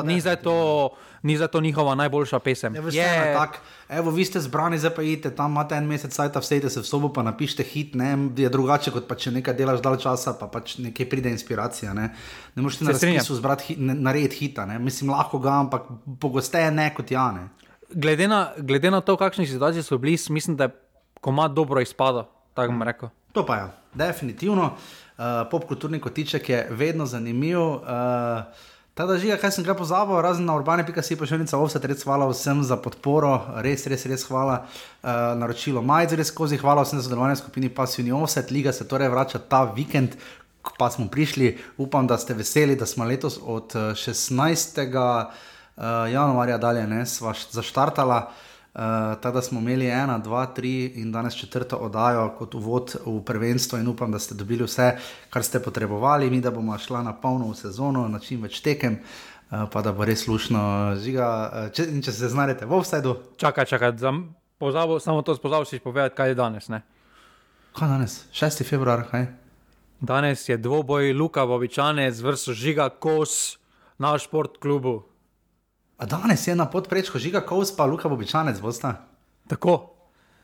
Ni 0.04 0.22
za, 0.22 0.36
to, 0.36 0.90
ni 1.24 1.38
za 1.38 1.48
to 1.48 1.62
njihova 1.62 1.96
najboljša 1.96 2.40
pesem. 2.40 2.76
Ja, 2.76 3.14
je 3.14 3.34
tako. 3.34 3.58
Evo, 3.90 4.12
vi 4.12 4.26
ste 4.26 4.40
zbrani, 4.40 4.80
zdaj 4.80 4.96
pa 4.96 5.02
idete 5.02 5.36
tam, 5.36 5.52
imate 5.52 5.76
en 5.76 5.86
mesec, 5.88 6.14
sajta, 6.16 6.40
vsejte 6.40 6.70
se 6.70 6.80
v 6.80 6.84
sobo, 6.84 7.10
pa 7.14 7.24
napišete 7.24 7.64
hit. 7.64 7.96
Ne, 7.96 8.12
je 8.38 8.50
drugače, 8.50 8.92
kot 8.92 9.08
pa 9.08 9.16
če 9.16 9.32
nekaj 9.40 9.56
delaš 9.58 9.82
dalj 9.82 10.00
časa, 10.04 10.34
pa 10.40 10.48
pač 10.52 10.78
nekaj 10.84 11.10
pride 11.10 11.32
inspiracija. 11.32 11.94
Ne, 11.94 12.10
ne 12.56 12.66
moreš 12.66 12.82
na 12.82 12.96
razpisu 12.96 13.38
zbrati 13.40 13.72
hit, 13.72 13.80
narediti 13.80 14.36
hita. 14.36 14.66
Ne. 14.66 14.80
Mislim, 14.80 15.12
lahko 15.16 15.40
ga, 15.40 15.60
ampak 15.66 15.88
pogosteje 16.20 16.72
ne 16.72 16.90
kot 16.96 17.12
Jane. 17.12 17.48
Glede 17.94 18.28
na, 18.28 18.52
glede 18.58 18.92
na 18.92 19.02
to, 19.02 19.16
kakšne 19.18 19.46
situacije 19.48 19.84
so 19.84 19.98
bili, 19.98 20.18
mislim, 20.30 20.58
da 20.58 20.68
je 20.68 20.76
komad 21.22 21.52
dobro 21.52 21.82
izpadlo. 21.82 22.28
Tako 22.54 22.72
bom 22.74 22.84
rekel. 22.84 23.10
To 23.32 23.46
pa 23.46 23.56
je, 23.56 23.66
definitivno. 23.94 24.74
Uh, 25.18 25.24
Popkulturni 25.52 26.00
kotiček 26.00 26.50
je 26.50 26.68
vedno 26.70 27.06
zanimiv. 27.06 27.60
Uh, 27.60 27.80
Ta 28.98 29.06
drži, 29.06 29.30
kaj 29.38 29.52
sem 29.54 29.66
ga 29.66 29.76
pozabil, 29.78 30.18
razen 30.26 30.48
na 30.50 30.56
urbane.si, 30.58 31.16
enica 31.36 31.58
ovsa, 31.62 31.78
res 31.86 32.02
hvala 32.02 32.26
vsem 32.32 32.64
za 32.66 32.80
podporo, 32.82 33.30
res, 33.62 33.86
res, 33.86 34.06
res 34.10 34.24
hvala. 34.26 34.56
Uh, 35.04 35.38
naročilo 35.38 35.84
Majc, 35.86 36.16
res 36.18 36.32
skozi, 36.34 36.58
hvala 36.58 36.82
vsem 36.82 36.98
za 36.98 37.06
sodelovanje 37.06 37.36
v 37.36 37.42
skupini 37.44 37.70
Passion 37.70 38.10
Offset, 38.18 38.50
liga 38.50 38.74
se 38.74 38.88
torej 38.90 39.12
vrača 39.14 39.38
ta 39.38 39.68
vikend, 39.70 40.18
pa 40.80 40.90
smo 40.90 41.06
prišli. 41.14 41.52
Upam, 41.78 42.10
da 42.10 42.18
ste 42.18 42.34
veseli, 42.34 42.74
da 42.76 42.90
smo 42.90 43.06
letos 43.06 43.38
od 43.38 43.78
16. 43.78 44.82
Uh, 44.82 45.30
eh, 45.78 46.12
januarja 46.18 46.58
dalje, 46.58 46.88
ne, 46.90 47.06
sva 47.06 47.38
zaštartala. 47.38 48.18
Uh, 48.18 48.47
tako 49.22 49.32
da 49.36 49.42
smo 49.42 49.60
imeli 49.60 49.88
ena, 49.88 50.18
dva, 50.18 50.46
tri 50.46 50.86
in 51.02 51.12
danes 51.12 51.36
četrto 51.36 51.76
oddajo 51.76 52.30
kot 52.38 52.56
uvod 52.56 52.96
v 53.06 53.22
prvenstvo, 53.26 53.80
in 53.80 53.88
upam, 53.88 54.12
da 54.12 54.20
ste 54.20 54.36
dobili 54.36 54.64
vse, 54.64 54.92
kar 55.30 55.44
ste 55.44 55.60
potrebovali, 55.60 56.30
mi 56.30 56.42
da 56.42 56.52
bomo 56.52 56.78
šli 56.78 57.04
na 57.04 57.14
polno 57.14 57.50
v 57.52 57.56
sezono, 57.56 58.08
na 58.08 58.20
čim 58.20 58.42
več 58.42 58.62
tekem. 58.62 59.00
uh, 59.52 59.66
pa 59.72 59.82
da 59.82 59.94
bo 59.94 60.06
res 60.06 60.28
lušno 60.28 60.96
žiga. 61.02 61.28
Uh, 61.54 61.72
če, 61.74 61.88
če 62.04 62.12
se 62.12 62.30
znajdete 62.30 62.66
v 62.66 62.78
offsajdu, 62.78 63.16
Čakaj, 63.38 63.66
čakaj, 63.66 63.92
pozabil, 64.60 65.00
samo 65.00 65.22
to 65.22 65.36
si 65.66 65.80
povedati, 65.80 66.16
kaj 66.16 66.30
je 66.30 66.36
danes. 66.36 66.70
Ne? 66.70 66.82
kaj 67.78 67.88
danes, 67.88 68.26
6. 68.34 68.66
februar, 68.66 69.04
kaj? 69.06 69.28
Danes 70.02 70.50
je 70.50 70.58
dvoboj 70.58 71.14
Luka 71.14 71.46
Bobičanec 71.46 72.20
vrsto 72.20 72.54
žiga 72.54 72.90
kos 72.90 73.58
na 73.98 74.18
šport 74.18 74.58
klubu. 74.58 75.04
A 75.98 76.06
danes 76.06 76.48
je 76.48 76.56
na 76.56 76.70
podprečku 76.70 77.18
žiga 77.20 77.42
Kovs, 77.42 77.72
pa 77.74 77.86
Luka 77.86 78.10
Bobičanec, 78.10 78.60
bosta. 78.62 79.10
Tako. 79.50 79.94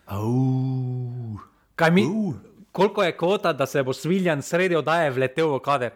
Au. 0.05 1.37
Kaj 1.75 1.91
mi, 1.91 2.05
koliko 2.71 3.03
je 3.03 3.17
kvota, 3.17 3.53
da 3.53 3.65
se 3.65 3.83
bo 3.83 3.93
Sviljan 3.93 4.41
sredi 4.41 4.75
oddaje 4.75 5.11
vletel 5.11 5.53
v 5.53 5.59
kader? 5.59 5.91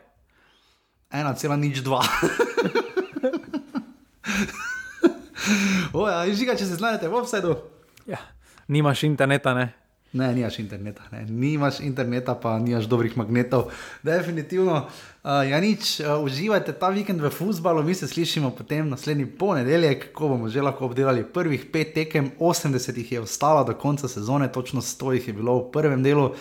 1,02. 1.12 2.04
Oja, 5.94 6.34
žiga, 6.34 6.56
če 6.56 6.66
se 6.66 6.76
znajdete 6.76 7.10
v 7.10 7.16
offsajdu. 7.16 7.56
Ja. 8.06 8.18
Nimaš 8.68 9.04
interneta, 9.08 9.54
ne? 9.54 9.74
Ne, 10.14 10.34
nimaš 10.34 10.60
interneta, 10.60 11.04
ne. 11.12 11.26
nimaš 11.26 11.80
interneta, 11.80 12.36
pa 12.36 12.60
nimaš 12.60 12.86
dobrih 12.88 13.18
magnetov. 13.18 13.72
Definitivno. 14.04 14.88
Uh, 15.24 15.44
ja, 15.50 15.60
nič, 15.60 16.00
uh, 16.00 16.24
uživajte 16.24 16.72
ta 16.80 16.88
vikend 16.90 17.20
v 17.22 17.30
futbalu, 17.30 17.84
mi 17.84 17.96
se 17.96 18.08
slišimo 18.08 18.54
potem 18.56 18.88
naslednji 18.90 19.26
ponedeljek, 19.26 20.14
ko 20.16 20.30
bomo 20.32 20.48
že 20.50 20.64
lahko 20.64 20.86
obdelali 20.86 21.26
prvih 21.28 21.66
pet 21.74 21.92
tekem, 21.94 22.32
80 22.40 22.98
jih 22.98 23.12
je 23.12 23.22
ostalo 23.22 23.66
do 23.68 23.76
konca 23.76 24.08
sezone, 24.08 24.48
točno 24.52 24.82
100 24.82 25.12
jih 25.12 25.28
je 25.28 25.34
bilo 25.34 25.60
v 25.60 25.72
prvem 25.72 26.04
delu. 26.04 26.32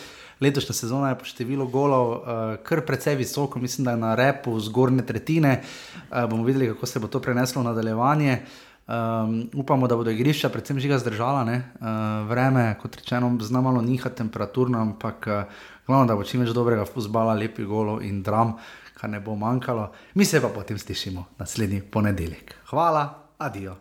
Letošnja 0.40 0.74
sezona 0.76 1.08
je 1.08 1.18
po 1.18 1.24
številu 1.24 1.66
golov 1.72 2.10
uh, 2.12 2.20
kar 2.62 2.84
precej 2.86 3.16
visoko, 3.16 3.58
mislim, 3.58 3.88
da 3.88 3.96
je 3.96 4.02
na 4.04 4.14
repu 4.14 4.54
zgornje 4.60 5.02
tretjine. 5.02 5.62
Uh, 6.10 6.28
bomo 6.30 6.44
videli, 6.44 6.68
kako 6.70 6.86
se 6.86 7.00
bo 7.00 7.08
to 7.08 7.20
preneslo 7.24 7.64
v 7.64 7.72
nadaljevanje. 7.72 8.38
Um, 8.86 9.50
upamo, 9.54 9.86
da 9.86 9.96
bodo 9.96 10.10
igrišča 10.10 10.48
predvsem 10.48 10.78
žiga 10.80 10.98
zdržala. 10.98 11.42
Uh, 11.42 12.28
vreme, 12.28 12.78
kot 12.82 12.96
rečeno, 12.96 13.32
zna 13.40 13.60
malo 13.60 13.82
nihati 13.82 14.16
temperaturno, 14.16 14.78
ampak 14.78 15.26
uh, 15.26 15.42
glavno, 15.86 16.06
da 16.06 16.14
bo 16.14 16.24
čim 16.24 16.44
več 16.44 16.52
dobrega 16.54 16.84
futbola, 16.86 17.34
lepih 17.34 17.66
golov 17.66 18.04
in 18.06 18.22
dram, 18.22 18.54
kar 18.94 19.10
ne 19.10 19.20
bo 19.20 19.34
manjkalo. 19.34 19.90
Mi 20.14 20.24
se 20.24 20.40
pa 20.40 20.48
potem 20.54 20.78
slišimo 20.78 21.24
naslednji 21.38 21.82
ponedeljek. 21.82 22.54
Hvala, 22.70 23.08
adijo. 23.38 23.74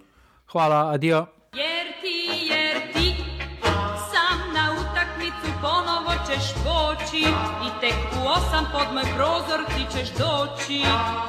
Hvala, 0.51 0.89
adijo. 0.93 1.25
Jer 1.53 1.87
ti, 2.01 2.49
jer 2.49 2.81
ti 2.93 3.13
sam 4.09 4.53
na 4.57 4.73
utakmicu 4.73 5.53
ponovo 5.61 6.17
ćeš 6.25 6.53
poći 6.65 7.23
I 7.65 7.69
tek 7.81 7.95
u 8.17 8.27
osam 8.27 8.65
pod 8.73 8.93
moj 8.93 9.05
prozor 9.15 9.61
ti 9.69 9.97
ćeš 9.97 10.09
doći 10.17 10.81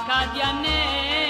Kad 0.09 0.29
ja 0.41 0.53
ne 0.63 1.26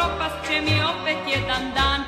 propast 0.00 0.36
će 0.48 0.60
mi 0.60 0.76
opet 0.92 1.18
jedan 1.34 1.64
dan 1.74 1.90